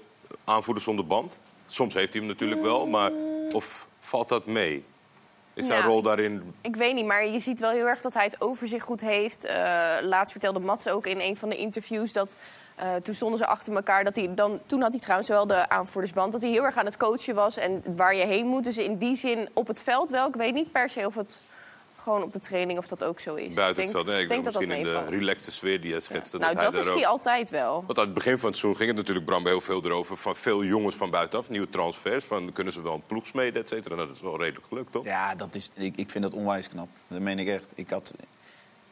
aanvoerder 0.44 0.84
zonder 0.84 1.08
band? 1.08 1.40
Soms 1.66 1.94
heeft 1.94 2.14
hij 2.14 2.22
hem 2.22 2.32
natuurlijk 2.32 2.62
wel, 2.62 2.88
maar 2.88 3.12
of 3.52 3.88
valt 4.08 4.30
dat 4.30 4.46
mee? 4.46 4.86
Is 5.54 5.66
zijn 5.66 5.84
rol 5.84 6.02
daarin... 6.02 6.54
Ik 6.62 6.76
weet 6.76 6.94
niet, 6.94 7.06
maar 7.06 7.28
je 7.28 7.40
ziet 7.40 7.60
wel 7.60 7.72
heel 7.72 7.88
erg 7.88 8.02
dat 8.02 8.14
hij 8.14 8.24
het 8.24 8.42
overzicht 8.42 8.86
goed 8.86 9.02
heeft. 9.02 9.46
Eh, 9.46 9.56
laatst 10.02 10.32
vertelde 10.32 10.60
Mats 10.60 10.88
ook 10.88 11.06
in 11.06 11.20
een 11.20 11.38
van 11.38 11.50
de 11.50 11.58
interviews 11.58 12.14
dat... 12.14 12.38
eh, 12.76 12.96
toen 13.04 13.14
stonden 13.14 13.38
ze 13.38 13.46
achter 13.46 13.76
elkaar. 13.76 14.04
Dat 14.04 14.16
hij 14.16 14.34
dan, 14.36 14.60
toen 14.66 14.82
had 14.82 14.92
hij 14.92 15.00
trouwens 15.00 15.30
wel 15.30 15.48
de 15.48 15.70
aanvoerdersband. 15.70 16.32
Dat 16.32 16.42
hij 16.42 16.50
heel 16.50 16.64
erg 16.64 16.78
aan 16.78 16.86
het 16.86 16.98
coachen 16.98 17.36
was 17.36 17.58
en 17.58 17.84
waar 17.96 18.16
je 18.16 18.26
heen 18.26 18.48
moet. 18.48 18.64
Dus 18.64 18.78
in 18.78 18.98
die 18.98 19.16
zin 19.16 19.50
op 19.54 19.68
het 19.68 19.82
veld 19.82 20.10
wel. 20.10 20.28
Ik 20.28 20.36
weet 20.36 20.54
niet 20.54 20.72
per 20.72 20.90
se 20.90 21.06
of 21.06 21.16
het 21.16 21.42
gewoon 22.08 22.24
op 22.24 22.34
de 22.34 22.40
training 22.40 22.80
of 22.80 22.88
dat 22.88 23.04
ook 23.04 23.20
zo 23.20 23.36
is. 23.36 23.54
Buiten 23.54 23.84
ik 23.84 23.90
het 23.90 23.96
veld, 23.98 24.06
nee, 24.08 24.22
ik 24.22 24.30
denk 24.30 24.44
ben 24.44 24.54
dat 24.54 24.62
dat 24.62 24.70
misschien 24.70 24.86
in 24.88 25.10
de 25.10 25.16
relaxte 25.18 25.52
sfeer 25.52 25.82
die 25.82 25.92
hij 25.92 26.00
schetst. 26.00 26.38
Nou, 26.38 26.56
hij 26.56 26.64
dat 26.72 26.78
is 26.78 26.88
ook- 26.88 27.04
altijd 27.04 27.50
wel. 27.50 27.84
Want 27.86 27.98
aan 28.00 28.06
het 28.06 28.14
begin 28.14 28.38
van 28.38 28.50
het 28.50 28.58
seizoen 28.58 28.76
ging 28.76 28.90
het 28.90 28.98
natuurlijk, 28.98 29.26
Bram, 29.26 29.46
heel 29.46 29.62
veel 29.62 29.86
erover. 29.86 30.18
Van 30.18 30.36
veel 30.36 30.64
jongens 30.64 30.96
van 30.96 31.10
buitenaf, 31.10 31.50
nieuwe 31.50 31.70
transfers. 31.70 32.26
Van, 32.26 32.52
kunnen 32.52 32.74
ze 32.74 32.82
wel 32.82 32.94
een 32.94 33.06
ploeg 33.08 33.28
smeden, 33.28 33.62
et 33.62 33.68
cetera. 33.70 33.96
Nou, 33.96 34.08
dat 34.08 34.16
is 34.16 34.22
wel 34.22 34.40
redelijk 34.40 34.66
gelukt, 34.68 34.92
toch? 34.92 35.06
Ja, 35.06 35.36
dat 35.36 35.56
is, 35.56 35.72
ik, 35.76 35.98
ik 35.98 36.10
vind 36.10 36.24
dat 36.24 36.34
onwijs 36.34 36.70
knap. 36.70 36.88
Dat 37.08 37.20
meen 37.20 37.40
ik 37.40 37.48
echt. 37.48 37.66
Ik 37.76 37.90
had, 37.90 38.16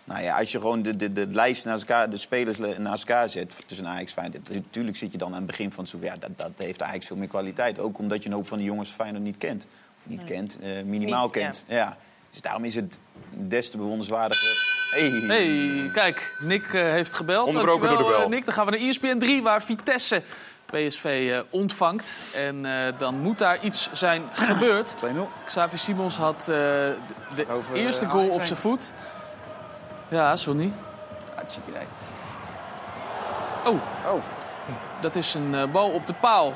nou 0.04 0.22
ja, 0.24 0.38
als 0.40 0.52
je 0.52 0.60
gewoon 0.60 0.82
de, 0.82 0.96
de, 0.96 1.14
de 1.14 1.28
lijst 1.28 1.66
naast 1.66 1.82
elkaar, 1.82 2.10
de 2.10 2.18
spelers 2.18 2.58
le- 2.58 2.78
naast 2.78 3.08
elkaar 3.10 3.30
zet 3.30 3.54
tussen 3.66 3.88
Ajax 3.88 4.14
en 4.16 4.22
Feyenoord. 4.22 4.50
Natuurlijk 4.54 4.98
zit 4.98 5.12
je 5.12 5.18
dan 5.18 5.28
aan 5.32 5.38
het 5.38 5.46
begin 5.46 5.72
van 5.72 5.80
het 5.84 5.90
seizoen. 5.90 6.12
Ja, 6.14 6.18
dat, 6.28 6.38
dat 6.38 6.52
heeft 6.66 6.82
Ajax 6.82 7.06
veel 7.06 7.16
meer 7.18 7.28
kwaliteit. 7.28 7.80
Ook 7.80 7.98
omdat 7.98 8.24
je 8.24 8.30
een 8.30 8.36
hoop 8.36 8.48
van 8.48 8.58
die 8.58 8.68
jongens 8.68 8.88
van 8.90 8.98
Feyenoord 8.98 9.24
niet 9.24 9.38
kent. 9.38 9.68
Of 10.00 10.10
niet 10.10 10.24
kent, 10.24 10.60
eh, 10.62 10.70
minimaal 10.84 11.24
Niet, 11.24 11.32
kent. 11.32 11.66
Ja. 11.68 11.98
Dus 12.36 12.44
daarom 12.44 12.66
is 12.66 12.76
het 12.76 13.00
des 13.30 13.70
te 13.70 13.78
bewonderenswaardiger. 13.78 14.74
Hey. 14.92 15.10
Hey, 15.10 15.90
kijk, 15.94 16.36
Nick 16.40 16.66
eh, 16.74 16.82
heeft 16.82 17.14
gebeld. 17.16 17.48
Onderbroken 17.48 17.80
door 17.82 17.90
de 17.90 17.94
Dankjewel, 18.04 18.18
bel. 18.20 18.26
eh, 18.32 18.36
Nick, 18.36 18.46
dan 18.46 18.54
gaan 18.54 18.66
we 18.66 18.72
naar 18.72 18.80
ESPN 18.80 19.18
3, 19.18 19.42
waar 19.44 19.64
Vitesse 19.64 20.22
PSV 20.66 21.30
eh, 21.32 21.40
ontvangt. 21.50 22.16
En 22.36 22.66
eh, 22.66 22.94
dan 22.98 23.20
moet 23.20 23.40
daar 23.40 23.60
iets 23.64 23.90
zijn 23.94 24.24
gebeurd. 24.34 24.96
2-0. 25.06 25.08
Xavi 25.46 25.78
Simons 25.78 26.16
had 26.18 26.42
eh, 26.42 26.46
de, 26.48 27.46
Over, 27.52 27.76
eerste 27.76 28.06
goal 28.06 28.30
op 28.30 28.44
zijn 28.44 28.60
voet. 28.60 28.92
Ja, 30.08 30.36
Sonny. 30.36 30.72
Hartstikke 31.36 31.70
idee. 31.70 31.88
Oh, 33.66 33.82
Oh. 34.14 34.22
dat 35.02 35.16
is 35.16 35.34
een 35.34 35.56
eh, 35.56 35.64
bal 35.72 35.90
op 35.90 36.08
de 36.08 36.14
paal. 36.14 36.54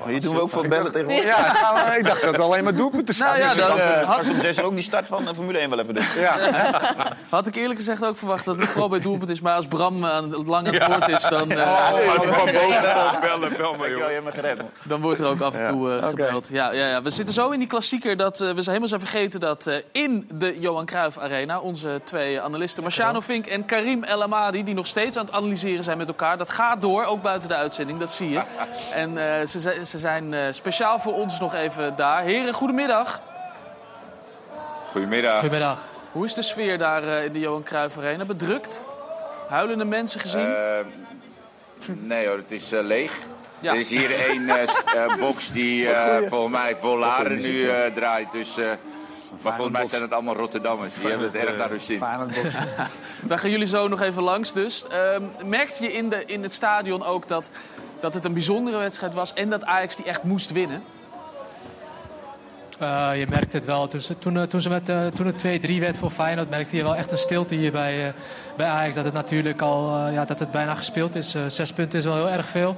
Maar 0.00 0.08
hier 0.08 0.20
doen 0.20 0.34
we 0.34 0.40
ook 0.40 0.50
voor 0.50 0.68
bellen 0.68 0.92
tegenwoordig. 0.92 1.24
Ja, 1.26 1.34
gaan 1.52 1.74
we- 1.90 1.98
ik 1.98 2.04
dacht 2.04 2.20
dat 2.22 2.32
het 2.32 2.40
alleen 2.40 2.64
maar 2.64 2.74
doelpunten 2.74 3.14
Nou 3.18 3.30
zijn. 3.30 3.42
ja, 3.42 3.48
Dus 3.54 3.58
dat- 3.58 3.68
dan, 3.68 3.78
eh, 3.78 3.96
had- 3.96 4.06
Straks 4.06 4.28
om 4.28 4.40
zes 4.40 4.58
uur 4.58 4.64
ook 4.64 4.74
die 4.74 4.82
start 4.82 5.08
van 5.08 5.24
de 5.24 5.34
Formule 5.34 5.58
1 5.60 5.70
wel 5.70 5.78
even 5.78 5.94
doen. 5.94 6.04
ja. 6.16 6.36
Had 7.28 7.46
ik 7.46 7.54
eerlijk 7.56 7.78
gezegd 7.78 8.04
ook 8.04 8.18
verwacht 8.18 8.44
dat 8.44 8.58
het 8.58 8.68
vooral 8.68 8.88
bij 8.88 9.00
doelpunt 9.00 9.30
is. 9.30 9.40
Maar 9.40 9.54
als 9.54 9.66
Bram 9.66 10.04
aan 10.06 10.30
het 10.32 10.46
lang 10.46 10.66
aan 10.68 10.74
het 10.74 10.86
woord 10.86 11.08
is, 11.08 11.28
dan, 11.28 11.50
eh, 11.50 11.58
Oh, 11.58 12.16
als 12.16 12.26
we 12.26 12.32
van 12.32 12.44
boven 12.52 12.80
bellen, 13.20 13.56
bel 13.56 13.74
maar, 13.76 13.88
me 14.24 14.30
gered. 14.30 14.56
man. 14.56 14.70
dan 14.82 15.00
wordt 15.00 15.20
er 15.20 15.26
ook 15.26 15.40
af 15.40 15.54
en 15.54 15.70
toe 15.70 15.96
eh, 15.98 16.06
gebeld. 16.08 16.48
Ja, 16.52 16.72
ja, 16.72 16.86
ja. 16.88 17.02
We 17.02 17.10
zitten 17.10 17.34
zo 17.34 17.50
in 17.50 17.58
die 17.58 17.68
klassieker 17.68 18.16
dat 18.16 18.32
eh, 18.40 18.46
we 18.46 18.52
zijn 18.62 18.66
helemaal 18.66 18.88
zijn 18.88 19.00
vergeten 19.00 19.40
dat 19.40 19.66
eh, 19.66 19.76
in 19.92 20.28
de 20.34 20.56
Johan 20.60 20.84
Cruijff 20.86 21.18
Arena 21.18 21.58
onze 21.58 22.00
twee 22.04 22.40
analisten, 22.40 22.82
Marciano 22.82 23.20
Vink 23.20 23.46
en 23.46 23.64
Karim 23.64 24.04
El 24.04 24.22
Amadi, 24.22 24.64
die 24.64 24.74
nog 24.74 24.86
steeds 24.86 25.16
aan 25.16 25.24
het 25.24 25.34
analyseren 25.34 25.84
zijn 25.84 25.98
met 25.98 26.08
elkaar. 26.08 26.38
Dat 26.38 26.50
gaat 26.50 26.82
door, 26.82 27.04
ook 27.04 27.22
buiten 27.22 27.48
de 27.48 27.54
uitzending, 27.54 27.98
dat 27.98 28.12
zie 28.12 28.30
je. 28.30 28.40
En 28.94 29.18
eh, 29.40 29.46
ze, 29.50 29.60
zijn- 29.60 29.86
ze 29.86 29.98
zijn 29.98 30.34
eh, 30.34 30.40
speciaal 30.50 30.98
voor 30.98 31.14
ons 31.14 31.40
nog 31.40 31.54
even 31.54 31.96
daar. 31.96 32.22
Heren, 32.22 32.52
goedemiddag. 32.54 33.20
Goedemiddag. 34.90 35.38
Goedemiddag. 35.40 35.78
Hoe 36.12 36.24
is 36.24 36.34
de 36.34 36.42
sfeer 36.42 36.78
daar 36.78 37.02
eh, 37.02 37.24
in 37.24 37.32
de 37.32 37.38
Johan 37.38 37.62
Cruijff 37.62 37.98
Arena? 37.98 38.24
Bedrukt? 38.24 38.84
Huilende 39.48 39.84
mensen 39.84 40.20
gezien? 40.20 40.54
Eh, 40.54 40.78
nee 41.86 42.26
hoor, 42.26 42.36
het 42.36 42.50
is 42.50 42.72
eh, 42.72 42.82
leeg. 42.82 43.18
Ja. 43.60 43.72
Er 43.72 43.78
is 43.78 43.90
hier 43.90 44.14
één 44.28 44.50
box 45.20 45.52
die 45.52 45.90
eh, 45.90 46.28
volgens 46.28 46.52
mij 46.56 46.76
vol 46.76 46.96
laren 46.98 47.36
nu 47.38 47.68
eh, 47.68 47.92
draait. 47.94 48.32
Dus, 48.32 48.56
eh, 48.58 48.64
maar 49.42 49.54
volgens 49.54 49.76
mij 49.76 49.86
zijn 49.86 50.02
het 50.02 50.12
allemaal 50.12 50.34
Rotterdammers. 50.36 50.94
Die 50.94 51.08
hebben 51.08 51.26
het 51.26 51.36
erg 51.36 51.56
naar 51.56 51.68
hun 51.68 51.80
zin. 51.80 51.98
Box. 51.98 52.40
Daar 53.28 53.38
gaan 53.38 53.50
jullie 53.50 53.66
zo 53.66 53.88
nog 53.88 54.00
even 54.00 54.22
langs 54.22 54.52
dus. 54.52 54.86
Ehm, 54.86 55.22
merkte 55.44 55.82
je 55.82 55.92
in, 55.92 56.08
de, 56.08 56.24
in 56.24 56.42
het 56.42 56.52
stadion 56.52 57.04
ook 57.04 57.28
dat, 57.28 57.50
dat 58.00 58.14
het 58.14 58.24
een 58.24 58.32
bijzondere 58.32 58.78
wedstrijd 58.78 59.14
was... 59.14 59.32
en 59.32 59.50
dat 59.50 59.64
Ajax 59.64 59.96
die 59.96 60.04
echt 60.04 60.22
moest 60.22 60.52
winnen? 60.52 60.82
Eh, 62.80 63.10
je 63.18 63.26
merkt 63.28 63.52
het 63.52 63.64
wel. 63.64 63.88
Toen, 63.88 64.00
toen, 64.18 64.36
eh, 64.36 64.42
toen, 64.42 64.60
ze 64.60 64.68
met, 64.68 64.88
eh, 64.88 65.06
toen 65.06 65.26
het 65.26 65.36
2-3 65.36 65.80
werd 65.80 65.98
voor 65.98 66.10
Feyenoord, 66.10 66.50
merkte 66.50 66.76
je 66.76 66.82
wel 66.82 66.96
echt 66.96 67.12
een 67.12 67.18
stilte 67.18 67.54
hier 67.54 67.72
bij, 67.72 68.06
eh, 68.06 68.12
bij 68.56 68.66
Ajax. 68.66 68.94
Dat 68.94 69.04
het 69.04 69.14
natuurlijk 69.14 69.60
al 69.60 70.08
ja, 70.08 70.24
dat 70.24 70.38
het 70.38 70.50
bijna 70.50 70.74
gespeeld 70.74 71.14
is. 71.14 71.36
Zes 71.46 71.72
punten 71.72 71.98
is 71.98 72.04
wel 72.04 72.14
heel 72.14 72.28
erg 72.28 72.46
veel. 72.46 72.76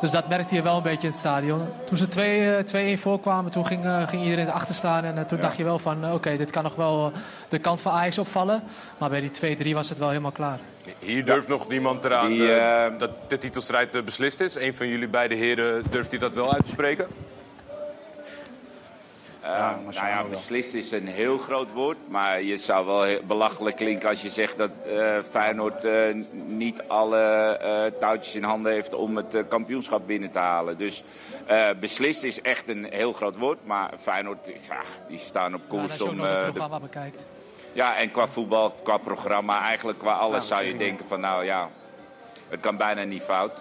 Dus 0.00 0.10
dat 0.10 0.28
merkte 0.28 0.54
je 0.54 0.62
wel 0.62 0.76
een 0.76 0.82
beetje 0.82 1.06
in 1.06 1.08
het 1.08 1.18
stadion. 1.18 1.68
Toen 1.84 1.96
ze 1.96 2.08
2, 2.08 2.56
eh, 2.56 2.64
2-1 2.64 2.98
voorkwamen, 2.98 3.50
toen 3.50 3.66
ging, 3.66 3.84
eh, 3.84 4.08
ging 4.08 4.22
iedereen 4.22 4.48
erachter 4.48 4.74
staan. 4.74 5.04
En 5.04 5.18
eh, 5.18 5.24
toen 5.24 5.40
dacht 5.40 5.56
je 5.56 5.64
wel 5.64 5.78
van, 5.78 6.12
oké, 6.12 6.36
dit 6.36 6.50
kan 6.50 6.62
nog 6.62 6.74
wel 6.74 7.12
de 7.48 7.58
kant 7.58 7.80
van 7.80 7.92
Ajax 7.92 8.18
opvallen. 8.18 8.62
Maar 8.98 9.10
bij 9.10 9.20
die 9.20 9.30
2-3 9.30 9.74
was 9.74 9.88
het 9.88 9.98
wel 9.98 10.08
helemaal 10.08 10.32
klaar. 10.32 10.58
Hier 10.98 11.24
durft 11.24 11.48
nog 11.48 11.68
niemand 11.68 12.04
eraan 12.04 12.28
Die, 12.28 12.52
eh, 12.52 12.98
dat 12.98 13.10
de 13.28 13.38
titelstrijd 13.38 14.04
beslist 14.04 14.40
is. 14.40 14.54
Een 14.54 14.74
van 14.74 14.88
jullie 14.88 15.08
beide 15.08 15.34
heren, 15.34 15.82
durft 15.90 16.10
hij 16.10 16.20
dat 16.20 16.34
wel 16.34 16.52
uit 16.52 16.64
te 16.64 16.70
spreken? 16.70 17.06
Eh, 19.46 19.70
nou 19.94 20.06
ja, 20.08 20.24
beslist 20.24 20.74
is 20.74 20.90
een 20.92 21.06
heel 21.06 21.38
groot 21.38 21.72
woord. 21.72 21.96
Maar 22.08 22.42
je 22.42 22.56
zou 22.56 22.86
wel 22.86 23.18
belachelijk 23.26 23.76
klinken 23.76 24.08
als 24.08 24.22
je 24.22 24.30
zegt 24.30 24.58
dat 24.58 24.70
eh, 24.86 25.18
Feyenoord 25.30 25.84
eh, 25.84 26.14
niet 26.32 26.82
alle 26.86 27.20
eh, 27.60 27.98
touwtjes 28.00 28.34
in 28.34 28.42
handen 28.42 28.72
heeft 28.72 28.94
om 28.94 29.16
het 29.16 29.44
kampioenschap 29.48 30.06
binnen 30.06 30.30
te 30.30 30.38
halen. 30.38 30.78
Dus 30.78 31.02
eh, 31.46 31.68
beslist 31.80 32.22
is 32.22 32.40
echt 32.42 32.68
een 32.68 32.86
heel 32.90 33.12
groot 33.12 33.36
woord. 33.36 33.58
Maar 33.64 33.90
Feyenoord, 33.98 34.46
ja, 34.46 34.80
die 35.08 35.18
staan 35.18 35.54
op 35.54 35.60
Ja, 35.60 35.66
en 35.66 35.78
koers 35.78 35.90
als 35.90 35.98
je 35.98 36.04
ook 36.04 36.10
om... 36.10 36.16
nog 36.16 36.26
het 36.26 36.44
de- 36.44 36.50
programma 36.52 36.80
bekijkt. 36.80 37.26
ja, 37.72 37.96
en 37.96 38.10
qua 38.10 38.26
voetbal, 38.28 38.70
qua 38.82 38.96
programma, 38.96 39.60
eigenlijk 39.60 39.98
qua 39.98 40.12
alles 40.12 40.46
zou 40.46 40.62
je 40.64 40.76
denken 40.76 41.06
van 41.08 41.20
nou 41.20 41.44
ja, 41.44 41.70
het 42.48 42.60
kan 42.60 42.76
bijna 42.76 43.02
niet 43.02 43.22
fout. 43.22 43.52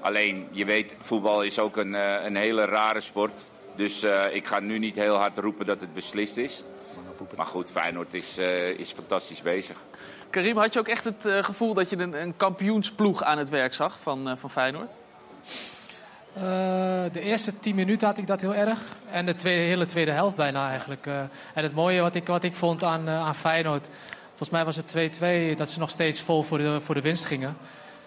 Alleen, 0.00 0.46
je 0.50 0.64
weet, 0.64 0.94
voetbal 1.00 1.42
is 1.42 1.58
ook 1.58 1.76
een, 1.76 1.94
eh, 1.94 2.24
een 2.24 2.36
hele 2.36 2.64
rare 2.64 3.00
sport. 3.00 3.32
Dus 3.76 4.02
eh, 4.02 4.34
ik 4.34 4.46
ga 4.46 4.60
nu 4.60 4.78
niet 4.78 4.94
heel 4.94 5.14
hard 5.14 5.38
roepen 5.38 5.66
dat 5.66 5.80
het 5.80 5.94
beslist 5.94 6.36
is. 6.36 6.62
Maar 7.36 7.46
goed, 7.46 7.70
Feyenoord 7.70 8.14
is, 8.14 8.38
eh, 8.38 8.68
is 8.68 8.92
fantastisch 8.92 9.42
bezig. 9.42 9.76
Karim, 10.30 10.56
had 10.56 10.72
je 10.72 10.78
ook 10.78 10.88
echt 10.88 11.04
het 11.04 11.26
eh, 11.26 11.42
gevoel 11.42 11.74
dat 11.74 11.90
je 11.90 11.96
een, 11.96 12.22
een 12.22 12.36
kampioensploeg 12.36 13.22
aan 13.22 13.38
het 13.38 13.48
werk 13.48 13.74
zag 13.74 13.98
van, 14.00 14.28
eh, 14.28 14.36
van 14.36 14.50
Feyenoord? 14.50 14.90
Eh, 16.36 16.42
de 17.12 17.20
eerste 17.20 17.58
10 17.58 17.74
minuten 17.74 18.06
had 18.06 18.18
ik 18.18 18.26
dat 18.26 18.40
heel 18.40 18.54
erg. 18.54 18.80
En 19.10 19.26
de 19.26 19.34
tweede, 19.34 19.60
hele 19.60 19.86
tweede 19.86 20.10
helft 20.10 20.36
bijna 20.36 20.68
eigenlijk. 20.68 21.06
Eh, 21.06 21.20
en 21.54 21.62
het 21.62 21.74
mooie 21.74 22.00
wat 22.00 22.14
ik, 22.14 22.26
wat 22.26 22.42
ik 22.42 22.54
vond 22.54 22.84
aan, 22.84 23.08
aan 23.08 23.34
Feyenoord... 23.34 23.88
Volgens 24.28 24.50
mij 24.50 24.64
was 24.64 24.76
het 24.76 24.94
2-2 25.52 25.56
dat 25.56 25.70
ze 25.70 25.78
nog 25.78 25.90
steeds 25.90 26.20
vol 26.20 26.42
voor 26.42 26.58
de, 26.58 26.80
voor 26.80 26.94
de 26.94 27.00
winst 27.00 27.24
gingen. 27.24 27.56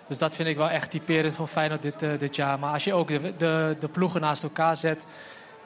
Dus 0.08 0.18
dat 0.18 0.36
vind 0.36 0.50
ik 0.50 0.58
wel 0.58 0.70
echt 0.70 0.90
typerend 0.90 1.34
van 1.34 1.48
Feyenoord 1.48 1.82
dit, 1.82 2.04
eh, 2.04 2.10
dit 2.20 2.36
jaar. 2.36 2.60
Maar 2.60 2.74
als 2.74 2.84
je 2.84 2.94
ook 2.94 3.08
de, 3.08 3.34
de, 3.38 3.76
de 3.80 3.88
ploegen 3.88 4.22
naast 4.22 4.44
elkaar 4.44 4.78
zet... 4.78 5.06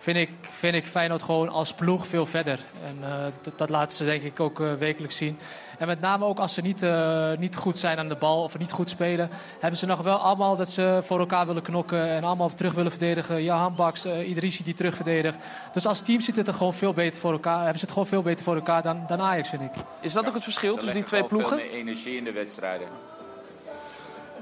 Vind 0.04 0.18
ik, 0.18 0.30
vind 0.50 0.76
ik 0.76 0.86
Feyenoord 0.86 1.22
gewoon 1.22 1.50
als 1.50 1.74
ploeg 1.74 2.08
veel 2.08 2.26
verder. 2.26 2.60
En 2.84 2.98
eh, 3.02 3.24
dat, 3.42 3.58
dat 3.58 3.70
laten 3.70 3.98
ze 3.98 4.06
denk 4.06 4.24
ik 4.24 4.39
ook 4.39 4.60
eh, 4.60 4.74
wekelijks 4.74 5.18
zien. 5.18 5.38
En 5.78 5.88
met 5.88 6.00
name 6.00 6.26
ook 6.26 6.39
als 6.39 6.54
ze 6.54 6.62
niet, 6.62 6.82
eh, 6.82 7.32
niet 7.38 7.56
goed 7.56 7.80
zijn 7.80 7.98
aan 7.98 8.08
de 8.08 8.16
bal 8.16 8.44
of 8.44 8.58
niet 8.58 8.72
goed 8.72 8.89
spelen... 8.89 9.30
hebben 9.60 9.80
ze 9.80 9.86
nog 9.86 10.02
wel 10.02 10.18
allemaal 10.18 10.56
dat 10.56 10.70
ze 10.70 11.00
voor 11.04 11.20
elkaar 11.20 11.46
willen 11.48 11.62
knokken... 11.62 12.10
en 12.10 12.24
allemaal 12.24 12.54
terug 12.54 12.74
willen 12.74 12.92
verdedigen. 12.92 13.44
Jahan 13.44 13.76
Baks, 13.76 14.06
uh, 14.06 14.30
Idrissi 14.30 14.63
die 14.63 14.74
terug 14.74 14.96
verdedigt. 14.96 15.38
Dus 15.74 15.86
als 15.86 16.02
team 16.02 16.22
zit 16.22 16.36
het 16.36 16.48
er 16.48 16.54
gewoon 16.54 16.74
veel 16.74 16.94
beter 16.94 17.20
voor 17.20 17.32
elkaar. 17.32 17.60
Hebben 17.60 17.80
ze 17.80 17.86
het 17.86 17.94
gewoon 17.94 18.08
veel 18.08 18.22
beter 18.22 18.44
voor 18.46 18.56
elkaar 18.56 18.82
dan, 18.82 19.04
dan 19.08 19.22
Ajax, 19.22 19.50
vind 19.50 19.62
ik. 19.62 19.72
Is 20.00 20.13
dat 20.13 20.28
ook 20.28 20.34
het 20.34 20.44
verschil 20.44 20.76
tussen 20.76 20.94
die 20.94 21.04
twee 21.04 21.24
ploegen? 21.24 21.58
Veel 21.58 21.68
meer 21.68 21.80
energie 21.80 22.18
in 22.18 22.24
de 22.24 22.32
wedstrijden. 22.32 22.88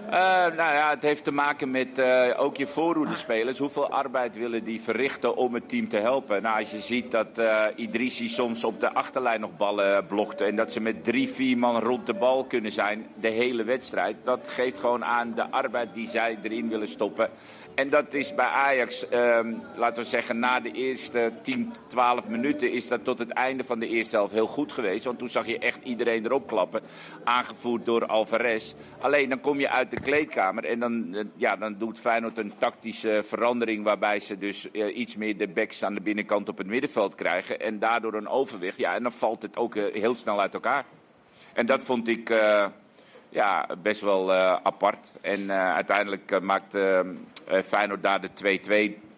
Eh, 0.09 0.45
nou 0.45 0.55
ja, 0.55 0.89
het 0.89 1.03
heeft 1.03 1.23
te 1.23 1.31
maken 1.31 1.71
met 1.71 1.99
eh, 1.99 2.29
ook 2.37 2.57
je 2.57 2.67
voorhoedespelers. 2.67 3.57
Hoeveel 3.57 3.89
arbeid 3.89 4.35
willen 4.35 4.63
die 4.63 4.81
verrichten 4.81 5.35
om 5.35 5.53
het 5.53 5.69
team 5.69 5.87
te 5.87 5.97
helpen? 5.97 6.41
Nou, 6.41 6.59
als 6.59 6.71
je 6.71 6.79
ziet 6.79 7.11
dat 7.11 7.37
eh 7.37 7.65
Idrissi 7.75 8.29
soms 8.29 8.63
op 8.63 8.79
de 8.79 8.93
achterlijn 8.93 9.39
nog 9.39 9.57
ballen 9.57 10.07
blokte... 10.07 10.43
en 10.43 10.55
dat 10.55 10.73
ze 10.73 10.79
met 10.79 11.03
drie, 11.03 11.29
vier 11.29 11.57
man 11.57 11.79
rond 11.79 12.05
de 12.05 12.13
bal 12.13 12.45
kunnen 12.45 12.71
zijn 12.71 13.07
de 13.15 13.27
hele 13.27 13.63
wedstrijd... 13.63 14.15
dat 14.23 14.49
geeft 14.49 14.79
gewoon 14.79 15.05
aan 15.05 15.33
de 15.35 15.51
arbeid 15.51 15.93
die 15.93 16.09
zij 16.09 16.37
erin 16.41 16.69
willen 16.69 16.87
stoppen. 16.87 17.29
En 17.75 17.89
dat 17.89 18.13
is 18.13 18.36
bij 18.36 18.45
Ajax, 18.45 19.10
ehm, 19.10 19.53
laten 19.75 20.03
we 20.03 20.10
zeggen, 20.10 20.39
na 20.39 20.60
de 20.60 20.71
eerste 20.71 21.31
10, 21.41 21.73
12 21.88 22.27
minuten... 22.27 22.71
is 22.71 22.88
dat 22.88 23.03
tot 23.03 23.19
het 23.19 23.29
einde 23.29 23.63
van 23.63 23.79
de 23.79 23.88
eerste 23.88 24.15
helft 24.15 24.34
heel 24.34 24.47
goed 24.47 24.71
geweest. 24.71 25.05
Want 25.05 25.19
toen 25.19 25.29
zag 25.29 25.47
je 25.47 25.60
echt 25.60 25.79
iedereen 25.84 26.25
erop 26.25 26.47
klappen, 26.47 26.81
aangevoerd 27.23 27.86
door 27.86 28.05
Alvarez. 28.05 28.73
Alleen 28.99 29.29
dan 29.29 29.41
kom 29.41 29.60
je 29.60 29.69
uit 29.69 29.91
de 29.91 29.99
kleedkamer 29.99 30.65
en 30.65 30.79
dan, 30.79 31.15
eh, 31.15 31.23
ja, 31.36 31.55
dan 31.55 31.75
doet 31.77 31.99
Feyenoord 31.99 32.38
een 32.38 32.53
tactische 32.57 33.21
verandering... 33.25 33.84
waarbij 33.84 34.19
ze 34.19 34.38
dus 34.38 34.71
eh, 34.71 34.97
iets 34.97 35.15
meer 35.15 35.38
de 35.38 35.47
backs 35.47 35.84
aan 35.84 35.93
de 35.93 36.01
binnenkant 36.01 36.49
op 36.49 36.57
het 36.57 36.67
middenveld 36.67 37.15
krijgen... 37.15 37.60
en 37.60 37.79
daardoor 37.79 38.13
een 38.13 38.27
overwicht. 38.27 38.77
Ja, 38.77 38.95
en 38.95 39.03
dan 39.03 39.12
valt 39.12 39.41
het 39.41 39.57
ook 39.57 39.75
eh, 39.75 39.84
heel 39.93 40.15
snel 40.15 40.41
uit 40.41 40.53
elkaar. 40.53 40.86
En 41.53 41.65
dat 41.65 41.84
vond 41.84 42.07
ik... 42.07 42.34
ja, 43.32 43.67
best 43.82 44.01
wel 44.01 44.34
eh, 44.34 44.57
apart. 44.63 45.11
En 45.21 45.49
eh, 45.49 45.73
uiteindelijk 45.73 46.32
eh, 46.32 46.39
maakt 46.39 46.77
Feyenoord 47.65 48.03
daar 48.03 48.21
de 48.21 48.29
2-2 48.97 49.09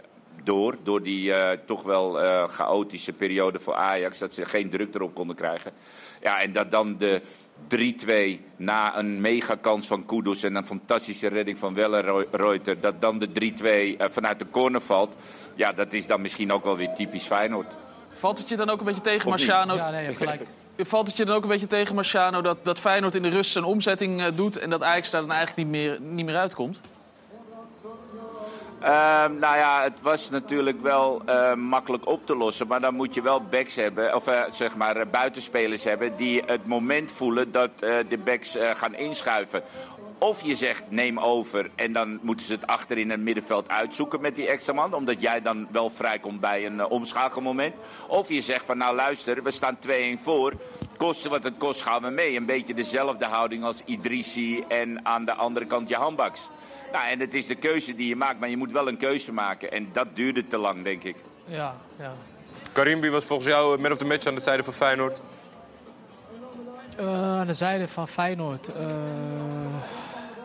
door. 0.44 0.76
Door 0.84 1.04
die 1.04 1.34
eh, 1.34 1.58
toch 1.66 1.84
wel 1.84 2.22
eh, 2.22 2.48
chaotische 2.48 3.14
periode 3.14 3.60
voor 3.60 3.74
Ajax. 3.76 4.20
Dat 4.20 4.34
ze 4.34 4.46
geen 4.46 4.70
druk 4.70 4.96
erop 4.96 5.16
konden 5.16 5.36
krijgen. 5.36 5.72
Ja, 6.22 6.42
en 6.42 6.54
dat 6.54 6.72
dan 6.72 6.98
de 6.98 7.22
3-2 8.40 8.42
na 8.56 8.98
een 8.98 9.22
megakans 9.22 9.88
van 9.88 10.06
Kudus 10.06 10.44
en 10.44 10.56
een 10.56 10.66
fantastische 10.66 11.28
redding 11.28 11.58
van 11.58 11.74
Wellenreuter. 11.74 12.80
Dat 12.80 13.02
dan 13.02 13.20
de 13.20 13.28
3-2 13.28 13.98
eh, 13.98 14.08
vanuit 14.10 14.40
de 14.40 14.50
corner 14.52 14.82
valt. 14.82 15.16
Ja, 15.56 15.74
dat 15.74 15.94
is 15.94 16.08
dan 16.08 16.22
misschien 16.22 16.52
ook 16.52 16.64
wel 16.64 16.78
weer 16.78 16.94
typisch 16.96 17.26
Feyenoord. 17.26 17.74
Valt 18.14 18.38
het 18.40 18.50
je 18.50 18.56
dan 18.56 18.70
ook 18.70 18.80
een 18.80 18.86
beetje 18.86 19.02
tegen? 19.02 19.30
Marciano? 19.30 19.76
Ja, 19.76 19.90
nee, 19.90 20.00
je 20.00 20.06
hebt 20.06 20.18
gelijk. 20.18 20.42
Valt 20.78 21.08
het 21.08 21.18
je 21.18 21.26
dan 21.26 21.36
ook 21.36 21.44
een 21.44 21.50
beetje 21.50 21.68
tegen, 21.68 21.96
Marciano, 21.96 22.42
dat, 22.42 22.58
dat 22.66 22.80
Feyenoord 22.80 23.16
in 23.16 23.22
de 23.22 23.30
rust 23.30 23.52
zijn 23.52 23.64
omzetting 23.64 24.22
eh, 24.22 24.28
doet... 24.36 24.58
en 24.58 24.70
dat 24.70 24.84
Ajax 24.84 25.12
daar 25.12 25.22
dan 25.22 25.32
eigenlijk 25.32 25.70
niet 25.70 25.82
meer, 25.82 26.02
niet 26.02 26.26
meer 26.26 26.38
uitkomt? 26.38 26.82
Ehm, 28.80 29.38
nou 29.40 29.58
ja, 29.58 29.84
het 29.84 30.02
was 30.02 30.30
natuurlijk 30.30 30.82
wel 30.82 31.22
eh, 31.26 31.54
makkelijk 31.54 32.08
op 32.08 32.26
te 32.26 32.36
lossen. 32.36 32.68
Maar 32.68 32.82
dan 32.82 32.94
moet 32.94 33.14
je 33.14 33.22
wel 33.22 33.42
backs 33.42 33.76
hebben, 33.76 34.16
of 34.16 34.28
eh, 34.28 34.42
zeg 34.50 34.76
maar 34.76 35.08
buitenspelers 35.08 35.84
hebben... 35.84 36.18
die 36.18 36.44
het 36.46 36.66
moment 36.66 37.12
voelen 37.12 37.52
dat 37.52 37.80
de 37.80 38.20
backs 38.24 38.58
gaan 38.74 38.96
inschuiven. 38.96 39.64
Of 40.24 40.44
je 40.44 40.56
zegt 40.56 40.84
neem 40.90 41.20
over 41.20 41.70
en 41.76 41.92
dan 41.94 42.20
moeten 42.22 42.46
ze 42.46 42.54
het 42.54 42.68
achter 42.68 42.98
in 42.98 43.10
het 43.10 43.20
middenveld 43.20 43.70
uitzoeken 43.70 44.22
met 44.22 44.36
die 44.36 44.48
extra 44.48 44.74
man. 44.74 44.94
Omdat 44.94 45.22
jij 45.22 45.42
dan 45.42 45.68
wel 45.72 45.90
vrijkomt 45.90 46.40
bij 46.40 46.66
een 46.66 46.80
eh, 46.80 46.92
omschakelmoment. 46.92 47.74
Of 48.08 48.30
je 48.30 48.42
zegt 48.42 48.66
van 48.66 48.78
nou 48.78 48.96
luister, 48.96 49.44
we 49.44 49.52
staan 49.52 49.78
2-1 49.88 49.90
voor. 50.24 50.54
Kosten 50.98 51.30
wat 51.30 51.44
het 51.44 51.58
kost 51.58 51.82
gaan 51.82 52.02
we 52.02 52.10
mee. 52.10 52.36
Een 52.36 52.46
beetje 52.46 52.74
dezelfde 52.74 53.26
houding 53.26 53.64
als 53.64 53.82
Idrissi 53.86 54.64
en 54.68 55.06
aan 55.06 55.26
de 55.26 55.34
andere 55.34 55.66
kant 55.66 55.90
je 55.90 55.96
handbaks. 55.96 56.50
Nou, 56.92 57.08
en 57.08 57.20
het 57.20 57.34
is 57.34 57.48
de 57.48 57.56
keuze 57.56 57.96
die 57.96 58.08
je 58.08 58.16
maakt, 58.16 58.40
maar 58.40 58.50
je 58.50 58.58
moet 58.58 58.72
wel 58.72 58.88
een 58.88 58.98
keuze 58.98 59.34
maken. 59.34 59.72
En 59.72 59.90
dat 59.94 60.08
duurde 60.14 60.48
te 60.48 60.58
lang, 60.58 60.84
denk 60.84 61.04
ik. 61.04 61.16
Ja, 61.46 61.76
ja. 62.00 62.14
Karim, 62.72 63.02
wie 63.02 63.12
was 63.12 63.26
volgens 63.26 63.48
jou 63.48 63.80
man 63.80 63.92
of 63.92 63.98
the 63.98 64.06
match 64.06 64.26
aan 64.28 64.36
de 64.36 64.42
zijde 64.42 64.64
van 64.64 64.74
Feyenoord? 64.74 65.22
Eh, 66.98 67.08
aan 67.40 67.48
de 67.48 67.54
zijde 67.54 67.88
van 67.88 68.08
Feyenoord. 68.08 68.68
eh, 68.68 68.86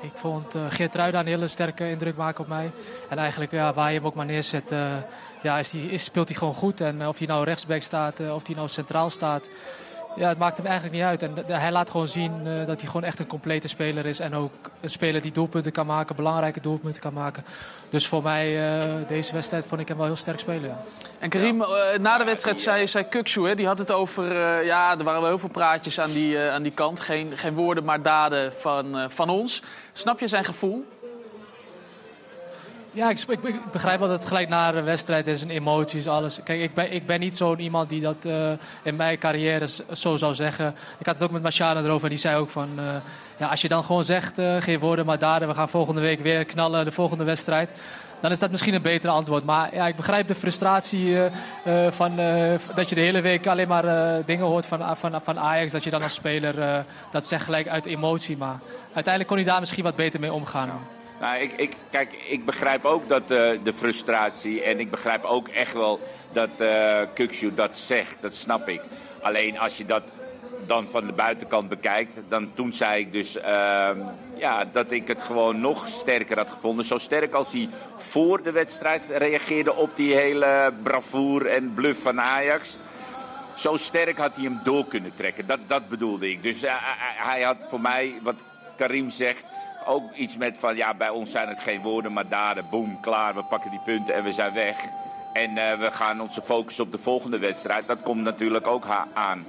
ik 0.01 0.13
vond 0.15 0.57
uh, 0.57 0.63
Geert 0.69 0.95
Ruida 0.95 1.21
een 1.21 1.27
hele 1.27 1.47
sterke 1.47 1.91
indruk 1.91 2.17
maken 2.17 2.41
op 2.41 2.49
mij. 2.49 2.71
En 3.09 3.19
eigenlijk 3.19 3.51
ja, 3.51 3.73
waar 3.73 3.89
je 3.89 3.97
hem 3.97 4.07
ook 4.07 4.15
maar 4.15 4.27
neerzet, 4.27 4.73
eh, 4.73 4.97
ja, 5.43 5.59
is 5.59 5.71
die, 5.71 5.91
is, 5.91 6.05
speelt 6.05 6.29
hij 6.29 6.37
gewoon 6.37 6.55
goed. 6.55 6.81
En 6.81 7.01
eh, 7.01 7.09
of 7.09 7.19
hij 7.19 7.27
nou 7.27 7.45
rechtsback 7.45 7.83
staat, 7.83 8.21
of 8.21 8.47
hij 8.47 8.57
nou 8.57 8.69
centraal 8.69 9.11
staat. 9.11 9.49
Ja, 10.19 10.29
het 10.29 10.39
maakt 10.39 10.57
hem 10.57 10.67
eigenlijk 10.67 10.97
niet 10.97 11.05
uit. 11.05 11.23
En 11.23 11.61
hij 11.61 11.73
laat 11.73 11.91
gewoon 11.91 12.09
zien 12.09 12.33
eh, 12.45 12.67
dat 12.67 12.81
hij 12.81 12.87
gewoon 12.87 13.05
echt 13.05 13.19
een 13.19 13.27
complete 13.27 13.69
speler 13.69 14.07
is. 14.07 14.21
En 14.21 14.35
ook 14.35 14.53
een 14.81 14.91
speler 14.91 15.23
die 15.23 15.33
doelpunten 15.33 15.73
kan 15.73 15.87
maken, 15.87 16.17
belangrijke 16.17 16.61
doelpunten 16.61 17.03
kan 17.03 17.13
maken. 17.13 17.45
Dus 17.91 18.07
voor 18.07 18.23
mij, 18.23 18.79
eh, 18.79 19.09
deze 19.09 19.33
wedstrijd, 19.33 19.67
vond 19.67 19.81
ik 19.81 19.89
hem 19.89 19.97
wel 19.97 20.07
heel 20.07 20.17
sterk 20.17 20.39
spelen. 20.39 20.77
En 21.19 21.29
Karim, 21.29 21.63
eh, 21.63 21.99
na 22.01 22.19
de 22.19 22.25
wedstrijd 22.25 22.61
zei, 22.61 22.87
zei 22.87 23.09
Kukshu, 23.09 23.47
hè, 23.47 23.55
die 23.55 23.67
had 23.67 23.79
het 23.79 23.93
over... 23.93 24.25
ja, 24.65 24.99
er 24.99 25.05
waren 25.05 25.21
wel 25.21 25.31
heel 25.31 25.39
veel 25.39 25.49
praatjes 25.49 26.01
aan 26.01 26.11
die, 26.11 26.39
aan 26.39 26.63
die 26.63 26.73
kant. 26.73 27.01
Geen, 27.01 27.33
geen 27.37 27.55
woorden, 27.55 27.85
maar 27.85 28.03
daden 28.03 28.53
van, 28.53 29.11
van 29.11 29.29
ons. 29.29 29.63
Snap 29.93 30.21
je 30.21 30.29
zijn 30.29 30.45
gevoel? 30.45 30.87
Ja, 32.93 33.11
ik, 33.11 33.19
ik, 33.29 33.73
begrijp 33.73 33.99
wel 33.99 34.09
dat 34.09 34.19
het 34.19 34.29
gelijk 34.29 34.49
na 34.49 34.73
de 34.73 34.83
wedstrijd 34.83 35.27
is 35.27 35.43
en 35.43 35.51
emoties, 35.51 36.09
alles. 36.09 36.41
Kijk, 36.45 36.61
ik 36.61 36.75
ben, 36.75 36.93
ik 36.93 37.07
ben 37.07 37.21
niet 37.21 37.37
zo'n 37.37 37.61
iemand 37.61 37.89
die 37.89 38.01
dat 38.01 38.25
eh, 38.25 38.51
in 38.83 38.97
mijn 38.97 39.19
carrière 39.19 39.67
zo 39.93 40.17
zou 40.17 40.35
zeggen. 40.35 40.75
Ik 40.99 41.07
had 41.07 41.15
het 41.15 41.25
ook 41.25 41.31
met 41.31 41.43
Marciano 41.43 41.83
erover 41.83 42.05
en 42.05 42.11
die 42.11 42.19
zei 42.19 42.37
ook 42.37 42.51
van... 42.51 42.69
eh, 42.77 42.85
ja, 43.37 43.47
als 43.47 43.63
je 43.63 43.69
dan 43.69 43.85
gewoon 43.85 44.05
zegt, 44.05 44.39
eh, 44.39 44.57
geen 44.59 44.79
woorden 44.79 45.07
maar 45.07 45.19
daden, 45.19 45.49
we 45.49 45.55
gaan 45.55 45.69
volgende 45.69 46.01
week 46.01 46.21
weer 46.21 46.45
knallen 46.45 46.85
de 46.85 46.93
volgende 46.93 47.25
wedstrijd. 47.25 47.71
Dan 48.21 48.31
is 48.31 48.39
dat 48.39 48.51
misschien 48.51 48.75
een 48.75 48.83
betere 48.83 49.13
antwoord. 49.13 49.45
Maar 49.45 49.75
ja, 49.75 49.87
ik 49.87 49.97
begrijp 49.97 50.27
de 50.27 50.35
frustratie 50.35 51.17
van, 51.91 52.17
dat 52.75 52.89
je 52.89 52.95
de 52.95 53.01
hele 53.01 53.21
week 53.21 53.47
alleen 53.47 53.69
maar 53.69 53.85
dingen 54.27 54.47
hoort 54.47 54.67
van, 54.67 54.97
van, 54.97 55.21
van 55.23 55.39
Ajax. 55.39 55.73
Dat 55.73 55.85
je 55.85 55.91
dan 55.91 56.03
als 56.03 56.15
speler 56.15 56.85
dat 57.11 57.27
zegt 57.27 57.45
gelijk 57.45 57.69
uit 57.69 57.87
emotie. 57.87 58.37
Maar 58.37 58.59
uiteindelijk 58.85 59.27
kon 59.27 59.37
hij 59.37 59.47
daar 59.47 59.61
misschien 59.61 59.85
wat 59.85 59.97
beter 59.97 60.21
mee 60.21 60.33
omgaan. 60.33 60.71
Nou, 61.21 61.39
ik, 61.39 61.53
ik, 61.53 61.73
kijk, 61.91 62.13
ik 62.13 62.45
begrijp 62.45 62.85
ook 62.85 63.09
dat, 63.09 63.23
eh, 63.23 63.51
de 63.63 63.73
frustratie. 63.75 64.63
En 64.63 64.81
ik 64.81 64.91
begrijp 64.91 65.25
ook 65.25 65.49
echt 65.49 65.73
wel 65.73 66.01
dat 66.33 66.51
Kukshu 67.15 67.55
dat 67.55 67.79
zegt. 67.79 68.17
Dat 68.21 68.35
snap 68.35 68.69
ik. 68.69 68.81
Alleen 69.21 69.59
als 69.59 69.77
je 69.77 69.85
dat 69.85 70.03
dan 70.69 70.87
van 70.91 71.07
de 71.07 71.13
buitenkant 71.13 71.69
bekijkt. 71.69 72.19
Dan 72.29 72.51
toen 72.55 72.73
zei 72.73 73.01
ik 73.01 73.13
dus 73.13 73.37
ehm, 73.37 73.99
ja, 74.37 74.65
dat 74.73 74.91
ik 74.91 75.09
het 75.09 75.23
gewoon 75.23 75.61
nog 75.61 75.89
sterker 75.89 76.37
had 76.37 76.51
gevonden. 76.51 76.85
Zo 76.85 76.99
sterk 76.99 77.35
als 77.35 77.53
hij 77.53 77.69
voor 77.97 78.43
de 78.43 78.53
wedstrijd 78.53 79.03
reageerde 79.11 79.75
op 79.75 79.97
die 79.97 80.15
hele 80.15 80.73
bravoer 80.83 81.47
en 81.47 81.75
bluff 81.75 82.03
van 82.03 82.21
Ajax. 82.21 82.77
Zo 83.55 83.77
sterk 83.77 84.19
had 84.19 84.35
hij 84.35 84.45
hem 84.45 84.61
door 84.65 84.87
kunnen 84.87 85.13
trekken. 85.17 85.47
Dat, 85.47 85.59
dat 85.67 85.89
bedoelde 85.89 86.31
ik. 86.31 86.43
Dus 86.43 86.63
eh, 86.63 86.75
hij 87.17 87.43
had 87.43 87.67
voor 87.71 87.81
mij, 87.81 88.19
wat 88.23 88.37
Karim 88.77 89.11
zegt, 89.11 89.45
ook 89.89 90.13
iets 90.15 90.37
met 90.37 90.59
van... 90.59 90.77
ja, 90.77 90.95
bij 90.95 91.09
ons 91.09 91.31
zijn 91.31 91.49
het 91.49 91.61
geen 91.61 91.83
woorden, 91.83 92.13
maar 92.13 92.29
daden. 92.29 92.67
Boom, 92.71 93.01
klaar, 93.01 93.35
we 93.35 93.43
pakken 93.43 93.71
die 93.71 93.81
punten 93.85 94.15
en 94.15 94.25
we 94.25 94.33
zijn 94.33 94.55
weg. 94.55 94.77
En 95.33 95.57
eh, 95.57 95.79
we 95.79 95.91
gaan 95.91 96.21
onze 96.21 96.43
focus 96.43 96.81
op 96.81 96.93
de 96.93 96.99
volgende 96.99 97.39
wedstrijd. 97.39 97.87
Dat 97.87 97.99
komt 98.03 98.23
natuurlijk 98.23 98.67
ook 98.67 98.85
aan. 99.15 99.47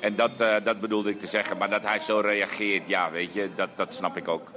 En 0.00 0.16
dat, 0.16 0.30
eh, 0.38 0.54
dat 0.64 0.80
bedoelde 0.80 1.10
ik 1.10 1.20
te 1.20 1.26
zeggen. 1.26 1.56
Maar 1.56 1.70
dat 1.70 1.82
hij 1.82 1.98
zo 1.98 2.20
reageert, 2.20 2.82
ja, 2.88 3.10
weet 3.10 3.32
je, 3.32 3.48
dat, 3.56 3.68
dat 3.76 3.94
snap 3.94 4.16
ik 4.16 4.28
ook. 4.28 4.50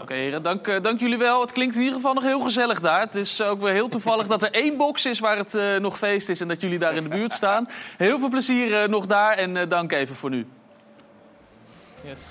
Oké, 0.00 0.14
heren, 0.14 0.42
dank, 0.42 0.68
eh, 0.68 0.82
dank 0.82 1.00
jullie 1.00 1.18
wel. 1.18 1.40
Het 1.40 1.52
klinkt 1.52 1.74
in 1.74 1.80
ieder 1.80 1.96
geval 1.96 2.14
nog 2.14 2.22
heel 2.22 2.40
gezellig 2.40 2.80
daar. 2.80 3.00
Het 3.00 3.14
is 3.14 3.40
ook 3.40 3.60
weer 3.60 3.72
heel 3.72 3.88
toevallig 3.88 4.26
dat 4.26 4.42
er 4.42 4.50
één 4.64 4.76
box 4.76 5.06
is 5.06 5.18
waar 5.18 5.36
het 5.36 5.80
nog 5.80 5.98
feest 5.98 6.28
is... 6.28 6.40
en 6.40 6.48
dat 6.48 6.60
jullie 6.60 6.78
daar 6.78 6.94
in 6.94 7.02
de 7.02 7.08
buurt 7.08 7.32
staan. 7.32 7.68
Heel 7.96 8.18
veel 8.18 8.28
plezier 8.28 8.88
nog 8.88 9.06
daar 9.06 9.36
en 9.36 9.68
dank 9.68 9.92
even 9.92 10.16
voor 10.16 10.30
nu. 10.30 10.46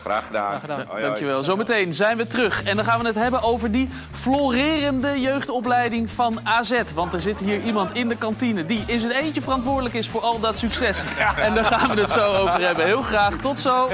Graag 0.01 0.26
gedaan. 0.26 0.61
Dankjewel. 1.01 1.43
Zometeen 1.43 1.93
zijn 1.93 2.17
we 2.17 2.28
terug. 2.28 2.63
En 2.63 2.76
dan 2.76 2.86
gaan 2.86 2.99
we 2.99 3.05
het 3.05 3.15
hebben 3.15 3.41
over 3.41 3.71
die 3.71 3.89
florerende 4.11 5.21
jeugdopleiding 5.21 6.09
van 6.09 6.39
AZ. 6.43 6.82
Want 6.95 7.13
er 7.13 7.19
zit 7.19 7.39
hier 7.39 7.61
iemand 7.61 7.91
in 7.91 8.09
de 8.09 8.17
kantine 8.17 8.65
die 8.65 8.84
in 8.86 8.99
zijn 8.99 9.11
eentje 9.11 9.41
verantwoordelijk 9.41 9.95
is 9.95 10.09
voor 10.09 10.21
al 10.21 10.39
dat 10.39 10.57
succes. 10.57 11.03
En 11.38 11.55
daar 11.55 11.63
gaan 11.63 11.95
we 11.95 12.01
het 12.01 12.11
zo 12.11 12.34
over 12.34 12.61
hebben. 12.61 12.86
Heel 12.86 13.01
graag. 13.01 13.36
Tot 13.36 13.59
zo. 13.59 13.89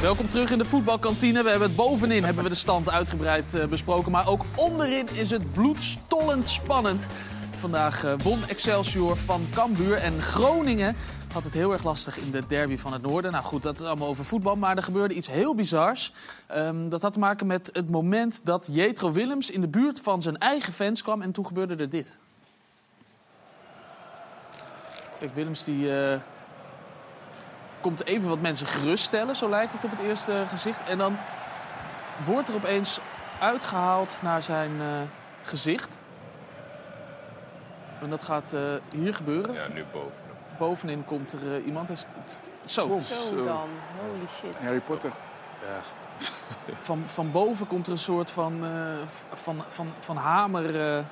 Welkom 0.00 0.28
terug 0.28 0.50
in 0.50 0.58
de 0.58 0.64
voetbalkantine. 0.64 1.42
We 1.42 1.48
hebben 1.48 1.68
het 1.68 1.76
bovenin 1.76 2.24
hebben 2.24 2.42
we 2.42 2.48
de 2.48 2.54
stand 2.54 2.90
uitgebreid 2.90 3.54
eh, 3.54 3.66
besproken. 3.66 4.12
Maar 4.12 4.28
ook 4.28 4.44
onderin 4.56 5.08
is 5.12 5.30
het 5.30 5.52
bloedstollend 5.52 6.48
spannend. 6.48 7.06
Vandaag 7.56 8.04
eh, 8.04 8.14
won 8.22 8.38
Excelsior 8.48 9.16
van 9.16 9.46
Cambuur. 9.54 9.96
En 9.96 10.20
Groningen 10.20 10.96
had 11.32 11.44
het 11.44 11.52
heel 11.52 11.72
erg 11.72 11.84
lastig 11.84 12.18
in 12.18 12.30
de 12.30 12.46
derby 12.46 12.76
van 12.76 12.92
het 12.92 13.02
noorden. 13.02 13.32
Nou 13.32 13.44
goed, 13.44 13.62
dat 13.62 13.80
is 13.80 13.86
allemaal 13.86 14.08
over 14.08 14.24
voetbal. 14.24 14.56
Maar 14.56 14.76
er 14.76 14.82
gebeurde 14.82 15.14
iets 15.14 15.30
heel 15.30 15.54
bizars. 15.54 16.12
Ehm, 16.46 16.88
dat 16.88 17.02
had 17.02 17.12
te 17.12 17.18
maken 17.18 17.46
met 17.46 17.70
het 17.72 17.90
moment 17.90 18.40
dat 18.44 18.68
Jetro 18.70 19.12
Willems 19.12 19.50
in 19.50 19.60
de 19.60 19.68
buurt 19.68 20.00
van 20.00 20.22
zijn 20.22 20.38
eigen 20.38 20.72
fans 20.72 21.02
kwam. 21.02 21.22
En 21.22 21.32
toen 21.32 21.46
gebeurde 21.46 21.76
er 21.76 21.90
dit. 21.90 22.18
Kijk, 25.18 25.34
Willems 25.34 25.64
die... 25.64 25.92
eh, 25.92 26.20
komt 27.80 28.04
even 28.04 28.28
wat 28.28 28.40
mensen 28.40 28.66
geruststellen, 28.66 29.36
zo 29.36 29.48
lijkt 29.48 29.72
het 29.72 29.84
op 29.84 29.90
het 29.90 30.00
eerste 30.00 30.44
gezicht. 30.48 30.78
En 30.88 30.98
dan 30.98 31.16
wordt 32.24 32.48
er 32.48 32.54
opeens 32.54 33.00
uitgehaald 33.40 34.18
naar 34.22 34.42
zijn 34.42 34.70
eh, 34.80 34.86
gezicht. 35.42 36.02
En 38.00 38.10
dat 38.10 38.22
gaat 38.22 38.52
eh, 38.52 38.60
hier 38.90 39.14
gebeuren. 39.14 39.54
Ja, 39.54 39.68
nu 39.68 39.84
boven. 39.92 40.22
Bovenin 40.58 41.04
komt 41.04 41.32
er 41.32 41.54
eh, 41.56 41.66
iemand. 41.66 41.90
Is- 41.90 42.06
is- 42.24 42.40
Zo. 42.74 42.98
Zo 42.98 43.44
dan. 43.44 43.68
Holy 44.00 44.26
shit. 44.40 44.56
Harry 44.62 44.80
Potter. 44.80 45.10
Ja. 45.62 45.80
Van, 46.80 47.02
van 47.06 47.30
boven 47.30 47.66
komt 47.66 47.86
er 47.86 47.92
een 47.92 47.98
soort 47.98 48.30
van, 48.30 48.64
eh, 48.64 49.06
van, 49.34 49.62
van, 49.68 49.92
van 49.98 50.16
hamer. 50.16 50.94
eh. 50.96 51.04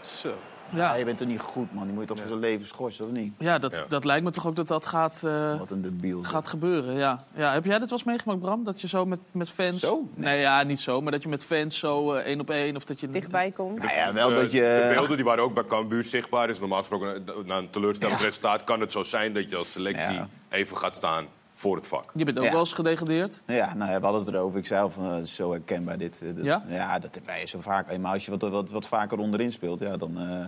Zo. 0.00 0.34
Ja. 0.74 0.94
je 0.94 1.04
bent 1.04 1.18
toch 1.18 1.28
niet 1.28 1.40
goed, 1.40 1.74
man. 1.74 1.84
Die 1.84 1.92
moet 1.92 2.02
je 2.02 2.08
toch 2.08 2.18
voor 2.18 2.28
zijn 2.28 2.40
leven 2.40 2.66
schorsen, 2.66 3.04
of 3.04 3.10
niet? 3.10 3.32
Ja, 3.38 3.58
dat, 3.58 3.74
dat 3.88 4.04
lijkt 4.04 4.24
me 4.24 4.30
toch 4.30 4.46
ook 4.46 4.56
dat 4.56 4.68
dat 4.68 4.86
gaat, 4.86 5.22
eh, 5.24 5.58
Wat 5.58 5.70
een 5.70 5.82
debiel. 5.82 6.22
gaat 6.22 6.48
gebeuren. 6.48 6.94
Ja. 6.94 7.24
Ja, 7.34 7.52
heb 7.52 7.64
jij 7.64 7.78
dat 7.78 7.88
wel 7.90 7.98
eens 7.98 8.06
meegemaakt, 8.06 8.40
Bram? 8.40 8.64
Dat 8.64 8.80
je 8.80 8.88
zo 8.88 9.04
met, 9.06 9.18
met 9.32 9.50
fans... 9.50 9.80
Zo? 9.80 10.08
Nee, 10.14 10.40
ja, 10.40 10.62
niet 10.62 10.80
zo. 10.80 11.00
Maar 11.00 11.12
dat 11.12 11.22
je 11.22 11.28
met 11.28 11.44
fans 11.44 11.78
zo 11.78 12.12
eh, 12.12 12.26
één 12.26 12.40
op 12.40 12.50
één... 12.50 12.76
Of 12.76 12.84
dat 12.84 13.00
je... 13.00 13.10
Dichtbij 13.10 13.50
komt. 13.50 13.78
Nou 13.82 13.94
ja, 13.94 14.12
wel 14.12 14.28
De- 14.28 14.34
dat 14.34 14.52
je... 14.52 14.60
De 14.88 14.94
beelden 14.94 15.16
die 15.16 15.24
waren 15.24 15.44
ook 15.44 15.54
bij 15.54 15.64
Cambuur 15.66 16.04
zichtbaar. 16.04 16.46
Dus 16.46 16.58
normaal 16.58 16.78
gesproken, 16.78 17.26
eh, 17.26 17.34
na 17.46 17.56
een 17.56 17.70
teleurstellend 17.70 18.20
resultaat... 18.20 18.64
kan 18.64 18.80
het 18.80 18.92
zo 18.92 19.02
zijn 19.02 19.32
dat 19.32 19.50
je 19.50 19.56
als 19.56 19.72
selectie 19.72 20.12
Ja. 20.14 20.28
even 20.48 20.76
gaat 20.76 20.94
staan 20.94 21.24
voor 21.58 21.76
het 21.76 21.86
vak. 21.86 22.10
Je 22.14 22.24
bent 22.24 22.38
ook 22.38 22.44
Ja. 22.44 22.50
wel 22.50 22.60
eens 22.60 22.72
gedegradeerd. 22.72 23.42
Ja, 23.46 23.74
nou, 23.74 23.90
ja, 23.90 23.98
we 23.98 24.04
hadden 24.04 24.24
het 24.24 24.34
erover. 24.34 24.58
Ik 24.58 24.66
zei 24.66 24.82
al 24.82 24.90
van, 24.90 25.04
eh, 25.12 25.22
zo 25.22 25.50
herkenbaar 25.50 25.98
dit. 25.98 26.20
eh, 26.22 26.34
dat- 26.34 26.44
Ja? 26.68 26.98
dat 26.98 27.14
hebben 27.14 27.22
wij 27.26 27.46
zo 27.46 27.60
vaak. 27.60 27.98
Maar 27.98 28.12
als 28.12 28.24
je 28.24 28.30
wat, 28.30 28.50
wat, 28.50 28.70
wat 28.70 28.86
vaker 28.86 29.18
onderin 29.18 29.52
speelt, 29.52 29.78
ja, 29.78 29.96
dan... 29.96 30.18
eh 30.18 30.44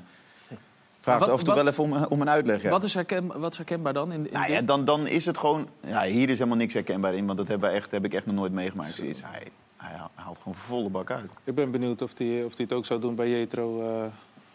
vraag 1.00 1.24
ze 1.24 1.30
af 1.30 1.38
en 1.38 1.44
toe 1.44 1.54
wel 1.54 1.66
even 1.68 1.84
om, 1.84 1.92
om 2.04 2.20
een 2.20 2.30
uitleg. 2.30 2.62
Ja. 2.62 2.70
Wat, 2.70 2.84
is 2.84 2.94
herken, 2.94 3.40
wat 3.40 3.50
is 3.52 3.56
herkenbaar 3.56 3.92
dan? 3.92 4.12
In, 4.12 4.26
in 4.26 4.32
Nou 4.32 4.50
ja, 4.52 4.58
dit? 4.58 4.66
dan, 4.68 4.84
dan 4.84 5.06
is 5.06 5.26
het 5.26 5.38
gewoon... 5.38 5.68
Ja, 5.86 6.02
hier 6.02 6.28
is 6.28 6.38
helemaal 6.38 6.58
niks 6.58 6.74
herkenbaar 6.74 7.14
in, 7.14 7.26
want 7.26 7.38
dat 7.38 7.48
hebben 7.48 7.72
echt, 7.72 7.90
heb 7.90 8.04
ik 8.04 8.14
echt 8.14 8.26
nog 8.26 8.34
nooit 8.34 8.52
meegemaakt. 8.52 8.96
Hij, 8.96 9.14
hij 9.76 9.96
haalt 10.14 10.38
gewoon 10.38 10.54
volle 10.54 10.88
bak 10.88 11.10
uit. 11.10 11.34
Ik 11.44 11.54
ben 11.54 11.70
benieuwd 11.70 12.02
of 12.02 12.18
hij 12.18 12.44
of 12.44 12.54
die 12.54 12.66
het 12.66 12.74
ook 12.74 12.86
zou 12.86 13.00
doen 13.00 13.14
bij 13.14 13.28
Jetro 13.30 13.80
eh, 13.82 14.04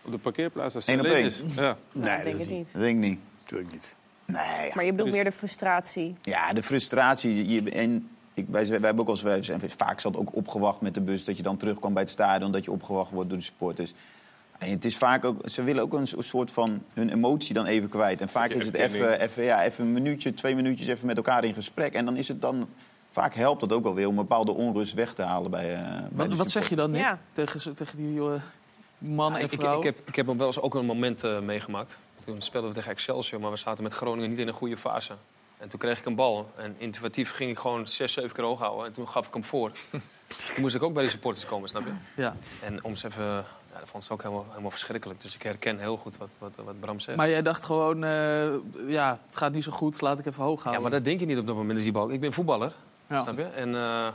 op 0.01 0.12
de 0.12 0.18
parkeerplaats. 0.18 0.76
Als 0.76 0.86
hij 0.86 0.95
Eén 0.95 1.01
op 1.01 1.06
alleen 1.08 1.18
één? 1.24 1.45
is. 1.45 1.56
Ja. 1.56 1.78
Nee, 1.91 2.18
ik 2.18 2.24
denk 2.24 2.39
het 2.39 2.49
niet. 2.49 2.68
Dat 2.72 2.82
denk 2.82 2.95
ik 2.95 3.10
niet. 3.10 3.20
Natuurlijk 3.41 3.72
niet. 3.72 3.95
Nee, 4.26 4.71
Maar 4.74 4.86
je 4.86 4.91
bedoelt 4.91 5.11
meer 5.11 5.24
de 5.24 5.32
frustratie. 5.32 6.15
Ja, 6.21 6.53
de 6.53 6.63
frustratie. 6.63 7.49
Je, 7.49 7.71
en 7.71 8.09
ik, 8.34 8.45
wij, 8.49 8.67
wij 8.67 8.80
hebben 8.80 8.99
ook 8.99 9.09
als 9.09 9.21
wij 9.21 9.43
zijn 9.43 9.61
vaak 9.78 9.99
zat 9.99 10.17
ook 10.17 10.36
opgewacht 10.36 10.82
met 10.82 10.93
de 10.93 11.01
bus 11.01 11.26
dat 11.26 11.38
je 11.38 11.43
dan 11.43 11.57
terugkwam 11.57 11.93
bij 11.93 12.01
het 12.01 12.11
stadion, 12.11 12.51
dat 12.51 12.65
je 12.65 12.71
opgewacht 12.71 13.11
wordt 13.11 13.30
door 13.30 13.38
de 13.38 13.43
supporters. 13.43 13.93
En 14.57 14.69
het 14.69 14.86
is 14.86 14.97
vaak 14.97 15.26
ook, 15.26 15.49
ze 15.49 15.63
willen 15.63 15.84
ook 15.84 15.93
een 15.93 16.07
so- 16.07 16.21
soort 16.21 16.51
van 16.51 16.84
hun 16.93 17.09
emotie 17.09 17.53
dan 17.53 17.65
even 17.65 17.89
kwijt. 17.89 18.21
En 18.21 18.30
vaak 18.30 18.49
is 18.49 18.65
het 18.65 18.76
even, 18.76 19.19
even, 19.21 19.43
ja, 19.43 19.63
even 19.63 19.86
een 19.86 19.91
minuutje, 19.93 20.34
twee 20.34 20.55
minuutjes 20.55 20.88
even 20.88 21.05
met 21.07 21.17
elkaar 21.17 21.43
in 21.43 21.53
gesprek. 21.53 21.93
En 21.93 22.05
dan 22.05 22.15
is 22.17 22.28
het 22.28 22.41
dan, 22.41 22.67
vaak 23.11 23.36
helpt 23.36 23.59
dat 23.59 23.74
ook 23.74 23.84
wel 23.84 23.93
weer 23.93 24.07
om 24.07 24.17
een 24.17 24.28
bepaalde 24.28 24.51
onrust 24.51 24.93
weg 24.93 25.13
te 25.13 25.21
halen 25.21 25.51
bij, 25.51 25.74
eh 25.74 25.82
bij 25.82 25.99
Wat, 26.11 26.30
de 26.30 26.36
wat 26.36 26.51
zeg 26.51 26.69
je 26.69 26.76
dan, 26.76 26.91
Nick? 26.91 27.01
Ja. 27.01 27.19
Tegen, 27.32 27.76
tegen 27.76 27.97
die 27.97 28.19
eh, 28.19 28.34
mannen 28.97 29.39
en 29.39 29.45
ik, 29.45 29.59
vrouwen? 29.59 29.88
ik, 29.88 29.95
heb, 29.95 30.07
ik 30.07 30.15
heb 30.15 30.26
wel 30.26 30.47
eens 30.47 30.59
ook 30.59 30.76
een 30.76 30.86
moment 30.86 31.24
eh, 31.24 31.39
meegemaakt. 31.39 31.97
Toen 32.26 32.41
speelden 32.41 32.69
we 32.69 32.76
tegen 32.76 32.91
Excelsior, 32.91 33.41
maar 33.41 33.51
we 33.51 33.57
zaten 33.57 33.84
met 33.84 33.93
Groningen 33.93 34.30
niet 34.30 34.39
in 34.39 34.47
een 34.47 34.53
goede 34.53 34.78
fase. 34.78 35.13
En 35.57 35.69
toen 35.69 35.80
kreeg 35.80 35.99
ik 35.99 36.05
een 36.05 36.15
bal. 36.15 36.51
En 36.55 36.76
intuïtief 36.78 37.32
ging 37.32 37.51
ik 37.51 37.59
gewoon 37.59 37.88
zes, 37.88 38.13
zeven 38.13 38.32
keer 38.32 38.43
hoog 38.43 38.59
houden. 38.59 38.86
En 38.86 38.93
toen 38.93 39.07
gaf 39.07 39.28
ik 39.28 39.34
hem 39.34 39.43
voor. 39.43 39.71
toen 40.53 40.61
moest 40.61 40.76
ik 40.76 40.84
ook 40.84 40.93
bij 40.93 41.03
de 41.03 41.09
supporters 41.09 41.45
komen, 41.45 41.69
snap 41.69 41.84
je? 41.86 42.21
Ja. 42.21 42.36
En 42.61 42.84
om 42.84 42.95
ze 42.95 43.07
even... 43.07 43.45
Ja, 43.74 43.80
dat 43.80 43.89
vond 43.89 44.03
ze 44.03 44.13
ook 44.13 44.21
helemaal, 44.21 44.45
helemaal 44.49 44.69
verschrikkelijk. 44.69 45.21
Dus 45.21 45.36
ik 45.36 45.43
herken 45.43 45.80
heel 45.80 45.97
goed 45.97 46.17
wat, 46.17 46.30
wat, 46.39 46.51
wat 46.55 46.80
Bram 46.80 46.99
zegt. 46.99 47.17
Maar 47.17 47.30
jij 47.30 47.41
dacht 47.41 47.63
gewoon, 47.63 48.03
eh, 48.03 48.53
ja, 48.88 49.19
het 49.26 49.38
gaat 49.38 49.53
niet 49.53 49.63
zo 49.63 49.71
goed, 49.71 50.01
laat 50.01 50.19
ik 50.19 50.26
even 50.26 50.43
hoog 50.43 50.57
ja, 50.57 50.61
houden. 50.61 50.82
maar 50.82 50.91
dat 50.91 51.03
denk 51.03 51.19
je 51.19 51.26
niet 51.26 51.38
op 51.38 51.47
dat 51.47 51.55
moment. 51.55 51.76
Dus 51.76 51.84
die 51.84 51.91
bal. 51.91 52.11
Ik 52.11 52.19
ben 52.19 52.34
voetballer, 52.34 52.74
Ja. 53.14 53.24
snap 53.24 53.38
je? 53.38 53.43
En, 53.55 53.76
eh, 53.76 54.07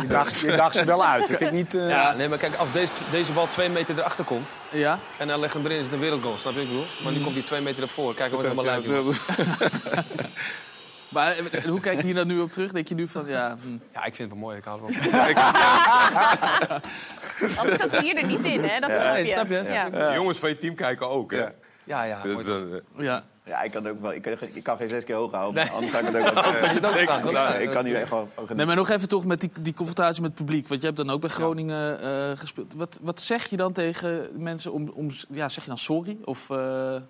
Je 0.00 0.06
daagt, 0.08 0.40
je 0.40 0.52
daagt 0.56 0.74
ze 0.76 0.84
wel 0.84 1.04
uit. 1.04 1.28
Ik 1.30 1.36
vind 1.36 1.50
niet... 1.52 1.74
eh, 1.74 1.88
Ja, 1.88 2.12
nee, 2.12 2.28
maar 2.28 2.38
kijk, 2.38 2.54
als 2.56 2.72
deze, 2.72 2.92
deze 3.10 3.32
bal 3.32 3.48
twee 3.48 3.68
meter 3.68 3.98
erachter 3.98 4.24
komt... 4.24 4.52
Ja? 4.70 4.98
en 5.18 5.28
dan 5.28 5.40
leg 5.40 5.52
hem 5.52 5.64
erin, 5.64 5.78
is 5.78 5.84
het 5.84 5.92
een 5.92 6.00
wereldgoal, 6.00 6.36
snap 6.38 6.52
je 6.52 6.58
wat 6.58 6.66
ik 6.68 6.72
bedoel? 6.74 6.86
Maar 7.04 7.12
nu 7.12 7.20
komt 7.22 7.34
hij 7.34 7.44
twee 7.44 7.60
meter 7.60 7.82
ervoor. 7.82 8.14
Kijk 8.14 8.32
wat 8.32 8.42
helemaal 8.42 8.64
lijkt. 8.64 8.86
Maar 11.08 11.36
eh, 11.36 11.64
hoe 11.64 11.80
kijk 11.80 11.96
je 12.00 12.04
hier 12.04 12.14
dan 12.14 12.26
nu 12.26 12.40
op 12.40 12.52
terug? 12.52 12.72
Denk 12.72 12.88
je 12.88 12.94
nu 12.94 13.08
van, 13.08 13.26
ja... 13.26 13.56
hm. 13.62 13.68
Ja, 13.92 14.04
ik 14.04 14.14
vind 14.14 14.30
het 14.30 14.38
wel 14.40 14.48
mooi. 14.48 14.56
Ik 14.56 14.64
hou 14.64 14.80
ervan. 14.94 15.28
Anders 17.58 17.78
zat 17.80 17.96
hier 18.00 18.16
er 18.16 18.26
niet 18.26 18.42
in, 18.44 18.60
hè? 18.64 18.80
Dat 18.80 18.90
snap 18.90 19.06
je. 19.06 19.12
Nee, 19.12 19.26
snap 19.26 19.48
je, 19.48 19.62
Ja. 19.72 19.84
je. 19.84 19.90
De 19.90 20.10
jongens 20.14 20.38
van 20.38 20.48
je 20.48 20.56
team 20.58 20.74
kijken 20.74 21.08
ook, 21.08 21.30
hè? 21.30 21.38
Ja. 21.38 21.52
Ja, 21.84 22.02
ja. 22.98 23.22
Ja. 23.44 23.62
Ik 23.62 23.70
kan, 23.70 23.88
ook 23.88 24.00
wel, 24.00 24.12
ik, 24.12 24.22
kan, 24.22 24.36
ik 24.54 24.62
kan 24.62 24.76
geen 24.76 24.88
zes 24.88 25.04
keer 25.04 25.14
hoog 25.14 25.32
houden. 25.32 25.64
Nee. 25.64 25.72
Anders 25.72 25.92
zou 25.92 26.06
ik 26.06 26.14
het 26.14 26.26
ook 26.26 26.34
wel 26.34 26.42
Anders 26.44 26.60
had 26.60 26.70
je 26.70 26.76
gedaan, 27.26 27.52
hoor. 27.52 27.60
Ik 27.60 27.70
kan 27.70 27.84
nu 27.84 27.94
echt 27.94 28.08
gewoon... 28.08 28.28
ook 28.34 28.54
Nee, 28.54 28.66
maar 28.66 28.76
nog 28.76 28.88
even 28.88 29.08
toch 29.08 29.24
met 29.24 29.40
die, 29.40 29.50
die 29.60 29.74
confrontatie 29.74 30.22
met 30.22 30.30
het 30.30 30.40
publiek. 30.44 30.68
Want 30.68 30.80
je 30.80 30.86
hebt 30.86 30.98
dan 30.98 31.10
ook 31.10 31.20
bij 31.20 31.30
Groningen 31.30 32.00
eh, 32.00 32.38
gespeeld. 32.38 32.74
Wat, 32.74 32.98
wat 33.02 33.20
zeg 33.20 33.46
je 33.46 33.56
dan 33.56 33.72
tegen 33.72 34.28
mensen 34.32 34.72
om... 34.72 34.88
om 34.88 35.10
ja, 35.28 35.48
zeg 35.48 35.62
je 35.62 35.68
dan 35.68 35.78
sorry? 35.78 36.18
Of 36.24 36.50
eh, 36.50 36.56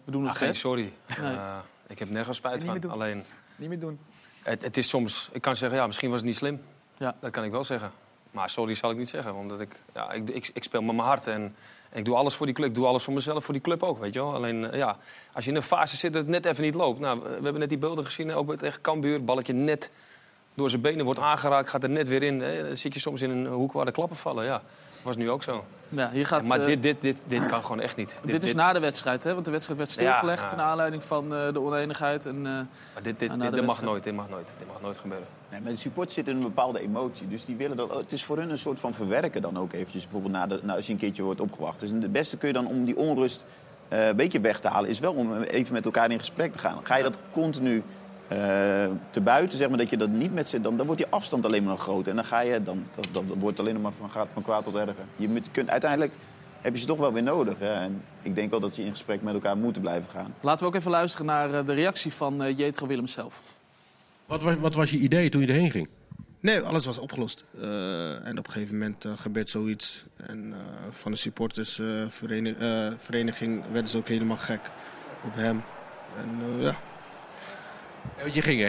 we 0.05 0.11
doen 0.11 0.23
het 0.23 0.33
Ah, 0.33 0.37
geen 0.39 0.55
sorry. 0.55 0.93
Nee. 1.21 1.35
Eh, 1.35 1.57
ik 1.87 1.99
heb 1.99 2.11
nergens 2.11 2.37
spijt 2.37 2.55
Niet 2.55 2.63
meer 2.63 2.73
van. 2.73 2.81
doen. 2.81 2.91
Alleen, 2.93 3.25
Niet 3.57 3.69
meer 3.69 3.81
doen. 3.81 3.99
het, 4.43 4.63
het 4.63 4.77
is 4.77 4.89
soms... 4.89 5.29
Ik 5.33 5.41
kan 5.43 5.57
zeggen, 5.57 5.79
ja, 5.79 5.87
misschien 5.87 6.11
was 6.11 6.19
het 6.19 6.29
niet 6.29 6.37
slim. 6.37 6.61
Ja. 6.97 7.15
Dat 7.21 7.31
kan 7.31 7.45
ik 7.45 7.51
wel 7.51 7.65
zeggen. 7.65 7.91
Maar 8.31 8.51
sorry 8.51 8.75
zal 8.75 8.91
ik 8.91 8.97
niet 8.97 9.09
zeggen. 9.09 9.35
Omdat 9.35 9.61
ik, 9.61 9.77
ja, 9.95 10.13
ik, 10.13 10.29
ik, 10.31 10.51
ik 10.55 10.65
speel 10.65 10.83
met 10.83 10.95
mijn 10.97 11.09
hart. 11.09 11.27
En, 11.27 11.55
ik 11.93 12.05
doe 12.05 12.17
alles 12.17 12.35
voor 12.35 12.47
die 12.47 12.55
club. 12.55 12.69
Ik 12.69 12.75
doe 12.75 12.87
alles 12.87 13.03
voor 13.03 13.15
mezelf, 13.15 13.45
voor 13.45 13.55
die 13.55 13.63
club 13.63 13.83
ook, 13.83 13.99
weet 13.99 14.13
je 14.13 14.21
wel. 14.21 14.35
Alleen, 14.35 14.71
eh, 14.71 14.79
ja, 14.79 14.97
als 15.33 15.45
je 15.45 15.51
in 15.51 15.57
een 15.57 15.63
fase 15.63 15.97
zit 15.97 16.13
dat 16.13 16.23
het 16.23 16.31
net 16.31 16.47
even 16.47 16.63
niet 16.63 16.75
loopt. 16.75 17.01
Nou, 17.01 17.21
we 17.21 17.29
hebben 17.29 17.59
net 17.59 17.69
die 17.69 17.79
beelden 17.79 18.05
gezien, 18.05 18.35
ook 18.35 18.57
tegen 18.57 18.81
Cambuur. 18.81 19.25
Balletje 19.25 19.53
net 19.53 19.93
door 20.55 20.71
zijn 20.71 20.83
benen 20.83 21.05
wordt 21.05 21.21
aangeraakt, 21.21 21.69
gaat 21.69 21.83
er 21.83 21.91
net 21.91 22.09
weer 22.09 22.23
in. 22.23 22.39
Dan 22.39 22.77
zit 22.77 22.95
je 22.95 23.01
soms 23.01 23.23
in 23.23 23.31
een 23.31 23.47
hoek 23.47 23.73
waar 23.73 23.85
de 23.85 23.93
klappen 23.93 24.17
vallen, 24.17 24.45
ja. 24.45 24.63
Was 25.03 25.17
nu 25.17 25.31
ook 25.31 25.43
zo. 25.43 25.65
Ja, 25.89 26.11
hier 26.11 26.27
gaat, 26.27 26.47
maar 26.47 26.61
eh, 26.61 26.67
dit, 26.67 26.83
dit, 26.83 27.01
dit, 27.01 27.23
dit 27.27 27.47
kan 27.47 27.63
gewoon 27.63 27.81
echt 27.81 27.97
niet. 27.97 28.17
Dit, 28.25 28.43
is 28.43 28.55
na 28.55 28.73
de 28.73 28.81
wedstrijd, 28.81 29.25
hè? 29.25 29.33
Want 29.33 29.45
de 29.45 29.51
wedstrijd 29.51 29.79
werd 29.79 29.91
stilgelegd 29.91 30.43
Ja, 30.43 30.49
ja. 30.51 30.57
naar 30.57 30.67
aanleiding 30.67 31.05
van 31.05 31.35
eh, 31.35 31.53
de 31.53 31.61
oneenigheid. 31.61 32.27
En, 32.27 32.37
eh, 32.37 32.43
Maar 32.43 33.03
dit, 33.03 33.19
dit, 33.19 33.41
dit, 33.41 33.53
dit 33.53 33.67
mag 33.67 33.83
nooit, 33.83 34.05
dit 34.05 34.15
mag 34.15 34.29
nooit. 34.29 34.49
Dit 34.59 34.67
mag 34.67 34.81
nooit 34.81 34.97
gebeuren. 34.97 35.27
Nee, 35.51 35.61
maar 35.61 35.73
de 35.73 35.79
support 35.79 36.13
zit 36.13 36.29
in 36.29 36.37
een 36.37 36.43
bepaalde 36.43 36.81
emotie. 36.81 37.29
Dus 37.29 37.45
die 37.45 37.57
willen 37.57 37.77
dat. 37.77 37.95
Het 37.95 38.13
is 38.13 38.25
voor 38.25 38.37
hun 38.37 38.51
een 38.51 38.59
soort 38.59 38.81
van 38.81 38.95
verwerken 38.95 39.43
dan 39.43 39.59
ook 39.59 39.73
eventjes. 39.73 40.03
Bijvoorbeeld 40.03 40.33
na 40.33 40.47
de, 40.47 40.61
nou, 40.63 40.77
als 40.77 40.87
je 40.87 40.93
een 40.93 40.99
keertje 40.99 41.23
wordt 41.23 41.41
opgewacht. 41.41 41.81
Dus 41.81 41.91
het 41.91 42.13
beste 42.13 42.37
kun 42.37 42.49
je 42.49 42.55
dan 42.55 42.67
om 42.67 42.85
die 42.85 42.97
onrust 42.97 43.45
eh, 43.91 44.07
een 44.07 44.17
beetje 44.17 44.41
weg 44.41 44.61
te 44.61 44.69
halen, 44.69 44.91
is 44.91 44.99
wel 44.99 45.13
om 45.13 45.43
even 45.43 45.73
met 45.73 45.85
elkaar 45.85 46.11
in 46.11 46.19
gesprek 46.19 46.53
te 46.53 46.59
gaan. 46.59 46.79
Ga 46.83 46.97
je 46.97 47.03
dat 47.03 47.19
continu 47.31 47.83
eh, 48.31 48.91
te 49.11 49.21
buiten, 49.21 49.59
zeg 49.59 49.69
maar, 49.69 49.79
dat 49.79 49.91
je 49.91 49.97
dat 49.97 50.09
niet 50.09 50.35
met 50.35 50.49
z'n. 50.49 50.61
Dan, 50.61 50.77
dan 50.77 50.87
wordt 50.87 51.03
die 51.03 51.11
afstand 51.11 51.45
alleen 51.45 51.63
maar 51.63 51.73
nog 51.73 51.83
groter. 51.83 52.11
En 52.11 52.17
dan 52.17 52.25
ga 52.25 52.41
je, 52.41 52.63
dan, 52.63 52.85
dat, 52.95 53.09
dat, 53.13 53.29
dat 53.29 53.37
wordt 53.39 53.61
alleen 53.61 53.81
maar 53.81 53.93
van, 53.93 54.11
gaat 54.11 54.29
van 54.33 54.43
kwaad 54.43 54.65
tot 54.65 54.75
erger. 54.75 55.05
Je 55.17 55.29
moet, 55.29 55.51
kunt, 55.51 55.71
uiteindelijk 55.71 56.13
heb 56.61 56.75
je 56.75 56.81
ze 56.81 56.87
toch 56.87 56.99
wel 56.99 57.13
weer 57.13 57.23
nodig. 57.23 57.59
Hè? 57.59 57.73
En 57.73 58.03
ik 58.23 58.35
denk 58.35 58.51
wel 58.51 58.61
dat 58.61 58.75
ze 58.75 58.83
in 58.83 58.91
gesprek 58.91 59.23
met 59.23 59.35
elkaar 59.35 59.57
moeten 59.57 59.83
blijven 59.83 60.11
gaan. 60.11 60.35
Laten 60.41 60.61
we 60.61 60.73
ook 60.73 60.79
even 60.79 60.91
luisteren 60.91 61.27
naar 61.27 61.55
eh, 61.55 61.67
de 61.67 61.73
reactie 61.73 62.13
van 62.13 62.43
eh, 62.43 62.59
Jetro 62.59 62.87
Willems 62.87 63.13
zelf. 63.13 63.41
Wat 64.27 64.43
was, 64.43 64.57
wat 64.57 64.75
was 64.75 64.91
je 64.91 64.99
idee 64.99 65.29
toen 65.29 65.41
je 65.41 65.47
erheen 65.47 65.71
ging? 65.71 65.89
Nee, 66.41 66.61
alles 66.61 66.85
was 66.85 66.99
opgelost. 66.99 67.45
Eh, 67.61 68.27
en 68.27 68.39
op 68.39 68.47
een 68.47 68.53
gegeven 68.53 68.79
moment 68.79 69.07
gebeurt 69.17 69.51
zoiets. 69.51 70.05
En 70.17 70.53
eh, 70.53 70.59
van 70.91 71.13
de 71.13 71.19
supportersvereniging 71.19 73.63
werden 73.73 73.91
ze 73.91 73.97
ook 73.97 74.09
helemaal 74.09 74.37
gek 74.37 74.71
op 75.25 75.35
hem. 75.35 75.63
En 76.17 76.59
eh, 76.59 76.63
ja. 76.63 76.77
Je 78.33 78.43
ging 78.43 78.61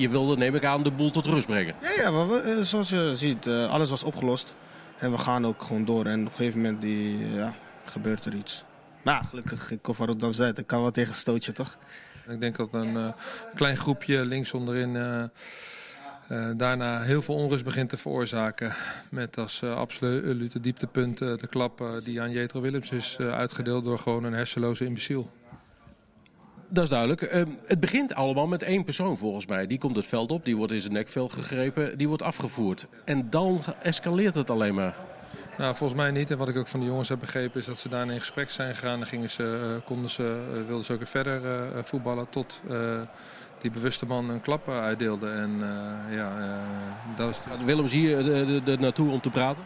je 0.00 0.08
wilde, 0.08 0.36
neem 0.36 0.54
ik 0.54 0.64
aan, 0.64 0.82
de 0.82 0.90
boel 0.90 1.10
tot 1.10 1.26
rust 1.26 1.46
brengen. 1.46 1.74
Ja, 1.82 1.90
ja 2.02 2.10
maar 2.10 2.28
we, 2.28 2.40
eh, 2.40 2.60
zoals 2.60 2.88
je 2.88 3.12
ziet, 3.14 3.46
eh, 3.46 3.70
alles 3.70 3.90
was 3.90 4.02
opgelost. 4.02 4.54
En 4.98 5.10
we 5.10 5.18
gaan 5.18 5.46
ook 5.46 5.62
gewoon 5.62 5.84
door. 5.84 6.06
En 6.06 6.20
op 6.20 6.26
een 6.26 6.32
gegeven 6.32 6.60
moment 6.60 6.82
die, 6.82 7.24
eh, 7.24 7.34
ja, 7.34 7.54
gebeurt 7.84 8.24
er 8.24 8.34
iets. 8.34 8.64
Maar 9.02 9.14
ja, 9.14 9.22
gelukkig, 9.22 9.70
ik 9.70 9.82
kom 9.82 9.94
van 9.94 10.06
Rotterdam 10.06 10.32
Zuid. 10.34 10.58
Ik 10.58 10.66
kan 10.66 10.80
wel 10.80 10.90
tegen 10.90 11.10
een 11.10 11.16
stootje, 11.18 11.52
toch? 11.52 11.76
Ik 12.28 12.40
denk 12.40 12.56
dat 12.56 12.68
een 12.72 12.96
eh, 12.96 13.08
klein 13.54 13.76
groepje 13.76 14.24
links 14.24 14.52
onderin 14.54 14.96
eh, 14.96 15.22
eh, 15.22 15.28
daarna 16.56 17.02
heel 17.02 17.22
veel 17.22 17.34
onrust 17.34 17.64
begint 17.64 17.88
te 17.88 17.96
veroorzaken. 17.96 18.74
Met 19.10 19.38
als 19.38 19.62
eh, 19.62 19.76
absolute 19.76 20.60
dieptepunt 20.60 21.20
eh, 21.20 21.36
de 21.36 21.46
klap 21.46 22.00
die 22.04 22.20
aan 22.20 22.30
Jetro 22.30 22.60
Willems 22.60 22.90
is 22.90 23.16
eh, 23.20 23.32
uitgedeeld 23.32 23.84
door 23.84 23.98
gewoon 23.98 24.24
een 24.24 24.32
hersenloze 24.32 24.84
imbeciel. 24.84 25.30
Dat 26.68 26.84
is 26.84 26.90
duidelijk. 26.90 27.22
Ehm, 27.22 27.50
het 27.66 27.80
begint 27.80 28.14
allemaal 28.14 28.46
met 28.46 28.62
één 28.62 28.84
persoon 28.84 29.16
volgens 29.16 29.46
mij. 29.46 29.66
Die 29.66 29.78
komt 29.78 29.96
het 29.96 30.06
veld 30.06 30.30
op, 30.30 30.44
die 30.44 30.56
wordt 30.56 30.72
in 30.72 30.80
zijn 30.80 30.92
nekveld 30.92 31.32
gegrepen, 31.32 31.98
die 31.98 32.08
wordt 32.08 32.22
afgevoerd. 32.22 32.86
En 33.04 33.30
dan 33.30 33.60
escaleert 33.82 34.34
het 34.34 34.50
alleen 34.50 34.74
maar. 34.74 34.94
Nou, 35.58 35.74
volgens 35.74 36.00
mij 36.00 36.10
niet. 36.10 36.30
En 36.30 36.38
wat 36.38 36.48
ik 36.48 36.56
ook 36.56 36.68
van 36.68 36.80
de 36.80 36.86
jongens 36.86 37.08
heb 37.08 37.18
begrepen 37.18 37.60
is 37.60 37.66
dat 37.66 37.78
ze 37.78 37.88
daarna 37.88 38.12
in 38.12 38.18
gesprek 38.18 38.50
zijn 38.50 38.74
gegaan. 38.74 38.98
Dan 38.98 39.08
gingen 39.08 39.30
ze, 39.30 39.74
eh, 39.76 39.86
konden 39.86 40.10
ze, 40.10 40.46
eh, 40.54 40.66
wilden 40.66 40.84
ze 40.84 40.92
ook 40.92 40.98
weer 40.98 41.06
verder 41.06 41.44
eh, 41.44 41.82
voetballen 41.82 42.28
tot 42.28 42.62
die 43.60 43.70
bewuste 43.70 44.06
man 44.06 44.28
een 44.28 44.40
klap 44.40 44.68
uitdeelde. 44.68 45.30
En 45.30 45.50
eh, 45.60 46.16
ja, 46.16 46.32
dat 47.16 47.30
is... 47.30 47.38
Gaat 47.48 47.64
Willems 47.64 47.92
hier 47.92 48.24
de, 48.24 48.44
de, 48.46 48.62
de 48.64 48.78
naartoe 48.78 49.10
om 49.10 49.20
te 49.20 49.30
praten? 49.30 49.62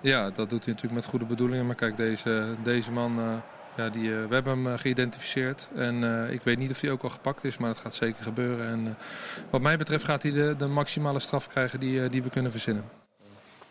Ja, 0.00 0.30
dat 0.30 0.50
doet 0.50 0.64
hij 0.64 0.74
natuurlijk 0.74 0.94
met 0.94 1.04
goede 1.04 1.24
bedoelingen. 1.24 1.66
Maar 1.66 1.74
kijk, 1.74 1.96
deze, 1.96 2.54
deze 2.62 2.92
man, 2.92 3.42
ja, 3.76 3.88
die, 3.88 4.16
eh, 4.16 4.26
we 4.28 4.34
hebben 4.34 4.52
hem 4.52 4.66
eh, 4.72 4.78
geïdentificeerd. 4.78 5.68
En 5.74 6.24
eh, 6.26 6.32
ik 6.32 6.42
weet 6.42 6.58
niet 6.58 6.70
of 6.70 6.80
hij 6.80 6.90
ook 6.90 7.02
al 7.02 7.08
gepakt 7.10 7.44
is, 7.44 7.56
maar 7.58 7.68
dat 7.68 7.78
gaat 7.78 7.94
zeker 7.94 8.22
gebeuren. 8.24 8.68
En 8.68 8.86
eh, 8.86 8.92
wat 9.50 9.60
mij 9.60 9.76
betreft 9.78 10.04
gaat 10.04 10.22
hij 10.22 10.32
de, 10.32 10.54
de 10.58 10.66
maximale 10.66 11.20
straf 11.20 11.48
krijgen 11.48 11.80
die, 11.80 12.02
eh, 12.04 12.10
die 12.10 12.22
we 12.22 12.30
kunnen 12.30 12.50
verzinnen. 12.50 12.84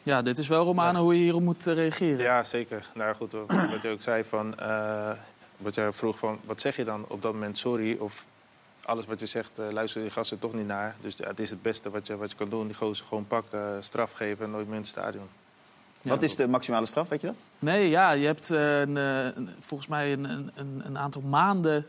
Ja, 0.04 0.22
dit 0.22 0.38
is 0.38 0.48
wel 0.48 0.66
Romano 0.66 1.02
hoe 1.02 1.16
je 1.16 1.22
hierop 1.22 1.42
moet 1.42 1.64
reageren. 1.64 2.18
Ja, 2.24 2.44
zeker. 2.44 2.86
Nou 2.94 3.16
goed, 3.16 3.32
wat 3.32 3.82
je 3.82 3.90
ook 3.90 4.02
zei 4.02 4.24
van... 4.24 4.60
eh, 4.60 5.12
wat 5.58 5.76
jij 5.76 5.94
vroeg 5.94 6.18
van, 6.18 6.40
wat 6.46 6.62
zeg 6.62 6.76
je 6.76 6.84
dan 6.84 7.06
op 7.08 7.22
dat 7.22 7.34
moment 7.34 7.58
sorry? 7.58 7.96
Of 8.00 8.26
alles 8.86 9.06
wat 9.06 9.20
je 9.20 9.26
zegt, 9.26 9.60
eh 9.60 9.66
luister 9.72 10.02
die 10.02 10.10
gasten 10.12 10.40
toch 10.40 10.54
niet 10.54 10.68
naar. 10.68 10.96
Dus 11.02 11.16
ja, 11.18 11.28
het 11.28 11.40
is 11.40 11.50
het 11.50 11.62
beste 11.62 11.90
wat 11.90 12.08
je, 12.08 12.18
wat 12.18 12.32
je 12.32 12.38
kan 12.38 12.50
doen. 12.50 12.68
Die 12.68 12.76
gozer 12.76 13.06
gewoon 13.06 13.28
pakken, 13.28 13.84
straf 13.84 14.12
geven 14.12 14.46
en 14.46 14.52
nooit 14.52 14.66
meer 14.66 14.76
in 14.76 14.82
het 14.82 14.90
stadion. 14.90 15.28
Wat 16.12 16.24
is 16.24 16.36
de 16.36 16.48
maximale 16.48 16.86
straf, 16.86 17.10
weet 17.10 17.22
je 17.22 17.28
dat? 17.28 17.36
Nee, 17.60 17.90
ja, 17.90 18.12
je 18.12 18.26
hebt 18.26 18.52
eh, 18.52 18.80
een, 18.80 18.98
eh, 18.98 19.26
een- 19.26 19.50
volgens 19.60 19.90
mij 19.90 20.14
een, 20.14 20.24
een, 20.30 20.52
een- 20.56 20.82
een 20.86 20.98
aantal 20.98 21.22
maanden 21.22 21.86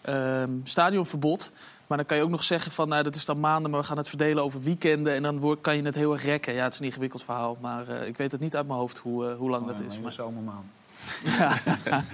ehm, 0.00 0.50
stadionverbod. 0.64 1.52
Maar 1.86 1.96
dan 1.98 2.06
kan 2.06 2.16
je 2.16 2.22
ook 2.22 2.28
nog 2.30 2.44
zeggen 2.44 2.72
van, 2.72 2.88
nou, 2.88 3.02
dat 3.02 3.14
is 3.14 3.24
dan 3.24 3.40
maanden, 3.40 3.70
maar 3.70 3.80
we 3.80 3.86
gaan 3.86 3.96
het 3.96 4.08
verdelen 4.08 4.42
over 4.44 4.62
weekenden. 4.62 5.14
En 5.14 5.22
dan 5.22 5.58
kan 5.60 5.76
je 5.76 5.82
het 5.82 5.94
heel 5.94 6.12
erg 6.12 6.24
rekken. 6.24 6.54
Ja, 6.54 6.64
het 6.64 6.72
is 6.72 6.78
een 6.78 6.84
ingewikkeld 6.84 7.22
verhaal, 7.22 7.56
maar 7.60 7.88
eh, 7.88 8.06
ik 8.06 8.16
weet 8.16 8.32
het 8.32 8.40
niet 8.40 8.56
uit 8.56 8.66
mijn 8.66 8.78
hoofd 8.78 8.98
hoe, 8.98 9.32
hoe 9.32 9.50
lang 9.50 9.66
dat 9.66 9.80
is. 9.80 10.00
Maar... 10.00 10.12
zomermaan. 10.12 10.70
Het 11.24 11.46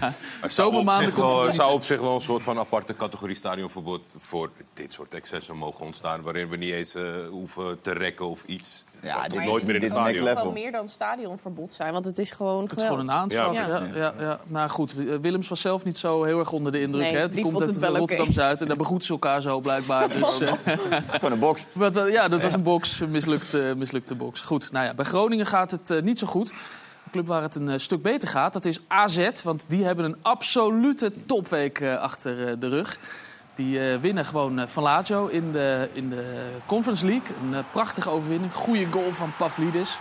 zou, 0.01 0.43
op 0.43 0.51
Zomermaanden 0.51 1.05
zich 1.05 1.15
komt 1.15 1.27
wel, 1.27 1.35
er 1.37 1.41
het 1.41 1.47
niet. 1.53 1.61
zou 1.61 1.73
op 1.73 1.83
zich 1.85 2.01
wel 2.01 2.15
een 2.15 2.21
soort 2.21 2.43
van 2.43 2.59
aparte 2.59 2.97
categorie 2.97 3.37
stadionverbod 3.37 4.05
voor 4.19 4.51
dit 4.75 4.93
soort 4.93 5.15
excessen 5.15 5.57
mogen 5.57 5.85
ontstaan. 5.85 6.23
Waarin 6.23 6.49
we 6.49 6.57
niet 6.57 6.73
eens 6.73 6.97
hoeven 7.31 7.79
te 7.81 7.93
rekken 7.93 8.27
of 8.29 8.43
iets. 8.47 8.85
Ja, 9.05 9.15
Dat 9.23 9.31
dit- 9.31 9.41
moet 9.41 9.49
nooit 9.49 9.65
meer 9.65 9.75
in 9.75 9.81
dit 9.81 9.91
het 9.91 9.99
stadion. 10.01 10.35
wel 10.35 10.53
meer 10.53 10.73
dan 10.73 10.89
stadionverbod 10.89 11.73
zijn, 11.73 11.93
want 11.93 12.05
het 12.05 12.19
is 12.19 12.31
gewoon 12.31 12.63
Het 12.65 12.77
is 12.77 12.83
gewoon 12.83 12.99
een 13.01 13.11
aanslag. 13.11 13.55
Ja, 13.55 13.83
ja, 13.95 14.15
ja, 14.21 14.41
Nou 14.47 14.69
goed, 14.69 14.95
eh, 14.99 15.15
Willems 15.21 15.49
was 15.49 15.61
zelf 15.61 15.85
niet 15.85 15.99
zo 15.99 16.25
heel 16.25 16.39
erg 16.39 16.53
onder 16.53 16.73
de 16.73 16.81
indruk. 16.81 17.03
Nee, 17.03 17.17
hè? 17.17 17.29
die 17.29 17.31
Die 17.43 17.43
komt 17.53 17.61
uit 17.63 17.75
het. 17.81 17.85
Rotterdam-Zuid 17.97 18.61
en 18.61 18.67
daar 18.67 18.77
begroeten 18.77 19.07
ze 19.07 19.13
elkaar 19.13 19.43
zo 19.43 19.61
blijkbaar. 19.61 20.09
Dus, 20.09 20.41
eh, 20.41 20.53
Gewoon 21.11 21.33
een 21.33 21.39
box. 21.39 21.65
Maar 21.73 21.93
het 21.93 22.13
ja, 22.13 22.29
dat 22.29 22.43
was 22.43 22.53
een 22.53 22.63
box, 22.63 23.01
een 23.01 23.11
mislukte, 23.11 23.75
mislukte 23.77 24.15
box. 24.15 24.41
Goed, 24.41 24.73
nou 24.73 24.87
ja, 24.87 24.95
bij 24.95 25.05
Groningen 25.05 25.47
gaat 25.47 25.71
het 25.71 25.91
eh, 25.91 26.03
niet 26.03 26.19
zo 26.19 26.27
goed. 26.27 26.49
De 27.05 27.11
club 27.11 27.27
waar 27.27 27.43
het 27.43 27.55
een 27.55 27.81
stuk 27.81 28.03
beter 28.03 28.29
gaat, 28.29 28.53
dat 28.53 28.65
is 28.65 28.81
AZ. 28.89 29.43
Want 29.43 29.65
die 29.69 29.85
hebben 29.85 30.05
een 30.05 30.17
absolute 30.23 31.13
topweek 31.27 31.83
achter 31.83 32.47
eh, 32.49 32.55
de 32.59 32.69
rug. 32.69 32.99
Die 33.55 33.91
eh, 33.91 34.01
winnen 34.01 34.25
gewoon 34.25 34.59
eh, 34.59 34.67
van 34.67 34.83
Lazio 34.83 35.27
in 35.27 35.53
de, 35.53 35.91
in 35.93 36.09
de 36.09 36.51
Conference 36.67 37.07
League. 37.07 37.37
Een 37.43 37.55
eh, 37.55 37.61
prachtige 37.71 38.11
overwinning. 38.11 38.55
Goede 38.55 38.87
goal 38.91 39.13
van 39.13 39.33
Pavlidis. 39.37 39.99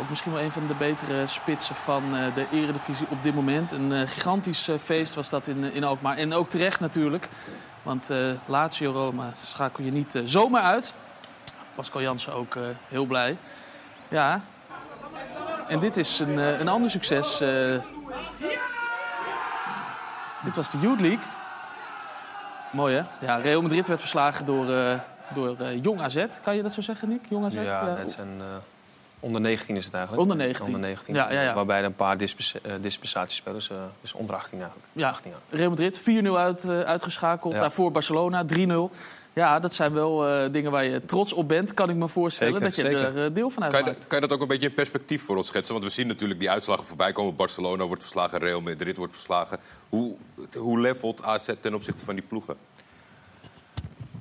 Ook 0.00 0.08
misschien 0.08 0.32
wel 0.32 0.42
een 0.42 0.52
van 0.52 0.66
de 0.66 0.74
betere 0.74 1.26
spitsen 1.26 1.74
van 1.74 2.02
de 2.34 2.46
eredivisie 2.52 3.06
op 3.08 3.22
dit 3.22 3.34
moment. 3.34 3.72
Een 3.72 4.08
gigantisch 4.08 4.68
feest 4.80 5.14
was 5.14 5.30
dat 5.30 5.46
in, 5.46 5.72
in 5.72 5.84
Alkmaar. 5.84 6.16
En 6.16 6.34
ook 6.34 6.48
terecht 6.48 6.80
natuurlijk. 6.80 7.28
Want 7.82 8.10
eh, 8.10 8.18
Lazio 8.46 8.92
Roma 8.92 9.32
schakel 9.44 9.84
je 9.84 9.90
niet 9.90 10.20
zomaar 10.24 10.62
uit. 10.62 10.94
Pascal 11.74 12.00
Jansen 12.00 12.32
ook 12.32 12.58
heel 12.88 13.04
blij. 13.04 13.36
Ja. 14.08 14.40
En 15.68 15.78
dit 15.78 15.96
is 15.96 16.18
een, 16.18 16.36
een 16.36 16.68
ander 16.68 16.90
succes. 16.90 17.38
dit 20.44 20.56
was 20.56 20.70
de 20.70 20.78
Youth 20.78 21.00
League. 21.00 21.24
Mooi 22.76 22.94
hè? 22.94 23.26
Ja, 23.26 23.36
Real 23.36 23.62
Madrid 23.62 23.88
werd 23.88 24.00
verslagen 24.00 24.44
door, 24.44 24.70
eh, 24.70 24.98
door 25.34 25.56
eh, 25.60 25.82
Jong 25.82 26.00
AZ. 26.00 26.26
Kan 26.42 26.56
je 26.56 26.62
dat 26.62 26.72
zo 26.72 26.80
zeggen, 26.80 27.08
Nick? 27.08 27.20
Jong 27.28 27.44
AZ? 27.44 27.54
Ja, 27.54 27.96
het 27.96 28.12
zijn, 28.12 28.28
eh, 28.38 28.46
onder 29.20 29.40
19 29.40 29.76
is 29.76 29.84
het 29.84 29.94
eigenlijk. 29.94 30.22
Onder 30.22 30.36
19. 30.36 30.66
Onder 30.66 30.80
19. 30.80 31.14
Ja, 31.14 31.32
ja, 31.32 31.42
ja. 31.42 31.54
Waarbij 31.54 31.78
er 31.78 31.84
een 31.84 31.94
paar 31.94 32.16
dispens 32.16 32.54
eh, 32.62 32.72
dispensatiespelers, 32.80 33.70
eh 33.70 33.76
dus 34.00 34.12
onder 34.12 34.34
18 34.34 34.58
eigenlijk. 34.58 34.88
Ja, 34.92 35.08
18 35.08 35.30
jaar. 35.30 35.40
Real 35.58 35.68
Madrid 35.68 36.00
4-0 36.00 36.02
uit, 36.36 36.64
eh, 36.64 36.80
uitgeschakeld. 36.80 37.52
Ja. 37.52 37.60
Daarvoor 37.60 37.90
Barcelona 37.90 38.44
3-0. 38.44 38.90
Ja, 39.32 39.60
dat 39.60 39.74
zijn 39.74 39.92
wel 39.92 40.26
eh, 40.28 40.52
dingen 40.52 40.70
waar 40.70 40.84
je 40.84 41.04
trots 41.04 41.32
op 41.32 41.48
bent, 41.48 41.74
kan 41.74 41.90
ik 41.90 41.96
me 41.96 42.08
voorstellen. 42.08 42.52
Zeker, 42.52 42.68
dat 42.68 42.76
je 42.76 42.82
zeker. 42.82 43.24
er 43.24 43.32
deel 43.32 43.50
van 43.50 43.62
Kan 43.62 43.70
je, 43.70 43.76
uitmaakt. 43.76 44.06
kan 44.06 44.20
je 44.20 44.26
dat 44.26 44.36
ook 44.36 44.42
een 44.42 44.48
beetje 44.48 44.68
in 44.68 44.74
perspectief 44.74 45.22
voor 45.22 45.36
ons 45.36 45.46
schetsen? 45.46 45.72
Want 45.72 45.86
we 45.86 45.90
zien 45.90 46.06
natuurlijk 46.06 46.40
die 46.40 46.50
uitslagen 46.50 46.84
voorbij 46.84 47.12
komen. 47.12 47.36
Barcelona 47.36 47.84
wordt 47.86 48.02
verslagen, 48.02 48.38
Real 48.38 48.60
Madrid 48.60 48.96
wordt 48.96 49.12
verslagen. 49.12 49.58
Hoe, 49.88 50.14
hoe 50.54 50.80
levelt 50.80 51.22
AZ 51.22 51.50
ten 51.60 51.74
opzichte 51.74 52.04
van 52.04 52.14
die 52.14 52.24
ploegen? 52.28 52.56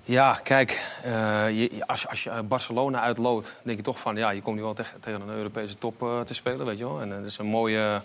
Ja, 0.08 0.40
kijk, 0.44 0.82
eh, 1.04 1.50
je, 1.50 1.84
als, 1.86 2.08
als 2.08 2.24
je 2.24 2.44
Barcelona 2.44 3.02
uitloodt, 3.02 3.56
denk 3.64 3.78
je 3.78 3.84
toch 3.84 4.00
van... 4.00 4.16
ja, 4.16 4.30
je 4.30 4.42
komt 4.42 4.56
nu 4.56 4.62
wel 4.62 4.74
tegen, 4.74 5.22
een 5.22 5.30
Europese 5.30 5.78
top 5.78 6.04
eh, 6.04 6.20
te 6.20 6.34
spelen, 6.34 6.66
weet 6.66 6.78
je 6.78 6.84
wel. 6.84 7.02
En 7.02 7.12
eh, 7.12 7.18
dat 7.18 7.26
is 7.26 7.38
een 7.38 7.46
mooie, 7.46 8.02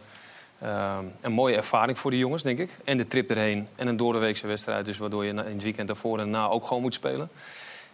eh, 0.58 0.98
een 1.20 1.32
mooie 1.32 1.56
ervaring 1.56 1.98
voor 1.98 2.10
die 2.10 2.20
jongens, 2.20 2.42
denk 2.42 2.58
ik. 2.58 2.70
En 2.84 2.96
de 2.96 3.06
trip 3.06 3.30
erheen 3.30 3.68
en 3.76 3.86
een 3.86 3.96
doordeweekse 3.96 4.46
wedstrijd... 4.46 4.84
dus 4.84 4.98
waardoor 4.98 5.24
je 5.24 5.30
in 5.30 5.36
het 5.36 5.62
weekend 5.62 5.86
daarvoor 5.86 6.18
en 6.18 6.30
na 6.30 6.48
ook 6.48 6.66
gewoon 6.66 6.82
moet 6.82 6.94
spelen. 6.94 7.30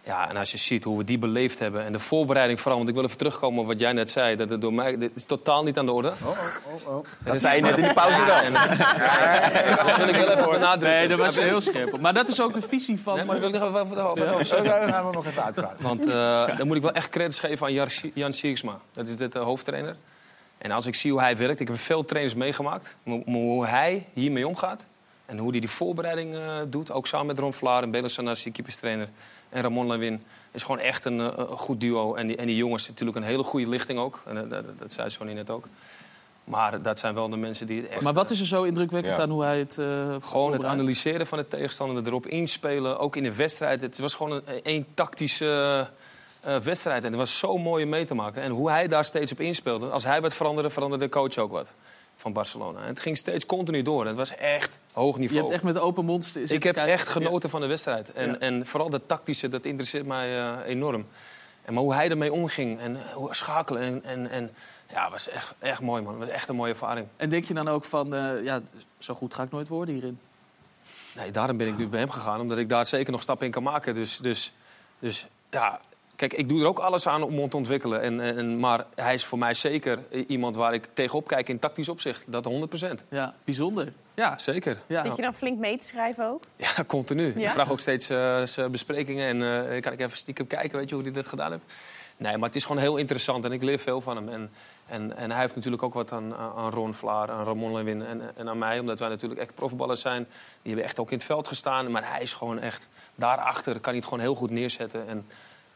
Ja, 0.07 0.29
en 0.29 0.37
als 0.37 0.51
je 0.51 0.57
ziet 0.57 0.83
hoe 0.83 0.97
we 0.97 1.03
die 1.03 1.17
beleefd 1.17 1.59
hebben 1.59 1.85
en 1.85 1.91
de 1.91 1.99
voorbereiding 1.99 2.59
vooral... 2.59 2.77
want 2.77 2.89
ik 2.89 2.95
wil 2.95 3.03
even 3.03 3.17
terugkomen 3.17 3.59
op 3.59 3.67
wat 3.67 3.79
jij 3.79 3.93
net 3.93 4.11
zei, 4.11 4.35
dat 4.35 4.49
het 4.49 4.61
door 4.61 4.73
mij... 4.73 4.97
dit 4.97 5.11
is 5.15 5.23
totaal 5.23 5.63
niet 5.63 5.77
aan 5.77 5.85
de 5.85 5.91
orde. 5.91 6.13
Dat 7.19 7.39
zei 7.39 7.55
je 7.55 7.61
net 7.61 7.77
in 7.77 7.83
die 7.83 7.93
pauze 7.93 8.25
wel. 8.25 8.41
Dat 9.85 9.97
wil 9.97 10.07
ik 10.07 10.15
wel 10.15 10.31
even 10.31 10.49
benadrukken. 10.49 10.97
Nee, 10.97 11.07
daar 11.07 11.17
was 11.17 11.35
heel 11.35 11.61
scherp. 11.61 11.99
Maar 11.99 12.13
dat 12.13 12.27
is 12.27 12.41
ook 12.41 12.53
de 12.53 12.61
visie 12.61 12.99
van... 12.99 13.15
Nee, 13.15 13.25
maar 13.25 13.39
dat 13.39 13.51
wil 13.51 13.61
ik 13.61 13.67
even, 13.67 13.81
even, 13.81 14.11
even, 14.11 14.37
Ja. 14.37 14.43
Zo 14.43 14.61
gaan 14.63 15.07
we 15.07 15.11
nog 15.13 15.25
even 15.25 15.43
uitpraten. 15.43 15.83
Want 15.83 16.05
eh, 16.05 16.57
dan 16.57 16.67
moet 16.67 16.75
ik 16.75 16.81
wel 16.81 16.91
echt 16.91 17.09
credits 17.09 17.39
geven 17.39 17.67
aan 17.67 17.89
Jan 18.13 18.33
Siegsma. 18.33 18.79
Dat 18.93 19.07
is 19.07 19.15
de 19.15 19.29
eh, 19.33 19.41
hoofdtrainer. 19.41 19.95
En 20.57 20.71
als 20.71 20.85
ik 20.85 20.95
zie 20.95 21.11
hoe 21.11 21.21
hij 21.21 21.37
werkt, 21.37 21.59
ik 21.59 21.67
heb 21.67 21.79
veel 21.79 22.05
trainers 22.05 22.35
meegemaakt. 22.35 22.97
Hoe 23.25 23.65
hij 23.65 24.07
hiermee 24.13 24.47
omgaat 24.47 24.85
en 25.25 25.37
hoe 25.37 25.51
hij 25.51 25.59
die 25.59 25.69
voorbereiding 25.69 26.35
eh, 26.35 26.41
doet, 26.67 26.91
ook 26.91 27.07
samen 27.07 27.25
met 27.25 27.39
Ron 27.39 27.53
Vlaar 27.53 27.83
en 27.83 27.91
Belo 27.91 28.07
Sanassi, 28.07 28.51
keeperstrainer, 28.51 29.09
en 29.49 29.61
Ramon 29.61 29.85
Lawin, 29.87 30.23
is 30.51 30.63
gewoon 30.63 30.79
echt 30.79 31.05
een, 31.05 31.19
eh, 31.19 31.31
een 31.35 31.47
goed 31.47 31.81
duo. 31.81 32.15
En 32.15 32.27
die, 32.27 32.35
en 32.35 32.45
die 32.45 32.55
jongens 32.55 32.87
natuurlijk 32.87 33.17
een 33.17 33.23
hele 33.23 33.43
goede 33.43 33.67
lichting 33.67 33.99
ook. 33.99 34.21
En, 34.25 34.37
eh, 34.37 34.49
dat, 34.49 34.63
dat 34.79 34.93
zei 34.93 35.09
Sonny 35.09 35.33
net 35.33 35.49
ook. 35.49 35.65
Maar 36.43 36.81
dat 36.81 36.99
zijn 36.99 37.13
wel 37.13 37.29
de 37.29 37.37
mensen 37.37 37.67
die 37.67 37.81
het 37.81 37.89
echt... 37.89 38.01
Maar 38.01 38.13
wat 38.13 38.31
is 38.31 38.39
er 38.39 38.45
zo 38.45 38.63
indrukwekkend 38.63 39.17
Ja. 39.17 39.23
aan 39.23 39.29
hoe 39.29 39.43
hij 39.43 39.59
het... 39.59 39.77
eh, 39.77 40.15
Gewoon 40.21 40.51
het 40.51 40.65
analyseren 40.65 41.27
van 41.27 41.37
de 41.37 41.47
tegenstander, 41.47 42.07
erop 42.07 42.25
inspelen, 42.25 42.99
ook 42.99 43.15
in 43.15 43.23
de 43.23 43.33
wedstrijd. 43.35 43.81
Het 43.81 43.97
was 43.99 44.13
gewoon 44.13 44.31
een 44.45 44.63
één 44.63 44.85
tactische 44.93 45.87
eh, 46.41 46.57
wedstrijd. 46.57 47.03
En 47.03 47.09
het 47.09 47.19
was 47.19 47.39
zo 47.39 47.57
mooi 47.57 47.83
om 47.83 47.89
mee 47.89 48.05
te 48.05 48.13
maken. 48.15 48.41
En 48.41 48.51
hoe 48.51 48.69
hij 48.69 48.87
daar 48.87 49.05
steeds 49.05 49.31
op 49.31 49.39
inspeelde. 49.39 49.89
Als 49.89 50.03
hij 50.03 50.21
wat 50.21 50.33
veranderde, 50.33 50.69
veranderde 50.69 51.05
de 51.05 51.11
coach 51.11 51.37
ook 51.37 51.51
wat. 51.51 51.73
Van 52.17 52.33
Barcelona. 52.33 52.81
En 52.81 52.87
het 52.87 52.99
ging 52.99 53.17
steeds 53.17 53.45
continu 53.45 53.81
door. 53.81 54.05
Het 54.05 54.15
was 54.15 54.35
echt 54.35 54.77
hoog 54.91 55.13
Je 55.15 55.19
niveau. 55.21 55.39
hebt 55.41 55.51
echt 55.53 55.63
met 55.63 55.73
de 55.73 55.79
open 55.79 56.05
mond 56.05 56.51
Ik 56.51 56.63
heb 56.63 56.75
echt 56.75 57.07
genoten 57.07 57.49
van 57.49 57.61
de 57.61 57.67
wedstrijd. 57.67 58.13
En, 58.13 58.29
Ja. 58.29 58.37
en 58.37 58.65
vooral 58.65 58.89
dat 58.89 59.01
tactische, 59.05 59.47
dat 59.47 59.65
interesseert 59.65 60.05
mij 60.05 60.39
eh, 60.39 60.57
enorm. 60.65 61.05
En 61.65 61.73
maar 61.73 61.83
hoe 61.83 61.93
hij 61.93 62.09
ermee 62.09 62.33
omging 62.33 62.79
en 62.79 63.11
hoe 63.13 63.35
schakelen. 63.35 63.81
En, 63.81 64.03
en, 64.03 64.29
en 64.29 64.51
ja, 64.89 65.09
was 65.09 65.29
echt, 65.29 65.53
echt 65.59 65.81
mooi, 65.81 66.01
man. 66.01 66.11
Het 66.13 66.21
was 66.25 66.29
echt 66.33 66.47
een 66.49 66.55
mooie 66.55 66.71
ervaring. 66.71 67.07
En 67.15 67.29
denk 67.29 67.45
je 67.45 67.53
dan 67.53 67.67
ook 67.67 67.85
van, 67.85 68.13
eh, 68.13 68.43
ja, 68.43 68.61
zo 68.97 69.13
goed 69.13 69.33
ga 69.33 69.43
ik 69.43 69.51
nooit 69.51 69.67
worden 69.67 69.93
hierin? 69.93 70.19
Nee, 71.15 71.31
daarom 71.31 71.57
ben 71.57 71.67
ik 71.67 71.77
nu 71.77 71.87
bij 71.87 71.99
hem 71.99 72.09
gegaan, 72.09 72.39
omdat 72.39 72.57
ik 72.57 72.69
daar 72.69 72.85
zeker 72.85 73.11
nog 73.11 73.21
stappen 73.21 73.45
in 73.45 73.51
kan 73.51 73.63
maken. 73.63 73.93
Dus, 73.93 74.17
dus, 74.17 74.53
dus 74.99 75.27
ja, 75.49 75.81
kijk, 76.17 76.33
ik 76.33 76.49
doe 76.49 76.61
er 76.61 76.67
ook 76.67 76.79
alles 76.79 77.07
aan 77.07 77.23
om 77.23 77.37
hem 77.37 77.49
te 77.49 77.57
ontwikkelen. 77.57 78.01
En, 78.01 78.19
en, 78.19 78.59
maar 78.59 78.85
hij 78.95 79.13
is 79.13 79.25
voor 79.25 79.37
mij 79.37 79.53
zeker 79.53 79.99
iemand 80.27 80.55
waar 80.55 80.73
ik 80.73 80.89
tegenop 80.93 81.27
kijk 81.27 81.49
in 81.49 81.59
tactisch 81.59 81.89
opzicht. 81.89 82.25
Dat 82.27 82.49
100% 82.81 82.87
Ja, 83.09 83.35
bijzonder. 83.43 83.93
Ja, 84.13 84.37
zeker. 84.37 84.77
Zit 84.87 85.15
je 85.15 85.21
dan 85.21 85.35
flink 85.35 85.57
mee 85.57 85.77
te 85.77 85.87
schrijven 85.87 86.27
ook? 86.27 86.43
Ja, 86.55 86.83
continu. 86.87 87.33
Ja? 87.39 87.47
Ik 87.47 87.53
vraag 87.53 87.71
ook 87.71 87.79
steeds 87.79 88.09
eh, 88.09 88.65
besprekingen 88.71 89.27
en 89.27 89.69
eh, 89.71 89.81
kan 89.81 89.93
ik 89.93 89.99
even 89.99 90.17
stiekem 90.17 90.47
kijken, 90.47 90.77
weet 90.77 90.89
je, 90.89 90.95
hoe 90.95 91.03
hij 91.03 91.13
dat 91.13 91.27
gedaan 91.27 91.51
heeft. 91.51 91.63
Nee, 92.17 92.37
maar 92.37 92.47
het 92.47 92.55
is 92.55 92.65
gewoon 92.65 92.81
heel 92.81 92.97
interessant 92.97 93.45
en 93.45 93.51
ik 93.51 93.61
leer 93.61 93.79
veel 93.79 94.01
van 94.01 94.15
hem. 94.15 94.29
En, 94.29 94.51
en, 94.87 95.17
en 95.17 95.31
hij 95.31 95.39
heeft 95.41 95.55
natuurlijk 95.55 95.83
ook 95.83 95.93
wat 95.93 96.11
aan, 96.11 96.35
aan 96.35 96.71
Ron 96.71 96.93
Vlaar, 96.93 97.31
aan 97.31 97.43
Ramon 97.43 97.73
Lewin 97.73 98.05
en, 98.05 98.21
en 98.35 98.49
aan 98.49 98.57
mij. 98.57 98.79
Omdat 98.79 98.99
wij 98.99 99.09
natuurlijk 99.09 99.41
echt 99.41 99.55
profballers 99.55 100.01
zijn. 100.01 100.23
Die 100.61 100.71
hebben 100.71 100.83
echt 100.83 100.99
ook 100.99 101.11
in 101.11 101.17
het 101.17 101.25
veld 101.25 101.47
gestaan. 101.47 101.91
Maar 101.91 102.11
hij 102.11 102.21
is 102.21 102.33
gewoon 102.33 102.59
echt, 102.59 102.87
daarachter 103.15 103.73
kan 103.73 103.83
hij 103.83 103.95
het 103.95 104.03
gewoon 104.03 104.19
heel 104.19 104.35
goed 104.35 104.49
neerzetten. 104.49 105.07
En 105.07 105.25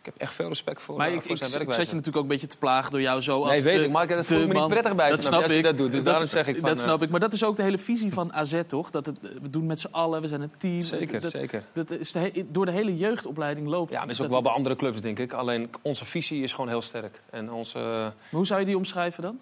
ik 0.02 0.08
heb 0.08 0.16
echt 0.18 0.34
veel 0.36 0.48
respect 0.48 0.82
voor, 0.82 0.98
Maar 0.98 1.08
eh, 1.08 1.14
ik, 1.14 1.22
voor 1.22 1.32
ik, 1.32 1.38
zijn 1.38 1.50
ik 1.50 1.56
werkwijze. 1.56 1.82
zet 1.82 1.90
je 1.90 1.96
natuurlijk 1.98 2.24
ook 2.26 2.30
een 2.32 2.38
beetje 2.38 2.52
te 2.54 2.58
plagen 2.58 2.92
door 2.92 3.02
jou 3.02 3.22
zo 3.22 3.40
als 3.42 3.50
Nee, 3.50 3.62
weet 3.62 3.78
de- 3.78 3.84
ik, 3.84 3.92
maar 3.92 4.04
ik- 4.04 4.10
dat 4.10 4.18
de 4.18 4.24
voelt 4.36 4.48
me 4.48 4.54
niet 4.54 4.68
prettig 4.68 4.96
bij, 4.96 5.16
snap 5.18 5.40
je, 5.40 5.44
als 5.44 5.54
je 5.54 5.62
dat 5.62 5.78
doet. 5.78 5.92
Dus 5.92 6.04
daarom 6.04 6.28
zeg 6.28 6.48
ik 6.48 6.56
van, 6.58 6.70
Dat 6.70 6.78
eh, 6.78 6.84
snap 6.84 7.02
ik. 7.04 7.10
Maar 7.10 7.20
dat 7.20 7.34
is 7.34 7.44
ook 7.44 7.56
de 7.56 7.64
hele 7.64 7.78
visie 7.78 8.14
van 8.14 8.34
AZ, 8.34 8.62
toch? 8.68 8.90
Dat 8.92 9.06
het, 9.06 9.18
we 9.42 9.50
doen 9.50 9.66
met 9.66 9.80
z'n 9.80 9.88
allen, 9.92 10.22
we 10.22 10.28
zijn 10.28 10.42
een 10.42 10.52
team. 10.58 10.82
Zeker, 10.82 11.20
dat, 11.22 11.32
zeker. 11.32 11.64
Dat 11.74 11.92
is 11.92 12.12
de 12.12 12.46
door 12.50 12.66
de 12.66 12.72
hele 12.72 12.98
jeugdopleiding 12.98 13.68
loopt. 13.68 13.92
Ja, 13.94 14.00
maar 14.00 14.10
is 14.10 14.16
ook 14.18 14.24
dat- 14.24 14.34
wel 14.34 14.42
bij 14.42 14.52
andere 14.52 14.76
clubs, 14.76 15.02
denk 15.02 15.20
ik. 15.20 15.34
Alleen 15.34 15.70
onze 15.82 16.06
visie 16.06 16.44
is 16.44 16.52
gewoon 16.54 16.70
heel 16.70 16.82
sterk. 16.82 17.22
En 17.30 17.52
onze... 17.52 17.78
Maar 17.80 18.14
hoe 18.30 18.46
zou 18.46 18.60
je 18.60 18.66
die 18.66 18.78
omschrijven 18.78 19.24
dan? 19.24 19.40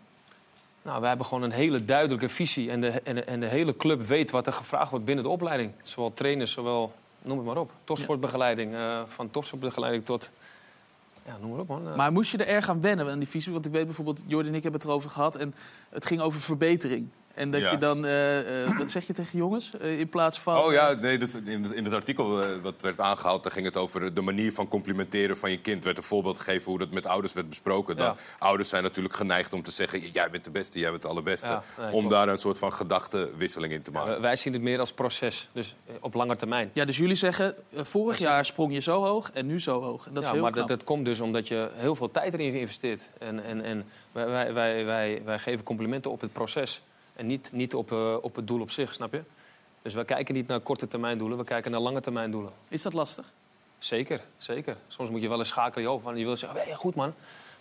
Nou, 0.81 0.99
wij 0.99 1.09
hebben 1.09 1.27
gewoon 1.27 1.43
een 1.43 1.51
hele 1.51 1.85
duidelijke 1.85 2.29
visie. 2.29 2.69
En 2.71 2.81
de, 2.81 2.87
en, 2.87 3.15
de, 3.15 3.23
en 3.23 3.39
de 3.39 3.45
hele 3.47 3.75
club 3.77 4.01
weet 4.03 4.31
wat 4.31 4.45
er 4.47 4.53
gevraagd 4.53 4.89
wordt 4.89 5.05
binnen 5.05 5.23
de 5.23 5.29
opleiding. 5.29 5.71
Zowel 5.83 6.13
trainers, 6.13 6.51
zowel, 6.51 6.93
noem 7.21 7.37
het 7.37 7.45
maar 7.47 7.57
op. 7.57 7.71
Topsportbegeleiding. 7.83 8.73
eh, 8.75 8.99
van 9.07 9.31
topsportbegeleiding 9.31 10.05
tot... 10.05 10.31
Ja, 11.29 11.37
noem 11.37 11.55
maar 11.55 11.65
man. 11.67 11.95
Maar 11.95 12.11
moest 12.11 12.31
je 12.31 12.37
er 12.37 12.47
erg 12.47 12.69
aan 12.69 12.81
wennen 12.81 13.09
aan 13.09 13.19
die 13.19 13.27
visie? 13.27 13.53
Want 13.53 13.65
ik 13.65 13.71
weet 13.71 13.85
bijvoorbeeld, 13.85 14.23
Jordi 14.27 14.49
en 14.49 14.55
ik 14.55 14.63
hebben 14.63 14.81
het 14.81 14.89
erover 14.89 15.09
gehad. 15.09 15.35
En 15.35 15.55
het 15.89 16.05
ging 16.05 16.21
over 16.21 16.41
verbetering. 16.41 17.09
En 17.39 17.51
dat 17.51 17.61
Ja. 17.61 17.71
je 17.71 17.77
dan, 17.77 18.05
eh, 18.05 18.63
eh, 18.63 18.77
wat 18.77 18.91
zeg 18.91 19.07
je 19.07 19.13
tegen 19.13 19.37
jongens? 19.37 19.71
Eh, 19.81 19.99
in 19.99 20.09
plaats 20.09 20.39
van... 20.39 20.57
Oh 20.57 20.71
ja, 20.71 20.93
nee, 20.93 21.17
dat, 21.17 21.29
in, 21.45 21.73
in 21.73 21.83
het 21.85 21.93
artikel 21.93 22.41
eh, 22.43 22.49
wat 22.61 22.73
werd 22.81 22.99
aangehaald, 22.99 23.43
daar 23.43 23.51
ging 23.51 23.65
het 23.65 23.75
over 23.77 24.13
de 24.13 24.21
manier 24.21 24.53
van 24.53 24.67
complimenteren 24.67 25.37
van 25.37 25.51
je 25.51 25.59
kind. 25.59 25.83
werd 25.83 25.97
een 25.97 26.03
voorbeeld 26.03 26.37
gegeven 26.39 26.69
hoe 26.69 26.79
dat 26.79 26.91
met 26.91 27.05
ouders 27.05 27.33
werd 27.33 27.49
besproken. 27.49 27.95
Dan, 27.97 28.05
Ja. 28.05 28.15
Ouders 28.39 28.69
zijn 28.69 28.83
natuurlijk 28.83 29.15
geneigd 29.15 29.53
om 29.53 29.63
te 29.63 29.71
zeggen, 29.71 29.99
jij 30.11 30.29
bent 30.29 30.43
de 30.43 30.51
beste, 30.51 30.79
jij 30.79 30.89
bent 30.89 31.01
de 31.01 31.07
allerbeste. 31.07 31.47
Ja, 31.47 31.63
nee, 31.79 31.91
om 31.93 32.07
daar 32.09 32.27
een 32.27 32.37
soort 32.37 32.57
van 32.57 32.73
gedachtenwisseling 32.73 33.73
in 33.73 33.81
te 33.81 33.91
maken. 33.91 34.09
wij- 34.11 34.21
wij 34.21 34.35
zien 34.35 34.53
het 34.53 34.61
meer 34.61 34.79
als 34.79 34.93
proces. 34.93 35.49
Dus 35.53 35.75
op 35.99 36.13
lange 36.13 36.35
termijn. 36.35 36.69
Ja, 36.73 36.85
dus 36.85 36.97
jullie 36.97 37.15
zeggen, 37.15 37.55
vorig 37.73 38.17
jaar 38.17 38.45
sprong 38.45 38.73
je 38.73 38.79
zo 38.79 39.03
hoog 39.03 39.31
en 39.33 39.45
nu 39.45 39.59
zo 39.59 39.81
hoog. 39.81 40.05
En 40.07 40.13
dat 40.13 40.21
is 40.23 40.27
ja, 40.29 40.33
heel 40.35 40.43
maar 40.43 40.51
knap. 40.51 40.67
dat, 40.67 40.77
dat 40.77 40.87
komt 40.87 41.05
dus 41.05 41.19
omdat 41.19 41.47
je 41.47 41.69
heel 41.73 41.95
veel 41.95 42.11
tijd 42.11 42.33
erin 42.33 42.53
investeert. 42.53 43.09
En, 43.19 43.43
en, 43.43 43.61
en 43.61 43.85
wij, 44.11 44.27
wij, 44.27 44.53
wij, 44.53 44.85
wij, 44.85 45.21
wij 45.25 45.39
geven 45.39 45.63
complimenten 45.65 46.11
op 46.11 46.21
het 46.21 46.33
proces. 46.33 46.81
En 47.19 47.25
niet, 47.25 47.49
niet 47.53 47.73
op, 47.75 47.91
eh, 47.91 48.15
op 48.21 48.35
het 48.35 48.47
doel 48.47 48.61
op 48.61 48.71
zich, 48.71 48.93
snap 48.93 49.11
je? 49.13 49.21
Dus 49.81 49.93
wij 49.93 50.05
kijken 50.05 50.33
niet 50.35 50.47
naar 50.47 50.59
korte 50.59 50.87
termijn 50.87 51.17
doelen, 51.17 51.37
we 51.37 51.43
kijken 51.43 51.71
naar 51.71 51.79
lange 51.79 52.01
termijn 52.01 52.31
doelen. 52.31 52.51
Is 52.67 52.81
dat 52.81 52.93
lastig? 52.93 53.25
Zeker, 53.77 54.21
zeker. 54.37 54.75
Soms 54.87 55.09
moet 55.09 55.21
je 55.21 55.29
wel 55.29 55.37
eens 55.37 55.47
schakelen 55.47 55.83
je 55.83 55.89
over. 55.91 56.03
van, 56.03 56.17
Je 56.17 56.25
wil 56.25 56.37
zeggen, 56.37 56.59
hey, 56.61 56.73
goed 56.73 56.95
man. 56.95 57.13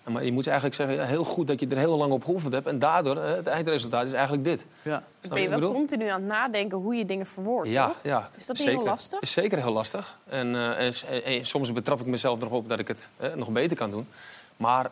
Maar 0.05 0.25
je 0.25 0.33
moet 0.33 0.47
eigenlijk 0.47 0.77
zeggen, 0.77 0.97
ja, 0.97 1.05
heel 1.05 1.25
goed 1.25 1.47
dat 1.47 1.61
je 1.61 1.67
er 1.67 1.77
heel 1.77 1.97
lang 1.97 2.13
op 2.13 2.25
geoefend 2.25 2.53
hebt. 2.53 2.67
En 2.67 2.79
daardoor, 2.79 3.17
eh, 3.17 3.35
het 3.35 3.47
eindresultaat 3.47 4.07
is 4.07 4.13
eigenlijk 4.13 4.45
dit. 4.45 4.65
Ja. 4.83 5.03
Snap 5.21 5.33
Ben 5.35 5.43
je 5.43 5.49
wel 5.59 5.73
continu 5.73 6.07
aan 6.09 6.21
het 6.21 6.31
nadenken 6.31 6.79
hoe 6.79 6.95
je 6.95 7.05
dingen 7.05 7.27
verwoordt, 7.27 7.69
Ja, 7.73 7.87
toch? 7.87 7.97
ja. 8.03 8.31
Is 8.37 8.47
dat 8.47 8.59
niet 8.59 8.67
heel 8.69 8.83
lastig? 8.85 9.21
Is 9.21 9.33
zeker 9.33 9.59
heel 9.59 9.73
lastig. 9.73 10.19
En, 10.27 10.55
eh, 10.55 10.87
en, 10.87 10.93
en- 11.09 11.25
en 11.25 11.47
soms 11.47 11.73
betrap 11.73 12.01
ik 12.01 12.07
mezelf 12.07 12.43
erop 12.43 12.69
dat 12.69 12.79
ik 12.79 12.89
het 12.89 13.11
nog 13.35 13.51
beter 13.51 13.77
kan 13.77 13.91
doen. 13.91 14.07
Maar 14.57 14.91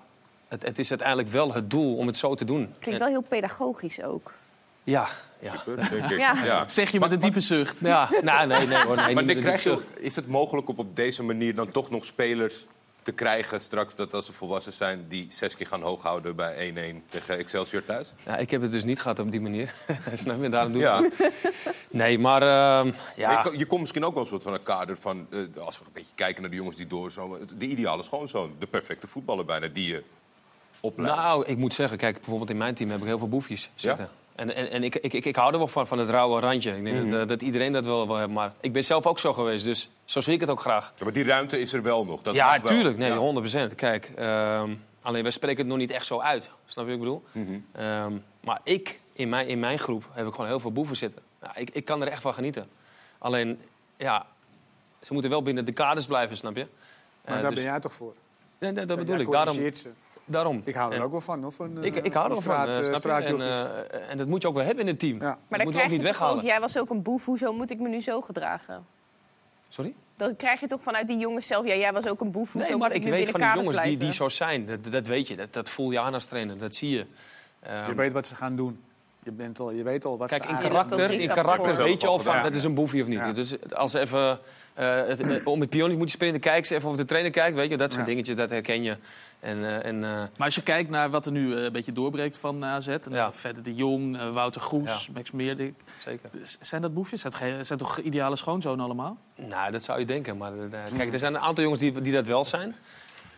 het, 0.48 0.62
het 0.62 0.78
is 0.78 0.88
uiteindelijk 0.90 1.28
wel 1.28 1.52
het 1.54 1.70
doel 1.70 1.96
om 1.96 2.06
het 2.06 2.16
zo 2.16 2.34
te 2.34 2.44
doen. 2.44 2.74
Klinkt 2.78 3.00
En- 3.00 3.06
wel 3.12 3.20
heel 3.20 3.28
pedagogisch 3.28 4.02
ook. 4.02 4.32
Ja, 4.86 5.08
ja. 5.38 5.62
denk 5.90 6.10
ik. 6.10 6.18
Ja. 6.18 6.68
Zeg 6.68 6.90
je 6.90 6.98
met 6.98 7.12
een 7.12 7.18
diepe 7.18 7.40
zucht. 7.40 7.78
Ja, 7.80 8.08
nou, 8.22 8.46
nee, 8.46 8.66
nee 8.66 8.84
hoor. 8.84 8.96
Nee, 8.96 9.14
maar 9.14 9.24
krijg 9.24 9.62
je 9.62 9.78
is 9.96 10.16
het 10.16 10.26
mogelijk 10.26 10.68
om 10.68 10.76
op 10.76 10.96
deze 10.96 11.22
manier 11.22 11.54
dan 11.54 11.70
toch 11.70 11.90
nog 11.90 12.04
spelers 12.04 12.66
te 13.02 13.12
krijgen 13.12 13.60
straks 13.60 13.94
dat 13.94 14.14
als 14.14 14.26
ze 14.26 14.32
volwassen 14.32 14.72
zijn... 14.72 15.04
die 15.08 15.26
zes 15.28 15.56
keer 15.56 15.66
gaan 15.66 15.82
hooghouden 15.82 16.36
bij 16.36 16.72
1-1 17.04 17.08
tegen 17.10 17.38
Excelsior 17.38 17.84
thuis? 17.84 18.12
Ja, 18.24 18.36
ik 18.36 18.50
heb 18.50 18.62
het 18.62 18.70
dus 18.70 18.84
niet 18.84 19.00
gehad 19.00 19.18
op 19.18 19.30
die 19.30 19.40
manier. 19.40 19.74
Snap 20.14 20.42
je? 20.42 20.48
Daarom 20.48 20.72
doe 20.72 20.82
ik 20.82 20.88
Ja. 20.88 21.08
Nee, 21.90 22.18
maar 22.18 22.42
ehm, 22.42 22.90
ja... 23.16 23.32
Maar 23.32 23.52
Je, 23.52 23.58
je 23.58 23.66
komt 23.66 23.80
misschien 23.80 24.04
ook 24.04 24.14
wel 24.14 24.22
een 24.22 24.28
soort 24.28 24.42
van 24.42 24.52
een 24.54 24.62
kader 24.62 24.96
van... 24.96 25.26
eh, 25.30 25.38
als 25.62 25.78
we 25.78 25.84
een 25.84 25.90
beetje 25.92 26.14
kijken 26.14 26.42
naar 26.42 26.50
de 26.50 26.56
jongens 26.56 26.76
die 26.76 26.86
door 26.86 27.10
zo, 27.10 27.38
De 27.58 27.66
ideale 27.66 28.02
schoonzoon, 28.02 28.54
de 28.58 28.66
perfecte 28.66 29.06
voetballer 29.06 29.44
bijna, 29.44 29.68
die 29.68 29.88
je 29.88 30.02
opleidt. 30.80 31.16
Nou, 31.16 31.44
ik 31.46 31.56
moet 31.56 31.74
zeggen, 31.74 31.98
kijk, 31.98 32.14
bijvoorbeeld 32.14 32.50
in 32.50 32.56
mijn 32.56 32.74
team 32.74 32.90
heb 32.90 33.00
ik 33.00 33.06
heel 33.06 33.18
veel 33.18 33.28
boefjes 33.28 33.70
zitten. 33.74 34.10
En, 34.36 34.54
en, 34.54 34.70
en 34.70 34.82
ik, 34.84 34.94
ik, 34.94 35.12
ik, 35.12 35.24
ik 35.24 35.36
hou 35.36 35.52
er 35.52 35.58
wel 35.58 35.68
van, 35.68 35.86
van 35.86 35.98
het 35.98 36.08
rauwe 36.08 36.40
randje. 36.40 36.76
Ik 36.76 36.84
denk 36.84 36.98
Mhm. 37.02 37.10
dat, 37.10 37.28
dat 37.28 37.42
iedereen 37.42 37.72
dat 37.72 37.84
wel 37.84 38.06
wil 38.06 38.16
hebben. 38.16 38.34
Maar 38.36 38.52
ik 38.60 38.72
ben 38.72 38.84
zelf 38.84 39.06
ook 39.06 39.18
zo 39.18 39.32
geweest, 39.32 39.64
dus 39.64 39.90
zo 40.04 40.20
zie 40.20 40.34
ik 40.34 40.40
het 40.40 40.50
ook 40.50 40.60
graag. 40.60 40.92
Ja, 40.98 41.04
maar 41.04 41.12
die 41.12 41.24
ruimte 41.24 41.58
is 41.60 41.72
er 41.72 41.82
wel 41.82 42.04
nog. 42.04 42.22
Dat 42.22 42.34
ja, 42.34 42.60
wel. 42.60 42.70
tuurlijk. 42.70 42.96
Nee, 42.96 43.10
Ja. 43.10 43.16
100% 43.16 43.74
Kijk, 43.74 44.10
ehm, 44.16 44.70
alleen 45.02 45.22
wij 45.22 45.30
spreken 45.32 45.58
het 45.58 45.66
nog 45.66 45.76
niet 45.76 45.90
echt 45.90 46.06
zo 46.06 46.20
uit. 46.20 46.50
Snap 46.66 46.84
je 46.88 46.90
wat 46.90 46.92
ik 46.92 46.98
bedoel? 46.98 47.22
Mhm. 47.32 47.58
Ehm, 47.72 48.12
maar 48.40 48.60
ik, 48.62 49.00
in 49.12 49.28
mijn, 49.28 49.48
in 49.48 49.58
mijn 49.60 49.78
groep, 49.78 50.04
heb 50.12 50.26
ik 50.26 50.32
gewoon 50.34 50.46
heel 50.46 50.60
veel 50.60 50.72
boeven 50.72 50.96
zitten. 50.96 51.22
Ja, 51.42 51.56
ik, 51.56 51.70
ik 51.70 51.84
kan 51.84 52.02
er 52.02 52.08
echt 52.08 52.22
van 52.22 52.34
genieten. 52.34 52.68
Alleen, 53.18 53.60
ja, 53.96 54.26
ze 55.00 55.12
moeten 55.12 55.30
wel 55.30 55.42
binnen 55.42 55.64
de 55.64 55.72
kaders 55.72 56.06
blijven, 56.06 56.36
snap 56.36 56.56
je? 56.56 56.66
Maar 57.24 57.36
Eh, 57.36 57.42
daar 57.42 57.50
dus- 57.50 57.60
ben 57.62 57.70
jij 57.70 57.80
toch 57.80 57.92
voor? 57.92 58.14
Nee, 58.58 58.72
nee, 58.72 58.84
dat 58.86 58.96
Ja, 58.98 59.04
bedoel 59.04 59.20
ik. 59.20 59.30
Daarom, 59.30 59.54
ze. 59.54 59.90
Daarom. 60.26 60.62
Ik 60.64 60.74
hou 60.74 60.90
er 60.92 60.98
En- 60.98 61.04
ook 61.04 61.10
wel 61.10 61.20
van, 61.20 61.42
hoor. 61.42 61.52
Van, 61.52 61.84
ik, 61.84 61.96
eh, 61.96 62.04
ik 62.04 62.12
hou 62.12 62.24
er 62.24 62.32
wel 62.32 62.42
van, 62.42 62.84
snap 62.84 63.02
je? 63.02 63.10
En, 63.10 63.40
eh, 63.40 64.10
en 64.10 64.18
dat 64.18 64.26
moet 64.26 64.42
je 64.42 64.48
ook 64.48 64.54
wel 64.54 64.64
hebben 64.64 64.84
in 64.84 64.90
het 64.90 64.98
team. 64.98 65.20
Ja. 65.20 65.24
Maar 65.26 65.36
dat 65.48 65.58
dan 65.58 65.64
moet 65.66 65.74
je 65.74 65.82
ook 65.82 65.88
niet 65.88 66.02
weghalen. 66.02 66.36
ook, 66.36 66.42
jij 66.42 66.60
was 66.60 66.78
ook 66.78 66.90
een 66.90 67.02
boef, 67.02 67.24
hoezo 67.24 67.52
moet 67.52 67.70
ik 67.70 67.78
me 67.78 67.88
nu 67.88 68.00
zo 68.00 68.20
gedragen? 68.20 68.86
Sorry? 69.68 69.94
Dan 70.16 70.36
krijg 70.36 70.60
je 70.60 70.66
toch 70.66 70.82
vanuit 70.82 71.06
die 71.08 71.18
jongens 71.18 71.46
zelf, 71.46 71.66
ja, 71.66 71.74
jij 71.74 71.92
was 71.92 72.06
ook 72.06 72.20
een 72.20 72.30
boef, 72.30 72.52
hoezo 72.52 72.68
Nee, 72.68 72.76
maar 72.76 72.92
ik 72.92 73.02
weet 73.02 73.30
van 73.30 73.40
die 73.40 73.52
jongens 73.54 73.80
die, 73.80 73.96
die 73.96 74.12
zo 74.12 74.28
zijn. 74.28 74.66
Dat, 74.66 74.84
dat 74.84 75.06
weet 75.06 75.28
je. 75.28 75.36
Dat, 75.36 75.52
dat 75.52 75.70
voel 75.70 75.90
je 75.90 75.98
aan 76.00 76.14
als 76.14 76.26
trainer. 76.26 76.58
Dat 76.58 76.74
zie 76.74 76.90
je. 76.90 77.06
Ehm, 77.60 77.86
Je 77.90 77.94
weet 77.94 78.12
wat 78.12 78.26
ze 78.26 78.34
gaan 78.34 78.56
doen. 78.56 78.80
Je, 79.26 79.32
bent 79.32 79.60
al, 79.60 79.70
je 79.70 79.82
weet 79.82 80.04
al 80.04 80.18
wat 80.18 80.28
Kijk, 80.28 80.44
ze 80.44 80.48
in 80.50 80.58
karakter, 80.58 81.10
in 81.10 81.28
karakter 81.28 81.76
weet 81.84 82.00
je 82.00 82.06
al 82.06 82.18
van, 82.18 82.34
Ja. 82.34 82.42
dat 82.42 82.54
is 82.54 82.64
een 82.64 82.74
boefje 82.74 83.02
of 83.02 83.08
niet. 83.08 83.18
Ja. 83.18 83.32
Dus 83.32 83.54
als 83.72 83.94
even 83.94 84.38
eh, 84.74 85.06
het, 85.06 85.20
eh, 85.20 85.46
om 85.46 85.60
het 85.60 85.70
pionier 85.70 85.96
moet 85.96 86.06
je 86.08 86.14
sprinten, 86.14 86.40
kijk 86.40 86.66
ze 86.66 86.74
even 86.74 86.88
of 86.88 86.96
de 86.96 87.04
trainer 87.04 87.30
kijkt. 87.32 87.56
Weet 87.56 87.70
je, 87.70 87.76
dat 87.76 87.90
soort 87.92 88.04
Ja. 88.04 88.10
dingetjes, 88.10 88.36
dat 88.36 88.50
herken 88.50 88.82
je. 88.82 88.96
En, 89.40 89.56
eh, 89.64 89.84
en, 89.86 90.04
eh, 90.04 90.10
Maar 90.10 90.30
als 90.46 90.54
je 90.54 90.62
kijkt 90.62 90.90
naar 90.90 91.10
wat 91.10 91.26
er 91.26 91.32
nu 91.32 91.54
een 91.56 91.72
beetje 91.72 91.92
doorbreekt 91.92 92.38
van 92.38 92.64
AZ... 92.64 92.88
En 92.88 93.00
Ja. 93.10 93.32
verder 93.32 93.62
de 93.62 93.74
Jong, 93.74 94.18
Wouter 94.32 94.60
Groes, 94.60 95.08
Max 95.14 95.30
Meerdik... 95.30 95.74
Zeker. 95.98 96.28
Dus 96.32 96.58
zijn 96.60 96.82
dat 96.82 96.94
boefjes? 96.94 97.20
Zijn, 97.20 97.32
het 97.32 97.42
ge- 97.42 97.64
zijn 97.64 97.78
toch 97.78 97.98
ideale 97.98 98.36
schoonzonen 98.36 98.84
allemaal? 98.84 99.16
nou, 99.36 99.70
dat 99.70 99.82
zou 99.82 99.98
je 99.98 100.04
denken. 100.04 100.36
Maar 100.36 100.52
kijk, 100.96 101.12
er 101.12 101.18
zijn 101.18 101.34
een 101.34 101.40
aantal 101.40 101.62
jongens 101.64 101.82
die, 101.82 102.00
die 102.00 102.12
dat 102.12 102.26
wel 102.26 102.44
zijn. 102.44 102.74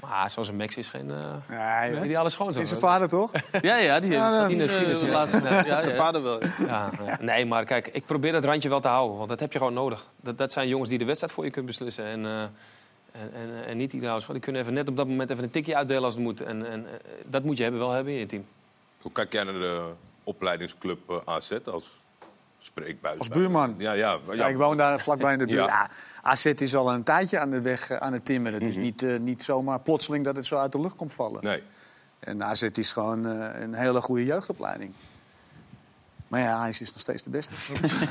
Maar 0.01 0.31
zoals 0.31 0.49
een 0.49 0.57
Max 0.57 0.77
is 0.77 0.89
geen 0.89 1.11
eh, 1.11 1.91
Nee, 1.91 2.05
ideale 2.05 2.29
schoonzoon. 2.29 2.63
Is 2.63 2.69
zijn 2.69 2.81
vader 2.81 3.09
toch? 3.09 3.33
Ja, 3.61 3.77
ja, 3.77 4.01
die 4.01 4.11
Ja, 4.11 4.47
is 4.47 4.53
Ines, 4.53 4.75
eh, 4.75 4.83
Ines, 4.83 5.01
ja. 5.01 5.07
laatst 5.07 5.33
net. 5.43 5.67
Ja, 5.67 5.81
Zijn 5.81 5.95
ja. 5.95 6.01
vader 6.01 6.23
wel. 6.23 6.41
Ja. 6.67 6.91
Nee, 7.21 7.47
maar 7.47 7.65
kijk, 7.65 7.89
ik 7.89 8.07
probeer 8.07 8.33
dat 8.33 8.45
randje 8.45 8.69
wel 8.69 8.81
te 8.81 8.89
houden. 8.89 9.17
Want 9.17 9.29
dat 9.29 9.41
heb 9.41 9.53
je 9.53 9.59
gewoon 9.59 9.75
nodig. 9.75 10.11
Dat, 10.21 10.39
dat 10.39 10.53
zijn 10.53 10.69
jongens 10.69 10.89
die 10.89 10.99
de 10.99 11.05
wedstrijd 11.05 11.33
voor 11.33 11.45
je 11.45 11.51
kunnen 11.51 11.71
beslissen. 11.71 12.05
En, 12.05 12.27
eh, 12.27 12.43
en, 13.13 13.33
en, 13.35 13.65
en 13.67 13.77
niet 13.77 13.93
ideaal 13.93 14.21
schoon. 14.21 14.35
Die 14.35 14.43
kunnen 14.43 14.63
even 14.63 14.75
net 14.75 14.89
op 14.89 14.97
dat 14.97 15.09
moment 15.09 15.31
even 15.31 15.45
een 15.45 15.51
tikje 15.51 15.77
uitdelen 15.77 16.03
als 16.05 16.15
het 16.15 16.23
moet. 16.23 16.41
En, 16.41 16.71
en 16.71 16.87
eh, 16.87 16.93
dat 17.27 17.43
moet 17.43 17.57
je 17.57 17.63
hebben, 17.63 17.81
wel 17.81 17.91
hebben 17.91 18.13
in 18.13 18.19
je 18.19 18.27
team. 18.27 18.47
Hoe 19.03 19.13
kijk 19.13 19.33
jij 19.33 19.45
naar 19.45 19.53
de 19.53 19.91
opleidingsclub 20.25 20.99
eh, 21.11 21.17
AZ 21.25 21.53
als 21.65 22.01
spreekbuis? 22.59 23.19
Als 23.19 23.29
buurman. 23.29 23.75
Ja, 23.79 23.93
ja. 23.93 24.19
Ja, 24.33 24.47
ik 24.47 24.57
woon 24.57 24.77
daar 24.77 25.01
vlakbij 25.01 25.33
in 25.33 25.39
de 25.39 25.47
buurt. 25.47 25.67
Ja. 25.67 25.67
Ja. 25.67 25.91
AZ 26.23 26.45
is 26.45 26.75
al 26.77 26.93
een 26.93 27.03
tijdje 27.03 27.39
aan 27.39 27.51
de 27.51 27.61
weg 27.61 27.91
eh, 27.91 27.97
aan 27.97 28.13
het 28.13 28.25
timmeren. 28.25 28.59
Het 28.59 28.69
is 28.69 28.75
Mhm. 28.75 28.85
niet, 28.85 29.03
eh, 29.03 29.19
niet 29.19 29.45
zomaar 29.45 29.81
plotseling 29.81 30.25
dat 30.25 30.37
het 30.37 30.47
zo 30.47 30.57
uit 30.57 30.73
de 30.73 30.81
lucht 30.81 30.97
komt 30.97 31.13
vallen. 31.15 31.43
Nee. 31.45 31.63
En 32.19 32.43
AZ 32.45 32.63
is 32.63 32.93
gewoon 32.93 33.27
eh, 33.27 33.61
een 33.61 33.75
hele 33.75 34.01
goede 34.01 34.25
jeugdopleiding. 34.25 34.93
Maar 36.29 36.41
ja, 36.41 36.61
hij 36.61 36.69
is 36.69 36.81
nog 36.81 37.01
steeds 37.01 37.23
de 37.23 37.31
beste. 37.31 37.53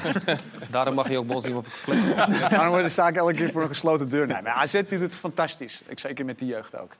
Daarom 0.71 0.93
mag 0.95 1.09
je 1.09 1.17
ook 1.17 1.25
bij 1.27 1.35
ons 1.35 1.45
niet 1.45 1.55
op 1.55 1.67
kletsen. 1.83 2.15
Daarom 2.49 2.67
wordt 2.69 2.83
de 2.83 2.89
zaak 2.93 3.15
elke 3.15 3.33
keer 3.33 3.51
voor 3.51 3.61
een 3.61 3.67
gesloten 3.67 4.09
deur. 4.09 4.27
Nee, 4.27 4.41
maar 4.41 4.53
AZ 4.53 4.71
doet 4.89 4.99
het 4.99 5.15
fantastisch. 5.15 5.81
Ik, 5.87 5.99
zeker 5.99 6.25
met 6.25 6.39
de 6.39 6.45
jeugd 6.45 6.77
ook. 6.77 6.91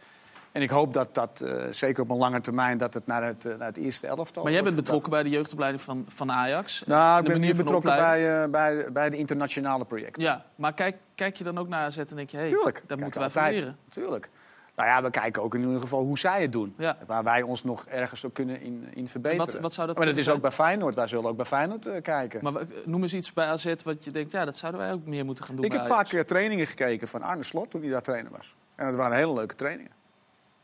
En 0.51 0.61
ik 0.61 0.69
hoop 0.69 0.93
dat 0.93 1.15
dat, 1.15 1.41
eh, 1.41 1.63
zeker 1.71 2.03
op 2.03 2.09
een 2.09 2.17
lange 2.17 2.41
termijn, 2.41 2.77
dat 2.77 2.93
het 2.93 3.07
naar 3.07 3.23
het, 3.23 3.45
eh, 3.45 3.57
naar 3.57 3.67
het 3.67 3.77
eerste 3.77 4.07
elftal 4.07 4.43
Maar 4.43 4.51
jij 4.51 4.63
bent 4.63 4.75
betrokken 4.75 5.09
bij 5.11 5.23
de 5.23 5.29
jeugdopleiding 5.29 5.83
van, 5.83 6.05
van 6.07 6.31
Ajax. 6.31 6.83
Nou, 6.85 7.19
ik 7.21 7.27
ben 7.27 7.39
meer 7.39 7.55
van 7.55 7.57
betrokken 7.65 7.95
bij, 7.95 8.43
eh, 8.43 8.49
bij, 8.49 8.91
bij 8.91 9.09
de 9.09 9.17
internationale 9.17 9.85
projecten. 9.85 10.23
Ja, 10.23 10.45
maar 10.55 10.73
kijk, 10.73 10.95
kijk 11.15 11.35
je 11.35 11.43
dan 11.43 11.57
ook 11.57 11.67
naar 11.67 11.85
AZ 11.85 11.97
en 11.97 12.15
denk 12.15 12.29
je... 12.29 12.37
Hey, 12.37 12.47
Tuurlijk. 12.47 12.83
daar 12.87 12.97
moeten 12.97 13.21
wij 13.21 13.29
van 13.29 13.49
leren. 13.49 13.77
Tuurlijk. 13.89 14.29
Nou 14.75 14.89
ja, 14.89 15.03
we 15.03 15.09
kijken 15.09 15.41
ook 15.43 15.55
in 15.55 15.61
ieder 15.61 15.79
geval 15.79 16.03
hoe 16.03 16.19
zij 16.19 16.41
het 16.41 16.51
doen. 16.51 16.73
Ja. 16.77 16.97
Waar 17.05 17.23
wij 17.23 17.41
ons 17.41 17.63
nog 17.63 17.85
ergens 17.85 18.25
ook 18.25 18.33
kunnen 18.33 18.61
in, 18.61 18.87
in 18.93 19.07
verbeteren. 19.07 19.45
Wat- 19.45 19.61
wat 19.61 19.73
zou 19.73 19.87
dat 19.87 19.97
maar 19.97 20.05
dat 20.05 20.17
is 20.17 20.23
zijn? 20.23 20.35
ook 20.35 20.41
bij 20.41 20.51
Feyenoord. 20.51 20.95
Wij 20.95 21.07
zullen 21.07 21.29
ook 21.29 21.35
bij 21.35 21.45
Feyenoord 21.45 22.01
kijken. 22.01 22.39
Maar 22.43 22.53
noem 22.85 23.01
eens 23.01 23.13
iets 23.13 23.33
bij 23.33 23.45
AZ 23.45 23.73
wat 23.83 24.03
je 24.03 24.11
denkt... 24.11 24.31
ja, 24.31 24.45
dat 24.45 24.57
zouden 24.57 24.81
wij 24.81 24.91
ook 24.91 25.05
meer 25.05 25.25
moeten 25.25 25.45
gaan 25.45 25.55
doen 25.55 25.65
ik 25.65 25.71
heb 25.71 25.87
vaak 25.87 26.07
trainingen 26.07 26.67
gekeken 26.67 27.07
van 27.07 27.21
Arne 27.21 27.43
Slot 27.43 27.71
toen 27.71 27.81
hij 27.81 27.89
daar 27.89 28.01
trainer 28.01 28.31
was. 28.31 28.55
En 28.75 28.85
dat 28.85 28.95
waren 28.95 29.17
hele 29.17 29.33
leuke 29.33 29.55
trainingen. 29.55 29.91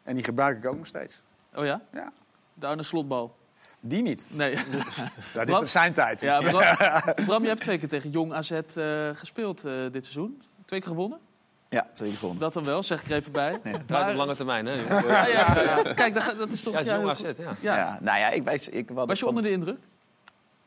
En 0.04 0.16
die 0.16 0.24
gebruik 0.24 0.58
ik 0.58 0.70
ook 0.70 0.78
nog 0.78 0.88
steeds. 0.88 1.22
Oh 1.56 1.66
ja? 1.66 1.82
Ja. 1.94 2.12
De 2.54 2.66
Arne 2.66 2.84
Slotbal. 2.84 3.36
Die 3.80 4.02
niet. 4.02 4.26
Nee. 4.28 4.56
Dat 5.34 5.62
is 5.62 5.72
zijn 5.82 5.94
tijd. 5.94 6.22
Ja, 6.22 6.40
Bram, 6.40 6.62
Bram, 7.26 7.42
je 7.42 7.48
hebt 7.48 7.62
twee 7.62 7.78
keer 7.78 7.88
tegen 7.88 8.10
Jong 8.10 8.34
AZ 8.34 8.52
eh, 8.52 9.10
gespeeld 9.14 9.66
eh, 9.66 9.74
dit 9.92 10.04
seizoen. 10.04 10.42
Twee 10.66 10.80
keer 10.80 10.90
gewonnen? 10.90 11.20
Ja, 11.70 11.88
twee 11.94 12.12
gevonden. 12.12 12.40
Dat 12.40 12.54
dan 12.54 12.64
wel, 12.64 12.84
zeg 12.84 13.02
ik 13.02 13.10
er 13.10 13.16
even 13.16 13.32
bij. 13.32 13.60
Draait 13.86 14.12
op 14.12 14.16
lange 14.16 14.36
termijn, 14.36 14.66
hè? 14.66 14.74
Ja, 14.74 15.28
ja, 15.28 15.62
ja. 15.62 15.94
Kijk, 15.94 16.14
dat, 16.14 16.38
dat 16.38 16.52
is 16.52 16.64
toch... 16.64 16.74
Ja, 16.74 16.80
is 16.80 16.86
jong 16.86 17.10
AZ, 17.10 17.22
ja. 17.22 17.54
Ja. 17.62 17.76
Ja, 17.76 17.98
nou 18.02 18.20
ja, 18.20 18.30
ik, 18.30 18.44
wijs, 18.44 18.70
ik, 18.70 18.90
Was 18.90 19.20
je 19.20 19.28
onder 19.28 19.44
de 19.44 19.52
indruk? 19.52 19.78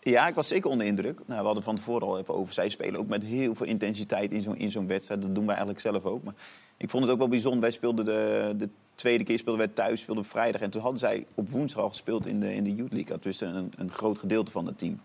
Ja, 0.01 0.29
ik 0.29 0.35
was 0.35 0.49
zeker 0.49 0.71
onder 0.71 0.87
indruk. 0.87 1.19
Nou, 1.27 1.41
we 1.41 1.47
hadden 1.47 1.63
van 1.63 1.77
tevoren 1.77 2.07
al 2.07 2.19
even 2.19 2.35
over. 2.35 2.55
Zij 2.55 2.69
spelen 2.69 3.01
ook 3.01 3.09
met 3.09 3.23
heel 3.23 3.55
veel 3.55 3.67
intensiteit 3.67 4.33
in 4.33 4.43
zo'n 4.43 4.57
in 4.57 4.71
zo'n 4.71 4.87
wedstrijd. 4.87 5.23
Dat 5.23 5.35
doen 5.35 5.47
wij 5.47 5.55
eigenlijk 5.55 5.81
zelf 5.81 6.05
ook. 6.05 6.23
Maar 6.23 6.35
ik 6.77 6.91
vond 6.91 7.03
het 7.03 7.13
ook 7.13 7.19
wel 7.19 7.29
bijzonder. 7.29 7.61
Wij 7.61 7.71
speelden 7.71 8.05
de, 8.05 8.55
de 8.57 8.69
tweede 8.97 9.25
keer 9.25 9.39
speelden 9.39 9.67
wij 9.67 9.75
thuis, 9.75 10.01
speelden 10.01 10.25
we 10.25 10.31
vrijdag. 10.31 10.61
En 10.61 10.71
toen 10.71 10.83
hadden 10.83 11.01
zij 11.01 11.27
op 11.35 11.51
woensdag 11.51 11.83
al 11.83 11.89
gespeeld 11.89 12.27
in 12.27 12.41
de, 12.41 12.55
in 12.55 12.65
de 12.65 12.75
Youth 12.75 12.93
League. 12.93 13.11
Dat 13.17 13.25
was 13.25 13.41
een, 13.41 13.73
een 13.77 13.91
groot 13.91 14.19
gedeelte 14.19 14.51
van 14.51 14.67
het 14.67 14.79
team. 14.79 15.01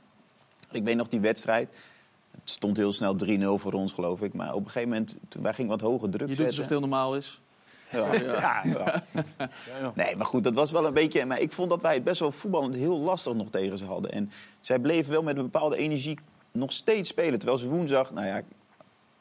Ik 0.72 0.84
weet 0.84 0.96
nog 0.96 1.08
die 1.08 1.20
wedstrijd. 1.20 1.70
Het 2.32 2.50
stond 2.50 2.78
heel 2.78 2.94
snel 2.94 3.16
3-0 3.26 3.44
voor 3.62 3.74
ons, 3.74 3.92
geloof 3.92 4.22
ik. 4.22 4.34
Maar 4.34 4.54
op 4.54 4.60
een 4.60 4.72
gegeven 4.72 4.89
moment, 4.89 5.18
toen 5.28 5.44
wij 5.44 5.54
gingen 5.54 5.72
wat 5.72 5.82
hoger 5.82 6.10
druk 6.10 6.30
Je 6.30 6.36
doet 6.36 6.36
zetten. 6.36 6.46
alsof 6.46 6.64
het 6.64 6.70
heel 6.70 6.80
normaal 6.80 7.16
is. 7.16 7.42
Ja. 7.92 8.14
Ja, 8.14 8.64
ja. 8.64 9.92
Nee, 9.96 10.16
maar 10.16 10.26
goed, 10.26 10.44
dat 10.44 10.54
was 10.54 10.72
wel 10.72 10.86
een 10.86 10.94
beetje... 10.94 11.26
Maar 11.26 11.39
ik 11.39 11.52
vond 11.52 11.70
dat 11.70 11.82
wij 11.82 11.94
het 11.94 12.04
best 12.04 12.20
wel 12.20 12.32
voetballend 12.32 12.76
heel 12.76 13.00
lastig 13.00 13.34
nog 13.34 13.50
tegen 13.50 13.78
ze 13.78 13.86
hadden. 13.86 14.12
En 14.12 14.32
zij 14.60 14.80
bleven 14.80 15.12
wel 15.12 15.24
met 15.24 15.38
een 15.38 15.44
bepaalde 15.44 15.78
energie 15.78 16.20
nog 16.52 16.72
steeds 16.72 17.10
spelen. 17.10 17.39
Terwijl 17.39 17.60
ze 17.60 17.68
woensdag... 17.68 18.12
Nou 18.12 18.28
ja, 18.28 18.42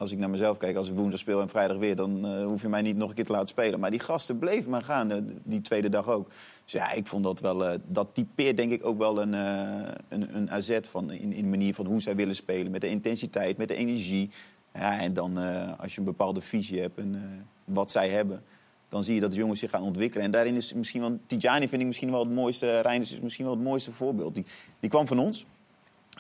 als 0.00 0.12
ik 0.12 0.18
naar 0.18 0.30
mezelf 0.30 0.56
kijk, 0.56 0.76
als 0.76 0.88
ik 0.88 0.94
woensdag 0.94 1.18
speel 1.18 1.40
en 1.40 1.48
vrijdag 1.48 1.76
weer... 1.76 1.96
dan 1.96 2.26
eh, 2.26 2.44
hoef 2.44 2.62
je 2.62 2.68
mij 2.68 2.82
niet 2.82 2.96
nog 2.96 3.08
een 3.08 3.14
keer 3.14 3.24
te 3.24 3.32
laten 3.32 3.48
spelen. 3.48 3.80
Maar 3.80 3.90
die 3.90 4.00
gasten 4.00 4.38
bleven 4.38 4.70
maar 4.70 4.82
gaan, 4.82 5.10
eh, 5.10 5.18
die 5.42 5.60
tweede 5.60 5.88
dag 5.88 6.08
ook. 6.08 6.30
Dus 6.64 6.72
ja, 6.72 6.92
ik 6.92 7.06
vond 7.06 7.24
dat 7.24 7.40
wel... 7.40 7.66
eh, 7.66 7.78
dat 7.86 8.08
typeert 8.12 8.56
denk 8.56 8.72
ik 8.72 8.86
ook 8.86 8.98
wel 8.98 9.22
een, 9.22 9.32
een, 9.32 10.36
een 10.36 10.50
AZ 10.50 10.78
van, 10.82 11.10
in, 11.10 11.32
in 11.32 11.42
de 11.42 11.48
manier 11.48 11.74
van 11.74 11.86
hoe 11.86 12.00
zij 12.00 12.16
willen 12.16 12.34
spelen. 12.34 12.72
Met 12.72 12.80
de 12.80 12.88
intensiteit, 12.88 13.56
met 13.56 13.68
de 13.68 13.74
energie. 13.74 14.30
Ja, 14.74 15.00
en 15.00 15.14
dan 15.14 15.36
als 15.78 15.92
je 15.92 15.98
een 15.98 16.04
bepaalde 16.04 16.40
visie 16.40 16.80
hebt 16.80 16.98
en 16.98 17.22
wat 17.64 17.90
zij 17.90 18.08
hebben 18.08 18.42
dan 18.88 19.04
zie 19.04 19.14
je 19.14 19.20
dat 19.20 19.30
de 19.30 19.36
jongens 19.36 19.60
zich 19.60 19.70
gaan 19.70 19.82
ontwikkelen. 19.82 20.24
En 20.24 20.30
daarin 20.30 20.54
is 20.54 20.74
misschien 20.74 21.00
wel... 21.00 21.18
Tijani 21.26 21.68
vind 21.68 21.80
ik 21.80 21.86
misschien 21.86 22.10
wel 22.10 22.20
het 22.20 22.34
mooiste... 22.34 22.80
Reinders 22.80 23.12
is 23.12 23.20
misschien 23.20 23.44
wel 23.44 23.54
het 23.54 23.62
mooiste 23.62 23.92
voorbeeld. 23.92 24.34
Die, 24.34 24.44
die 24.80 24.90
kwam 24.90 25.06
van 25.06 25.18
ons. 25.18 25.46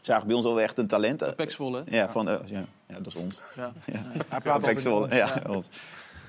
Zagen 0.00 0.26
bij 0.26 0.36
ons 0.36 0.44
al 0.44 0.60
echt 0.60 0.78
een 0.78 0.86
talent. 0.86 1.22
Eh, 1.22 1.28
hè? 1.56 1.96
Ja, 1.96 2.08
van, 2.08 2.28
eh, 2.28 2.36
ja, 2.46 2.64
ja, 2.86 2.94
dat 2.94 3.06
is 3.06 3.14
ons. 3.14 3.40
Ja. 3.56 3.72
Ja. 4.30 4.38
praat 4.40 4.62
Ja, 5.10 5.42
ons. 5.48 5.68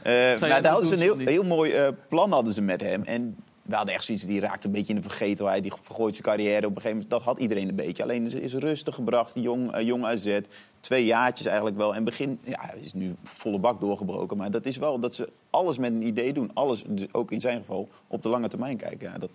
Dat 0.04 0.50
daar 0.50 0.66
hadden 0.66 0.88
ze 0.88 0.94
een 0.94 1.02
heel, 1.02 1.18
heel 1.18 1.44
mooi 1.44 1.94
plan 2.08 2.32
hadden 2.32 2.54
ze 2.54 2.62
met 2.62 2.82
hem. 2.82 3.04
En 3.04 3.36
we 3.62 3.76
hadden 3.76 3.94
echt 3.94 4.04
zoiets, 4.04 4.26
die 4.26 4.40
raakte 4.40 4.68
een 4.68 4.74
beetje 4.74 4.94
in 4.94 5.02
de 5.02 5.10
vergetelheid. 5.10 5.64
Die 5.64 5.74
vergooit 5.82 6.14
zijn 6.14 6.28
carrière 6.28 6.68
op 6.68 6.76
een 6.76 6.82
gegeven 6.82 6.92
moment. 6.92 7.10
Dat 7.10 7.22
had 7.22 7.38
iedereen 7.38 7.70
een 7.70 7.76
beetje. 7.76 8.04
Alleen 8.04 8.30
ze 8.30 8.42
is 8.42 8.54
rustig 8.54 8.96
gebracht, 8.96 9.32
jong, 9.34 9.72
eh, 9.72 9.86
jong 9.86 10.06
AZ. 10.06 10.40
Twee 10.80 11.06
jaartjes 11.06 11.46
eigenlijk 11.48 11.78
wel. 11.78 11.96
En 11.96 12.04
begin, 12.04 12.40
ja, 12.44 12.60
hij 12.60 12.80
is 12.80 12.94
nu 12.94 13.16
volle 13.24 13.60
bak 13.60 13.82
doorgebroken. 13.82 14.38
Maar 14.38 14.52
dat 14.52 14.66
is 14.66 14.78
wel 14.78 15.00
dat 15.00 15.16
ze 15.16 15.30
alles 15.50 15.78
met 15.78 15.92
een 15.92 16.02
idee 16.02 16.34
doen. 16.34 16.52
Alles, 16.54 16.84
dus 16.88 17.14
ook 17.14 17.32
in 17.32 17.42
zijn 17.42 17.60
geval, 17.60 17.90
op 18.08 18.24
de 18.24 18.30
lange 18.30 18.48
termijn 18.48 18.78
kijken. 18.78 19.12
Ja, 19.12 19.18
dat, 19.18 19.30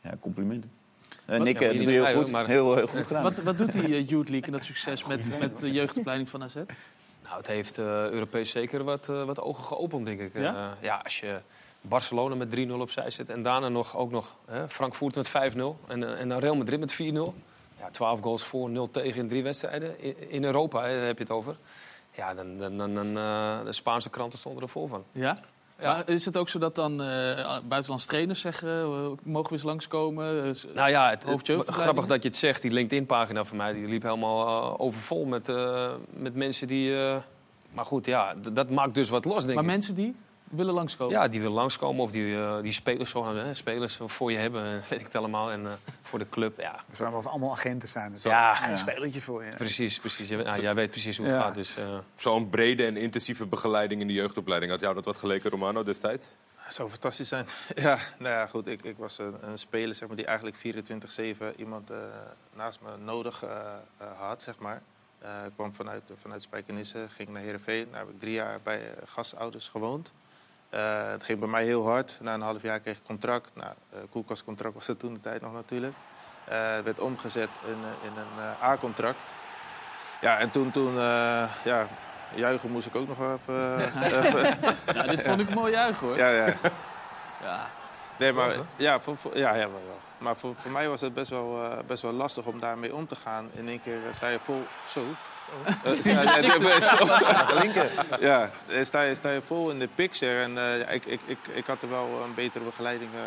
ja 0.00 0.14
complimenten. 0.20 0.70
Eh, 1.26 1.36
Wat- 1.36 1.46
Nick, 1.46 1.60
Ja, 1.60 1.66
eh, 1.66 1.72
dat 1.76 1.84
doe 1.84 1.92
je 1.92 2.04
heel 2.06 2.16
goed. 2.16 2.30
maar- 2.30 2.46
Heel, 2.46 2.74
heel 2.76 2.86
goed 2.86 3.06
gedaan. 3.06 3.22
Wat, 3.22 3.42
wat 3.42 3.58
doet 3.58 3.72
die 3.72 3.82
eh, 3.96 4.08
Youth 4.08 4.28
League 4.28 4.46
en 4.46 4.52
dat 4.52 4.64
succes 4.64 5.04
met, 5.04 5.38
met 5.40 5.58
de 5.58 5.72
jeugdopleiding 5.72 6.28
van 6.30 6.42
AZ? 6.42 6.54
Nou, 7.24 7.36
het 7.36 7.46
heeft 7.46 7.78
eh, 7.78 7.84
Europees 8.10 8.50
zeker 8.50 8.84
wat, 8.84 9.08
eh, 9.08 9.24
wat 9.24 9.40
ogen 9.40 9.64
geopend, 9.64 10.06
denk 10.06 10.20
ik. 10.20 10.32
Ja? 10.34 10.54
Eh, 10.54 10.66
ja, 10.82 11.00
als 11.04 11.20
je 11.20 11.38
Barcelona 11.80 12.34
met 12.34 12.50
3-0 12.50 12.80
opzij 12.80 13.10
zet 13.10 13.30
en 13.30 13.42
daarna 13.42 13.68
nog, 13.68 13.96
ook 13.96 14.10
nog 14.10 14.36
hè, 14.46 14.68
Frankfurt 14.68 15.14
met 15.14 15.28
5-0 15.28 15.78
en, 15.86 16.04
eh, 16.14 16.20
en 16.20 16.28
dan 16.28 16.38
Real 16.38 16.56
Madrid 16.56 16.80
met 16.80 16.92
4-0. 16.92 17.34
Ja, 17.80 17.88
12 17.90 18.20
goals 18.20 18.42
voor, 18.44 18.70
0 18.70 18.90
tegen 18.90 19.20
in 19.20 19.28
drie 19.28 19.42
wedstrijden. 19.42 20.00
In, 20.02 20.30
in 20.30 20.44
Europa 20.44 20.82
hè, 20.82 20.96
daar 20.96 21.06
heb 21.06 21.16
je 21.18 21.22
het 21.24 21.32
over. 21.32 21.56
Ja, 22.16 22.34
dan, 22.34 22.58
dan, 22.58 22.76
dan, 22.76 22.94
dan, 22.94 23.06
eh, 23.18 23.64
de 23.64 23.72
Spaanse 23.72 24.10
kranten 24.10 24.38
stonden 24.38 24.62
er 24.62 24.68
vol 24.68 24.86
van. 24.86 25.04
Ja? 25.12 25.36
Maar 25.82 26.08
is 26.08 26.24
het 26.24 26.36
ook 26.36 26.48
zo 26.48 26.58
dat 26.58 26.74
dan 26.74 27.02
eh, 27.02 27.58
buitenlandse 27.68 28.08
trainers 28.08 28.40
zeggen... 28.40 28.68
eh, 28.68 29.06
mogen 29.22 29.48
we 29.48 29.54
eens 29.54 29.62
langskomen? 29.62 30.44
Eh, 30.44 30.74
Nou 30.74 30.90
ja, 30.90 31.10
het, 31.10 31.24
grappig 31.66 32.06
dat 32.06 32.22
je 32.22 32.28
het 32.28 32.38
zegt. 32.38 32.62
Die 32.62 32.70
LinkedIn-pagina 32.70 33.44
van 33.44 33.56
mij 33.56 33.72
die 33.72 33.86
liep 33.86 34.02
helemaal 34.02 34.78
overvol 34.78 35.24
met, 35.24 35.46
met 36.12 36.34
mensen 36.34 36.66
die... 36.66 36.94
maar 37.72 37.84
goed, 37.84 38.06
ja, 38.06 38.34
dat 38.52 38.70
maakt 38.70 38.94
dus 38.94 39.08
wat 39.08 39.24
los, 39.24 39.42
denk 39.42 39.54
Maar 39.54 39.64
ik. 39.64 39.70
mensen 39.70 39.94
die 39.94 40.16
willen 40.50 40.74
langskomen? 40.74 41.14
Ja, 41.14 41.28
die 41.28 41.40
willen 41.40 41.54
langskomen 41.54 42.02
of 42.02 42.10
die, 42.10 42.36
eh, 42.36 42.60
die 42.62 42.72
spelers, 42.72 43.10
zo, 43.10 43.34
hè, 43.36 43.54
spelers 43.54 43.98
voor 44.06 44.32
je 44.32 44.38
hebben, 44.38 44.62
weet 44.88 45.00
ik 45.00 45.06
het 45.06 45.16
allemaal. 45.16 45.50
En 45.52 45.66
eh, 45.66 45.72
voor 46.02 46.18
de 46.18 46.28
club, 46.28 46.60
ja. 46.60 46.80
Het 46.86 46.96
zijn 46.96 47.10
wel 47.12 47.22
allemaal 47.24 47.50
agenten 47.52 47.88
zijn. 47.88 48.12
Ja. 48.22 48.54
geen 48.54 48.70
Ja. 48.70 48.76
spelertje 48.76 49.20
voor 49.20 49.44
je. 49.44 49.50
Precies, 49.54 49.98
precies. 49.98 50.28
Jij, 50.28 50.38
ja, 50.42 50.58
jij 50.58 50.74
weet 50.74 50.90
precies 50.90 51.16
hoe 51.16 51.26
het 51.26 51.34
Ja. 51.34 51.40
gaat. 51.42 51.54
Dus, 51.54 51.76
eh, 51.76 51.98
Zo'n 52.16 52.50
brede 52.50 52.86
en 52.86 52.96
intensieve 52.96 53.46
begeleiding 53.46 54.00
in 54.00 54.06
de 54.06 54.12
jeugdopleiding. 54.12 54.72
Had 54.72 54.80
jou 54.80 54.94
dat 54.94 55.04
wat 55.04 55.16
geleken, 55.16 55.50
Romano, 55.50 55.82
destijds? 55.82 56.26
Het 56.56 56.74
zou 56.74 56.88
fantastisch 56.90 57.28
zijn. 57.28 57.46
Ja, 57.74 57.98
nou 58.18 58.34
ja, 58.34 58.46
goed. 58.46 58.66
Ik, 58.66 58.82
ik 58.82 58.96
was 58.98 59.18
een, 59.18 59.34
een 59.40 59.58
speler 59.58 59.94
zeg 59.94 60.08
maar, 60.08 60.16
die 60.16 60.26
eigenlijk 60.26 60.56
24-7 60.56 61.56
iemand 61.56 61.90
eh, 61.90 61.96
naast 62.54 62.80
me 62.82 63.04
nodig 63.04 63.44
had, 64.18 64.42
zeg 64.42 64.58
maar. 64.58 64.82
Eh, 65.18 65.30
ik 65.46 65.52
kwam 65.54 65.74
vanuit, 65.74 66.02
vanuit 66.20 66.42
Spijkenisse, 66.42 67.06
ging 67.16 67.28
naar 67.28 67.42
Heerenveen. 67.42 67.86
Daar 67.90 68.00
heb 68.00 68.08
ik 68.08 68.20
drie 68.20 68.32
jaar 68.32 68.60
bij 68.62 68.80
gastouders 69.04 69.68
gewoond. 69.68 70.10
Eh, 70.70 71.08
het 71.10 71.24
ging 71.24 71.38
bij 71.38 71.48
mij 71.48 71.64
heel 71.64 71.86
hard. 71.86 72.16
Na 72.20 72.34
een 72.34 72.40
half 72.40 72.62
jaar 72.62 72.80
kreeg 72.80 72.96
ik 72.96 73.04
contract. 73.04 73.50
Nou, 73.54 73.72
eh, 73.92 73.98
koelkastcontract 74.10 74.74
was 74.74 74.86
het 74.86 74.98
toen 74.98 75.12
de 75.12 75.20
tijd 75.20 75.42
nog 75.42 75.52
natuurlijk. 75.52 75.94
Eh, 76.44 76.74
het 76.74 76.84
werd 76.84 77.00
omgezet 77.00 77.48
in, 77.64 77.78
in 78.02 78.16
een 78.16 78.42
eh, 78.60 78.62
A-contract. 78.68 79.32
Ja, 80.20 80.38
en 80.38 80.50
toen, 80.50 80.70
toen 80.70 80.92
eh, 80.98 81.50
ja, 81.64 81.88
juichen 82.34 82.70
moest 82.70 82.86
ik 82.86 82.94
ook 82.96 83.08
nog 83.08 83.18
even... 83.18 83.54
Ja, 84.94 85.02
dit 85.02 85.22
vond 85.22 85.40
ik 85.40 85.54
mooi 85.54 85.72
juichen, 85.72 86.06
hoor. 86.06 86.16
Ja, 86.16 86.28
ja. 86.28 86.54
Ja. 87.42 87.66
Nee, 88.18 88.32
maar, 88.32 88.52
ja, 88.76 89.00
voor, 89.00 89.16
voor- 89.16 89.36
ja, 89.38 89.54
ja, 89.54 89.68
wel, 89.70 89.82
wel. 89.86 89.98
Maar 90.18 90.36
voor, 90.36 90.54
voor 90.56 90.70
mij 90.70 90.88
was 90.88 91.00
het 91.00 91.14
best 91.14 91.30
wel, 91.30 91.64
eh, 91.64 91.78
best 91.86 92.02
wel 92.02 92.12
lastig 92.12 92.44
om 92.44 92.60
daarmee 92.60 92.94
om 92.94 93.06
te 93.06 93.16
gaan. 93.16 93.50
In 93.52 93.68
één 93.68 93.82
keer 93.82 93.98
sta 94.12 94.28
je 94.28 94.38
vol... 94.42 94.66
Zo. 94.88 95.00
Eh, 95.84 95.92
sta- 96.00 96.38
ja, 96.38 96.56
nee, 96.58 96.80
zo. 96.80 96.96
Linker. 97.60 97.90
Ja, 98.20 98.50
sta 98.82 99.02
je, 99.02 99.14
sta 99.14 99.30
je 99.30 99.40
vol 99.46 99.70
in 99.70 99.78
de 99.78 99.88
picture. 99.94 100.42
En 100.42 100.58
eh, 100.58 100.94
ik, 100.94 101.04
ik, 101.04 101.20
ik, 101.26 101.38
ik 101.54 101.66
had 101.66 101.82
er 101.82 101.88
wel 101.90 102.20
een 102.24 102.34
betere 102.34 102.64
begeleiding 102.64 103.10
eh, 103.14 103.20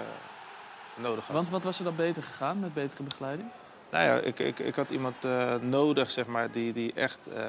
nodig 1.04 1.26
gehad. 1.26 1.36
Want 1.36 1.50
wat 1.50 1.64
was 1.64 1.78
er 1.78 1.84
dan 1.84 1.96
beter 1.96 2.24
gegaan 2.24 2.60
met 2.60 2.74
betere 2.74 3.04
begeleiding? 3.04 3.50
Nou 3.92 4.04
ja, 4.06 4.18
ik, 4.18 4.40
ik, 4.40 4.60
ik 4.60 4.76
had 4.76 4.90
iemand 4.90 5.26
eh, 5.26 5.56
nodig, 5.62 6.12
zeg 6.12 6.26
maar, 6.26 6.52
die, 6.52 6.74
die 6.74 6.94
echt 6.94 7.20
eh, 7.36 7.44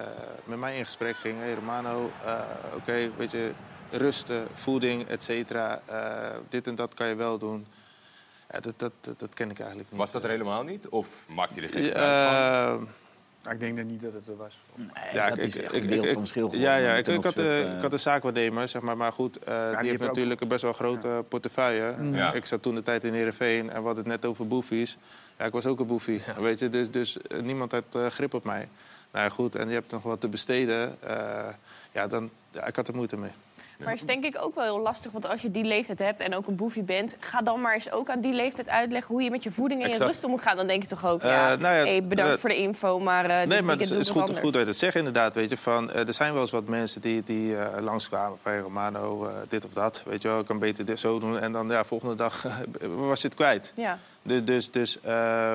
met 0.44 0.58
mij 0.58 0.76
in 0.76 0.84
gesprek 0.84 1.16
ging. 1.16 1.38
Hey 1.38 1.54
Romano, 1.54 2.10
eh, 2.24 2.40
oké, 2.74 3.10
weet 3.16 3.30
je, 3.30 3.52
rusten, 3.90 4.46
voeding, 4.54 5.08
et 5.08 5.24
cetera. 5.24 5.80
Eh, 5.86 6.36
dit 6.48 6.66
en 6.66 6.74
dat 6.74 6.94
kan 6.94 7.08
je 7.08 7.14
wel 7.14 7.38
doen. 7.38 7.66
Ja, 8.52 8.60
dat, 8.60 8.74
dat, 8.78 8.92
dat, 9.00 9.20
dat 9.20 9.34
ken 9.34 9.50
ik 9.50 9.58
eigenlijk 9.58 9.90
niet. 9.90 9.98
Was 10.00 10.10
dat 10.12 10.24
er 10.24 10.30
helemaal 10.30 10.62
niet? 10.62 10.88
Of 10.88 11.26
maakte 11.28 11.54
je 11.60 11.66
er 11.66 11.72
geen 11.72 11.84
gebruik 11.84 12.28
van? 12.78 12.88
Ik 13.50 13.60
denk 13.60 13.76
dat 13.76 13.86
niet 13.86 14.02
dat 14.02 14.12
het 14.12 14.28
er 14.28 14.36
was. 14.36 14.58
ja, 15.12 15.28
dat 15.28 15.38
is 15.38 15.60
echt 15.62 15.74
een 15.74 15.86
wereld 15.86 16.08
van 16.08 16.18
verschil 16.18 16.54
Ja, 16.54 16.76
ja 16.76 16.92
ik, 16.94 17.06
ik, 17.06 17.14
had, 17.14 17.16
opzichte, 17.16 17.42
eh, 17.42 17.62
eh, 17.70 17.76
ik 17.76 17.82
had 17.82 17.92
een 17.92 17.98
zaakwaarnemer, 17.98 18.68
zeg 18.68 18.82
maar. 18.82 18.96
Maar 18.96 19.12
goed, 19.12 19.38
eh, 19.38 19.78
die, 19.80 19.88
heeft 19.90 20.00
ook- 20.02 20.06
natuurlijk 20.08 20.40
een 20.40 20.48
best 20.48 20.62
wel 20.62 20.72
grote 20.72 21.24
portefeuille. 21.28 21.94
Ja. 22.12 22.32
Ik 22.32 22.46
zat 22.46 22.62
toen 22.62 22.74
de 22.74 22.82
tijd 22.82 23.04
in 23.04 23.12
Heerenveen 23.12 23.70
en 23.70 23.80
we 23.80 23.86
hadden 23.86 23.96
het 23.96 24.06
net 24.06 24.24
over 24.24 24.46
boefies. 24.46 24.96
Ja, 25.38 25.44
ik 25.44 25.52
was 25.52 25.66
ook 25.66 25.80
een 25.80 25.86
boefie, 25.86 26.22
weet 26.38 26.58
je. 26.58 26.68
Dus, 26.68 26.90
dus 26.90 27.18
eh, 27.22 27.40
niemand 27.40 27.72
had 27.72 27.84
eh, 27.92 28.06
grip 28.06 28.34
op 28.34 28.44
mij. 28.44 28.68
Nou 29.12 29.24
ja, 29.24 29.30
goed, 29.30 29.54
en 29.54 29.68
je 29.68 29.74
hebt 29.74 29.90
nog 29.90 30.02
wat 30.02 30.20
te 30.20 30.28
besteden. 30.28 30.96
eh, 31.00 31.48
ja, 31.92 32.06
dan, 32.06 32.30
ja, 32.50 32.66
ik 32.66 32.76
had 32.76 32.88
er 32.88 32.94
moeite 32.94 33.16
mee. 33.16 33.30
Maar 33.84 33.92
het 33.92 34.00
is 34.00 34.06
denk 34.06 34.24
ik 34.24 34.36
ook 34.42 34.54
wel 34.54 34.64
heel 34.64 34.80
lastig, 34.80 35.12
want 35.12 35.26
als 35.28 35.42
je 35.42 35.50
die 35.50 35.64
leeftijd 35.64 35.98
hebt 35.98 36.20
en 36.20 36.34
ook 36.34 36.46
een 36.46 36.56
boefie 36.56 36.82
bent, 36.82 37.16
ga 37.20 37.40
dan 37.40 37.60
maar 37.60 37.74
eens 37.74 37.90
ook 37.90 38.10
aan 38.10 38.20
die 38.20 38.32
leeftijd 38.32 38.68
uitleggen 38.68 39.14
hoe 39.14 39.22
je 39.22 39.30
met 39.30 39.42
je 39.42 39.50
voeding 39.50 39.80
en 39.80 39.86
je 39.86 39.92
Exact. 39.92 40.10
rust 40.10 40.24
om 40.24 40.30
moet 40.30 40.42
gaan. 40.42 40.56
Dan 40.56 40.66
denk 40.66 40.82
je 40.82 40.88
toch 40.88 41.06
ook, 41.06 41.22
Eh, 41.22 41.30
ja, 41.30 41.54
nou 41.54 41.74
ja, 41.74 41.82
hey, 41.82 42.04
bedankt 42.04 42.32
eh, 42.32 42.38
voor 42.38 42.48
de 42.48 42.56
info, 42.56 42.98
maar 42.98 43.24
eh 43.24 43.46
nee, 43.46 43.62
maar 43.62 43.76
het 43.76 43.90
is, 43.90 44.10
goed, 44.10 44.38
goed 44.38 44.52
dat 44.52 44.62
je 44.62 44.68
het 44.68 44.76
zegt 44.76 44.94
inderdaad. 44.96 45.34
Weet 45.34 45.50
je, 45.50 45.56
van, 45.56 45.92
er 45.92 46.14
zijn 46.14 46.32
wel 46.32 46.42
eens 46.42 46.50
wat 46.50 46.66
mensen 46.66 47.00
die, 47.00 47.22
die 47.24 47.56
langskwamen 47.80 48.38
van 48.42 48.52
hey, 48.52 48.60
Romano, 48.60 49.30
dit 49.48 49.64
of 49.64 49.72
dat. 49.72 50.02
Weet 50.06 50.22
je 50.22 50.28
wel, 50.28 50.40
ik 50.40 50.46
kan 50.46 50.58
beter 50.58 50.84
dit 50.84 51.00
zo 51.00 51.18
doen. 51.18 51.38
En 51.38 51.52
dan 51.52 51.68
ja, 51.68 51.84
volgende 51.84 52.14
dag 52.14 52.46
was 53.08 53.20
je 53.20 53.26
het 53.26 53.36
kwijt. 53.36 53.72
Ja. 53.76 53.98
Dus, 54.22 54.44
dus, 54.44 54.70
dus 54.70 54.98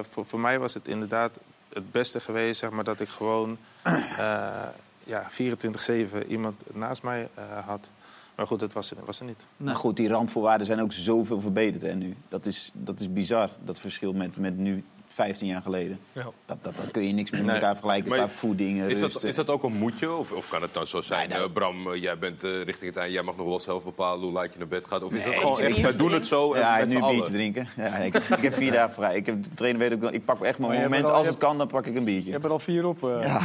voor, 0.09 0.25
voor 0.25 0.39
mij 0.39 0.59
was 0.59 0.73
het 0.73 0.87
inderdaad 0.87 1.31
het 1.73 1.91
beste 1.91 2.19
geweest, 2.19 2.59
zeg 2.59 2.69
maar, 2.69 2.83
dat 2.83 2.99
ik 2.99 3.09
gewoon 3.09 3.57
ja, 5.03 5.29
24-7 5.31 6.27
iemand 6.27 6.61
naast 6.73 7.03
mij 7.03 7.29
had. 7.65 7.89
Maar 8.35 8.47
goed, 8.47 8.59
dat 8.59 8.73
was 8.73 8.91
er, 8.91 8.97
was 9.05 9.19
er 9.19 9.25
niet. 9.25 9.45
Maar 9.57 9.75
goed, 9.75 9.95
die 9.95 10.07
randvoorwaarden 10.07 10.65
zijn 10.65 10.81
ook 10.81 10.93
zoveel 10.93 11.41
verbeterd 11.41 11.81
hè, 11.81 11.93
nu. 11.93 12.15
Dat 12.27 12.45
is, 12.45 12.71
dat 12.73 12.99
is 12.99 13.13
bizar, 13.13 13.49
dat 13.63 13.79
verschil 13.79 14.13
met, 14.13 14.37
met 14.37 14.57
nu 14.57 14.83
15 15.15 15.47
jaar 15.47 15.61
geleden. 15.61 15.99
Ja. 16.11 16.23
Dat, 16.45 16.57
dat, 16.61 16.73
dat 16.77 16.91
kun 16.91 17.07
je 17.07 17.13
niks 17.13 17.31
meer 17.31 17.39
met 17.41 17.49
Nee. 17.51 17.59
elkaar 17.59 17.75
vergelijken 17.75 18.09
Maar 18.09 18.17
qua 18.19 18.29
voeding, 18.29 18.81
Is 18.83 18.99
dat, 18.99 19.23
is 19.23 19.35
dat 19.35 19.49
ook 19.49 19.63
een 19.63 19.73
moedje? 19.77 20.11
Of, 20.11 20.31
of 20.31 20.47
kan 20.49 20.61
het 20.61 20.73
dan 20.73 20.87
zo 20.87 21.01
zijn, 21.01 21.29
Nee, 21.29 21.37
dat- 21.37 21.47
eh, 21.47 21.53
Bram, 21.53 21.91
eh, 21.91 22.01
jij 22.01 22.17
bent 22.17 22.43
eh, 22.43 22.51
richting 22.63 22.93
het 22.93 22.95
eind, 22.97 23.13
jij 23.13 23.21
mag 23.23 23.35
nog 23.37 23.45
wel 23.47 23.59
zelf 23.59 23.83
bepalen 23.83 24.23
hoe 24.23 24.31
laat 24.31 24.53
je 24.53 24.59
naar 24.59 24.67
bed 24.67 24.85
gaat? 24.87 25.03
Of 25.03 25.13
is 25.13 25.23
dat 25.23 25.33
gewoon 25.33 25.59
ik- 25.59 25.67
echt, 25.67 25.81
wij 25.81 25.95
doen 25.95 26.11
het 26.11 26.27
zo 26.27 26.53
en 26.53 26.59
ja, 26.59 26.85
nu 26.85 26.95
een 26.95 27.01
allen? 27.01 27.15
biertje 27.15 27.33
drinken. 27.33 27.67
Ja, 27.75 27.85
ik, 27.95 28.13
heb, 28.13 28.23
ik 28.23 28.43
heb 28.43 28.53
vier 28.53 28.71
dagen 28.71 28.93
vrij. 28.93 29.15
Ik 29.15 29.25
heb, 29.25 29.43
de 29.43 29.49
trainer 29.49 29.81
weet 29.89 30.03
ook, 30.05 30.11
ik 30.11 30.25
pak 30.25 30.41
echt 30.41 30.59
mijn 30.59 30.81
moment. 30.81 31.03
al- 31.05 31.11
Als 31.11 31.27
het 31.27 31.37
kan, 31.37 31.57
dan 31.57 31.67
pak 31.67 31.85
ik 31.85 31.95
een 31.95 32.03
biertje. 32.03 32.25
Je 32.25 32.31
hebt 32.31 32.43
er 32.45 32.51
al 32.51 32.59
vier 32.59 32.85
op. 32.85 33.03
eh. 33.03 33.09
Ja. 33.23 33.41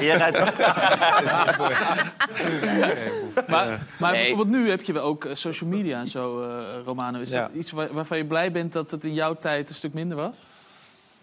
Jij 0.00 0.18
gaat- 0.18 0.52
Maar, 3.48 3.86
maar 3.98 4.10
Nee. 4.12 4.20
bijvoorbeeld 4.20 4.48
nu 4.48 4.68
heb 4.70 4.82
je 4.82 4.92
wel 4.92 5.02
ook 5.04 5.28
social 5.32 5.70
media 5.70 6.00
en 6.00 6.06
zo, 6.06 6.42
eh, 6.42 6.48
Romano. 6.84 7.20
Is 7.20 7.30
Ja. 7.30 7.40
dat 7.40 7.50
iets 7.54 7.72
waar- 7.72 7.92
waarvan 7.92 8.16
je 8.18 8.24
blij 8.24 8.52
bent 8.52 8.72
dat 8.72 8.90
het 8.90 9.04
in 9.04 9.14
jouw 9.14 9.34
tijd 9.34 9.68
een 9.68 9.74
stuk 9.74 9.92
minder 9.94 10.16
was? 10.16 10.34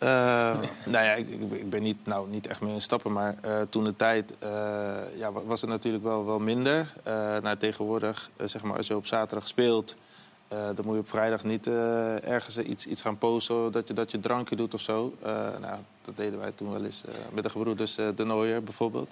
Eh, 0.01 0.09
nou 0.93 1.05
ja, 1.05 1.13
ik, 1.13 1.29
ik, 1.29 1.69
ben- 1.69 1.81
niet, 1.83 2.05
nou, 2.05 2.29
niet 2.29 2.47
echt 2.47 2.61
meer 2.61 2.73
in 2.73 2.81
stappen, 2.81 3.11
maar 3.11 3.35
eh, 3.41 3.61
toen 3.69 3.83
de 3.83 3.95
tijd 3.95 4.33
eh, 4.39 4.49
ja, 5.15 5.31
wa- 5.31 5.43
was 5.43 5.61
het 5.61 5.69
natuurlijk 5.69 6.03
wel, 6.03 6.25
wel 6.25 6.39
minder. 6.39 6.93
Nou, 7.43 7.57
tegenwoordig, 7.57 8.29
zeg 8.45 8.63
maar, 8.63 8.77
als 8.77 8.87
je 8.87 8.95
op 8.95 9.05
zaterdag 9.05 9.47
speelt, 9.47 9.95
dan 10.47 10.85
moet 10.85 10.93
je 10.93 10.99
op 10.99 11.09
vrijdag 11.09 11.43
niet 11.43 11.67
ergens 12.23 12.57
iets, 12.57 12.85
iets 12.85 13.01
gaan 13.01 13.17
posten 13.17 13.71
dat 13.71 13.87
je, 13.87 13.93
dat 13.93 14.11
je 14.11 14.19
drankje 14.19 14.55
doet 14.55 14.73
of 14.73 14.81
zo. 14.81 15.13
Nou, 15.59 15.75
dat 16.05 16.17
deden 16.17 16.39
wij 16.39 16.51
toen 16.55 16.71
wel 16.71 16.83
eens 16.83 17.03
met 17.31 17.43
de 17.43 17.49
gebroeders 17.49 17.95
De 17.95 18.23
Nooier 18.25 18.63
bijvoorbeeld. 18.63 19.11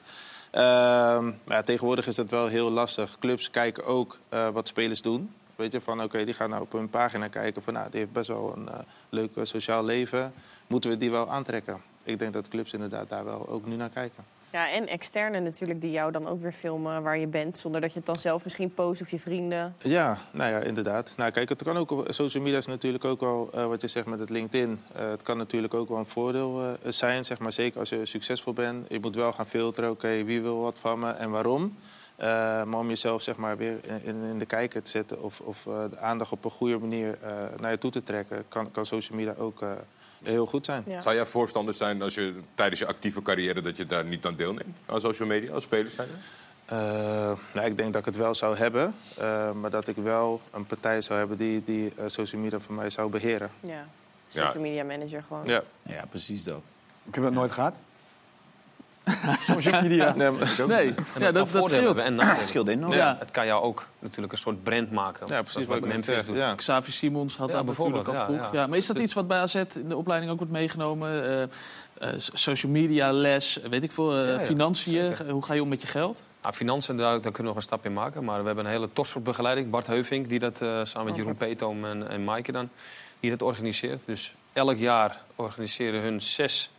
Ehm, 0.51 1.25
maar 1.25 1.55
ja, 1.57 1.63
tegenwoordig 1.63 2.07
is 2.07 2.15
dat 2.15 2.29
wel 2.29 2.47
heel 2.47 2.71
lastig. 2.71 3.15
Clubs 3.19 3.51
kijken 3.51 3.85
ook 3.85 4.17
wat 4.53 4.67
spelers 4.67 5.01
doen. 5.01 5.31
Weet 5.55 5.71
je, 5.71 5.81
van 5.81 6.03
oké, 6.03 6.25
die 6.25 6.33
gaan 6.33 6.49
nou 6.49 6.61
op 6.61 6.71
hun 6.71 6.89
pagina 6.89 7.27
kijken 7.27 7.61
van 7.63 7.73
nou, 7.73 7.89
die 7.89 7.99
heeft 7.99 8.11
best 8.11 8.27
wel 8.27 8.53
een 8.55 8.69
leuk 9.09 9.31
sociaal 9.43 9.83
leven. 9.85 10.33
Moeten 10.70 10.89
we 10.89 10.97
die 10.97 11.11
wel 11.11 11.30
aantrekken? 11.30 11.82
Ik 12.03 12.20
denk 12.20 12.34
dat 12.34 12.47
clubs 12.47 12.74
inderdaad 12.74 13.09
daar 13.09 13.26
wel 13.26 13.47
ook 13.49 13.65
nu 13.65 13.76
naar 13.76 13.89
kijken. 13.89 14.24
Ja, 14.51 14.72
en 14.72 14.88
externe 14.88 15.39
natuurlijk 15.39 15.82
die 15.82 15.91
jou 15.91 16.11
dan 16.11 16.28
ook 16.28 16.41
weer 16.41 16.51
filmen 16.51 17.03
waar 17.03 17.17
je 17.17 17.28
bent, 17.28 17.57
zonder 17.57 17.82
dat 17.82 17.91
je 17.91 17.97
het 17.97 18.05
dan 18.07 18.15
zelf 18.15 18.43
misschien 18.43 18.74
post 18.74 19.01
of 19.01 19.09
je 19.11 19.20
vrienden. 19.20 19.76
Ja, 19.80 20.17
nou 20.32 20.51
ja, 20.51 20.59
inderdaad. 20.59 21.13
Nou, 21.17 21.32
kijk, 21.32 21.49
het 21.49 21.63
kan 21.63 21.78
ook, 21.78 22.03
social 22.07 22.43
media 22.43 22.57
is 22.57 22.65
natuurlijk 22.65 23.05
ook 23.05 23.20
wel, 23.20 23.49
eh, 23.53 23.65
wat 23.65 23.82
je 23.82 23.88
zegt 23.88 24.05
met 24.05 24.20
het 24.20 24.30
LinkedIn. 24.30 24.82
eh, 24.93 25.09
het 25.09 25.22
kan 25.24 25.38
natuurlijk 25.38 25.74
ook 25.74 25.89
wel 25.89 25.97
een 25.97 26.05
voordeel 26.05 26.63
eh, 26.63 26.91
zijn, 26.91 27.26
zeg 27.26 27.39
maar. 27.39 27.51
Zeker 27.51 27.80
als 27.80 27.89
je 27.89 28.05
succesvol 28.05 28.53
bent. 28.53 28.86
Je 28.91 28.99
moet 28.99 29.15
wel 29.15 29.32
gaan 29.32 29.45
filteren, 29.45 29.89
oké, 29.89 30.24
wie 30.24 30.41
wil 30.41 30.59
wat 30.61 30.76
van 30.80 30.99
me 30.99 31.11
en 31.11 31.30
waarom. 31.30 31.78
Maar 32.17 32.78
om 32.80 32.88
jezelf 32.88 33.22
zeg 33.22 33.36
maar, 33.38 33.57
weer 33.57 33.78
in, 34.03 34.15
in- 34.24 34.39
de 34.39 34.45
kijker 34.45 34.82
te 34.84 34.89
zetten 34.89 35.22
of, 35.24 35.39
of 35.39 35.63
de 35.63 35.97
aandacht 35.99 36.32
op 36.32 36.45
een 36.45 36.51
goede 36.51 36.78
manier 36.78 37.17
naar 37.59 37.72
je 37.72 37.78
toe 37.78 37.91
te 37.91 38.03
trekken, 38.03 38.43
kan, 38.47 38.72
kan 38.72 38.86
social 38.86 39.17
media 39.17 39.34
ook 39.38 39.63
heel 40.24 40.45
goed 40.45 40.65
zijn. 40.65 40.84
Ja. 40.86 40.99
Zou 40.99 41.15
jij 41.15 41.26
voorstander 41.26 41.74
zijn 41.74 42.01
als 42.01 42.13
je 42.13 42.39
tijdens 42.55 42.80
je 42.80 42.88
actieve 42.88 43.22
carrière 43.22 43.61
dat 43.61 43.78
je 43.78 43.86
daar 43.86 44.05
niet 44.05 44.26
aan 44.26 44.36
deelneemt? 44.36 44.78
Aan 44.86 45.01
social 45.01 45.28
media, 45.28 45.53
als 45.53 45.63
speler 45.63 45.91
zijn? 45.91 46.09
Eh, 46.65 46.78
nou, 47.53 47.67
ik 47.67 47.78
denk 47.78 47.93
dat 47.93 47.99
ik 48.01 48.05
het 48.05 48.15
wel 48.15 48.36
zou 48.36 48.57
hebben, 48.57 48.95
eh, 49.17 49.51
maar 49.51 49.70
dat 49.70 49.88
ik 49.88 49.95
wel 49.95 50.41
een 50.51 50.65
partij 50.65 51.01
zou 51.01 51.20
hebben 51.20 51.38
die, 51.38 51.63
die 51.63 51.93
eh, 51.97 52.03
social 52.07 52.41
media 52.41 52.59
voor 52.59 52.76
mij 52.76 52.89
zou 52.89 53.09
beheren. 53.09 53.51
Ja, 53.59 53.88
social 54.28 54.61
media 54.61 54.84
manager 54.84 55.24
gewoon. 55.28 55.45
Ja. 55.45 55.63
Ja, 55.82 56.05
precies 56.09 56.43
dat. 56.43 56.70
Ik 57.03 57.15
heb 57.15 57.24
dat 57.24 57.34
nooit 57.34 57.51
gehad. 57.51 57.76
Social 59.53 59.82
media. 59.82 60.14
Nee, 60.16 60.30
maar- 60.32 60.68
Nee, 60.68 60.88
En 60.88 60.95
ja, 61.20 61.32
dat, 61.32 61.51
dat 61.51 61.70
scheelt. 61.70 61.99
en. 61.99 62.16
Dat 62.39 62.47
scheelt 62.47 62.68
enorm. 62.68 62.93
Ja. 62.93 63.16
Het 63.20 63.32
kan 63.32 63.45
jou 63.45 63.64
ook 63.64 63.86
natuurlijk 63.99 64.34
een 64.34 64.39
soort 64.39 64.64
brand 64.64 64.91
maken. 64.91 65.28
Ja, 65.28 65.41
precies 65.41 65.53
Dat 65.53 65.76
is 65.76 65.80
wat 65.82 65.89
Memphis 65.89 66.05
zeg. 66.16 66.26
doet. 66.26 66.36
Ja. 66.36 66.55
Xavi 66.55 66.91
Simons 66.91 67.38
had 67.38 67.47
Ja, 67.49 67.53
dat 67.55 67.66
natuurlijk 67.66 67.95
al 67.95 68.03
bijvoorbeeld, 68.03 68.26
vroeg. 68.39 68.51
ja, 68.51 68.53
Ja, 68.57 68.62
ja. 68.62 68.68
maar 68.68 68.78
is 68.78 68.86
dat 68.86 68.99
iets 68.99 69.14
wat 69.14 69.28
bij 69.28 69.39
AZ 69.39 69.55
in 69.55 69.89
de 69.89 69.95
opleiding 69.95 70.32
ook 70.32 70.38
wordt 70.38 70.53
meegenomen? 70.53 71.24
Eh, 71.24 71.41
eh, 71.43 71.49
social 72.34 72.72
media 72.72 73.12
les, 73.12 73.60
weet 73.70 73.84
ik 73.84 73.91
veel, 73.91 74.16
eh, 74.18 74.26
Ja, 74.28 74.32
ja, 74.34 74.39
financiën. 74.39 75.16
zeker. 75.16 75.30
Hoe 75.32 75.43
ga 75.45 75.53
je 75.53 75.62
om 75.62 75.68
met 75.70 75.82
je 75.82 75.88
geld? 75.88 76.22
Nou, 76.41 76.53
financiën, 76.53 76.97
daar, 76.97 77.12
daar 77.12 77.20
kunnen 77.22 77.38
we 77.41 77.47
nog 77.47 77.55
een 77.55 77.62
stap 77.62 77.86
in 77.86 77.93
maken. 77.93 78.24
Maar 78.24 78.39
we 78.39 78.45
hebben 78.45 78.66
een 78.66 78.72
hele 78.72 78.89
topsportbegeleiding. 78.93 79.70
Bart 79.70 79.88
Heuvink, 79.88 80.30
die 80.30 80.39
dat 80.39 80.62
eh, 80.62 80.80
samen 80.84 81.05
met 81.07 81.16
Jeroen 81.16 81.36
Peetoom 81.36 81.86
en, 81.86 82.10
en 82.10 82.24
Maaike 82.24 82.51
dan, 82.51 82.70
die 83.20 83.30
dat 83.30 83.41
organiseert. 83.41 84.01
Dus 84.05 84.34
elk 84.53 84.78
jaar 84.78 85.18
organiseren 85.36 86.01
hun 86.01 86.22
zes... 86.22 86.70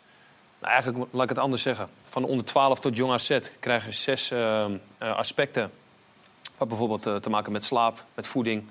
Nou, 0.60 0.72
eigenlijk 0.72 1.04
laat 1.10 1.22
ik 1.22 1.28
het 1.28 1.38
anders 1.38 1.62
zeggen. 1.62 1.88
Van 2.10 2.24
onder 2.24 2.44
12 2.44 2.80
tot 2.80 2.96
jong 2.96 3.12
AZ 3.12 3.38
krijgen 3.60 3.94
ze 3.94 4.00
zes 4.00 4.30
eh, 4.30 4.64
eh, 4.64 4.70
aspecten 4.98 5.70
Wat 6.58 6.68
bijvoorbeeld 6.68 7.06
eh, 7.06 7.16
te 7.16 7.30
maken 7.30 7.52
met 7.52 7.64
slaap, 7.64 8.04
met 8.14 8.26
voeding, 8.26 8.64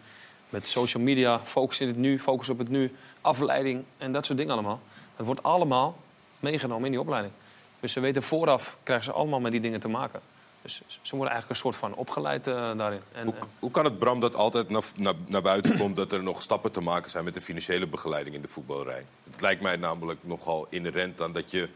met 0.49 0.67
social 0.67 1.03
media, 1.03 1.39
focus 1.39 1.79
in 1.79 1.87
het 1.87 1.97
nu, 1.97 2.19
focus 2.19 2.49
op 2.49 2.57
het 2.57 2.69
nu, 2.69 2.95
afleiding 3.21 3.83
en 3.97 4.11
dat 4.11 4.25
soort 4.25 4.37
dingen 4.37 4.53
allemaal. 4.53 4.81
Dat 5.15 5.25
wordt 5.25 5.43
allemaal 5.43 5.97
meegenomen 6.39 6.85
in 6.85 6.91
die 6.91 6.99
opleiding. 7.01 7.33
Dus 7.79 7.93
ze 7.93 7.99
weten 7.99 8.23
vooraf, 8.23 8.77
krijgen 8.83 9.05
ze 9.05 9.11
allemaal 9.11 9.39
met 9.39 9.51
die 9.51 9.61
dingen 9.61 9.79
te 9.79 9.87
maken. 9.87 10.21
Dus 10.61 10.81
ze 11.01 11.15
worden 11.15 11.33
eigenlijk 11.33 11.49
een 11.49 11.55
soort 11.55 11.75
van 11.75 11.93
opgeleid 11.93 12.47
eh, 12.47 12.77
daarin. 12.77 13.01
En, 13.11 13.25
Hoe, 13.25 13.33
hoe 13.59 13.71
kan 13.71 13.83
het, 13.83 13.99
Bram, 13.99 14.19
dat 14.19 14.35
altijd 14.35 14.69
naar, 14.69 14.83
naar, 14.95 15.13
naar 15.27 15.41
buiten 15.41 15.77
komt 15.77 15.95
dat 15.95 16.11
er 16.11 16.23
nog 16.23 16.41
stappen 16.41 16.71
te 16.71 16.81
maken 16.81 17.09
zijn 17.09 17.23
met 17.23 17.33
de 17.33 17.41
financiële 17.41 17.87
begeleiding 17.87 18.35
in 18.35 18.41
de 18.41 18.47
voetballerij? 18.47 19.05
Het 19.31 19.41
lijkt 19.41 19.61
mij 19.61 19.75
namelijk 19.75 20.19
nogal 20.21 20.67
inherent 20.69 21.21
aan 21.21 21.33
dat 21.33 21.51
je 21.51 21.69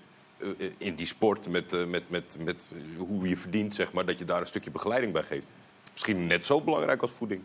in 0.78 0.96
die 0.96 1.06
sport 1.06 1.50
met, 1.50 1.74
eh, 1.74 1.86
met, 1.86 2.10
met, 2.10 2.38
met 2.40 2.74
hoe 2.98 3.30
je 3.30 3.38
verdient, 3.38 3.76
zeg 3.76 3.92
maar, 3.92 4.06
dat 4.06 4.20
je 4.20 4.26
daar 4.26 4.40
een 4.42 4.48
stukje 4.48 4.72
begeleiding 4.72 5.14
bij 5.14 5.24
geeft. 5.24 5.46
Misschien 5.92 6.28
net 6.28 6.46
zo 6.46 6.62
belangrijk 6.62 7.02
als 7.02 7.12
voeding. 7.12 7.42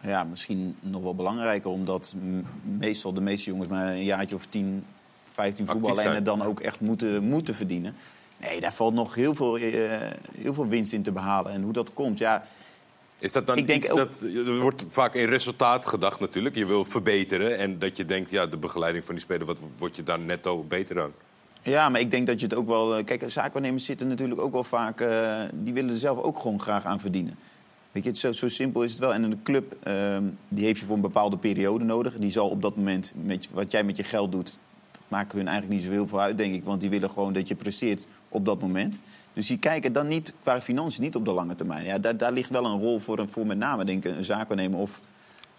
Ja, 0.00 0.24
misschien 0.24 0.76
nog 0.80 1.02
wel 1.02 1.14
belangrijker, 1.14 1.70
omdat 1.70 2.14
meestal 2.62 3.12
de 3.12 3.20
meeste 3.20 3.50
jongens 3.50 3.68
maar 3.68 3.92
een 3.92 4.04
jaartje 4.04 4.34
of 4.34 4.46
10, 4.48 4.84
15 5.32 5.66
voetballen 5.66 6.14
en 6.14 6.24
dan 6.24 6.42
ook 6.42 6.60
echt 6.60 6.80
moeten, 6.80 7.24
moeten 7.24 7.54
verdienen. 7.54 7.94
Nee, 8.40 8.60
daar 8.60 8.74
valt 8.74 8.94
nog 8.94 9.14
heel 9.14 9.34
veel, 9.34 9.58
eh, 9.58 10.10
heel 10.38 10.54
veel 10.54 10.66
winst 10.68 10.92
in 10.92 11.02
te 11.02 11.12
behalen. 11.12 11.52
En 11.52 11.62
hoe 11.62 11.72
dat 11.72 11.92
komt, 11.92 12.18
ja. 12.18 12.46
Is 13.18 13.32
dat 13.32 13.46
dan 13.46 13.56
Ik 13.56 13.66
denk 13.66 13.82
iets 13.82 13.92
ook- 13.92 13.98
dat... 13.98 14.20
Er 14.20 14.60
wordt 14.60 14.86
vaak 14.88 15.14
in 15.14 15.28
resultaat 15.28 15.86
gedacht 15.86 16.20
natuurlijk. 16.20 16.54
Je 16.54 16.66
wil 16.66 16.84
verbeteren 16.84 17.58
en 17.58 17.78
dat 17.78 17.96
je 17.96 18.04
denkt, 18.04 18.30
ja, 18.30 18.46
de 18.46 18.56
begeleiding 18.56 19.04
van 19.04 19.14
die 19.14 19.24
speler, 19.24 19.46
wat 19.46 19.58
word 19.78 19.96
je 19.96 20.02
daar 20.02 20.18
netto 20.18 20.62
beter 20.62 21.02
aan? 21.02 21.12
Ja, 21.66 21.88
maar 21.88 22.00
ik 22.00 22.10
denk 22.10 22.26
dat 22.26 22.40
je 22.40 22.46
het 22.46 22.54
ook 22.54 22.66
wel... 22.66 22.96
eh, 22.96 23.04
Kijk, 23.04 23.22
zaakwaarnemers 23.26 23.84
zitten 23.84 24.08
natuurlijk 24.08 24.40
ook 24.40 24.52
wel 24.52 24.64
vaak... 24.64 25.00
eh, 25.00 25.40
die 25.54 25.72
willen 25.74 25.90
er 25.90 25.96
zelf 25.96 26.18
ook 26.18 26.38
gewoon 26.38 26.60
graag 26.60 26.84
aan 26.84 27.00
verdienen. 27.00 27.34
Weet 27.92 28.04
je, 28.04 28.14
zo, 28.16 28.32
zo 28.32 28.48
simpel 28.48 28.82
is 28.82 28.90
het 28.90 29.00
wel. 29.00 29.14
En 29.14 29.22
een 29.22 29.42
club, 29.42 29.76
ehm, 29.82 30.22
die 30.48 30.64
heeft 30.64 30.80
je 30.80 30.86
voor 30.86 30.94
een 30.94 31.00
bepaalde 31.00 31.36
periode 31.36 31.84
nodig. 31.84 32.14
Die 32.18 32.30
zal 32.30 32.48
op 32.48 32.62
dat 32.62 32.76
moment, 32.76 33.14
met, 33.22 33.48
wat 33.52 33.70
jij 33.70 33.84
met 33.84 33.96
je 33.96 34.04
geld 34.04 34.32
doet... 34.32 34.58
dat 34.92 35.00
maakt 35.08 35.32
hun 35.32 35.48
eigenlijk 35.48 35.78
niet 35.80 35.88
zoveel 35.88 36.06
voor 36.06 36.18
uit, 36.18 36.38
denk 36.38 36.54
ik. 36.54 36.64
Want 36.64 36.80
die 36.80 36.90
willen 36.90 37.10
gewoon 37.10 37.32
dat 37.32 37.48
je 37.48 37.54
presteert 37.54 38.06
op 38.28 38.44
dat 38.44 38.60
moment. 38.60 38.98
Dus 39.32 39.46
die 39.46 39.58
kijken 39.58 39.92
dan 39.92 40.08
niet, 40.08 40.32
qua 40.42 40.60
financiën, 40.60 41.02
niet 41.02 41.16
op 41.16 41.24
de 41.24 41.32
lange 41.32 41.54
termijn. 41.54 41.84
Ja, 41.84 41.98
daar, 41.98 42.16
daar 42.16 42.32
ligt 42.32 42.50
wel 42.50 42.64
een 42.64 42.80
rol 42.80 42.98
voor, 42.98 43.18
een- 43.18 43.28
voor 43.28 43.46
met 43.46 43.58
name, 43.58 43.84
denk 43.84 44.04
ik, 44.04 44.16
een 44.16 44.24
zaakwaarnemer... 44.24 44.78
of 44.78 45.00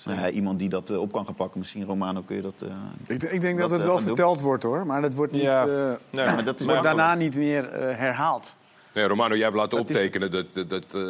ja, 0.03 0.29
iemand 0.29 0.59
die 0.59 0.69
dat 0.69 0.89
eh, 0.89 0.99
op 1.01 1.11
kan 1.11 1.25
gaan 1.25 1.33
pakken. 1.33 1.59
Misschien, 1.59 1.85
Romano, 1.85 2.21
kun 2.21 2.35
je 2.35 2.41
dat... 2.41 2.61
eh, 2.61 3.15
Ik, 3.15 3.23
ik 3.23 3.41
denk 3.41 3.59
dat 3.59 3.71
het 3.71 3.79
eh, 3.81 3.85
wel 3.87 3.95
doen? 3.97 4.05
verteld 4.05 4.41
wordt 4.41 4.63
hoor, 4.63 4.85
maar 4.85 5.01
dat 5.01 5.13
wordt 5.13 5.31
niet. 5.31 5.41
Ja. 5.41 5.67
eh, 5.67 5.91
Nee, 6.09 6.25
maar 6.25 6.43
dat 6.43 6.59
is 6.59 6.65
wordt 6.65 6.83
daarna 6.83 7.15
niet 7.15 7.35
meer 7.35 7.67
eh, 7.69 7.97
herhaald. 7.97 8.55
Nee, 8.93 9.07
Romano, 9.07 9.35
jij 9.35 9.43
hebt 9.43 9.55
laten 9.55 9.77
Dat 9.77 9.79
optekenen 9.79 10.31
dat, 10.31 10.53
dat, 10.53 10.69
dat, 10.69 10.93
eh, 10.93 11.01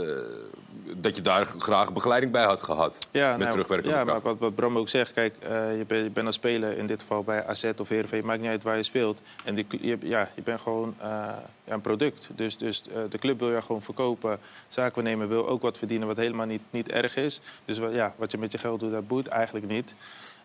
dat 0.95 1.15
je 1.15 1.21
daar 1.21 1.45
graag 1.57 1.93
begeleiding 1.93 2.31
bij 2.31 2.43
had 2.43 2.63
gehad. 2.63 3.07
Ja, 3.11 3.29
met 3.29 3.39
nou, 3.39 3.51
terugwerkende 3.51 3.95
ja, 3.95 4.03
kracht. 4.03 4.23
maar 4.23 4.31
wat, 4.31 4.41
wat 4.41 4.55
Bram 4.55 4.77
ook 4.77 4.89
zegt, 4.89 5.13
kijk, 5.13 5.35
eh, 5.39 5.77
je, 5.77 5.85
bent, 5.85 6.03
je 6.03 6.09
bent 6.09 6.25
als 6.25 6.35
speler, 6.35 6.77
in 6.77 6.87
dit 6.87 7.01
geval 7.01 7.23
bij 7.23 7.45
AZ 7.45 7.71
of 7.77 7.89
Heerenveen, 7.89 8.25
maakt 8.25 8.41
niet 8.41 8.49
uit 8.49 8.63
waar 8.63 8.75
je 8.75 8.83
speelt. 8.83 9.19
En 9.43 9.55
die, 9.55 9.65
je, 9.69 9.97
ja, 10.01 10.29
je 10.35 10.41
bent 10.41 10.61
gewoon 10.61 10.95
eh, 10.97 11.27
een 11.65 11.81
product. 11.81 12.29
Dus, 12.35 12.57
dus 12.57 12.83
eh, 12.87 13.01
de 13.09 13.17
club 13.17 13.39
wil 13.39 13.51
je 13.51 13.61
gewoon 13.61 13.81
verkopen. 13.81 14.39
Zaakwaarnemer 14.67 15.27
wil 15.27 15.47
ook 15.47 15.61
wat 15.61 15.77
verdienen, 15.77 16.07
wat 16.07 16.17
helemaal 16.17 16.45
niet, 16.45 16.61
niet 16.69 16.89
erg 16.89 17.15
is. 17.15 17.41
Dus 17.65 17.77
wat, 17.77 17.93
ja, 17.93 18.13
wat 18.15 18.31
je 18.31 18.37
met 18.37 18.51
je 18.51 18.57
geld 18.57 18.79
doet, 18.79 18.91
dat 18.91 19.07
boeit 19.07 19.27
eigenlijk 19.27 19.67
niet. 19.67 19.93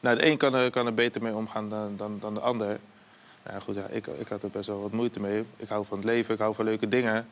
Nou, 0.01 0.17
de 0.17 0.27
een 0.27 0.37
kan 0.37 0.55
er, 0.55 0.71
kan 0.71 0.87
er 0.87 0.95
beter 0.95 1.23
mee 1.23 1.35
omgaan 1.35 1.69
dan, 1.69 1.97
dan, 1.97 2.19
dan 2.21 2.35
de 2.35 2.41
ander. 2.41 2.79
Nou 3.45 3.61
goed, 3.61 3.75
ja, 3.75 3.87
ik, 3.91 4.07
ik 4.07 4.29
had 4.29 4.43
er 4.43 4.51
best 4.51 4.67
wel 4.67 4.83
wat 4.83 4.93
moeite 4.93 5.21
mee. 5.21 5.45
Ik 5.57 5.69
hou 5.69 5.85
van 5.85 5.97
het 5.97 6.07
leven, 6.07 6.35
ik 6.35 6.41
hou 6.41 6.55
van 6.55 6.65
leuke 6.65 6.89
dingen. 6.89 7.27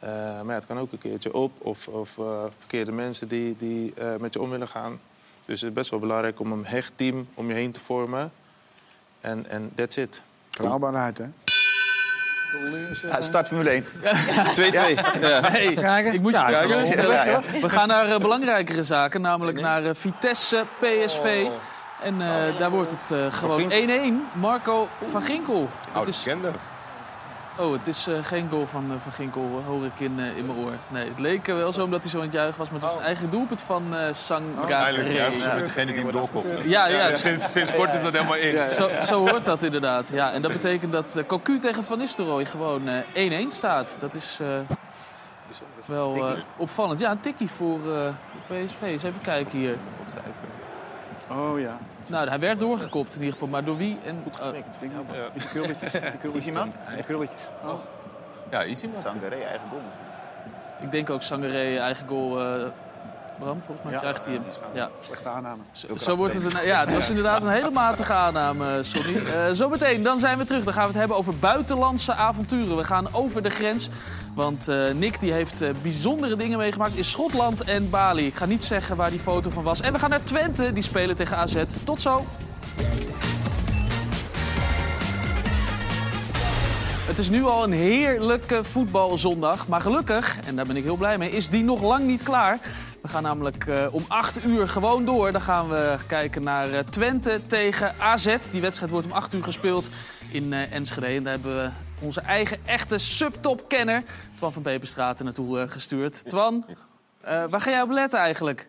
Eh, 0.00 0.10
maar 0.10 0.46
ja, 0.46 0.54
het 0.54 0.66
kan 0.66 0.78
ook 0.78 0.92
een 0.92 0.98
keertje 0.98 1.34
op. 1.34 1.52
Of, 1.58 1.88
of 1.88 2.18
eh, 2.18 2.44
verkeerde 2.58 2.92
mensen 2.92 3.28
die, 3.28 3.56
die 3.58 3.94
eh, 3.94 4.16
met 4.16 4.34
je 4.34 4.40
om 4.40 4.50
willen 4.50 4.68
gaan. 4.68 5.00
Dus 5.44 5.60
het 5.60 5.70
is 5.70 5.76
best 5.76 5.90
wel 5.90 6.00
belangrijk 6.00 6.40
om 6.40 6.52
een 6.52 6.66
hecht 6.66 6.92
team 6.96 7.28
om 7.34 7.48
je 7.48 7.54
heen 7.54 7.72
te 7.72 7.80
vormen. 7.80 8.32
En 9.20 9.48
en 9.48 9.72
that's 9.74 9.96
it. 9.96 10.22
Betrouwbaarheid, 10.50 11.18
hè? 11.18 11.24
Ja, 13.08 13.20
start 13.20 13.46
Formule 13.46 13.70
1. 13.70 13.84
2-2. 13.84 13.90
Ja. 15.20 15.40
Hey, 15.50 16.02
ik 16.04 16.20
moet 16.20 16.32
je 16.32 16.38
Ja, 16.38 16.50
kijken. 16.50 17.60
We 17.60 17.68
gaan 17.68 17.88
naar 17.88 18.20
belangrijkere 18.20 18.82
zaken, 18.82 19.20
namelijk 19.20 19.60
naar 19.60 19.96
Vitesse, 19.96 20.66
PSV. 20.80 21.48
En 22.00 22.20
eh, 22.20 22.58
daar 22.58 22.70
wordt 22.70 22.90
het 22.90 23.10
eh, 23.10 23.32
gewoon 23.32 23.72
1-1. 23.72 24.38
Marco 24.38 24.88
van 25.06 25.22
Ginkel. 25.22 25.68
Het 25.86 25.94
Oude 25.94 26.10
is. 26.10 26.26
Oh, 27.60 27.72
het 27.72 27.86
is 27.86 28.06
eh, 28.06 28.14
geen 28.22 28.48
goal 28.50 28.66
van 28.66 28.84
eh, 28.90 28.96
Van 29.02 29.12
Ginkel, 29.12 29.62
hoor 29.66 29.84
ik 29.84 30.00
in, 30.00 30.14
eh, 30.18 30.36
in 30.36 30.46
mijn 30.46 30.58
oor. 30.58 30.72
Nee, 30.88 31.08
het 31.08 31.18
leek 31.18 31.48
er 31.48 31.56
wel 31.56 31.72
zo 31.72 31.84
omdat 31.84 32.02
hij 32.02 32.10
zo 32.10 32.18
aan 32.18 32.24
het 32.24 32.32
juichen 32.32 32.58
was. 32.58 32.70
Maar 32.70 32.80
het 32.80 32.90
was 32.90 32.98
een 32.98 33.06
eigen 33.06 33.30
doelpunt 33.30 33.60
van 33.60 33.82
eh 33.84 33.90
Waarschijnlijk 33.90 34.66
Sangaré. 34.66 35.12
juist 35.12 35.54
met 35.54 35.64
degene 35.64 35.92
die 35.92 36.02
hem 36.02 36.12
doorkomt. 36.12 36.62
Ja, 36.64 36.86
ja. 36.86 37.16
Sinds, 37.16 37.52
sinds 37.52 37.74
kort 37.74 37.94
is 37.94 38.02
dat 38.02 38.12
helemaal 38.12 38.36
in. 38.36 38.68
Zo, 38.68 38.90
zo 39.04 39.28
hoort 39.28 39.44
dat 39.44 39.62
inderdaad. 39.62 40.10
Ja, 40.12 40.32
en 40.32 40.42
dat 40.42 40.52
betekent 40.52 40.92
dat 40.92 41.22
Cocu 41.26 41.58
tegen 41.58 41.84
Van 41.84 41.98
Nistelrooy 41.98 42.44
gewoon 42.44 42.88
eh, 43.14 43.44
1-1 43.44 43.46
staat. 43.48 43.96
Dat 44.00 44.14
is 44.14 44.38
eh, 44.40 44.48
wel 45.84 46.14
eh, 46.14 46.32
opvallend. 46.56 46.98
Ja, 46.98 47.10
een 47.10 47.20
tikkie 47.20 47.50
voor, 47.50 47.78
eh, 47.94 48.08
voor 48.24 48.56
PSV. 48.56 48.82
Eens 48.82 49.02
even 49.02 49.20
kijken 49.20 49.58
hier. 49.58 49.76
Oh 51.30 51.60
ja. 51.60 51.78
Nou, 52.10 52.28
hij 52.28 52.38
werd 52.38 52.60
doorgekopt 52.60 53.12
in 53.14 53.18
ieder 53.18 53.32
geval. 53.32 53.48
Maar 53.48 53.64
door 53.64 53.76
wie? 53.76 53.98
En, 54.04 54.22
Die 54.22 54.32
krulletjes. 54.32 54.78
Die 54.80 55.48
krulletjes. 55.48 55.92
Die 56.94 57.02
krulletjes. 57.04 57.40
Oh. 57.64 57.74
Ja, 58.50 58.62
easy 58.64 58.86
man. 58.92 59.02
Sangaré, 59.02 59.34
eigen 59.36 59.68
goal. 59.70 59.80
ik 60.80 60.90
denk 60.90 61.10
ook 61.10 61.22
Sangaré, 61.22 61.76
eigen 61.78 62.08
goal. 62.08 62.40
eh, 62.40 62.66
Bram, 63.38 63.62
volgens 63.62 63.84
mij 63.84 63.92
Ja. 63.94 63.98
krijgt 63.98 64.24
hij 64.24 64.34
hem. 64.34 64.42
Ja. 64.72 64.88
Slechte 65.00 65.28
aanname. 65.28 65.62
Zo, 65.72 65.96
zo 65.96 66.16
wordt 66.16 66.34
het 66.34 66.54
een, 66.54 66.64
ja, 66.66 66.80
het 66.84 66.94
was 66.94 67.08
inderdaad 67.08 67.42
een 67.42 67.48
hele 67.48 67.70
matige 67.70 68.12
aanname, 68.12 68.82
Sonny. 68.82 69.16
Eh 69.26 69.48
zometeen, 69.52 70.02
dan 70.02 70.18
zijn 70.18 70.38
we 70.38 70.44
terug. 70.44 70.64
Dan 70.64 70.72
gaan 70.72 70.82
we 70.82 70.88
het 70.88 70.98
hebben 70.98 71.16
over 71.16 71.38
buitenlandse 71.38 72.14
avonturen. 72.14 72.76
We 72.76 72.84
gaan 72.84 73.14
over 73.14 73.42
de 73.42 73.50
grens. 73.50 73.88
Want 74.34 74.68
eh, 74.68 74.90
Nick 74.94 75.20
die 75.20 75.32
heeft 75.32 75.62
eh, 75.62 75.70
bijzondere 75.82 76.36
dingen 76.36 76.58
meegemaakt 76.58 76.96
in 76.96 77.04
Schotland 77.04 77.62
en 77.62 77.90
Bali. 77.90 78.26
Ik 78.26 78.34
ga 78.34 78.46
niet 78.46 78.64
zeggen 78.64 78.96
waar 78.96 79.10
die 79.10 79.18
foto 79.18 79.50
van 79.50 79.62
was. 79.62 79.80
En 79.80 79.92
we 79.92 79.98
gaan 79.98 80.10
naar 80.10 80.22
Twente, 80.22 80.72
die 80.72 80.82
spelen 80.82 81.16
tegen 81.16 81.36
AZ. 81.36 81.64
Tot 81.84 82.00
zo. 82.00 82.26
Het 87.06 87.18
is 87.18 87.30
nu 87.30 87.44
al 87.44 87.64
een 87.64 87.72
heerlijke 87.72 88.64
voetbalzondag. 88.64 89.68
Maar 89.68 89.80
gelukkig, 89.80 90.38
en 90.46 90.56
daar 90.56 90.66
ben 90.66 90.76
ik 90.76 90.84
heel 90.84 90.96
blij 90.96 91.18
mee, 91.18 91.30
is 91.30 91.48
die 91.48 91.64
nog 91.64 91.82
lang 91.82 92.06
niet 92.06 92.22
klaar. 92.22 92.58
We 93.02 93.08
gaan 93.08 93.22
namelijk 93.22 93.66
eh, 93.66 93.86
om 93.90 94.04
8 94.08 94.44
uur 94.44 94.68
gewoon 94.68 95.04
door. 95.04 95.32
Dan 95.32 95.40
gaan 95.40 95.68
we 95.68 95.96
kijken 96.06 96.42
naar 96.42 96.84
Twente 96.84 97.40
tegen 97.46 97.94
AZ. 97.98 98.36
Die 98.50 98.60
wedstrijd 98.60 98.90
wordt 98.90 99.06
om 99.06 99.12
8 99.12 99.34
uur 99.34 99.42
gespeeld 99.42 99.88
in 100.30 100.52
Enschede. 100.52 101.06
En 101.06 101.22
daar 101.22 101.32
hebben 101.32 101.56
we 101.56 101.70
onze 102.00 102.20
eigen 102.20 102.58
echte 102.64 102.98
subtop-kenner, 102.98 104.02
Twan 104.36 104.52
van 104.52 104.62
Peperstraat, 104.62 105.18
er 105.18 105.24
naartoe 105.24 105.60
eh, 105.60 105.68
gestuurd. 105.68 106.28
Twan, 106.28 106.64
eh, 107.20 107.44
waar 107.46 107.60
ga 107.60 107.70
jij 107.70 107.82
op 107.82 107.90
letten 107.90 108.18
eigenlijk? 108.18 108.68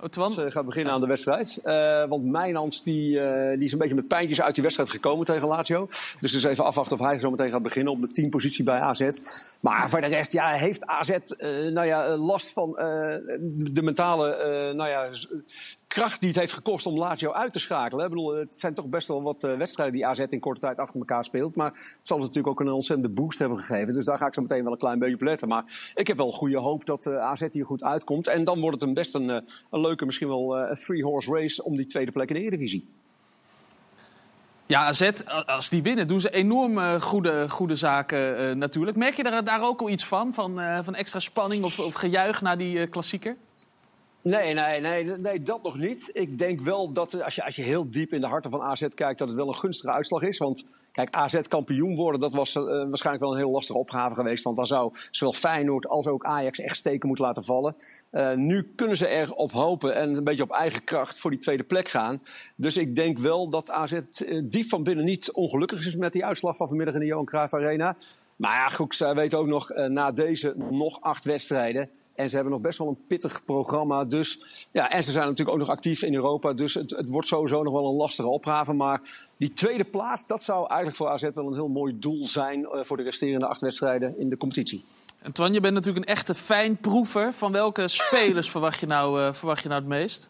Oh, 0.00 0.08
Twan? 0.08 0.50
gaat 0.52 0.64
beginnen 0.64 0.92
aan 0.92 1.00
de 1.00 1.06
wedstrijd. 1.06 1.60
Eh, 1.62 2.08
want 2.08 2.24
Mijnans 2.24 2.82
die, 2.82 3.20
eh, 3.20 3.56
die 3.56 3.64
is 3.64 3.72
een 3.72 3.78
beetje 3.78 3.94
met 3.94 4.08
pijntjes 4.08 4.42
uit 4.42 4.54
die 4.54 4.62
wedstrijd 4.62 4.90
gekomen 4.90 5.24
tegen 5.24 5.48
Lazio. 5.48 5.88
Dus 6.20 6.32
dus 6.32 6.44
even 6.44 6.64
afwachten 6.64 6.98
of 6.98 7.06
hij 7.06 7.18
zo 7.18 7.30
meteen 7.30 7.50
gaat 7.50 7.62
beginnen 7.62 7.92
op 7.92 8.00
de 8.00 8.06
teampositie 8.06 8.64
bij 8.64 8.80
AZ. 8.80 9.08
Maar 9.60 9.90
voor 9.90 10.00
de 10.00 10.06
rest 10.06 10.32
ja, 10.32 10.48
heeft 10.48 10.86
AZ 10.86 11.08
eh, 11.08 11.20
nou 11.72 11.86
ja, 11.86 12.16
last 12.16 12.52
van 12.52 12.78
eh, 12.78 12.86
de 13.50 13.82
mentale 13.82 14.34
eh, 14.34 14.74
nou 14.74 14.88
ja, 14.88 15.08
kracht 15.86 16.20
die 16.20 16.28
het 16.28 16.38
heeft 16.38 16.52
gekost 16.52 16.86
om 16.86 16.98
Lazio 16.98 17.32
uit 17.32 17.52
te 17.52 17.58
schakelen. 17.58 18.04
Ik 18.04 18.10
bedoel, 18.10 18.34
het 18.34 18.56
zijn 18.56 18.74
toch 18.74 18.86
best 18.86 19.08
wel 19.08 19.22
wat 19.22 19.44
eh, 19.44 19.56
wedstrijden 19.56 19.94
die 19.94 20.06
AZ 20.06 20.18
in 20.18 20.40
korte 20.40 20.60
tijd 20.60 20.78
achter 20.78 21.00
elkaar 21.00 21.24
speelt. 21.24 21.56
Maar 21.56 21.72
het 21.72 21.98
zal 22.02 22.18
natuurlijk 22.18 22.46
ook 22.46 22.60
een 22.60 22.68
ontzettende 22.68 23.14
boost 23.14 23.38
hebben 23.38 23.58
gegeven. 23.58 23.92
Dus 23.92 24.04
daar 24.04 24.18
ga 24.18 24.26
ik 24.26 24.34
zo 24.34 24.42
meteen 24.42 24.62
wel 24.62 24.72
een 24.72 24.78
klein 24.78 24.98
beetje 24.98 25.14
op 25.14 25.20
letten. 25.20 25.48
Maar 25.48 25.92
ik 25.94 26.06
heb 26.06 26.16
wel 26.16 26.32
goede 26.32 26.58
hoop 26.58 26.84
dat 26.84 27.06
eh, 27.06 27.18
AZ 27.18 27.46
hier 27.50 27.66
goed 27.66 27.84
uitkomt. 27.84 28.26
En 28.26 28.44
dan 28.44 28.60
wordt 28.60 28.80
het 28.80 28.88
een 28.88 28.94
best 28.94 29.14
een, 29.14 29.30
eh, 29.30 29.36
een 29.70 29.80
leuke, 29.80 30.04
misschien 30.04 30.28
wel 30.28 30.56
eh, 30.56 30.72
three-horse 30.72 31.32
race 31.32 31.64
om 31.64 31.76
die 31.76 31.86
tweede 31.86 32.12
plek 32.12 32.28
in 32.28 32.34
de 32.34 32.40
Eredivisie. 32.40 32.88
Ja, 34.66 34.86
AZ, 34.86 35.10
als 35.46 35.68
die 35.68 35.82
winnen, 35.82 36.08
doen 36.08 36.20
ze 36.20 36.30
enorm 36.30 37.00
goede, 37.00 37.48
goede 37.48 37.76
zaken 37.76 38.58
natuurlijk. 38.58 38.96
Merk 38.96 39.16
je 39.16 39.22
daar, 39.22 39.44
daar 39.44 39.62
ook 39.62 39.80
al 39.80 39.88
iets 39.88 40.06
van? 40.06 40.34
Van, 40.34 40.60
van 40.84 40.94
extra 40.94 41.18
spanning 41.18 41.64
of, 41.64 41.78
of 41.78 41.94
gejuich 41.94 42.42
naar 42.42 42.58
die 42.58 42.86
klassieker? 42.86 43.36
Nee, 44.26 44.54
nee, 44.54 44.80
nee, 44.80 45.04
nee, 45.04 45.42
dat 45.42 45.62
nog 45.62 45.78
niet. 45.78 46.10
Ik 46.12 46.38
denk 46.38 46.60
wel 46.60 46.92
dat 46.92 47.14
eh, 47.14 47.24
als 47.24 47.34
je, 47.34 47.44
als 47.44 47.56
je 47.56 47.62
heel 47.62 47.90
diep 47.90 48.12
in 48.12 48.20
de 48.20 48.26
harten 48.26 48.50
van 48.50 48.62
AZ 48.62 48.86
kijkt, 48.94 49.18
dat 49.18 49.28
het 49.28 49.36
wel 49.36 49.48
een 49.48 49.54
gunstige 49.54 49.92
uitslag 49.92 50.22
is. 50.22 50.38
Want 50.38 50.66
kijk, 50.92 51.14
AZ 51.14 51.40
kampioen 51.48 51.96
worden, 51.96 52.20
dat 52.20 52.32
was 52.32 52.54
eh, 52.54 52.62
waarschijnlijk 52.64 53.24
wel 53.24 53.32
een 53.32 53.38
heel 53.38 53.50
lastige 53.50 53.78
opgave 53.78 54.14
geweest. 54.14 54.44
Want 54.44 54.56
dan 54.56 54.66
zou 54.66 54.90
zowel 55.10 55.32
Feyenoord 55.32 55.88
als 55.88 56.06
ook 56.06 56.24
Ajax 56.24 56.60
echt 56.60 56.76
steken 56.76 57.06
moeten 57.06 57.24
laten 57.24 57.44
vallen. 57.44 57.76
Eh, 58.10 58.34
nu 58.34 58.72
kunnen 58.76 58.96
ze 58.96 59.08
erop 59.08 59.52
hopen 59.52 59.94
en 59.94 60.14
een 60.14 60.24
beetje 60.24 60.42
op 60.42 60.50
eigen 60.50 60.84
kracht 60.84 61.18
voor 61.18 61.30
die 61.30 61.40
tweede 61.40 61.64
plek 61.64 61.88
gaan. 61.88 62.22
Dus 62.56 62.76
ik 62.76 62.96
denk 62.96 63.18
wel 63.18 63.48
dat 63.50 63.70
AZ 63.70 64.00
diep 64.44 64.68
van 64.68 64.82
binnen 64.82 65.04
niet 65.04 65.32
ongelukkig 65.32 65.86
is 65.86 65.96
met 65.96 66.12
die 66.12 66.24
uitslag 66.24 66.56
van 66.56 66.68
vanmiddag 66.68 66.94
in 66.94 67.00
de 67.00 67.06
Johan 67.06 67.24
Cruijff 67.24 67.54
Arena. 67.54 67.96
Maar 68.36 68.54
ja, 68.54 68.68
goed, 68.68 68.94
zij 68.94 69.14
weten 69.14 69.38
ook 69.38 69.46
nog 69.46 69.68
na 69.68 70.12
deze 70.12 70.54
nog 70.70 71.00
acht 71.00 71.24
wedstrijden. 71.24 71.90
En 72.16 72.28
ze 72.28 72.34
hebben 72.34 72.52
nog 72.52 72.62
best 72.62 72.78
wel 72.78 72.88
een 72.88 73.06
pittig 73.06 73.44
programma. 73.44 74.04
Dus, 74.04 74.44
ja, 74.70 74.90
en 74.90 75.02
ze 75.02 75.10
zijn 75.10 75.24
natuurlijk 75.24 75.56
ook 75.56 75.66
nog 75.66 75.76
actief 75.76 76.02
in 76.02 76.14
Europa. 76.14 76.52
Dus 76.52 76.74
het, 76.74 76.90
het 76.90 77.08
wordt 77.08 77.28
sowieso 77.28 77.62
nog 77.62 77.72
wel 77.72 77.88
een 77.88 77.96
lastige 77.96 78.28
opgave. 78.28 78.72
Maar 78.72 79.00
die 79.36 79.52
tweede 79.52 79.84
plaats, 79.84 80.26
dat 80.26 80.42
zou 80.42 80.66
eigenlijk 80.66 80.96
voor 80.96 81.08
AZ 81.08 81.28
wel 81.34 81.46
een 81.46 81.54
heel 81.54 81.68
mooi 81.68 81.98
doel 81.98 82.28
zijn... 82.28 82.64
eh, 82.64 82.82
voor 82.82 82.96
de 82.96 83.02
resterende 83.02 83.46
acht 83.46 83.60
wedstrijden 83.60 84.18
in 84.18 84.28
de 84.28 84.36
competitie. 84.36 84.84
En 85.22 85.32
Twan, 85.32 85.52
je 85.52 85.60
bent 85.60 85.74
natuurlijk 85.74 86.06
een 86.06 86.14
echte 86.14 86.34
fijnproever. 86.34 87.32
Van 87.32 87.52
welke 87.52 87.88
spelers 87.88 88.50
verwacht 88.50 88.80
je 88.80 88.86
nou, 88.86 89.20
eh, 89.20 89.32
verwacht 89.32 89.62
je 89.62 89.68
nou 89.68 89.80
het 89.80 89.90
meest? 89.90 90.28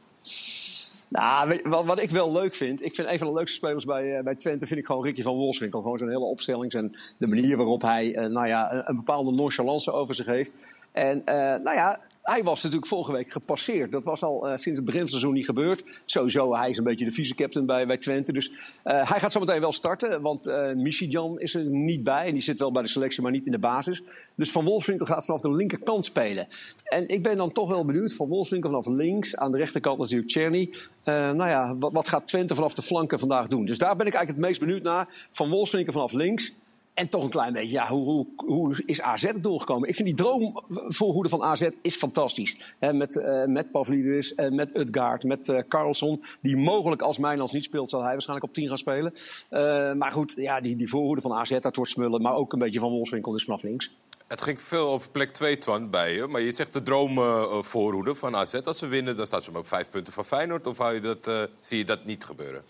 Nou, 1.09 1.61
wat, 1.64 1.84
wat 1.84 2.03
ik 2.03 2.11
wel 2.11 2.32
leuk 2.32 2.55
vind, 2.55 2.84
ik 2.84 2.95
vind 2.95 3.09
een 3.09 3.18
van 3.18 3.26
de 3.26 3.32
leukste 3.32 3.57
spelers 3.57 3.84
bij, 3.84 4.16
eh, 4.16 4.24
bij 4.24 4.34
Twente 4.34 4.66
vind 4.66 4.80
ik 4.80 4.87
gewoon 4.87 5.05
Ricky 5.05 5.22
van 5.22 5.34
Wolfswinkel. 5.34 5.80
Gewoon 5.80 5.99
zijn 5.99 6.11
hele 6.11 6.24
opstelling 6.24 6.72
en 6.72 6.93
de 7.18 7.26
manier 7.26 7.57
waarop 7.57 7.82
hij 7.82 8.11
nou 8.30 8.47
ja, 8.47 8.72
een, 8.72 8.82
een 8.89 8.95
bepaalde 8.95 9.32
nonchalance 9.32 9.93
over 9.93 10.14
zich 10.14 10.26
heeft. 10.26 10.57
En 10.97 11.22
eh, 11.24 11.34
nou 11.36 11.76
ja, 11.76 12.01
hij 12.22 12.42
was 12.42 12.62
natuurlijk 12.62 12.88
vorige 12.88 13.12
week 13.12 13.30
gepasseerd. 13.30 13.92
Dat 13.92 14.05
was 14.05 14.22
al 14.22 14.49
eh, 14.49 14.57
sinds 14.57 14.78
het 14.78 14.84
begin 14.84 14.92
van 14.92 15.01
het 15.01 15.11
seizoen 15.11 15.32
niet 15.32 15.44
gebeurd. 15.44 15.84
Sowieso, 16.05 16.55
hij 16.55 16.70
is 16.70 16.78
een 16.78 16.84
beetje 16.84 17.05
de 17.05 17.11
vice-captain 17.11 17.66
bij, 17.66 17.86
bij 17.86 17.99
Twente. 17.99 18.32
Dus 18.32 18.51
eh, 18.82 19.11
hij 19.11 19.20
gaat 19.20 19.32
zometeen 19.32 19.61
wel 19.61 19.72
starten, 19.72 20.22
want 20.22 20.47
eh 20.47 20.72
Michijan 20.72 21.40
is 21.40 21.55
er 21.55 21.64
niet 21.64 22.05
bij. 22.05 22.26
En 22.26 22.32
die 22.32 22.42
zit 22.42 22.59
wel 22.59 22.72
bij 22.72 22.82
de 22.82 22.88
selectie, 22.88 23.22
maar 23.22 23.32
niet 23.32 23.47
in 23.47 23.53
de 23.53 23.59
basis. 23.59 24.03
Dus 24.34 24.53
Van 24.53 24.64
Wolfswinkel 24.64 25.07
gaat 25.07 25.24
vanaf 25.24 25.40
de 25.40 25.51
linkerkant 25.51 26.05
spelen. 26.05 26.49
En 26.84 27.09
ik 27.09 27.22
ben 27.22 27.36
dan 27.36 27.53
toch 27.53 27.68
wel 27.68 27.84
benieuwd. 27.84 28.14
Van 28.14 28.28
Wolfswinkel 28.28 28.70
vanaf 28.70 28.86
links, 28.86 29.36
aan 29.36 29.53
de 29.53 29.59
rechterkant 29.59 29.99
natuurlijk 29.99 30.30
Czerny. 30.30 30.70
Eh, 31.03 31.14
nou 31.14 31.49
ja, 31.51 31.76
wat, 31.78 31.92
wat 31.92 32.09
gaat 32.09 32.26
Twente 32.26 32.55
vanaf 32.55 32.74
de 32.74 32.82
flanken 32.82 33.18
vandaag 33.18 33.49
doen? 33.49 33.64
Dus 33.64 33.78
daar 33.78 33.97
ben 33.97 34.07
ik 34.07 34.14
eigenlijk 34.14 34.38
het 34.38 34.49
meest 34.49 34.61
benieuwd 34.61 34.82
naar. 34.82 35.28
Van 35.30 35.51
Wolfswinkel 35.51 35.92
vanaf 35.92 36.12
links. 36.12 36.55
En 36.97 37.09
toch 37.09 37.22
een 37.22 37.30
klein 37.30 37.53
beetje, 37.53 37.70
ja, 37.70 37.88
hoe, 37.88 38.05
hoe, 38.05 38.26
hoe 38.36 38.82
is 38.86 39.01
AZ 39.01 39.32
doorgekomen? 39.36 39.88
Ik 39.88 39.94
vind 39.94 40.09
die 40.09 40.16
droomvoorhoede 40.16 41.28
van 41.28 41.42
AZ 41.42 41.68
is 41.82 41.97
fantastisch. 41.97 42.57
Met, 42.78 43.16
eh 43.16 43.44
met 43.44 43.70
Pavlidis, 43.70 44.34
en 44.34 44.55
met 44.55 44.76
Utgaard, 44.76 45.24
met 45.24 45.49
eh 45.49 45.59
Carlson. 45.68 46.22
Die 46.40 46.57
mogelijk 46.57 47.03
als 47.03 47.18
Mijnlands 47.18 47.53
niet 47.53 47.64
speelt, 47.64 47.88
zal 47.88 48.03
hij 48.03 48.12
waarschijnlijk 48.12 48.49
op 48.49 48.55
10 48.55 48.68
gaan 48.68 48.78
spelen. 48.78 49.14
Eh, 49.49 49.92
maar 49.92 50.12
goed, 50.12 50.32
ja, 50.36 50.61
die, 50.61 50.76
die 50.76 50.88
voorhoede 50.88 51.20
van 51.20 51.32
AZ, 51.32 51.59
dat 51.61 51.76
wordt 51.76 51.90
smullen. 51.90 52.22
Maar 52.22 52.34
ook 52.34 52.53
een 52.53 52.59
beetje 52.59 52.80
van 52.80 52.90
Wolfswinkel, 52.90 53.32
dus 53.32 53.44
vanaf 53.44 53.62
links. 53.62 53.97
Het 54.26 54.42
ging 54.42 54.61
veel 54.61 54.88
over 54.88 55.11
plek 55.11 55.32
2, 55.32 55.59
Twan, 55.59 55.90
bij 55.90 56.14
je. 56.14 56.26
Maar 56.26 56.40
je 56.40 56.53
zegt 56.53 56.72
de 56.72 56.82
droomvoorhoede 56.82 58.14
van 58.14 58.36
AZ. 58.36 58.55
Als 58.55 58.78
ze 58.78 58.86
winnen, 58.86 59.16
dan 59.16 59.26
staat 59.26 59.42
ze 59.42 59.51
maar 59.51 59.61
op 59.61 59.68
vijf 59.68 59.90
punten 59.90 60.12
van 60.12 60.24
Feyenoord. 60.24 60.66
Of 60.66 60.78
hou 60.78 60.94
je 60.94 61.01
dat, 61.01 61.26
eh, 61.26 61.42
zie 61.61 61.78
je 61.78 61.84
dat 61.84 62.05
niet 62.05 62.24
gebeuren? 62.24 62.62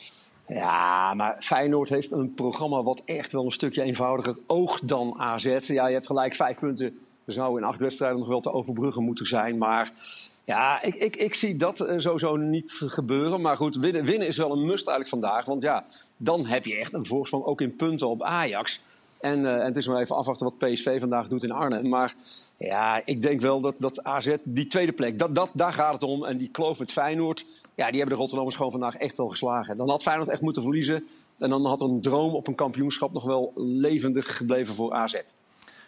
Ja, 0.46 1.14
maar 1.14 1.36
Feyenoord 1.38 1.88
heeft 1.88 2.10
een 2.10 2.34
programma 2.34 2.82
wat 2.82 3.02
echt 3.04 3.32
wel 3.32 3.44
een 3.44 3.50
stukje 3.50 3.82
eenvoudiger 3.82 4.36
oogt 4.46 4.88
dan 4.88 5.14
AZ. 5.18 5.44
Ja, 5.66 5.86
je 5.86 5.94
hebt 5.94 6.06
gelijk 6.06 6.34
vijf 6.34 6.58
punten. 6.58 6.98
Er 7.24 7.32
zou 7.32 7.58
in 7.58 7.64
acht 7.64 7.80
wedstrijden 7.80 8.18
nog 8.18 8.28
wel 8.28 8.40
te 8.40 8.52
overbruggen 8.52 9.02
moeten 9.02 9.26
zijn. 9.26 9.58
Maar 9.58 9.92
ja, 10.44 10.82
ik, 10.82 10.94
ik, 10.94 11.16
ik 11.16 11.34
zie 11.34 11.56
dat 11.56 11.80
eh, 11.80 11.98
sowieso 11.98 12.36
niet 12.36 12.82
gebeuren. 12.86 13.40
Maar 13.40 13.56
goed, 13.56 13.76
winnen, 13.76 14.04
winnen 14.04 14.26
is 14.26 14.36
wel 14.36 14.52
een 14.52 14.66
must 14.66 14.88
eigenlijk 14.88 15.08
vandaag. 15.08 15.44
Want 15.44 15.62
ja, 15.62 15.84
dan 16.16 16.46
heb 16.46 16.64
je 16.64 16.76
echt 16.76 16.92
een 16.92 17.06
voorsprong 17.06 17.44
ook 17.44 17.60
in 17.60 17.76
punten 17.76 18.08
op 18.08 18.22
Ajax. 18.22 18.80
En, 19.20 19.46
eh, 19.46 19.52
en 19.52 19.64
het 19.64 19.76
is 19.76 19.86
maar 19.86 20.00
even 20.00 20.16
afwachten 20.16 20.46
wat 20.46 20.58
PSV 20.58 21.00
vandaag 21.00 21.28
doet 21.28 21.42
in 21.42 21.50
Arnhem. 21.50 21.88
Maar 21.88 22.14
ja, 22.58 23.02
ik 23.04 23.22
denk 23.22 23.40
wel 23.40 23.60
dat, 23.60 23.74
dat 23.78 24.04
AZ, 24.04 24.36
die 24.42 24.66
tweede 24.66 24.92
plek, 24.92 25.18
dat, 25.18 25.34
dat, 25.34 25.50
daar 25.52 25.72
gaat 25.72 25.92
het 25.92 26.02
om. 26.02 26.24
En 26.24 26.38
die 26.38 26.50
kloof 26.50 26.78
met 26.78 26.92
Feyenoord, 26.92 27.46
ja, 27.74 27.86
die 27.86 27.96
hebben 27.96 28.08
de 28.08 28.14
Rotterdammers 28.14 28.56
gewoon 28.56 28.70
vandaag 28.70 28.96
echt 28.96 29.16
wel 29.16 29.28
geslagen. 29.28 29.76
Dan 29.76 29.90
had 29.90 30.02
Feyenoord 30.02 30.28
echt 30.28 30.42
moeten 30.42 30.62
verliezen. 30.62 31.06
En 31.38 31.50
dan 31.50 31.66
had 31.66 31.80
een 31.80 32.00
droom 32.00 32.34
op 32.34 32.46
een 32.46 32.54
kampioenschap 32.54 33.12
nog 33.12 33.24
wel 33.24 33.52
levendig 33.54 34.36
gebleven 34.36 34.74
voor 34.74 34.92
AZ. 34.92 35.14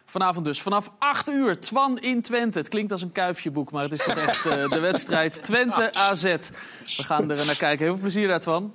Vanavond 0.04 0.44
dus 0.44 0.62
vanaf 0.62 0.92
8 0.98 1.28
uur, 1.28 1.60
Twan 1.60 1.98
in 1.98 2.22
Twente. 2.22 2.58
Het 2.58 2.68
klinkt 2.68 2.92
als 2.92 3.02
een 3.02 3.12
kuifjeboek, 3.12 3.70
maar 3.70 3.82
het 3.82 3.92
is 3.92 4.04
toch 4.04 4.16
echt 4.16 4.46
eh, 4.46 4.68
de 4.68 4.80
wedstrijd 4.80 5.42
Twente-AZ. 5.42 6.22
We 6.22 7.02
gaan 7.02 7.30
er 7.30 7.46
naar 7.46 7.56
kijken. 7.56 7.84
Heel 7.84 7.92
veel 7.92 8.02
plezier 8.02 8.28
daar, 8.28 8.40
Twan. 8.40 8.72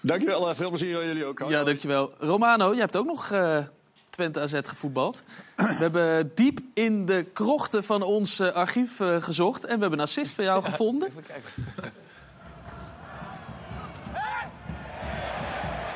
Dankjewel, 0.00 0.48
eh, 0.48 0.56
veel 0.56 0.68
plezier 0.68 0.96
aan 0.98 1.06
jullie 1.06 1.24
ook. 1.24 1.44
Ja, 1.48 1.64
dankjewel. 1.64 2.12
Romano, 2.18 2.72
je 2.72 2.80
hebt 2.80 2.96
ook 2.96 3.06
nog 3.06 3.30
eh, 3.30 3.58
Twente 4.14 4.40
AZ 4.40 4.58
gevoetbald. 4.62 5.22
We 5.56 5.74
hebben 5.74 6.32
diep 6.34 6.60
in 6.74 7.06
de 7.06 7.26
krochten 7.32 7.84
van 7.84 8.02
ons 8.02 8.38
eh, 8.38 8.52
archief 8.52 9.00
eh, 9.00 9.22
gezocht. 9.22 9.64
En 9.64 9.74
we 9.74 9.80
hebben 9.80 9.98
een 9.98 10.04
assist 10.04 10.34
van 10.34 10.44
jou 10.44 10.62
gevonden. 10.64 11.08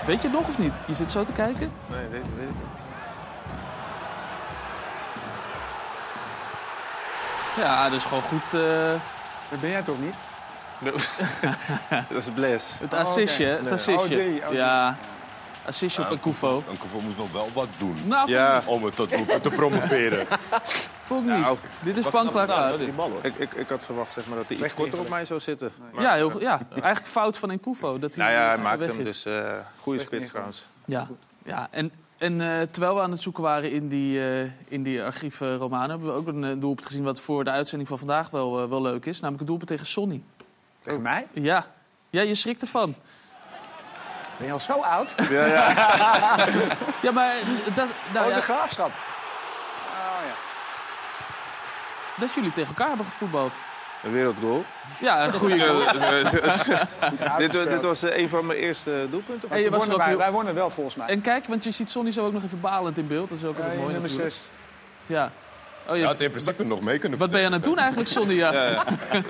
Weet 0.07 0.23
je 0.23 0.29
het 0.29 0.37
nog 0.37 0.49
of 0.49 0.59
niet? 0.59 0.81
Je 0.87 0.95
zit 0.95 1.11
zo 1.11 1.25
te 1.25 1.33
kijken. 1.33 1.73
Nee, 1.91 2.09
weet, 2.09 2.11
weet 2.11 2.49
ik 2.49 2.55
niet. 2.55 2.77
Ja, 7.57 7.91
dus 7.91 8.05
gewoon 8.05 8.23
goed. 8.23 8.51
Dat 9.51 9.61
ben 9.61 9.71
jij 9.71 9.83
toch 9.83 10.01
niet? 10.01 10.15
dat 12.11 12.19
is 12.19 12.31
Blaise. 12.35 12.73
Het 12.81 12.95
assistje, 12.95 13.51
Oh, 13.51 13.65
het 13.65 13.73
assistje. 13.73 14.17
Oh, 14.17 14.25
die, 14.25 14.41
oh, 14.43 14.49
die. 14.49 14.59
ja, 14.59 14.97
assistje 15.69 16.03
op 16.03 16.11
een 16.11 16.21
Koufo. 16.21 16.63
Een 16.71 16.79
Koufo 16.79 17.01
moest 17.01 17.17
nog 17.17 17.33
wel 17.33 17.49
wat 17.55 17.69
doen. 17.79 17.97
Nou, 18.05 18.31
Ja. 18.31 18.63
Om 18.67 18.85
het 18.85 18.97
tot 18.97 19.09
te 19.43 19.51
promoveren. 19.57 20.27
Vond 21.03 21.27
ik 21.27 21.33
niet. 21.33 21.41
Nou, 21.41 21.57
Dit 21.81 21.97
is 21.97 22.07
uit. 22.15 22.81
Ik, 23.23 23.35
ik, 23.37 23.53
ik 23.53 23.69
had 23.69 23.85
verwacht 23.85 24.13
zeg 24.13 24.27
maar, 24.27 24.37
dat 24.37 24.47
hij 24.49 24.57
iets 24.57 24.75
korter 24.75 24.99
op 24.99 25.09
mij 25.09 25.25
zou 25.25 25.41
zitten. 25.41 25.73
Ja, 25.99 26.15
heel, 26.15 26.41
ja, 26.41 26.61
eigenlijk 26.71 27.07
fout 27.07 27.39
van 27.39 27.61
Koufo. 27.61 27.99
Dat 27.99 28.15
hij 28.15 28.25
Nou 28.25 28.37
ja, 28.39 28.49
hij 28.49 28.59
maakt 28.59 28.87
hem 28.87 28.99
is. 28.99 29.05
dus 29.05 29.25
eh 29.25 29.59
goede 29.79 29.99
spits 29.99 30.29
trouwens. 30.29 30.67
Ja, 30.85 31.09
ja. 31.45 31.69
en, 31.71 31.93
en 32.19 32.41
eh, 32.41 32.67
terwijl 32.71 32.95
we 32.95 33.01
aan 33.01 33.11
het 33.11 33.21
zoeken 33.21 33.43
waren 33.43 33.73
in 33.73 33.89
die, 33.89 34.21
eh 34.21 34.51
in 34.69 34.83
die 34.83 35.03
archieven 35.03 35.57
Romanen... 35.57 35.91
hebben 35.91 36.09
we 36.09 36.15
ook 36.15 36.27
een 36.27 36.61
doelpunt 36.61 36.87
gezien 36.87 37.05
wat 37.05 37.21
voor 37.21 37.45
de 37.45 37.51
uitzending 37.51 37.89
van 37.89 37.99
vandaag 37.99 38.31
wel, 38.31 38.69
wel 38.69 38.83
leuk 38.83 39.07
is. 39.07 39.15
Namelijk 39.15 39.39
het 39.39 39.47
doelpunt 39.47 39.69
tegen 39.69 39.87
Sonny. 39.87 40.23
Tegen 40.83 41.03
mij? 41.03 41.27
Ja. 41.33 41.67
ja, 42.11 42.23
je 42.23 42.35
schrikt 42.35 42.63
ervan. 42.63 42.95
Ben 44.39 44.47
je 44.47 44.53
al 44.53 44.61
zo 44.61 44.81
oud? 44.81 45.15
Ja, 45.31 45.45
ja. 45.47 45.67
Ja, 47.03 47.11
maar 47.11 47.35
dat, 47.75 47.89
nou, 48.13 48.25
oh, 48.25 48.31
ja, 48.31 48.37
de 48.37 48.43
graafschap. 48.43 48.89
Oh 48.89 50.27
ja. 50.27 50.35
dat 52.17 52.35
jullie 52.35 52.51
tegen 52.51 52.69
elkaar 52.69 52.89
hebben 52.89 53.07
gevoetbald. 53.07 53.57
Een 54.03 54.11
wereldgoal. 54.13 54.65
Ja, 55.01 55.25
een 55.25 55.33
goede 55.33 55.67
goal. 55.67 57.39
dit, 57.39 57.53
dit 57.53 57.83
was 57.83 58.03
eh, 58.03 58.19
een 58.19 58.29
van 58.29 58.47
mijn 58.47 58.59
eerste 58.59 59.07
doelpunten. 59.11 59.51
En 59.51 59.61
je 59.61 59.71
was 59.71 59.87
er 59.87 59.93
ook 59.93 59.99
wij, 59.99 60.07
heel- 60.07 60.19
wij 60.19 60.31
wonnen 60.31 60.55
wel 60.55 60.71
volgens 60.71 60.95
mij. 60.95 61.09
En 61.09 61.21
kijk, 61.21 61.47
want 61.47 61.65
je 61.65 61.71
ziet 61.71 61.91
Sonny 61.91 62.13
zo 62.13 62.25
ook 62.27 62.33
nog 62.33 62.43
even 62.45 62.61
balend 62.61 62.99
in 62.99 63.07
beeld. 63.07 63.29
Dat 63.29 63.39
is 63.39 63.45
ook 63.45 63.57
altijd 63.57 63.73
Ja, 63.75 63.79
mooi 63.81 63.93
nummer 63.93 64.11
natuurlijk. 64.11 64.35
6. 64.35 64.43
Ja. 65.07 65.31
Oh, 65.89 65.97
Je 65.97 66.05
had 66.05 66.21
in 66.21 66.31
principe 66.31 66.65
nog 66.65 66.81
mee 66.81 66.99
kunnen 66.99 67.19
wat 67.19 67.31
ben 67.31 67.41
je 67.41 67.47
aan 67.47 67.53
het 67.53 67.65
doen 67.65 67.79
eigenlijk, 67.79 68.09
Sonny? 68.09 68.35
Ja. 68.35 68.85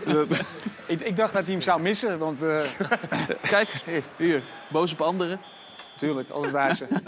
Ik, 0.86 1.00
ik 1.00 1.16
dacht 1.16 1.32
dat 1.32 1.42
hij 1.42 1.52
hem 1.52 1.60
zou 1.60 1.80
missen, 1.80 2.18
want 2.18 2.42
eh 2.42 2.62
Kijk, 3.50 3.68
hier, 4.16 4.42
boos 4.68 4.92
op 4.92 5.00
anderen. 5.00 5.40
tuurlijk, 5.96 6.30
alles 6.30 6.50
wijzen. 6.50 6.88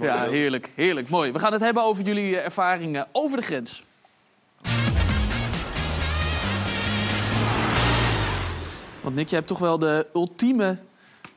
Ja, 0.00 0.22
heerlijk, 0.22 0.70
heerlijk, 0.76 1.08
mooi. 1.08 1.32
We 1.32 1.38
gaan 1.38 1.52
het 1.52 1.60
hebben 1.62 1.82
over 1.82 2.02
jullie 2.04 2.36
eh, 2.36 2.44
ervaringen 2.44 3.06
over 3.12 3.36
de 3.36 3.42
grens. 3.42 3.82
Want 9.00 9.14
Nick, 9.14 9.28
jij 9.28 9.38
hebt 9.38 9.50
toch 9.50 9.58
wel 9.58 9.78
de 9.78 10.06
ultieme 10.14 10.78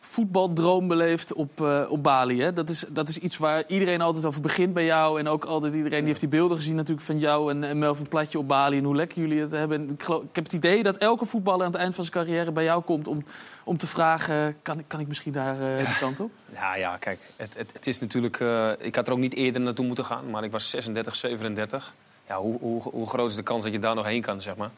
voetbaldroom 0.06 0.88
beleefd 0.88 1.34
op, 1.34 1.62
eh, 1.62 1.86
op 1.90 2.04
Bali. 2.04 2.42
Hè? 2.42 2.54
Dat, 2.54 2.70
is, 2.70 2.86
dat 2.90 3.10
is 3.10 3.18
iets 3.18 3.38
waar 3.38 3.64
iedereen 3.68 4.02
altijd 4.02 4.26
over 4.26 4.42
begint 4.42 4.74
bij 4.74 4.86
jou. 4.86 5.20
En 5.20 5.28
ook 5.28 5.46
altijd 5.46 5.74
iedereen 5.74 6.00
die 6.00 6.08
heeft 6.08 6.20
die 6.20 6.30
beelden 6.30 6.58
gezien 6.58 6.76
natuurlijk 6.76 7.06
van 7.06 7.20
jou 7.20 7.52
en, 7.52 7.64
en 7.64 7.80
Melvin 7.80 8.08
Platje 8.08 8.38
op 8.40 8.48
Bali. 8.48 8.78
En 8.78 8.84
hoe 8.84 8.96
lekker 8.96 9.22
jullie 9.22 9.42
het 9.42 9.52
hebben. 9.52 9.82
En 9.82 9.90
ik, 9.90 10.04
geloof- 10.04 10.22
ik 10.24 10.36
heb 10.36 10.44
het 10.44 10.54
idee 10.54 10.84
dat 10.84 10.98
elke 10.98 11.26
voetballer 11.26 11.66
aan 11.66 11.72
het 11.72 11.82
eind 11.82 11.96
van 11.96 12.04
zijn 12.06 12.16
carrière 12.26 12.52
bij 12.52 12.64
jou 12.64 12.82
komt 12.84 13.08
om, 13.08 13.24
om 13.64 13.78
te 13.78 13.88
vragen... 13.88 14.58
Kan, 14.62 14.80
ik- 14.80 14.86
kan 14.88 15.00
ik 15.00 15.08
misschien 15.08 15.32
daar 15.34 15.58
die 15.78 15.98
kant 16.00 16.20
op? 16.20 16.32
Ja, 16.54 16.76
ja, 16.76 16.98
kijk, 16.98 17.20
het, 17.36 17.54
het, 17.58 17.70
het 17.74 17.88
is 17.88 18.00
natuurlijk... 18.00 18.40
eh, 18.40 18.70
ik 18.78 18.96
had 18.96 19.08
er 19.08 19.14
ook 19.14 19.20
niet 19.20 19.34
eerder 19.36 19.62
naartoe 19.62 19.86
moeten 19.86 20.06
gaan, 20.06 20.30
maar 20.30 20.44
ik 20.44 20.52
was 20.52 20.70
36, 20.70 21.16
37. 21.16 21.94
Ja, 22.28 22.38
hoe, 22.38 22.58
hoe, 22.60 22.82
hoe 22.82 23.08
groot 23.08 23.30
is 23.30 23.36
de 23.36 23.44
kans 23.44 23.64
dat 23.64 23.72
je 23.72 23.80
daar 23.80 23.96
nog 23.96 24.06
heen 24.06 24.22
kan, 24.22 24.42
zeg 24.42 24.56
maar. 24.56 24.70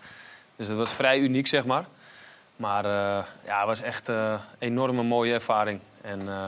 Dus 0.55 0.67
dat 0.67 0.77
was 0.77 0.89
vrij 0.91 1.19
uniek, 1.19 1.47
zeg 1.47 1.65
maar. 1.65 1.85
Maar 2.57 2.85
eh, 2.85 3.25
ja, 3.45 3.57
het 3.57 3.65
was 3.65 3.81
echt 3.81 4.09
eh, 4.09 4.31
een 4.31 4.39
enorme 4.67 5.03
mooie 5.03 5.33
ervaring. 5.33 5.79
En 6.01 6.19
eh, 6.19 6.47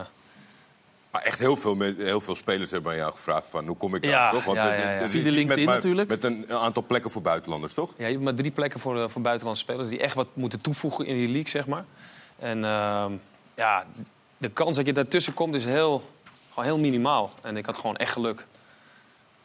Maar 1.12 1.22
echt 1.22 1.40
heel 1.40 1.56
veel, 1.56 1.82
heel 1.98 2.22
veel 2.22 2.36
spelers 2.36 2.72
hebben 2.72 2.92
aan 2.92 2.98
jou 2.98 3.12
gevraagd 3.12 3.48
van 3.50 3.68
hoe 3.68 3.78
kom 3.78 3.96
ik 3.96 4.02
daar, 4.02 4.12
Ja, 4.12 4.32
toch? 4.32 4.44
Want 4.44 4.58
ja, 4.58 4.74
eh, 4.74 4.84
ja, 4.84 4.92
ja. 4.92 5.00
is 5.00 5.12
Via 5.12 5.32
LinkedIn 5.32 5.66
met, 5.66 5.74
natuurlijk. 5.74 6.10
Met 6.10 6.24
een 6.24 6.52
aantal 6.52 6.84
plekken 6.88 7.12
voor 7.12 7.22
buitenlanders, 7.22 7.74
toch? 7.74 7.94
ja, 7.98 8.06
je 8.06 8.12
hebt 8.12 8.24
maar 8.24 8.34
drie 8.34 8.52
plekken 8.52 8.80
voor, 8.80 9.02
eh, 9.02 9.10
voor 9.10 9.22
buitenlandse 9.22 9.64
spelers... 9.64 9.90
die 9.90 10.00
echt 10.00 10.16
wat 10.16 10.28
moeten 10.34 10.62
toevoegen 10.62 11.06
in 11.06 11.16
die 11.16 11.28
league, 11.28 11.50
zeg 11.50 11.68
maar. 11.68 11.86
En 12.40 12.64
ehm, 12.66 13.14
ja, 13.56 13.86
de 14.38 14.50
kans 14.50 14.76
dat 14.76 14.86
je 14.86 14.94
daartussen 14.94 15.34
komt 15.34 15.56
is 15.56 15.66
heel, 15.66 16.04
gewoon 16.50 16.66
heel 16.66 16.80
minimaal. 16.80 17.32
En 17.42 17.58
ik 17.58 17.66
had 17.66 17.76
gewoon 17.76 17.96
echt 17.96 18.12
geluk. 18.12 18.46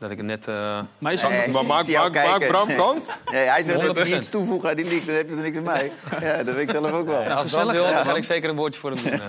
Dat 0.05 0.13
ik 0.13 0.19
het 0.19 0.27
net... 0.27 0.49
eh, 0.49 0.81
Maar 0.99 1.13
is 1.13 1.23
Nee, 1.23 1.49
maar 1.51 1.67
maakt- 1.67 1.87
kijken. 2.11 2.49
Bram 2.49 2.75
kans? 2.77 3.15
Nee, 3.33 3.45
hij 3.47 3.65
zegt 3.65 3.81
dat 3.81 3.97
hij 3.97 4.07
100%. 4.07 4.09
iets 4.17 4.29
toevoegt 4.29 4.67
aan 4.67 4.75
die 4.77 4.85
league, 4.85 5.07
dan 5.07 5.15
heb 5.15 5.29
je 5.29 5.35
er 5.37 5.43
niks 5.43 5.57
aan 5.57 5.63
mij. 5.63 5.93
Ja, 6.21 6.43
dat 6.43 6.55
weet 6.55 6.63
ik 6.63 6.71
zelf 6.71 6.91
ook 6.93 7.07
wel. 7.07 7.23
Ja, 7.23 7.35
als 7.35 7.53
Bram 7.53 7.67
wil, 7.71 7.83
dan 7.83 8.05
ga 8.05 8.15
ik 8.17 8.25
zeker 8.25 8.51
een 8.51 8.57
woordje 8.57 8.81
voor 8.81 8.91
hem 8.93 9.03
doen. 9.03 9.21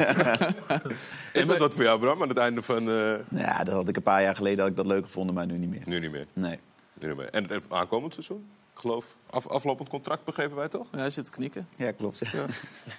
Is 1.33 1.47
dat 1.47 1.57
wat 1.57 1.73
voor 1.73 1.83
jou, 1.83 1.99
Bram, 1.99 2.21
aan 2.21 2.29
het 2.29 2.37
einde 2.37 2.61
van... 2.61 2.89
eh, 2.89 3.39
Ja, 3.41 3.63
dat 3.63 3.73
had 3.73 3.87
ik 3.87 3.95
een 3.95 4.03
paar 4.03 4.21
jaar 4.21 4.35
geleden 4.35 4.59
had 4.59 4.69
ik 4.69 4.75
dat 4.75 4.85
leuk 4.85 5.03
gevonden, 5.05 5.35
maar 5.35 5.45
nu 5.45 5.57
niet 5.57 5.69
meer. 5.69 5.81
Nu 5.83 5.99
niet 5.99 6.11
meer. 6.11 6.25
Nee. 6.33 6.59
Nu 6.93 7.07
niet 7.07 7.17
meer. 7.17 7.29
En 7.29 7.47
aankomend 7.69 8.13
seizoen? 8.13 8.45
Ik 8.73 8.79
geloof, 8.81 9.05
af, 9.29 9.47
aflopend 9.47 9.89
contract 9.89 10.23
begrepen 10.23 10.55
wij 10.57 10.67
toch? 10.67 10.87
Ja, 10.91 10.97
hij 10.97 11.09
zit 11.09 11.25
te 11.25 11.31
knikken. 11.31 11.67
Ja, 11.75 11.91
klopt. 11.91 12.17
Ja. 12.31 12.45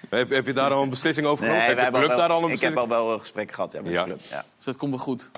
Heb, 0.08 0.30
heb 0.30 0.46
je 0.46 0.52
daar 0.52 0.72
al 0.72 0.82
een 0.82 0.90
beslissing 0.90 1.26
over 1.26 1.44
Nee, 1.46 1.54
genomen? 1.54 1.74
wij 1.76 1.84
Heeft 1.84 1.94
de 1.94 2.00
club 2.00 2.16
wel- 2.16 2.18
daar 2.28 2.36
al 2.36 2.44
een 2.44 2.50
ik 2.52 2.60
heb 2.60 2.70
beslissing 2.70 2.92
al 2.92 3.04
wel 3.04 3.12
een 3.14 3.20
gesprek 3.20 3.52
gehad 3.52 3.72
ja, 3.72 3.80
met 3.82 3.92
Ja. 3.92 4.02
de 4.04 4.08
club. 4.08 4.20
Ja. 4.30 4.44
Dus 4.56 4.64
dat 4.64 4.76
komt 4.76 4.90
wel 4.90 5.00
goed. 5.00 5.30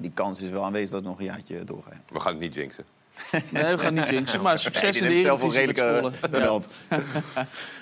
Die 0.00 0.10
kans 0.14 0.42
is 0.42 0.50
wel 0.50 0.64
aanwezig 0.64 0.90
dat 0.90 0.98
het 0.98 1.08
nog 1.08 1.18
een 1.18 1.24
jaartje 1.24 1.64
doorgaat. 1.64 1.94
We 2.12 2.20
gaan 2.20 2.32
het 2.32 2.40
niet 2.40 2.54
jinxen. 2.54 2.84
Nee, 3.50 3.64
we 3.64 3.78
gaan 3.78 3.94
niet 3.94 4.08
jinxen. 4.08 4.40
Maar 4.42 4.58
succes 4.68 5.00
Nee, 5.00 5.10
in 5.10 5.14
die 5.16 5.24
de 5.24 5.30
Eredivisie 5.30 5.66
met 5.66 5.76
redelijk, 5.78 6.20
Zwolle. 6.20 6.60
eh, 6.88 7.02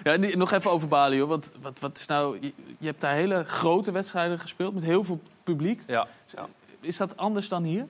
Ja. 0.02 0.16
ja, 0.30 0.36
nog 0.36 0.52
even 0.52 0.70
over 0.70 0.88
Bali, 0.88 1.18
hoor. 1.18 1.28
Want 1.28 1.52
wat, 1.62 1.80
wat 1.80 1.98
is 1.98 2.06
nou... 2.06 2.38
Je, 2.78 2.86
hebt 2.86 3.01
daar 3.01 3.14
hele 3.14 3.44
grote 3.44 3.93
wedstrijden 3.93 4.38
gespeeld 4.38 4.74
met 4.74 4.82
heel 4.82 5.05
veel 5.05 5.20
publiek. 5.43 5.80
Ja. 5.86 6.06
Is 6.80 6.97
dat 6.97 7.16
anders 7.16 7.48
dan 7.48 7.62
hier? 7.62 7.86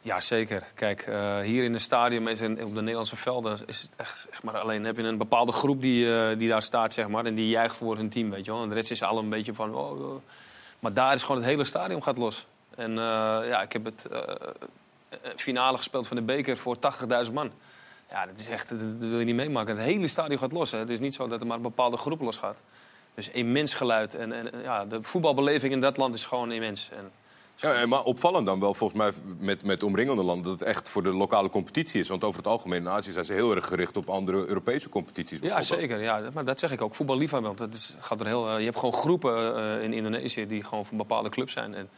Ja, 0.00 0.20
zeker. 0.20 0.62
Kijk, 0.74 1.00
eh, 1.00 1.40
hier 1.40 1.64
in 1.64 1.72
het 1.72 1.82
stadion 1.82 2.28
en 2.28 2.36
in- 2.58 2.64
op 2.64 2.74
de 2.74 2.80
Nederlandse 2.80 3.16
velden 3.16 3.58
is 3.66 3.82
het 3.82 3.90
echt, 3.96 4.26
zeg 4.30 4.42
maar, 4.42 4.58
alleen 4.60 4.84
heb 4.84 4.96
je 4.96 5.02
een 5.02 5.18
bepaalde 5.18 5.52
groep 5.52 5.82
die, 5.82 6.14
eh, 6.18 6.38
die 6.38 6.48
daar 6.48 6.62
staat, 6.62 6.92
zeg 6.92 7.08
maar, 7.08 7.24
en 7.24 7.34
die 7.34 7.48
juicht 7.48 7.74
voor 7.76 7.96
hun 7.96 8.08
team, 8.08 8.30
weet 8.30 8.44
je 8.44 8.52
wel. 8.52 8.62
En 8.62 8.68
de 8.68 8.74
rest 8.74 8.90
is 8.90 9.02
al 9.02 9.18
een 9.18 9.28
beetje 9.28 9.54
van, 9.54 9.74
oh, 9.74 10.00
oh. 10.00 10.16
maar 10.78 10.92
daar 10.92 11.14
is 11.14 11.22
gewoon 11.22 11.36
het 11.36 11.46
hele 11.46 11.64
stadion 11.64 12.02
gaat 12.02 12.16
los. 12.16 12.46
En 12.76 12.90
eh, 12.90 13.48
ja, 13.48 13.62
ik 13.62 13.72
heb 13.72 13.84
het 13.84 14.06
eh, 14.10 14.20
eh, 15.08 15.18
finale 15.36 15.76
gespeeld 15.76 16.06
van 16.06 16.16
de 16.16 16.22
beker 16.22 16.56
voor 16.56 16.76
80.000 17.26 17.32
man. 17.32 17.50
Ja, 18.10 18.26
dat 18.26 18.38
is 18.38 18.48
echt, 18.48 18.68
dat, 18.68 19.08
wil 19.08 19.18
je 19.18 19.24
niet 19.24 19.34
meemaken. 19.34 19.76
Het 19.76 19.84
hele 19.84 20.08
stadion 20.08 20.38
gaat 20.38 20.52
los. 20.52 20.70
Hè. 20.70 20.78
Het 20.78 20.90
is 20.90 21.00
niet 21.00 21.14
zo 21.14 21.26
dat 21.26 21.40
er 21.40 21.46
maar 21.46 21.56
een 21.56 21.62
bepaalde 21.62 21.96
groep 21.96 22.20
los 22.20 22.36
gaat. 22.36 22.58
Dus 23.14 23.30
immens 23.30 23.74
geluid. 23.74 24.14
En, 24.14 24.32
en 24.32 24.62
ja, 24.62 24.84
de 24.84 25.02
voetbalbeleving 25.02 25.72
in 25.72 25.80
dat 25.80 25.96
land 25.96 26.14
is 26.14 26.24
gewoon 26.24 26.52
immens. 26.52 26.90
En, 26.96 27.10
Ja, 27.56 27.86
maar 27.86 28.02
opvallend 28.02 28.46
dan 28.46 28.60
wel 28.60 28.74
volgens 28.74 28.98
mij 28.98 29.12
met, 29.38 29.62
met 29.62 29.82
omringende 29.82 30.22
landen 30.22 30.50
dat 30.50 30.60
het 30.60 30.68
echt 30.68 30.88
voor 30.88 31.02
de 31.02 31.12
lokale 31.12 31.48
competitie 31.48 32.00
is. 32.00 32.08
Want 32.08 32.24
over 32.24 32.38
het 32.38 32.48
algemeen 32.48 32.80
in 32.80 32.88
Azië 32.88 33.12
zijn 33.12 33.24
ze 33.24 33.32
heel 33.32 33.54
erg 33.54 33.66
gericht 33.66 33.96
op 33.96 34.08
andere 34.08 34.46
Europese 34.46 34.88
competities. 34.88 35.38
Ja, 35.42 35.62
zeker. 35.62 36.02
Ja, 36.02 36.30
maar 36.32 36.44
dat 36.44 36.60
zeg 36.60 36.72
ik 36.72 36.82
ook. 36.82 36.94
Voetballiefhebber. 36.94 37.54
Want 37.54 37.70
dat 37.70 37.74
is, 37.74 37.94
gaat 37.98 38.20
er 38.20 38.26
heel, 38.26 38.58
je 38.58 38.64
hebt 38.64 38.78
gewoon 38.78 38.94
groepen 38.94 39.82
in 39.82 39.92
Indonesië 39.92 40.46
die 40.46 40.64
gewoon 40.64 40.86
van 40.86 40.96
bepaalde 40.96 41.28
clubs 41.28 41.52
zijn. 41.52 41.74
En, 41.74 41.88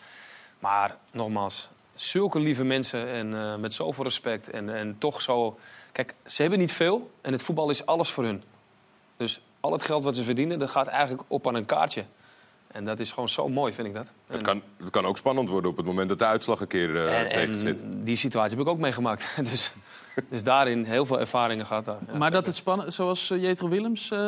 maar 0.58 0.96
nogmaals, 1.12 1.68
zulke 1.94 2.38
lieve 2.38 2.64
mensen 2.64 3.08
en 3.08 3.34
eh, 3.34 3.56
met 3.56 3.74
zoveel 3.74 4.04
respect. 4.04 4.50
En, 4.50 4.74
en 4.76 4.96
toch 4.98 5.22
zo. 5.22 5.58
Kijk, 5.92 6.14
ze 6.26 6.40
hebben 6.42 6.58
niet 6.60 6.72
veel 6.72 7.10
en 7.20 7.32
het 7.32 7.42
voetbal 7.42 7.70
is 7.70 7.86
alles 7.86 8.10
voor 8.10 8.24
hun. 8.24 8.42
Dus 9.16 9.40
al 9.60 9.72
het 9.72 9.82
geld 9.82 10.04
wat 10.04 10.16
ze 10.16 10.24
verdienen, 10.24 10.58
dat 10.58 10.70
gaat 10.70 10.86
eigenlijk 10.86 11.22
op 11.28 11.46
aan 11.46 11.54
een 11.54 11.66
kaartje. 11.66 12.04
En 12.72 12.84
dat 12.84 13.00
is 13.00 13.10
gewoon 13.12 13.28
zo 13.28 13.48
mooi, 13.48 13.72
vind 13.72 13.88
ik 13.88 13.94
dat. 13.94 14.12
Het 14.26 14.42
kan, 14.42 14.62
het 14.76 14.90
kan 14.90 15.06
ook 15.06 15.16
spannend 15.16 15.48
worden 15.48 15.70
op 15.70 15.76
het 15.76 15.86
moment 15.86 16.08
dat 16.08 16.18
de 16.18 16.24
uitslag 16.24 16.60
een 16.60 16.66
keer 16.66 17.08
En, 17.08 17.28
tegen 17.28 17.58
zit. 17.58 17.82
en 17.82 18.04
die 18.04 18.16
situatie 18.16 18.56
heb 18.56 18.66
ik 18.66 18.72
ook 18.72 18.78
meegemaakt. 18.78 19.36
Dus, 19.50 19.72
dus 20.28 20.42
daarin 20.42 20.84
heel 20.84 21.06
veel 21.06 21.20
ervaringen 21.20 21.66
gehad 21.66 21.84
daar. 21.84 21.98
Ja, 22.12 22.18
maar 22.18 22.30
dat 22.30 22.46
het 22.46 22.56
spannend... 22.56 22.94
Zoals 22.94 23.30
eh, 23.30 23.42
Jetro 23.42 23.68
Willems 23.68 24.10
eh, 24.10 24.18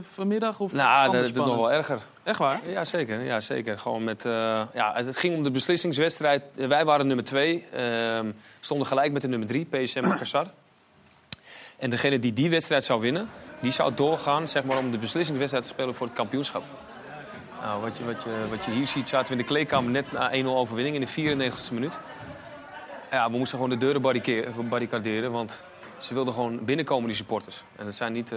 vanmiddag? 0.00 0.60
Of 0.60 0.72
Nou, 0.72 1.12
dat, 1.12 1.34
dat 1.34 1.46
nog 1.46 1.56
wel 1.56 1.72
erger. 1.72 1.98
Echt 2.22 2.38
waar? 2.38 2.60
Ja, 2.68 2.84
zeker. 2.84 3.20
Ja, 3.20 3.40
zeker. 3.40 3.78
Gewoon 3.78 4.04
met, 4.04 4.24
eh, 4.24 4.62
ja, 4.74 4.92
het 4.94 5.16
ging 5.16 5.36
om 5.36 5.42
de 5.42 5.50
beslissingswedstrijd. 5.50 6.42
Wij 6.54 6.84
waren 6.84 7.06
nummer 7.06 7.24
twee. 7.24 7.64
ehm, 7.72 8.30
stonden 8.60 8.86
gelijk 8.86 9.12
met 9.12 9.22
de 9.22 9.28
nummer 9.28 9.48
drie, 9.48 9.64
PSM 9.64 10.06
Makassar. 10.06 10.46
En 11.78 11.90
degene 11.90 12.18
die 12.18 12.32
die 12.32 12.50
wedstrijd 12.50 12.84
zou 12.84 13.00
winnen, 13.00 13.28
die 13.60 13.70
zou 13.70 13.94
doorgaan 13.94 14.48
zeg 14.48 14.64
maar, 14.64 14.78
om 14.78 14.90
de 14.90 14.98
beslissingswedstrijd 14.98 15.66
te 15.66 15.72
spelen 15.72 15.94
voor 15.94 16.06
het 16.06 16.16
kampioenschap. 16.16 16.62
Nou, 17.60 17.80
wat, 17.80 17.96
je, 17.96 18.04
wat, 18.04 18.22
je, 18.22 18.30
wat 18.50 18.64
je 18.64 18.70
hier 18.70 18.86
ziet, 18.86 19.08
zaten 19.08 19.26
we 19.26 19.32
in 19.32 19.38
de 19.38 19.44
kleedkamer 19.44 19.90
net 19.90 20.12
na 20.12 20.30
1-0 20.32 20.46
overwinning 20.46 20.96
in 20.96 21.00
de 21.00 21.50
94e 21.50 21.72
minuut. 21.72 21.98
Ja, 23.14 23.30
we 23.30 23.36
moesten 23.36 23.58
gewoon 23.58 23.72
de 23.72 23.84
deuren 23.84 24.02
barricade- 24.02 24.50
barricaderen, 24.68 25.32
want 25.32 25.62
ze 25.98 26.14
wilden 26.14 26.34
gewoon 26.34 26.64
binnenkomen, 26.64 27.06
die 27.08 27.16
supporters. 27.16 27.64
En 27.76 27.84
dat 27.84 27.94
zijn 27.94 28.12
niet 28.12 28.32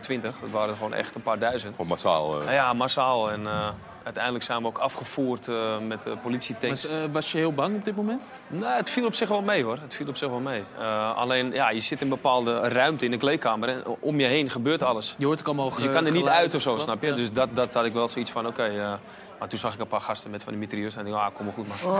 twintig, 0.00 0.34
dat 0.40 0.50
waren 0.50 0.68
er 0.70 0.76
gewoon 0.76 0.94
echt 0.94 1.14
een 1.14 1.22
paar 1.22 1.38
duizend. 1.38 1.72
Gewoon 1.74 1.86
massaal. 1.90 2.32
eh. 2.38 2.40
Nou 2.40 2.52
ja, 2.54 2.72
massaal. 2.72 3.30
En 3.30 3.46
eh, 3.46 3.68
uiteindelijk 4.04 4.44
zijn 4.44 4.60
we 4.60 4.66
ook 4.66 4.78
afgevoerd 4.78 5.48
eh, 5.48 5.54
met 5.86 6.02
de 6.02 6.16
politietanks. 6.22 6.82
Was, 6.88 6.92
eh, 6.92 7.04
was 7.12 7.32
je 7.32 7.38
heel 7.38 7.52
bang 7.52 7.76
op 7.76 7.84
dit 7.84 7.96
moment? 7.96 8.30
Nou, 8.48 8.76
het 8.76 8.90
viel 8.90 9.06
op 9.06 9.14
zich 9.14 9.28
wel 9.28 9.42
mee 9.42 9.64
hoor. 9.64 9.78
Het 9.82 9.94
viel 9.94 10.08
op 10.08 10.16
zich 10.16 10.28
wel 10.28 10.38
mee. 10.40 10.62
Eh, 10.78 11.16
alleen, 11.16 11.52
ja, 11.52 11.70
je 11.70 11.80
zit 11.80 12.00
in 12.00 12.06
een 12.06 12.12
bepaalde 12.14 12.58
ruimte 12.68 13.04
in 13.04 13.10
de 13.10 13.16
kleedkamer 13.16 13.68
en 13.68 13.82
om 14.00 14.20
je 14.20 14.26
heen 14.26 14.50
gebeurt 14.50 14.82
alles. 14.82 15.14
Je 15.18 15.26
hoort 15.26 15.40
ook 15.40 15.46
allemaal 15.46 15.70
Dus 15.70 15.82
je 15.82 15.90
kan 15.90 16.06
er 16.06 16.12
niet 16.12 16.26
uit 16.26 16.54
of 16.54 16.62
zo, 16.62 16.78
snap 16.78 17.02
je? 17.02 17.08
ja. 17.08 17.14
Dus 17.14 17.32
dat, 17.32 17.48
dat 17.52 17.74
had 17.74 17.84
ik 17.84 17.92
wel 17.92 18.08
zoiets 18.08 18.30
van, 18.30 18.46
oké. 18.46 18.62
eh, 18.64 18.92
maar 19.38 19.48
toen 19.48 19.58
zag 19.58 19.74
ik 19.74 19.80
een 19.80 19.86
paar 19.86 20.00
gasten 20.00 20.30
met 20.30 20.42
van 20.42 20.52
die 20.52 20.60
mitrailleurs 20.60 20.96
en 20.96 21.06
ik 21.06 21.12
dacht, 21.12 21.24
ah, 21.24 21.34
kom 21.34 21.44
maar 21.44 21.54
goed 21.54 21.68
man. 21.68 21.94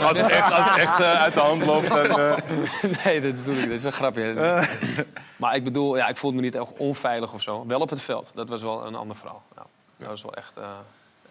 Als 0.00 0.18
het 0.22 0.30
echt, 0.30 0.52
als 0.52 0.68
het 0.70 0.76
echt 0.76 1.00
eh, 1.00 1.20
uit 1.20 1.34
de 1.34 1.40
hand 1.40 1.64
loopt, 1.64 1.88
dan... 1.88 2.20
eh, 2.20 2.36
nee, 3.04 3.20
dat 3.20 3.36
bedoel 3.36 3.54
ik. 3.54 3.68
Dat 3.68 3.78
is 3.78 3.84
een 3.84 3.92
grapje. 3.92 4.34
maar 5.36 5.54
ik 5.54 5.64
bedoel, 5.64 5.96
ja, 5.96 6.08
ik 6.08 6.16
voelde 6.16 6.36
me 6.36 6.42
niet 6.42 6.54
echt 6.54 6.72
onveilig 6.76 7.32
of 7.32 7.42
zo. 7.42 7.66
Wel 7.66 7.80
op 7.80 7.90
het 7.90 8.00
veld. 8.00 8.32
Dat 8.34 8.48
was 8.48 8.62
wel 8.62 8.86
een 8.86 8.94
ander 8.94 9.16
verhaal. 9.16 9.42
Ja, 9.56 9.66
dat 9.96 10.08
was 10.08 10.22
wel 10.22 10.34
echt, 10.34 10.52
eh, 10.56 10.64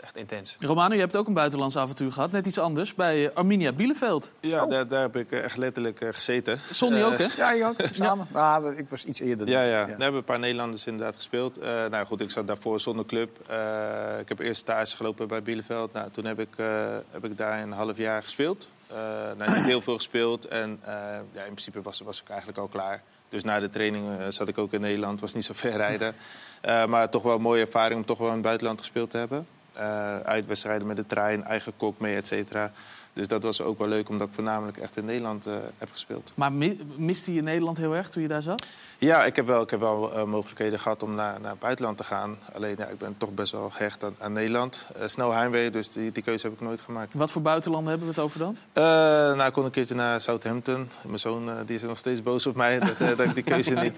echt 0.01 0.15
intens. 0.15 0.55
Romano, 0.59 0.93
je 0.93 0.99
hebt 0.99 1.15
ook 1.15 1.27
een 1.27 1.34
buitenlands 1.34 1.77
avontuur 1.77 2.11
gehad. 2.11 2.31
Net 2.31 2.47
iets 2.47 2.57
anders, 2.59 2.95
bij 2.95 3.26
eh, 3.27 3.35
Arminia 3.35 3.71
Bielefeld. 3.71 4.31
Ja, 4.39 4.65
daar, 4.65 4.88
daar 4.88 5.01
heb 5.01 5.15
ik 5.15 5.31
eh, 5.31 5.43
echt 5.43 5.57
letterlijk 5.57 6.01
eh, 6.01 6.09
gezeten. 6.11 6.59
Sonny 6.69 7.03
ook, 7.03 7.17
hè? 7.17 7.27
Ja, 7.38 7.51
je 7.51 7.65
ook. 7.65 7.76
Samen. 7.91 8.27
Maar 8.31 8.73
ik 8.77 8.89
was 8.89 9.05
iets 9.05 9.19
eerder. 9.19 9.47
Ja, 9.47 9.63
ja. 9.63 9.85
Daar 9.85 9.99
hebben 9.99 10.15
een 10.15 10.23
paar 10.23 10.39
Nederlanders 10.39 10.85
inderdaad 10.85 11.15
gespeeld. 11.15 11.57
Eh, 11.57 11.85
nou 11.85 12.05
goed, 12.05 12.21
ik 12.21 12.31
zat 12.31 12.47
daarvoor 12.47 12.80
zonder 12.80 13.05
club. 13.05 13.30
Eh, 13.47 14.19
ik 14.19 14.30
heb 14.30 14.39
eerst 14.39 14.61
stage 14.61 14.95
gelopen 14.95 15.27
bij 15.27 15.41
Bielefeld. 15.43 15.93
Nou, 15.93 16.09
toen 16.11 16.26
heb 16.26 16.39
ik, 16.39 16.53
eh, 16.55 16.67
heb 17.11 17.26
ik 17.26 17.38
daar 17.38 17.61
een 17.61 17.71
half 17.71 17.97
jaar 17.97 18.23
gespeeld. 18.23 18.67
Eh, 18.88 18.95
nou, 19.38 19.55
niet 19.55 19.65
heel 19.65 19.81
veel 19.81 19.95
gespeeld. 19.95 20.45
En 20.45 20.80
eh, 20.84 20.93
ja, 21.31 21.43
in 21.43 21.51
principe 21.51 21.81
was, 21.81 21.99
was 21.99 22.21
ik 22.21 22.30
eigenlijk 22.30 22.59
al 22.59 22.67
klaar. 22.67 23.01
Dus 23.30 23.43
na 23.43 23.59
de 23.59 23.69
training 23.69 24.05
zat 24.30 24.47
ik 24.47 24.57
ook 24.57 24.73
in 24.73 24.81
Nederland. 24.81 25.19
was 25.19 25.34
niet 25.34 25.45
zo 25.45 25.53
ver 25.55 25.76
rijden. 25.77 26.15
Eh, 26.61 26.85
maar 26.85 27.09
toch 27.09 27.23
wel 27.23 27.35
een 27.35 27.41
mooie 27.41 27.61
ervaring 27.61 27.99
om 27.99 28.05
toch 28.05 28.17
wel 28.17 28.27
in 28.27 28.34
het 28.34 28.41
buitenland 28.41 28.80
gespeeld 28.80 29.09
te 29.09 29.17
hebben. 29.17 29.47
Eh, 29.80 30.19
uitwedstrijden 30.19 30.88
met 30.88 30.95
de 30.97 31.06
trein, 31.06 31.43
eigen 31.43 31.73
kok 31.77 31.99
mee, 31.99 32.15
et 32.15 32.27
cetera. 32.27 32.72
Dus 33.14 33.27
dat 33.27 33.43
was 33.43 33.61
ook 33.61 33.77
wel 33.77 33.88
leuk, 33.88 34.10
omdat 34.10 34.27
ik 34.27 34.34
voornamelijk 34.34 34.77
echt 34.77 34.97
in 34.97 35.06
Nederland 35.06 35.45
eh, 35.47 35.53
heb 35.77 35.91
gespeeld. 35.91 36.31
Maar 36.35 36.51
mi- 36.53 36.80
miste 36.95 37.34
je 37.34 37.41
Nederland 37.41 37.77
heel 37.77 37.95
erg 37.95 38.10
toen 38.10 38.22
je 38.22 38.27
daar 38.27 38.41
zat? 38.41 38.65
Ja, 39.01 39.26
ik 39.26 39.35
heb 39.35 39.45
wel, 39.47 39.61
ik 39.61 39.69
heb 39.69 39.80
wel 39.80 40.13
eh, 40.13 40.23
mogelijkheden 40.23 40.80
gehad 40.80 41.03
om 41.03 41.15
naar, 41.15 41.41
naar 41.41 41.51
het 41.51 41.59
buitenland 41.59 41.97
te 41.97 42.03
gaan. 42.03 42.38
Alleen 42.53 42.76
ja, 42.77 42.85
ik 42.85 42.97
ben 42.97 43.15
toch 43.17 43.31
best 43.34 43.51
wel 43.51 43.69
gehecht 43.69 44.03
aan, 44.03 44.15
aan 44.19 44.34
Nederland. 44.34 44.85
Eh, 44.95 45.07
snel 45.07 45.31
heimwee, 45.34 45.69
dus 45.69 45.89
die, 45.89 46.11
die 46.11 46.23
keuze 46.23 46.45
heb 46.47 46.55
ik 46.55 46.61
nooit 46.61 46.81
gemaakt. 46.81 47.13
Wat 47.13 47.31
voor 47.31 47.41
buitenlanden 47.41 47.89
hebben 47.89 48.07
we 48.07 48.13
het 48.13 48.23
over 48.23 48.39
dan? 48.39 48.57
Eh, 48.73 48.84
nou, 48.84 49.45
ik 49.45 49.53
kon 49.53 49.65
een 49.65 49.71
keertje 49.71 49.95
naar 49.95 50.21
Southampton. 50.21 50.89
Mijn 51.05 51.19
zoon 51.19 51.49
die 51.65 51.76
is 51.76 51.81
nog 51.81 51.97
steeds 51.97 52.23
boos 52.23 52.45
op 52.47 52.55
mij 52.55 52.80
dat, 52.97 52.97
dat 53.17 53.19
ik 53.19 53.34
die 53.34 53.43
keuze 53.43 53.73
niet 53.73 53.95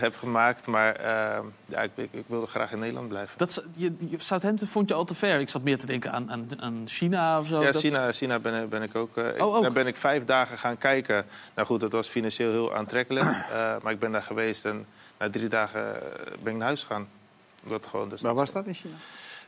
heb 0.00 0.16
gemaakt. 0.16 0.66
Maar 0.66 0.94
eh, 0.94 1.38
ja, 1.64 1.80
ik, 1.80 1.90
ik, 1.94 2.08
ik 2.10 2.24
wilde 2.26 2.46
graag 2.46 2.72
in 2.72 2.78
Nederland 2.78 3.08
blijven. 3.08 3.38
Dat, 3.38 3.64
je, 3.76 3.92
je- 3.98 4.16
Southampton 4.18 4.68
vond 4.68 4.88
je 4.88 4.94
al 4.94 5.04
te 5.04 5.14
ver. 5.14 5.40
Ik 5.40 5.48
zat 5.48 5.62
meer 5.62 5.78
te 5.78 5.86
denken 5.86 6.12
aan, 6.12 6.30
aan, 6.30 6.48
aan 6.60 6.82
China 6.84 7.38
of 7.38 7.46
zo. 7.46 7.60
Ja, 7.60 7.72
Dat- 7.72 7.80
China, 7.82 8.12
China 8.12 8.38
ben, 8.38 8.68
ben 8.68 8.82
ik 8.82 8.94
ook. 8.94 9.16
Oh, 9.16 9.54
ook? 9.54 9.62
Daar 9.62 9.72
ben 9.72 9.86
ik 9.86 9.96
vijf 9.96 10.24
dagen 10.24 10.58
gaan 10.58 10.78
kijken. 10.78 11.24
Nou 11.54 11.66
goed, 11.66 11.80
dat 11.80 11.92
was 11.92 12.08
financieel 12.08 12.50
heel 12.50 12.74
aantrekkelijk. 12.74 13.26
Maar 13.82 13.92
ik 13.92 13.98
ben 13.98 14.12
daar 14.12 14.22
geweest 14.22 14.42
en 14.64 14.86
na 15.18 15.30
drie 15.30 15.48
dagen 15.48 15.94
eh, 16.02 16.32
ben 16.42 16.52
ik 16.52 16.58
naar 16.58 16.66
huis 16.66 16.80
gegaan. 16.80 17.08
Omdat 17.64 17.86
gewoon, 17.86 18.08
dat 18.08 18.20
Waar 18.20 18.34
was 18.34 18.52
dat 18.52 18.66
in 18.66 18.74
China? 18.74 18.94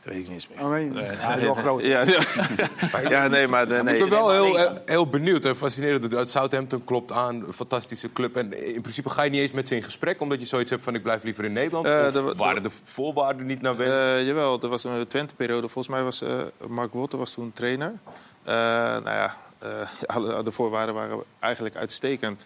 Weet 0.03 0.15
ik 0.15 0.21
niet 0.21 0.31
eens 0.31 0.47
meer. 0.47 0.59
Oh? 0.63 0.69
Nee, 0.69 0.91
dat 0.91 1.37
is 1.37 1.43
wel 1.43 1.53
groot. 1.65 1.81
Ja, 1.83 2.01
ja. 2.01 2.19
ja, 3.09 3.27
nee, 3.27 3.47
maar... 3.47 3.71
eh, 3.71 3.81
Nee, 3.83 3.93
ik 3.93 3.99
ben 4.01 4.09
wel 4.09 4.31
heel, 4.31 4.59
eh, 4.59 4.73
heel 4.85 5.07
benieuwd 5.07 5.45
en 5.45 5.55
fascinerend. 5.55 6.11
Dat 6.11 6.29
Southampton 6.29 6.83
klopt 6.83 7.11
aan, 7.11 7.35
een 7.35 7.53
fantastische 7.53 8.13
club. 8.13 8.35
En 8.35 8.73
in 8.75 8.81
principe 8.81 9.09
ga 9.09 9.23
je 9.23 9.29
niet 9.29 9.41
eens 9.41 9.51
met 9.51 9.67
ze 9.67 9.75
in 9.75 9.83
gesprek... 9.83 10.21
omdat 10.21 10.39
je 10.39 10.45
zoiets 10.45 10.69
hebt 10.69 10.83
van 10.83 10.95
ik 10.95 11.03
blijf 11.03 11.23
liever 11.23 11.45
in 11.45 11.53
Nederland. 11.53 11.85
Eh, 11.87 12.03
of 12.07 12.13
dat 12.13 12.23
wa- 12.23 12.35
waren 12.35 12.63
de 12.63 12.69
voorwaarden 12.83 13.45
niet 13.45 13.61
naar 13.61 13.75
wens? 13.77 13.91
Eh, 13.91 14.25
jawel, 14.27 14.61
er 14.61 14.69
was 14.69 14.83
een 14.83 15.07
Twente-periode. 15.07 15.69
Volgens 15.69 15.95
mij 15.95 16.03
was 16.03 16.21
eh, 16.21 16.39
Mark 16.67 16.93
Wotter 16.93 17.19
was 17.19 17.31
toen 17.33 17.51
trainer. 17.53 17.93
Eh, 18.43 18.53
nou 18.53 19.03
ja, 19.03 19.35
eh, 19.59 19.69
alle 20.15 20.43
de 20.43 20.51
voorwaarden 20.51 20.95
waren 20.95 21.23
eigenlijk 21.39 21.75
uitstekend. 21.75 22.45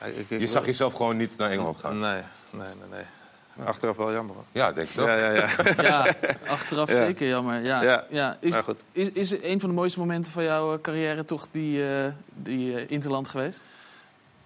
Maar 0.00 0.08
ik- 0.08 0.30
ik- 0.30 0.40
je 0.40 0.46
zag 0.46 0.66
jezelf 0.66 0.92
gewoon 0.94 1.16
niet 1.16 1.36
naar 1.36 1.50
Engeland 1.50 1.78
gaan? 1.78 1.98
Nee, 1.98 2.22
nee, 2.50 2.66
nee. 2.66 2.88
nee. 2.90 3.66
Achteraf 3.66 3.96
wel 3.96 4.12
jammer. 4.12 4.34
hoor. 4.34 4.44
Ja, 4.52 4.72
denk 4.72 4.88
ik 4.88 4.94
wel. 4.94 5.06
Ja, 5.08 5.16
ja, 5.16 5.30
ja. 5.32 5.48
Ja, 5.82 6.06
achteraf 6.48 6.90
Ja. 6.90 6.96
zeker 6.96 7.28
jammer. 7.28 7.60
Ja, 7.62 7.82
ja. 7.82 8.04
Ja. 8.10 8.36
Is, 8.40 8.52
Maar 8.52 8.62
goed. 8.62 8.80
is, 8.92 9.10
is 9.10 9.30
een 9.42 9.60
van 9.60 9.68
de 9.68 9.74
mooiste 9.74 9.98
momenten 9.98 10.32
van 10.32 10.44
jouw 10.44 10.74
eh, 10.74 10.80
carrière 10.80 11.24
toch 11.24 11.48
die, 11.50 11.88
eh, 11.94 12.04
die 12.34 12.76
eh, 12.76 12.84
Interland 12.88 13.28
geweest? 13.28 13.68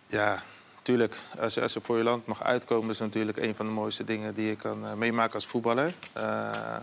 Ja, 0.07 0.43
tuurlijk. 0.83 1.15
Als 1.41 1.55
je, 1.55 1.61
als 1.61 1.73
je 1.73 1.81
voor 1.81 1.97
je 1.97 2.03
land 2.05 2.27
mag 2.27 2.43
uitkomen, 2.43 2.91
is 2.91 2.99
natuurlijk 2.99 3.39
een 3.39 3.55
van 3.55 3.67
de 3.67 3.73
mooiste 3.73 4.05
dingen 4.05 4.35
die 4.35 4.47
je 4.47 4.57
kan 4.57 4.99
meemaken 4.99 5.35
als 5.35 5.47
voetballer. 5.47 5.95
Eh, 6.13 6.23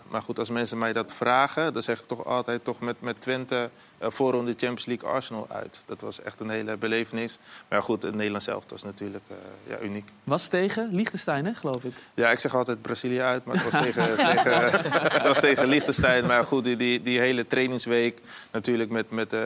maar 0.10 0.22
goed, 0.22 0.40
als 0.40 0.50
mensen 0.50 0.78
mij 0.78 0.94
dat 0.94 1.14
vragen, 1.14 1.74
dan 1.74 1.82
zeg 1.84 2.00
ik 2.00 2.06
toch 2.06 2.26
altijd 2.26 2.64
toch 2.64 2.80
met, 2.80 3.02
met 3.02 3.22
Twente 3.22 3.70
voorronde 4.02 4.52
Champions 4.52 4.86
League 4.86 5.10
Arsenal 5.10 5.48
uit. 5.50 5.82
Dat 5.86 6.02
was 6.02 6.22
echt 6.22 6.40
een 6.40 6.50
hele 6.50 6.78
belevenis. 6.78 7.40
Maar 7.68 7.84
goed, 7.84 8.04
het 8.04 8.16
Nederlands 8.16 8.46
zelf 8.46 8.64
was 8.68 8.84
natuurlijk 8.84 9.24
eh, 9.28 9.36
ja, 9.68 9.80
uniek. 9.80 10.10
Was 10.24 10.48
tegen 10.48 10.90
Liechtenstein, 10.92 11.46
hè, 11.46 11.54
geloof 11.54 11.84
ik? 11.84 11.94
Ja, 12.14 12.32
ik 12.32 12.40
zeg 12.40 12.56
altijd 12.56 12.82
Brazilië 12.82 13.22
uit, 13.22 13.46
maar 13.46 13.56
het 13.56 13.72
was 13.72 13.82
tegen, 13.86 14.16
tegen, 14.16 14.72
het 15.12 15.28
was 15.28 15.40
tegen 15.40 15.68
Liechtenstein. 15.68 16.26
Maar 16.26 16.46
goed, 16.46 16.64
die, 16.64 16.76
die, 16.76 17.02
die 17.02 17.20
hele 17.20 17.48
trainingsweek 17.48 18.20
natuurlijk 18.52 18.90
met, 18.90 19.12
met 19.12 19.34
eh, 19.34 19.40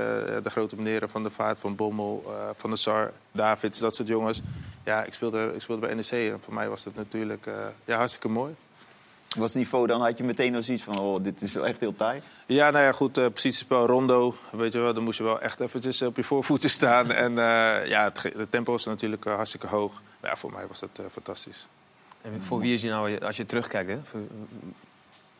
de 0.44 0.49
grote 0.49 0.76
meneren 0.76 1.10
Van 1.10 1.23
de 1.23 1.32
Vaart, 1.32 1.60
Van 1.60 1.76
Bommel, 1.76 2.23
eh, 2.27 2.49
Van 2.56 2.69
der 2.69 2.80
Sar, 2.80 3.11
Davids, 3.32 3.80
dat 3.80 3.95
soort 3.95 4.07
jongens. 4.07 4.41
Ja, 4.84 5.03
ik 5.03 5.14
speelde, 5.14 5.52
ik 5.56 5.61
speelde 5.61 5.88
bij 5.88 5.95
NEC 5.95 6.32
en 6.34 6.40
voor 6.41 6.53
mij 6.53 6.69
was 6.69 6.84
dat 6.84 6.95
natuurlijk 6.95 7.45
eh, 7.45 7.53
ja, 7.86 7.98
hartstikke 7.98 8.30
mooi. 8.30 8.56
Was 9.36 9.49
het 9.53 9.57
niveau 9.57 9.88
dan, 9.88 10.02
had 10.02 10.18
je 10.18 10.24
meteen 10.24 10.56
al 10.56 10.64
zoiets 10.64 10.84
van, 10.84 10.99
oh, 10.99 11.24
dit 11.24 11.41
is 11.41 11.53
wel 11.53 11.68
echt 11.68 11.80
heel 11.80 11.95
taai? 11.95 12.22
Ja, 12.45 12.70
nou 12.70 12.84
ja, 12.84 12.91
goed, 12.91 13.18
uh, 13.18 13.26
positiespel, 13.26 13.86
rondo, 13.86 14.36
weet 14.52 14.74
je 14.74 14.80
wel, 14.80 14.94
dan 14.94 15.03
moest 15.03 15.18
je 15.18 15.24
wel 15.24 15.41
echt 15.41 15.60
eventjes 15.60 16.02
op 16.02 16.16
je 16.16 16.24
voorvoeten 16.24 16.70
staan. 16.70 17.12
En 17.12 17.32
eh, 17.38 17.88
ja, 17.88 18.03
het, 18.03 18.32
tempo 18.49 18.76
is 18.76 18.86
natuurlijk 18.86 19.26
eh, 19.26 19.36
hartstikke 19.36 19.68
hoog. 19.68 20.02
Maar 20.20 20.30
ja, 20.30 20.38
voor 20.38 20.52
mij 20.52 20.68
was 20.68 20.80
dat 20.80 20.90
eh, 20.94 21.06
fantastisch. 21.12 21.68
En 22.22 22.41
voor 22.44 22.60
wie 22.60 22.74
is 22.74 22.82
je 22.82 22.90
nou, 22.90 23.20
als 23.20 23.38
je 23.38 23.45
terugkijkt, 23.45 23.90
hè, 23.90 23.99
voor- 24.03 24.20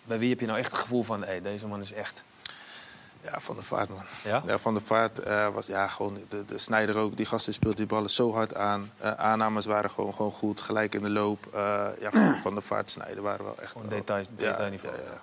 bij 0.04 0.20
wie 0.20 0.30
heb 0.30 0.40
je 0.40 0.46
nou 0.46 0.58
echt 0.60 0.72
het 0.72 0.80
gevoel 0.80 1.04
van, 1.04 1.24
hé, 1.24 1.42
deze 1.42 1.68
man 1.68 1.82
is 1.82 1.92
echt... 1.94 2.24
Ja, 3.32 3.40
Van 3.40 3.56
der 3.56 3.64
Vaart, 3.64 3.90
man. 3.90 4.04
Ja? 4.24 4.58
Van 4.58 4.74
der 4.74 4.84
Vaart 4.84 5.20
eh, 5.20 5.50
was 5.50 5.66
ja, 5.66 5.88
gewoon 5.88 6.18
de, 6.30 6.46
de 6.46 6.58
snijder 6.58 6.98
ook. 6.98 7.18
Die 7.18 7.26
gasten 7.26 7.54
speelt 7.54 7.78
die 7.78 7.86
ballen 7.86 8.10
zo 8.10 8.34
hard 8.34 8.56
aan. 8.56 8.92
Eh, 8.98 9.12
aannames 9.12 9.66
waren 9.66 9.90
gewoon, 9.90 10.14
gewoon 10.14 10.32
goed, 10.32 10.62
gelijk 10.62 10.94
in 10.94 11.02
de 11.02 11.10
loop. 11.10 11.40
Eh, 11.54 11.88
ja, 12.00 12.12
van, 12.44 12.54
der 12.54 12.64
Vaart, 12.64 12.90
snijden 12.90 13.24
waren 13.24 13.46
wel 13.46 13.56
echt... 13.62 13.72
Gewoon 13.72 13.90
details, 13.90 14.28
detailniveau. 14.36 14.96
Ja, 14.96 15.02
ja, 15.02 15.10
ja. 15.10 15.22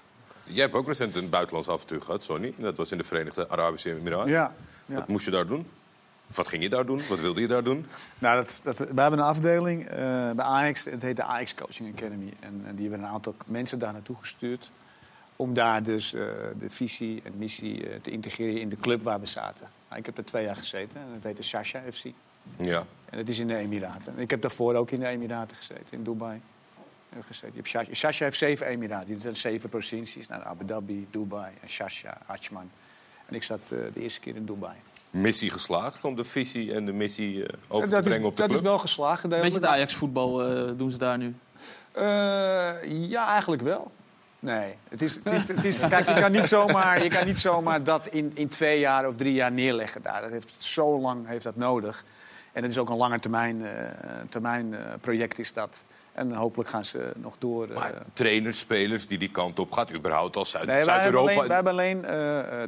Jij 0.53 0.63
hebt 0.63 0.75
ook 0.75 0.87
recent 0.87 1.15
een 1.15 1.29
buitenlands 1.29 1.69
avontuur 1.69 2.03
gehad, 2.03 2.23
Sonny. 2.23 2.55
Dat 2.57 2.77
was 2.77 2.93
in 2.93 2.99
de 2.99 3.05
Verenigde 3.05 3.49
Arabische 3.49 3.91
Emiraten. 3.91 4.31
Ja, 4.31 4.55
ja. 4.87 4.95
Wat 4.95 5.09
moest 5.09 5.25
je 5.25 5.31
daar 5.31 5.47
doen? 5.47 5.67
Wat 6.27 6.49
ging 6.49 6.63
je 6.63 6.69
daar 6.69 6.87
doen? 6.87 7.01
Wat 7.09 7.21
wilde 7.21 7.41
je 7.41 7.47
daar 7.47 7.65
doen? 7.65 7.87
Nou, 8.19 8.37
dat, 8.37 8.61
dat, 8.63 8.79
we 8.79 9.01
hebben 9.01 9.19
een 9.19 9.25
afdeling 9.25 9.89
eh, 9.89 9.97
bij 10.31 10.45
Ajax, 10.45 10.85
het 10.85 11.03
heet 11.03 11.17
de 11.17 11.23
Ajax 11.23 11.55
Coaching 11.55 11.95
Academy. 11.97 12.33
En, 12.41 12.63
en 12.67 12.75
die 12.75 12.89
hebben 12.89 13.07
een 13.07 13.15
aantal 13.15 13.35
mensen 13.47 13.79
daar 13.79 13.93
naartoe 13.93 14.17
gestuurd. 14.17 14.71
Om 15.43 15.55
daar 15.55 15.83
dus 15.83 16.15
eh, 16.15 16.21
de 16.59 16.71
visie 16.71 17.23
en 17.25 17.33
missie 17.37 17.89
eh, 17.89 18.01
te 18.01 18.11
integreren 18.11 18.61
in 18.61 18.69
de 18.69 18.77
club 18.77 19.03
waar 19.03 19.21
we 19.21 19.27
zaten. 19.27 19.69
Nou, 19.89 20.01
ik 20.01 20.07
heb 20.07 20.19
er 20.19 20.25
twee 20.25 20.45
jaar 20.45 20.57
gezeten 20.57 21.01
en 21.01 21.07
dat 21.13 21.23
heet 21.23 21.37
de 21.37 21.43
Sasha 21.43 21.83
FC. 21.93 22.05
Ja. 22.57 22.87
En 23.11 23.19
dat 23.19 23.29
is 23.29 23.39
in 23.39 23.47
de 23.47 23.57
Emiraten. 23.57 24.19
Ik 24.19 24.31
heb 24.31 24.43
daarvoor 24.43 24.75
ook 24.75 24.91
in 24.91 25.01
de 25.01 25.07
Emiraten 25.07 25.57
gezeten, 25.57 25.87
in 25.91 26.03
Dubai. 26.03 26.41
Ik 27.17 27.25
gezeten. 27.27 27.63
Je 27.63 27.79
hebt 27.79 27.97
Sasha. 27.97 28.25
Heeft 28.25 28.39
zeven 28.39 28.67
Emiraten. 28.67 29.07
Die 29.07 29.19
zijn 29.19 29.37
zeven 29.37 29.69
provincies. 29.69 30.29
Nou, 30.29 30.45
Abu 30.45 30.65
Dhabi, 30.65 31.07
Dubai, 31.11 31.53
en 31.61 31.69
Sasha, 31.69 32.19
Ajman. 32.27 32.71
En 33.27 33.35
ik 33.35 33.43
zat 33.43 33.61
eh, 33.63 33.79
de 33.93 34.01
eerste 34.01 34.21
keer 34.21 34.37
in 34.37 34.45
Dubai. 34.45 34.77
Missie 35.11 35.51
geslaagd 35.51 36.05
om 36.05 36.15
de 36.15 36.25
visie 36.25 36.75
en 36.75 36.87
de 36.87 36.93
missie 36.93 37.47
eh, 37.47 37.55
over 37.69 37.89
dat 37.89 38.03
te 38.03 38.09
brengen 38.09 38.25
is, 38.25 38.29
op 38.29 38.37
de 38.37 38.43
dat 38.43 38.51
club? 38.51 38.61
is 38.61 38.69
wel 38.69 38.79
geslaagd. 38.79 39.29
Beetje 39.29 39.53
het 39.53 39.65
Ajax-voetbal 39.65 40.45
eh, 40.45 40.71
doen 40.77 40.91
ze 40.91 40.99
daar 40.99 41.19
nu. 41.19 41.35
Eh, 41.93 42.03
ja, 43.09 43.29
eigenlijk 43.29 43.63
wel. 43.63 43.93
Nee, 44.43 44.75
het 44.89 45.03
is, 45.03 45.21
het 45.25 45.33
is, 45.33 45.49
het 45.49 45.65
is, 45.65 45.81
kijk, 45.89 46.09
je 46.09 46.21
kan 46.21 46.33
niet 46.33 46.47
zomaar, 46.47 47.03
je 47.03 47.09
kan 47.09 47.27
niet 47.27 47.39
zomaar 47.39 47.83
dat 47.85 48.07
in, 48.07 48.31
in 48.35 48.49
twee 48.49 48.79
jaar 48.79 49.07
of 49.09 49.17
drie 49.17 49.33
jaar 49.33 49.53
neerleggen 49.53 50.03
daar. 50.03 50.21
Dat 50.23 50.31
heeft 50.31 50.63
zo 50.63 51.01
lang 51.01 51.27
heeft 51.27 51.45
dat 51.45 51.57
nodig. 51.57 52.05
En 52.53 52.63
het 52.63 52.73
is 52.73 52.79
ook 52.79 52.89
een 52.91 52.97
lange 52.97 53.19
termijn, 53.19 53.67
eh, 53.67 53.71
termijn 54.29 54.75
eh, 54.75 54.81
project 55.01 55.39
is 55.39 55.53
dat. 55.53 55.85
En 56.13 56.33
hopelijk 56.33 56.71
gaan 56.71 56.85
ze 56.85 57.13
nog 57.17 57.35
door. 57.39 57.69
eh. 57.71 57.85
Trainers, 58.13 58.59
spelers 58.59 59.07
die 59.07 59.19
die 59.19 59.31
kant 59.31 59.59
op 59.59 59.73
gaat, 59.73 59.93
überhaupt 59.93 60.37
als 60.37 60.51
Zuid- 60.51 60.67
nee, 60.67 60.83
Zuid-Europa. 60.83 61.47
wij 61.47 61.55
hebben 61.55 61.73
alleen 61.73 62.05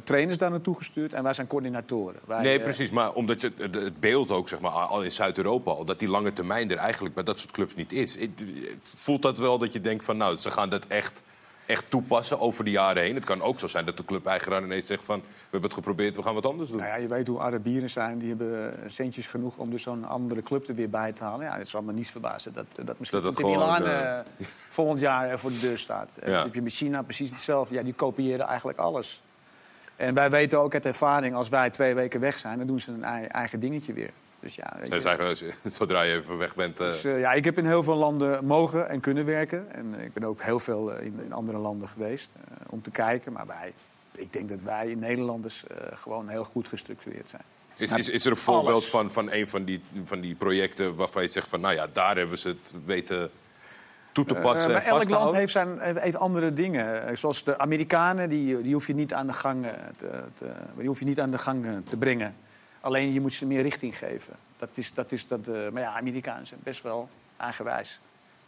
trainers 0.03 0.37
daar 0.37 0.49
naartoe 0.51 0.75
gestuurd 0.75 1.13
en 1.13 1.23
wij 1.23 1.33
zijn 1.33 1.47
coördinatoren. 1.47 2.19
Wij, 2.25 2.41
Nee, 2.41 2.59
precies. 2.59 2.89
Maar 2.89 3.11
omdat 3.13 3.41
je 3.41 3.51
het, 3.57 3.75
het 3.75 3.99
beeld 3.99 4.31
ook, 4.31 4.49
zeg 4.49 4.59
maar, 4.59 4.71
al 4.71 5.03
in 5.03 5.11
Zuid-Europa 5.11 5.71
al, 5.71 5.85
dat 5.85 5.99
die 5.99 6.07
lange 6.09 6.33
termijn 6.33 6.71
er 6.71 6.77
eigenlijk 6.77 7.15
bij 7.15 7.23
dat 7.23 7.39
soort 7.39 7.51
clubs 7.51 7.75
niet 7.75 7.91
is. 7.91 8.17
Voelt 8.81 9.21
dat 9.21 9.37
wel 9.37 9.57
dat 9.57 9.73
je 9.73 9.81
denkt 9.81 10.03
van, 10.05 10.17
nou, 10.17 10.37
ze 10.37 10.51
gaan 10.51 10.69
dat 10.69 10.85
echt, 10.87 11.23
echt 11.65 11.89
toepassen 11.89 12.39
over 12.39 12.63
de 12.63 12.71
jaren 12.71 13.03
heen? 13.03 13.15
Het 13.15 13.23
kan 13.23 13.41
ook 13.41 13.59
zo 13.59 13.67
zijn 13.67 13.85
dat 13.85 13.97
de 13.97 14.05
club-eigenaar 14.05 14.63
ineens 14.63 14.87
zegt 14.87 15.05
van, 15.05 15.19
we 15.19 15.25
hebben 15.41 15.61
het 15.69 15.73
geprobeerd, 15.73 16.15
we 16.15 16.23
gaan 16.23 16.33
wat 16.33 16.45
anders 16.45 16.69
doen. 16.69 16.77
Nou 16.79 16.89
ja, 16.89 16.95
je 16.95 17.07
weet 17.07 17.27
hoe 17.27 17.39
Arabieren 17.39 17.89
zijn. 17.89 18.17
Die 18.17 18.29
hebben 18.29 18.73
centjes 18.85 19.27
genoeg 19.27 19.57
om 19.57 19.69
dus 19.69 19.83
zo'n 19.83 20.05
andere 20.05 20.43
club 20.43 20.67
er 20.67 20.75
weer 20.75 20.89
bij 20.89 21.11
te 21.11 21.23
halen. 21.23 21.45
Ja, 21.45 21.57
het 21.57 21.67
zal 21.67 21.81
me 21.81 21.93
niets 21.93 22.11
verbazen 22.11 22.53
dat, 22.53 22.65
dat 22.85 22.99
misschien 22.99 23.21
Dat 23.21 23.35
gewoon, 23.35 23.51
Milan 23.51 23.85
eh, 23.85 24.19
eh, 24.19 24.25
volgend 24.69 24.99
jaar 24.99 25.29
eh, 25.29 25.37
voor 25.37 25.51
de 25.51 25.59
deur 25.59 25.77
staat. 25.77 26.09
Eh, 26.19 26.31
Ja. 26.31 26.43
heb 26.43 26.53
je 26.53 26.61
met 26.61 26.73
China 26.73 27.01
precies 27.01 27.31
hetzelfde. 27.31 27.75
Ja, 27.75 27.83
die 27.83 27.93
kopiëren 27.93 28.45
eigenlijk 28.47 28.77
alles. 28.77 29.23
En 29.95 30.13
wij 30.13 30.29
weten 30.29 30.59
ook 30.59 30.73
uit 30.73 30.85
ervaring, 30.85 31.35
als 31.35 31.49
wij 31.49 31.69
twee 31.69 31.93
weken 31.95 32.19
weg 32.19 32.37
zijn... 32.37 32.57
dan 32.57 32.67
doen 32.67 32.79
ze 32.79 32.91
een 32.91 33.03
ei- 33.03 33.25
eigen 33.25 33.59
dingetje 33.59 33.93
weer. 33.93 34.11
Dus 34.45 34.55
ja, 34.55 34.73
weet 34.79 35.39
je. 35.39 35.53
zodra 35.79 36.01
je 36.01 36.13
even 36.13 36.37
weg 36.37 36.55
bent... 36.55 36.79
eh, 36.79 36.85
Dus, 36.85 37.03
eh, 37.03 37.19
ja, 37.19 37.31
ik 37.33 37.43
heb 37.45 37.57
in 37.57 37.65
heel 37.65 37.83
veel 37.83 37.95
landen 37.95 38.45
mogen 38.45 38.89
en 38.89 38.99
kunnen 38.99 39.25
werken. 39.25 39.71
En 39.71 39.95
eh, 39.97 40.03
ik 40.05 40.13
ben 40.13 40.23
ook 40.23 40.41
heel 40.41 40.59
veel 40.59 40.93
eh, 40.93 41.05
in, 41.05 41.19
in 41.25 41.33
andere 41.33 41.57
landen 41.57 41.87
geweest 41.87 42.35
eh, 42.35 42.57
om 42.69 42.81
te 42.81 42.91
kijken. 42.91 43.31
Maar 43.33 43.45
wij, 43.47 43.73
ik 44.15 44.33
denk 44.33 44.49
dat 44.49 44.61
wij 44.61 44.95
Nederlanders 44.95 45.67
eh, 45.67 45.77
gewoon 45.93 46.27
heel 46.29 46.43
goed 46.43 46.67
gestructureerd 46.67 47.29
zijn. 47.29 47.41
Is, 47.77 47.89
Nou, 47.89 48.01
is, 48.01 48.09
is 48.09 48.25
er 48.25 48.31
een 48.31 48.37
voorbeeld 48.37 48.75
alles. 48.75 48.89
van, 48.89 49.11
van 49.11 49.31
een 49.31 49.47
van 49.47 49.63
die, 49.63 49.81
van 50.03 50.19
die 50.19 50.35
projecten 50.35 50.95
waarvan 50.95 51.21
je 51.21 51.27
zegt 51.27 51.47
van, 51.47 51.61
nou 51.61 51.73
ja, 51.73 51.87
daar 51.93 52.17
hebben 52.17 52.37
ze 52.37 52.47
het 52.47 52.73
weten 52.85 53.29
toe 54.11 54.25
te 54.25 54.35
passen 54.35 54.67
Eh, 54.69 54.73
maar 54.75 54.85
elk 54.85 55.09
land 55.09 55.31
heeft, 55.35 55.51
zijn, 55.51 55.79
heeft 55.97 56.15
andere 56.17 56.53
dingen. 56.53 57.07
Eh, 57.07 57.15
Zoals 57.15 57.43
de 57.43 57.57
Amerikanen, 57.57 58.29
die, 58.29 58.61
die 58.61 58.73
hoef 58.73 58.87
je 58.87 58.93
niet 58.95 59.13
aan 59.13 59.27
de 59.27 59.33
gang, 59.33 59.65
eh, 59.65 59.71
te, 59.97 60.09
te- 60.37 60.51
die 60.77 60.87
hoef 60.87 60.99
je 60.99 61.05
niet 61.05 61.19
aan 61.19 61.31
de 61.31 61.37
gang 61.37 61.65
eh, 61.65 61.71
te 61.89 61.97
brengen. 61.97 62.35
Alleen 62.85 63.13
je 63.13 63.21
moet 63.21 63.33
ze 63.33 63.45
meer 63.45 63.61
richting 63.61 63.97
geven. 63.97 64.33
Dat 64.57 64.69
is, 64.73 64.93
dat 64.93 65.11
is 65.11 65.27
dat, 65.27 65.47
eh, 65.47 65.69
maar 65.71 65.81
ja, 65.81 65.93
Amerikanen 65.95 66.47
zijn 66.47 66.59
best 66.63 66.83
wel 66.83 67.09
eigenwijs. 67.37 67.99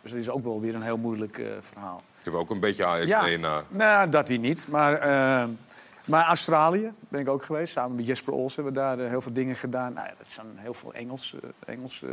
Dus 0.02 0.12
dat 0.12 0.20
is 0.20 0.30
ook 0.30 0.44
wel 0.44 0.62
weer 0.62 0.76
een 0.76 0.82
heel 0.82 0.98
moeilijk 0.98 1.38
eh, 1.38 1.46
verhaal. 1.60 2.02
Ik 2.20 2.26
heb 2.26 2.34
ook 2.34 2.50
een 2.50 2.60
beetje 2.60 2.86
Ajax 2.86 3.08
Ja. 3.08 3.24
DNA. 3.24 3.64
Nou, 3.70 4.10
dat 4.10 4.28
die 4.28 4.40
niet. 4.40 4.68
Maar, 4.68 4.94
eh, 4.94 5.48
maar 6.06 6.26
Australië 6.26 6.92
ben 7.10 7.22
ik 7.22 7.30
ook 7.30 7.44
geweest. 7.44 7.74
Samen 7.74 7.96
met 7.96 8.06
Jesper 8.06 8.34
Ols 8.34 8.56
hebben 8.56 8.74
we 8.74 8.80
daar 8.80 8.98
heel 8.98 9.22
veel 9.22 9.34
dingen 9.34 9.56
gedaan. 9.56 9.94
Nou, 9.94 10.08
ja, 10.08 10.14
dat 10.18 10.32
zijn 10.32 10.48
heel 10.56 10.74
veel 10.74 10.94
Engels, 10.94 11.36
Engels 11.66 12.04
eh, 12.04 12.10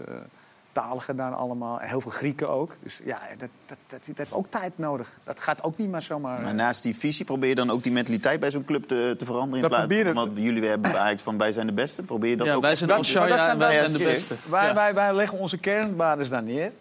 talen 0.75 1.03
gedaan 1.03 1.35
allemaal. 1.37 1.81
En 1.81 1.89
heel 1.89 2.01
veel 2.01 2.11
Grieken 2.11 2.49
ook. 2.49 2.77
Dus 2.83 3.01
ja, 3.05 3.21
dat, 3.37 3.49
dat, 3.67 3.79
dat, 3.87 4.01
dat 4.07 4.17
heeft 4.17 4.33
ook 4.33 4.47
tijd 4.51 4.79
nodig. 4.79 5.19
Dat 5.25 5.41
gaat 5.41 5.63
ook 5.63 5.77
niet 5.79 5.91
maar 5.91 6.03
zomaar... 6.03 6.41
Maar 6.43 6.55
naast 6.55 6.83
die 6.83 6.97
visie 6.97 7.25
probeer 7.25 7.49
je 7.49 7.55
dan 7.55 7.71
ook 7.71 7.83
die 7.83 7.93
mentaliteit 7.93 8.41
bij 8.41 8.51
zo'n 8.51 8.65
club 8.65 8.85
te, 8.85 9.15
te 9.19 9.25
veranderen? 9.25 9.57
In 9.57 9.61
Dat 9.61 9.71
plaats 9.71 9.87
proberen- 9.87 10.15
Want 10.15 10.31
jullie 10.39 10.69
hebben 10.69 10.91
eigenlijk 10.91 11.21
van 11.21 11.39
wij 11.39 11.53
zijn 11.53 11.67
de 11.67 11.73
beste. 11.73 12.03
Probeer 12.03 12.31
je 12.31 12.37
dat 12.37 12.47
Ja, 12.47 12.55
ook 12.55 12.63
wij 12.63 12.77
zijn 12.77 12.89
dat- 12.91 12.99
dat- 13.07 13.47
en 13.47 13.59
wij 13.59 13.75
zijn 13.75 13.93
de 13.93 13.99
beste. 13.99 14.35
Wij, 14.51 14.67
Ja. 14.67 14.75
wij, 14.75 14.95
wij 14.95 15.15
leggen 15.15 15.39
onze 15.39 15.59
kernwaarden 15.59 16.29
daar 16.31 16.43
neer. 16.43 16.73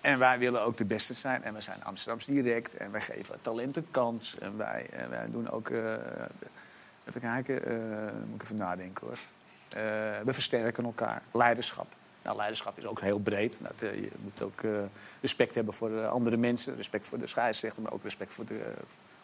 En 0.00 0.18
wij 0.18 0.38
willen 0.38 0.62
ook 0.62 0.76
de 0.76 0.84
beste 0.84 1.14
zijn. 1.14 1.42
En 1.44 1.54
we 1.54 1.60
zijn 1.60 1.84
Amsterdams 1.84 2.24
direct. 2.24 2.76
En 2.76 2.90
wij 2.92 3.00
geven 3.00 3.34
talent 3.42 3.76
een 3.76 3.86
kans. 3.90 4.38
En 4.38 4.56
wij, 4.56 4.86
en 4.92 5.10
wij 5.10 5.26
doen 5.30 5.50
ook... 5.50 5.68
eh, 5.70 5.92
even 7.08 7.20
kijken, 7.20 7.64
eh, 7.66 7.76
moet 8.26 8.34
ik 8.34 8.42
even 8.42 8.56
nadenken 8.56 9.06
hoor. 9.06 9.16
Eh, 9.68 9.82
we 10.24 10.32
versterken 10.32 10.84
elkaar. 10.84 11.22
Leiderschap. 11.32 11.86
Nou, 12.22 12.36
leiderschap 12.36 12.78
is 12.78 12.86
ook 12.86 13.00
heel 13.00 13.18
breed. 13.18 13.56
Dat, 13.60 13.90
eh, 13.90 13.94
je 13.94 14.10
moet 14.22 14.42
ook 14.42 14.62
eh, 14.62 14.70
respect 15.20 15.54
hebben 15.54 15.74
voor 15.74 15.98
eh, 15.98 16.10
andere 16.10 16.36
mensen. 16.36 16.76
Respect 16.76 17.06
voor 17.06 17.18
de 17.18 17.26
scheidsrechter, 17.26 17.82
maar 17.82 17.92
ook 17.92 18.02
respect 18.02 18.34
voor 18.34 18.46
de, 18.46 18.60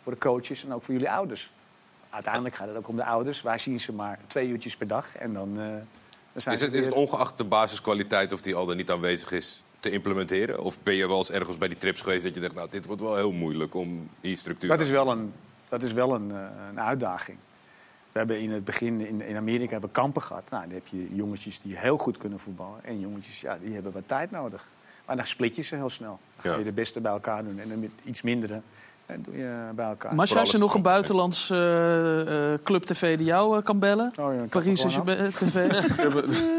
voor 0.02 0.12
de 0.12 0.18
coaches 0.18 0.64
en 0.64 0.72
ook 0.72 0.84
voor 0.84 0.94
jullie 0.94 1.10
ouders. 1.10 1.52
Uiteindelijk 2.10 2.54
gaat 2.54 2.68
het 2.68 2.76
ook 2.76 2.88
om 2.88 2.96
de 2.96 3.04
ouders. 3.04 3.42
Wij 3.42 3.58
zien 3.58 3.80
ze 3.80 3.92
maar 3.92 4.18
twee 4.26 4.48
uurtjes 4.48 4.76
per 4.76 4.86
dag. 4.86 5.16
En 5.16 5.32
dan, 5.32 5.54
dan 5.54 5.86
zijn 6.34 6.54
Is 6.54 6.60
het, 6.60 6.74
is 6.74 6.84
het 6.84 6.94
ongeacht 6.94 7.38
de 7.38 7.44
basiskwaliteit 7.44 8.32
of 8.32 8.40
die 8.40 8.54
al 8.54 8.66
dan 8.66 8.76
niet 8.76 8.90
aanwezig 8.90 9.32
is 9.32 9.62
te 9.80 9.90
implementeren? 9.90 10.60
Of 10.60 10.78
ben 10.82 10.94
je 10.94 11.08
wel 11.08 11.18
eens 11.18 11.30
ergens 11.30 11.58
bij 11.58 11.68
die 11.68 11.76
trips 11.76 12.00
geweest 12.00 12.22
dat 12.22 12.34
je 12.34 12.40
denkt, 12.40 12.54
nou, 12.54 12.70
dit 12.70 12.86
wordt 12.86 13.00
wel 13.02 13.16
heel 13.16 13.32
moeilijk 13.32 13.74
om 13.74 14.10
hier 14.20 14.36
structuur 14.36 14.68
Dat 14.68 14.80
is 14.80 14.90
wel 14.90 15.10
een, 15.10 15.32
dat 15.68 15.82
is 15.82 15.92
wel 15.92 16.14
een, 16.14 16.30
een 16.68 16.80
uitdaging. 16.80 17.38
We 18.18 18.24
hebben 18.24 18.42
in 18.42 18.52
het 18.52 18.64
begin 18.64 19.00
in, 19.00 19.20
in 19.20 19.36
Amerika 19.36 19.72
hebben 19.72 19.90
kampen 19.90 20.22
gehad. 20.22 20.50
Nou, 20.50 20.62
dan 20.64 20.72
heb 20.74 20.86
je 20.86 21.06
jongetjes 21.14 21.60
die 21.60 21.76
heel 21.76 21.96
goed 21.98 22.16
kunnen 22.16 22.38
voetballen. 22.38 22.84
En 22.84 23.00
jongetjes 23.00 23.40
ja, 23.40 23.58
die 23.62 23.74
hebben 23.74 23.92
wat 23.92 24.02
tijd 24.06 24.30
nodig. 24.30 24.68
Maar 25.06 25.16
dan 25.16 25.26
split 25.26 25.56
je 25.56 25.62
ze 25.62 25.76
heel 25.76 25.90
snel. 25.90 26.18
Dan 26.34 26.42
ga 26.44 26.50
Ja. 26.50 26.58
je 26.58 26.64
de 26.64 26.72
beste 26.72 27.00
bij 27.00 27.12
elkaar 27.12 27.44
doen. 27.44 27.58
En 27.58 27.68
dan 27.68 27.80
met 27.80 27.90
iets 28.04 28.22
mindere 28.22 28.60
dan 29.06 29.16
doe 29.22 29.36
je 29.36 29.68
bij 29.74 29.86
elkaar. 29.86 30.14
Maar 30.14 30.40
is 30.42 30.52
er 30.52 30.58
nog 30.58 30.74
een 30.74 30.82
buitenlands 30.82 31.50
eh, 31.50 32.52
eh, 32.52 32.58
club 32.62 32.82
tv 32.82 33.16
die 33.16 33.26
jou 33.26 33.56
eh, 33.56 33.64
kan 33.64 33.78
bellen? 33.78 34.12
Oh 34.20 34.34
ja, 34.34 34.42
Paris 34.48 34.80
gewoon 34.80 35.04
Saint-Germain 35.04 35.30
TV? 35.40 35.68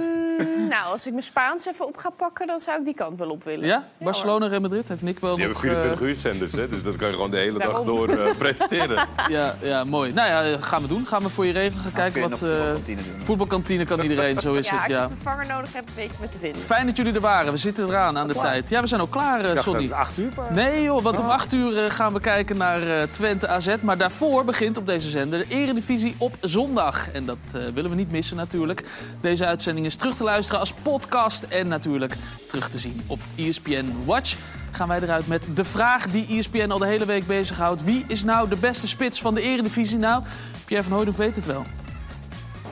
nou, 0.70 0.92
als 0.92 1.06
ik 1.06 1.12
mijn 1.12 1.24
Spaans 1.24 1.66
even 1.66 1.88
op 1.88 1.98
ga 1.98 2.10
pakken, 2.10 2.48
dan 2.48 2.60
zou 2.60 2.80
ik 2.80 2.86
die 2.86 2.94
kant 2.94 3.18
wel 3.18 3.30
op 3.30 3.44
willen. 3.44 3.68
Ja? 3.68 3.88
Barcelona, 3.98 4.48
Real 4.48 4.62
Madrid 4.62 4.88
heeft 4.88 5.02
Nick 5.02 5.20
wel 5.20 5.36
Die 5.36 5.48
nog... 5.48 5.62
hebben 5.62 5.80
24 5.80 6.02
eh, 6.02 6.08
uur 6.08 6.16
zenders, 6.16 6.52
hè? 6.52 6.70
dus 6.70 6.84
dat 6.84 6.96
kan 6.96 7.08
je 7.08 7.14
gewoon 7.14 7.32
de 7.32 7.38
hele 7.38 7.60
dag 7.60 7.84
door 7.84 8.10
eh, 8.10 8.36
presenteren. 8.38 9.08
Ja, 9.30 9.56
ja, 9.62 9.84
mooi. 9.84 10.14
Nou 10.14 10.28
ja, 10.48 10.58
gaan 10.60 10.82
we 10.82 10.88
doen. 10.88 11.06
Gaan 11.08 11.24
we 11.24 11.30
voor 11.30 11.46
je 11.46 11.52
regelen. 11.52 11.82
Gaan 11.84 11.92
kijken 11.92 12.22
wat... 12.30 12.32
eh, 12.42 12.50
voetbalkantine 12.50 13.02
doen. 13.12 13.22
voetbalkantine 13.22 13.86
kan 13.86 14.00
iedereen, 14.00 14.40
zo 14.40 14.54
is 14.54 14.66
ja, 14.70 14.72
het. 14.74 14.82
als 14.82 14.88
je 14.92 14.94
Ja. 14.94 15.04
een 15.04 15.10
vervanger 15.10 15.46
nodig 15.48 15.74
hebt, 15.74 15.96
weet 15.96 16.10
je 16.10 16.18
me 16.22 16.28
te 16.28 16.40
vinden. 16.40 16.62
Fijn 16.62 16.86
dat 16.86 16.98
jullie 16.98 17.14
er 17.14 17.22
waren. 17.22 17.52
We 17.52 17.58
zitten 17.58 17.88
eraan 17.88 18.18
aan 18.18 18.28
de 18.28 18.34
tijd. 18.34 18.70
Ja, 18.70 18.82
we 18.82 18.88
zijn 18.88 19.02
ook 19.02 19.12
klaar, 19.12 19.40
eh, 19.40 19.46
dacht 19.54 19.64
Sonny. 19.64 19.80
dat 19.82 19.90
het 19.90 19.98
acht 20.00 20.18
uur 20.18 20.32
waren. 20.36 20.56
Nee 20.56 20.84
joh, 20.84 21.02
want 21.04 21.20
om 21.20 21.26
8 21.30 21.54
uur 21.54 21.84
eh, 21.84 21.90
gaan 21.90 22.14
we 22.14 22.20
kijken 22.20 22.58
naar 22.58 22.82
eh, 23.02 23.04
Twente 23.12 23.48
AZ. 23.48 23.76
Maar 23.82 23.98
daarvoor 23.98 24.46
begint 24.46 24.78
op 24.78 24.86
deze 24.86 25.10
zender 25.10 25.40
de 25.40 25.46
Eredivisie 25.56 26.16
op 26.18 26.36
zondag. 26.42 27.12
En 27.12 27.26
dat 27.26 27.38
eh, 27.56 27.62
willen 27.74 27.90
we 27.90 27.96
niet 27.96 28.12
missen 28.12 28.38
natuurlijk. 28.38 28.86
Deze 29.22 29.46
uitzending 29.46 29.86
is 29.86 29.96
terug 29.96 30.16
te 30.16 30.24
luisteren 30.30 30.60
als 30.60 30.74
podcast 30.82 31.44
en 31.44 31.68
natuurlijk 31.68 32.14
terug 32.48 32.70
te 32.70 32.80
zien 32.80 33.02
op 33.08 33.20
ESPN 33.36 33.94
Watch. 34.06 34.36
Gaan 34.72 34.88
wij 34.88 35.02
eruit 35.02 35.28
met 35.28 35.50
de 35.54 35.64
vraag 35.64 36.08
die 36.08 36.38
ESPN 36.38 36.72
al 36.72 36.78
de 36.78 36.86
hele 36.86 37.06
week 37.06 37.28
bezighoudt. 37.28 37.84
Wie 37.84 38.06
is 38.08 38.24
nou 38.24 38.50
de 38.50 38.56
beste 38.56 38.88
spits 38.88 39.22
van 39.22 39.34
de 39.34 39.42
Eredivisie? 39.42 39.98
Nou, 39.98 40.24
Pierre 40.66 40.86
van 40.86 40.94
Hooydonk 40.94 41.18
weet 41.18 41.36
het 41.36 41.46
wel. 41.46 41.66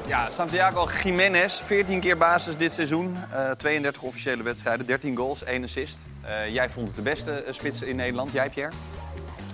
Ja, 0.08 0.30
Santiago 0.30 0.88
Jiménez, 1.04 1.62
14 1.62 2.00
keer 2.00 2.18
basis 2.18 2.58
dit 2.58 2.74
seizoen. 2.74 3.18
Eh, 3.32 3.52
32 3.52 4.02
officiële 4.02 4.44
wedstrijden, 4.44 4.86
13 4.86 5.18
goals, 5.18 5.44
1 5.44 5.64
assist. 5.64 5.98
Eh, 6.22 6.54
jij 6.54 6.70
vond 6.70 6.88
het 6.88 6.96
de 6.96 7.02
beste 7.02 7.32
eh, 7.32 7.54
spits 7.54 7.82
in 7.82 7.96
Nederland. 7.96 8.32
Jij, 8.32 8.50
Pierre? 8.50 8.74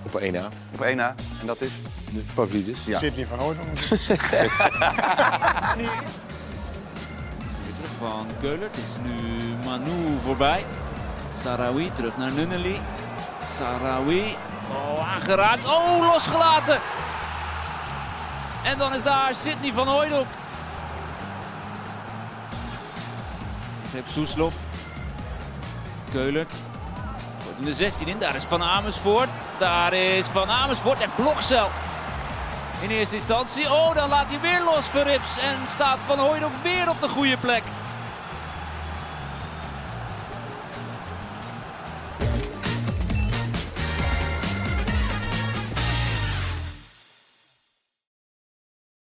Op 0.02 0.14
1 0.14 0.32
na. 0.32 0.48
Op 0.72 0.80
1 0.80 0.96
na. 0.96 1.14
En 1.40 1.46
dat 1.46 1.60
is? 1.60 1.70
Pavlidis. 2.34 2.84
Ja. 2.84 2.98
Sidney 2.98 3.26
van 3.26 3.38
Hooydonk. 3.38 3.78
Van 7.98 8.26
Keuler. 8.40 8.66
Het 8.66 8.76
is 8.76 8.96
nu 9.02 9.16
Manu 9.64 10.18
voorbij. 10.24 10.64
Sarawi 11.42 11.92
terug 11.94 12.16
naar 12.16 12.32
Nunnely. 12.32 12.80
Sarawi. 13.56 14.36
Oh, 14.70 15.12
aangeraakt. 15.12 15.66
Oh, 15.66 16.12
losgelaten. 16.12 16.78
En 18.64 18.78
dan 18.78 18.94
is 18.94 19.02
daar 19.02 19.34
Sidney 19.34 19.72
van 19.72 19.88
Hooydonk. 19.88 20.26
Greep 23.90 24.08
Soeslof. 24.08 24.54
Keulert. 26.10 26.52
Wordt 27.42 27.58
in 27.58 27.64
de 27.64 27.74
16 27.74 28.08
in. 28.08 28.18
Daar 28.18 28.36
is 28.36 28.44
Van 28.44 28.62
Amersfoort. 28.62 29.28
Daar 29.58 29.92
is 29.92 30.26
Van 30.26 30.50
Amersfoort. 30.50 31.00
En 31.00 31.10
Blokcel. 31.16 31.68
In 32.80 32.90
eerste 32.90 33.16
instantie. 33.16 33.72
Oh, 33.72 33.94
dan 33.94 34.08
laat 34.08 34.26
hij 34.28 34.40
weer 34.40 34.62
los 34.64 34.86
voor 34.86 35.02
Rips. 35.02 35.38
En 35.38 35.68
staat 35.68 35.98
Van 36.06 36.18
Hooydonk 36.18 36.52
weer 36.62 36.90
op 36.90 37.00
de 37.00 37.08
goede 37.08 37.36
plek. 37.36 37.62